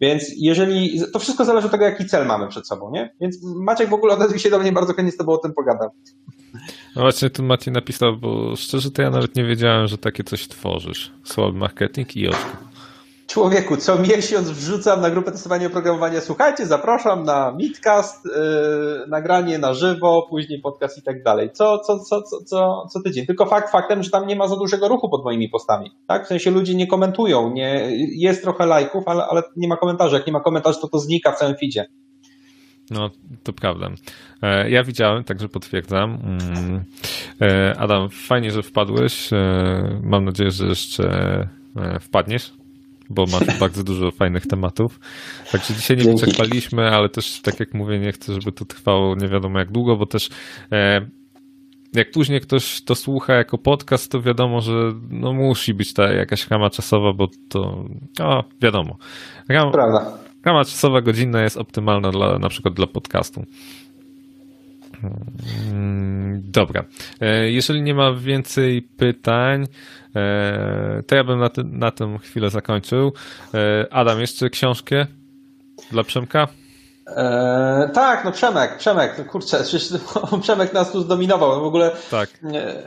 Więc 0.00 0.24
jeżeli, 0.36 1.00
to 1.12 1.18
wszystko 1.18 1.44
zależy 1.44 1.66
od 1.66 1.72
tego, 1.72 1.84
jaki 1.84 2.06
cel 2.06 2.26
mamy 2.26 2.48
przed 2.48 2.68
sobą, 2.68 2.90
nie? 2.90 3.14
Więc 3.20 3.38
Maciek 3.42 3.88
w 3.88 3.94
ogóle 3.94 4.14
odezwij 4.14 4.38
się 4.38 4.50
do 4.50 4.58
mnie, 4.58 4.72
bardzo 4.72 4.94
chętnie 4.94 5.12
z 5.12 5.16
tobą 5.16 5.32
o 5.32 5.38
tym 5.38 5.52
pogadam. 5.54 5.88
No 6.96 7.02
właśnie 7.02 7.30
tu 7.30 7.42
Maciej 7.42 7.74
napisał, 7.74 8.16
bo 8.16 8.56
szczerze 8.56 8.90
to 8.90 9.02
ja 9.02 9.10
nawet 9.10 9.36
nie 9.36 9.44
wiedziałem, 9.44 9.86
że 9.86 9.98
takie 9.98 10.24
coś 10.24 10.48
tworzysz. 10.48 11.12
Słaby 11.24 11.58
marketing 11.58 12.16
i 12.16 12.28
oczko. 12.28 12.65
Człowieku, 13.26 13.76
co 13.76 13.98
miesiąc 13.98 14.50
wrzucam 14.50 15.00
na 15.00 15.10
grupę 15.10 15.32
testowania 15.32 15.66
oprogramowania. 15.66 16.20
Słuchajcie, 16.20 16.66
zapraszam 16.66 17.24
na 17.24 17.56
Meetcast, 17.60 18.24
yy, 18.24 18.32
nagranie 19.08 19.58
na 19.58 19.74
żywo, 19.74 20.26
później 20.30 20.60
podcast 20.60 20.98
i 20.98 21.02
tak 21.02 21.22
dalej. 21.22 21.50
Co, 21.52 21.78
co, 21.78 21.98
co, 21.98 22.22
co, 22.22 22.44
co, 22.44 22.86
co 22.92 23.00
tydzień. 23.00 23.26
Tylko 23.26 23.46
fakt 23.46 23.72
faktem, 23.72 24.02
że 24.02 24.10
tam 24.10 24.26
nie 24.26 24.36
ma 24.36 24.48
za 24.48 24.56
dużego 24.56 24.88
ruchu 24.88 25.08
pod 25.08 25.24
moimi 25.24 25.48
postami. 25.48 25.90
Tak? 26.06 26.24
W 26.24 26.28
sensie 26.28 26.50
ludzie 26.50 26.74
nie 26.74 26.86
komentują, 26.86 27.52
nie, 27.52 27.88
jest 28.16 28.42
trochę 28.42 28.66
lajków, 28.66 29.08
ale, 29.08 29.26
ale 29.26 29.42
nie 29.56 29.68
ma 29.68 29.76
komentarzy. 29.76 30.16
Jak 30.16 30.26
nie 30.26 30.32
ma 30.32 30.40
komentarzy, 30.40 30.80
to 30.80 30.88
to 30.88 30.98
znika 30.98 31.32
w 31.32 31.38
całym 31.38 31.56
feedzie. 31.56 31.86
No, 32.90 33.10
to 33.42 33.52
prawda. 33.52 33.90
E, 34.42 34.70
ja 34.70 34.84
widziałem, 34.84 35.24
także 35.24 35.48
potwierdzam. 35.48 36.18
Mm. 36.24 36.84
E, 37.40 37.74
Adam, 37.78 38.08
fajnie, 38.10 38.50
że 38.50 38.62
wpadłeś. 38.62 39.32
E, 39.32 40.00
mam 40.02 40.24
nadzieję, 40.24 40.50
że 40.50 40.66
jeszcze 40.66 41.48
wpadniesz 42.00 42.52
bo 43.10 43.24
masz 43.26 43.58
bardzo 43.60 43.84
dużo 43.84 44.10
fajnych 44.10 44.46
tematów. 44.46 45.00
Także 45.52 45.74
dzisiaj 45.74 45.96
nie 45.96 46.04
wyczerpaliśmy, 46.04 46.88
ale 46.88 47.08
też 47.08 47.40
tak 47.40 47.60
jak 47.60 47.74
mówię, 47.74 47.98
nie 47.98 48.12
chcę, 48.12 48.32
żeby 48.32 48.52
to 48.52 48.64
trwało 48.64 49.14
nie 49.16 49.28
wiadomo 49.28 49.58
jak 49.58 49.72
długo, 49.72 49.96
bo 49.96 50.06
też 50.06 50.30
e, 50.72 51.06
jak 51.92 52.10
później 52.10 52.40
ktoś 52.40 52.82
to 52.82 52.94
słucha 52.94 53.34
jako 53.34 53.58
podcast, 53.58 54.12
to 54.12 54.22
wiadomo, 54.22 54.60
że 54.60 54.72
no 55.10 55.32
musi 55.32 55.74
być 55.74 55.94
ta 55.94 56.12
jakaś 56.12 56.50
rama 56.50 56.70
czasowa, 56.70 57.12
bo 57.12 57.28
to 57.48 57.84
no, 58.18 58.44
wiadomo. 58.62 58.96
Ram, 59.48 59.72
Prawda. 59.72 60.18
Rama 60.44 60.64
czasowa 60.64 61.00
godzinna 61.00 61.42
jest 61.42 61.56
optymalna 61.56 62.10
dla, 62.10 62.38
na 62.38 62.48
przykład 62.48 62.74
dla 62.74 62.86
podcastu. 62.86 63.44
Mm, 65.72 66.42
dobra. 66.44 66.84
E, 67.20 67.50
jeżeli 67.50 67.82
nie 67.82 67.94
ma 67.94 68.12
więcej 68.12 68.82
pytań, 68.82 69.66
to 71.06 71.14
ja 71.14 71.24
bym 71.24 71.38
na, 71.38 71.48
ty, 71.48 71.64
na 71.64 71.90
tym 71.90 72.18
chwilę 72.18 72.50
zakończył. 72.50 73.12
E, 73.54 73.86
Adam, 73.90 74.20
jeszcze 74.20 74.50
książkę 74.50 75.06
dla 75.90 76.04
Przemka? 76.04 76.48
Eee, 77.16 77.90
tak, 77.92 78.24
no 78.24 78.32
Przemek, 78.32 78.76
Przemek, 78.76 79.14
no 79.18 79.24
kurczę, 79.24 79.58
przecież 79.64 79.88
Przemek 80.42 80.72
nas 80.72 80.92
tu 80.92 81.02
zdominował. 81.02 81.60
W 81.60 81.64
ogóle 81.64 81.90
tak. 82.10 82.28
E, 82.54 82.82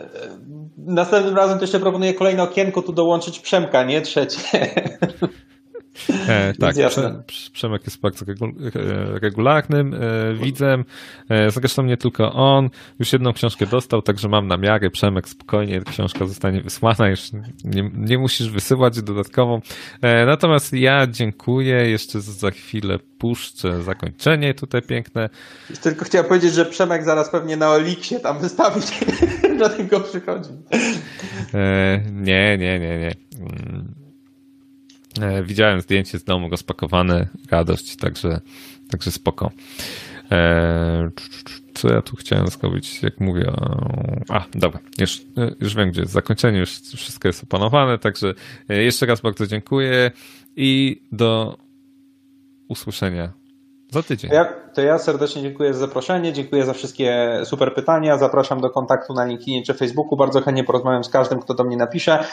następnym 0.78 1.36
razem 1.36 1.58
to 1.58 1.64
jeszcze 1.64 1.80
proponuję 1.80 2.14
kolejne 2.14 2.44
okienko 2.44 2.82
tu 2.82 2.94
dołączyć 2.94 3.40
Przemka, 3.40 3.84
nie 3.84 4.02
trzecie. 4.02 4.40
E, 6.28 6.54
tak, 6.54 6.76
Prze, 6.76 7.24
Przemek 7.54 7.82
jest 7.86 8.02
bardzo 8.02 8.26
e, 8.26 9.20
regularnym 9.20 9.94
e, 9.94 10.34
widzem. 10.34 10.86
E, 11.30 11.52
zresztą 11.52 11.84
nie 11.84 11.98
tylko 11.98 12.34
on. 12.34 12.70
Już 13.00 13.14
jedną 13.14 13.34
książkę 13.34 13.66
dostał, 13.66 14.02
także 14.02 14.30
mam 14.30 14.48
namiary. 14.48 14.90
Przemek, 14.90 15.30
spokojnie, 15.30 15.82
książka 15.82 16.26
zostanie 16.26 16.62
wysłana. 16.62 17.10
Już 17.10 17.20
nie, 17.64 17.92
nie 17.94 18.18
musisz 18.18 18.50
wysyłać 18.50 19.02
dodatkową. 19.02 19.62
E, 20.02 20.26
natomiast 20.26 20.74
ja 20.74 21.08
dziękuję. 21.08 21.90
Jeszcze 21.90 22.22
za 22.22 22.52
chwilę 22.52 23.00
puszczę 23.18 23.84
zakończenie 23.84 24.54
tutaj 24.54 24.82
piękne. 24.82 25.30
Tylko 25.82 26.06
chciałem 26.06 26.28
powiedzieć, 26.28 26.54
że 26.54 26.66
Przemek 26.66 27.04
zaraz 27.04 27.30
pewnie 27.30 27.58
na 27.58 27.70
Oliksie 27.70 28.16
tam 28.20 28.40
wystawi 28.40 28.82
do 29.60 29.70
tego 29.70 30.00
przychodzi. 30.00 30.50
E, 31.54 32.02
nie, 32.12 32.58
nie, 32.58 32.80
nie, 32.80 33.00
nie. 33.00 33.16
E, 35.22 35.44
widziałem 35.44 35.82
zdjęcie 35.82 36.20
z 36.20 36.24
domu 36.24 36.50
rozpakowane, 36.50 37.28
radość, 37.52 37.96
także, 37.96 38.42
także 38.90 39.12
spoko. 39.12 39.52
E, 40.32 41.10
co 41.74 41.94
ja 41.94 42.02
tu 42.02 42.16
chciałem 42.16 42.48
zrobić, 42.48 43.04
jak 43.04 43.20
mówię? 43.20 43.52
A, 44.30 44.46
dobra, 44.54 44.80
już, 45.00 45.22
już 45.60 45.76
wiem, 45.76 45.92
gdzie 45.92 46.02
jest 46.02 46.14
zakończenie, 46.14 46.60
już 46.60 46.70
wszystko 46.80 47.28
jest 47.28 47.44
opanowane, 47.44 47.98
także 47.98 48.34
jeszcze 48.70 49.06
raz 49.06 49.22
bardzo 49.22 49.48
dziękuję 49.48 50.12
i 50.56 51.02
do 51.12 51.58
usłyszenia 52.68 53.34
za 53.92 54.04
tydzień. 54.04 54.30
To 54.30 54.36
ja, 54.36 54.46
to 54.74 54.82
ja 54.82 55.00
serdecznie 55.00 55.42
dziękuję 55.42 55.74
za 55.74 55.80
zaproszenie, 55.80 56.34
dziękuję 56.34 56.66
za 56.66 56.74
wszystkie 56.74 57.42
super 57.44 57.74
pytania. 57.74 58.18
Zapraszam 58.18 58.62
do 58.62 58.70
kontaktu 58.70 59.14
na 59.14 59.26
LinkedInie 59.26 59.64
czy 59.64 59.74
Facebooku. 59.74 60.18
Bardzo 60.18 60.42
chętnie 60.42 60.64
porozmawiam 60.64 61.04
z 61.04 61.10
każdym, 61.10 61.40
kto 61.40 61.54
do 61.54 61.64
mnie 61.64 61.78
napisze. 61.78 62.24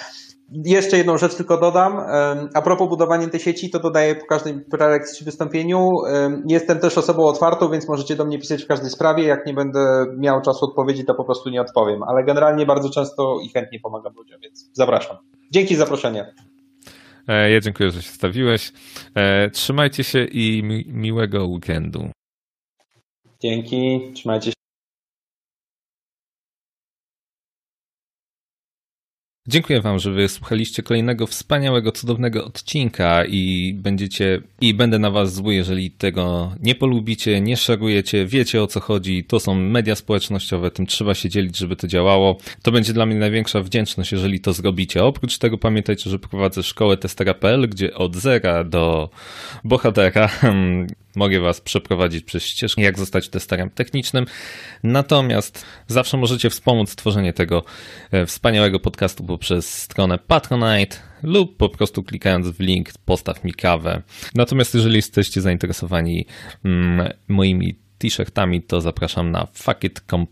Jeszcze 0.52 0.97
jedną 0.97 1.18
rzecz 1.18 1.35
tylko 1.35 1.60
dodam. 1.60 2.01
A 2.55 2.62
propos 2.62 2.89
budowania 2.89 3.28
tej 3.28 3.40
sieci, 3.40 3.70
to 3.70 3.81
dodaję 3.81 4.14
po 4.14 4.27
każdej 4.27 4.60
prelekcji 4.70 5.18
czy 5.18 5.24
wystąpieniu. 5.24 5.90
Jestem 6.48 6.78
też 6.78 6.98
osobą 6.98 7.24
otwartą, 7.24 7.70
więc 7.70 7.89
możecie 7.89 8.16
do 8.16 8.24
mnie 8.24 8.39
pisać 8.39 8.64
w 8.64 8.66
każdej 8.66 8.90
sprawie. 8.90 9.24
Jak 9.24 9.47
nie 9.47 9.55
będę 9.55 10.05
miał 10.18 10.43
czasu 10.43 10.64
odpowiedzi, 10.64 11.05
to 11.05 11.14
po 11.14 11.24
prostu 11.24 11.51
nie 11.51 11.60
odpowiem. 11.60 12.02
Ale 12.02 12.24
generalnie 12.24 12.66
bardzo 12.66 12.90
często 12.90 13.39
i 13.44 13.48
chętnie 13.48 13.81
pomagam 13.81 14.12
ludziom, 14.16 14.40
więc 14.43 14.70
zapraszam. 14.73 15.16
Dzięki 15.52 15.74
za 15.77 15.85
zaproszenie. 15.85 16.35
E, 17.28 17.51
ja 17.51 17.60
dziękuję, 17.60 17.90
że 17.90 18.02
się 18.02 18.10
stawiłeś. 18.10 18.73
E, 19.14 19.51
trzymajcie 19.51 20.05
się 20.05 20.24
i 20.24 20.62
mi 20.62 20.85
miłego 20.89 21.47
weekendu. 21.47 22.10
Dzięki, 23.43 24.12
trzymajcie 24.14 24.51
się. 24.51 24.65
Dziękuję 29.48 29.81
Wam, 29.81 29.98
że 29.98 30.12
wysłuchaliście 30.12 30.82
kolejnego 30.82 31.27
wspaniałego, 31.27 31.93
cudownego 31.93 32.44
odcinka 32.44 33.24
i 33.24 33.74
będziecie 33.74 34.40
i 34.60 34.74
będę 34.74 34.98
na 34.98 35.10
Was 35.10 35.35
zły, 35.35 35.55
jeżeli 35.55 35.90
tego 35.90 36.52
nie 36.60 36.74
polubicie, 36.74 37.40
nie 37.40 37.56
szerujecie, 37.56 38.27
wiecie 38.27 38.62
o 38.62 38.66
co 38.66 38.81
chodzi. 38.81 39.24
To 39.24 39.40
są 39.40 39.55
media 39.55 39.94
społecznościowe, 39.94 40.70
tym 40.70 40.86
trzeba 40.86 41.14
się 41.14 41.28
dzielić, 41.28 41.59
żeby 41.59 41.77
to 41.77 41.86
działało. 41.86 42.39
To 42.62 42.73
będzie 42.73 42.93
dla 42.93 43.06
mnie 43.06 43.16
największa 43.16 43.62
wdzięczność, 43.62 44.12
jeżeli 44.12 44.40
to 44.40 44.52
zrobicie. 44.52 45.05
Oprócz 45.05 45.39
tego 45.39 45.59
pamiętajcie, 45.59 46.10
że 46.10 46.18
prowadzę 46.18 46.62
szkołę 46.62 46.97
testera.pl, 46.97 47.68
gdzie 47.68 47.94
od 47.94 48.16
zera 48.16 48.64
do 48.64 49.10
bohatera 49.64 50.31
mogę 51.16 51.40
Was 51.40 51.60
przeprowadzić 51.60 52.24
przez 52.24 52.43
ścieżkę, 52.43 52.82
jak 52.82 52.98
zostać 52.98 53.28
testerem 53.28 53.70
technicznym. 53.70 54.26
Natomiast 54.82 55.64
zawsze 55.86 56.16
możecie 56.16 56.51
wspomóc 56.51 56.90
stworzenie 56.90 57.32
tego 57.32 57.64
e, 58.10 58.26
wspaniałego 58.26 58.80
podcastu 58.80 59.24
poprzez 59.24 59.82
stronę 59.82 60.18
Patronite 60.18 60.97
lub 61.22 61.56
po 61.56 61.68
prostu 61.68 62.02
klikając 62.02 62.48
w 62.48 62.60
link 62.60 62.88
postaw 63.05 63.44
mi 63.44 63.55
kawę. 63.55 64.02
Natomiast 64.34 64.74
jeżeli 64.74 64.97
jesteście 64.97 65.40
zainteresowani 65.40 66.26
mm, 66.64 67.12
moimi 67.28 67.78
t-shirtami, 67.98 68.62
to 68.62 68.80
zapraszam 68.80 69.30
na 69.30 69.47
fuckit.com 69.52 70.26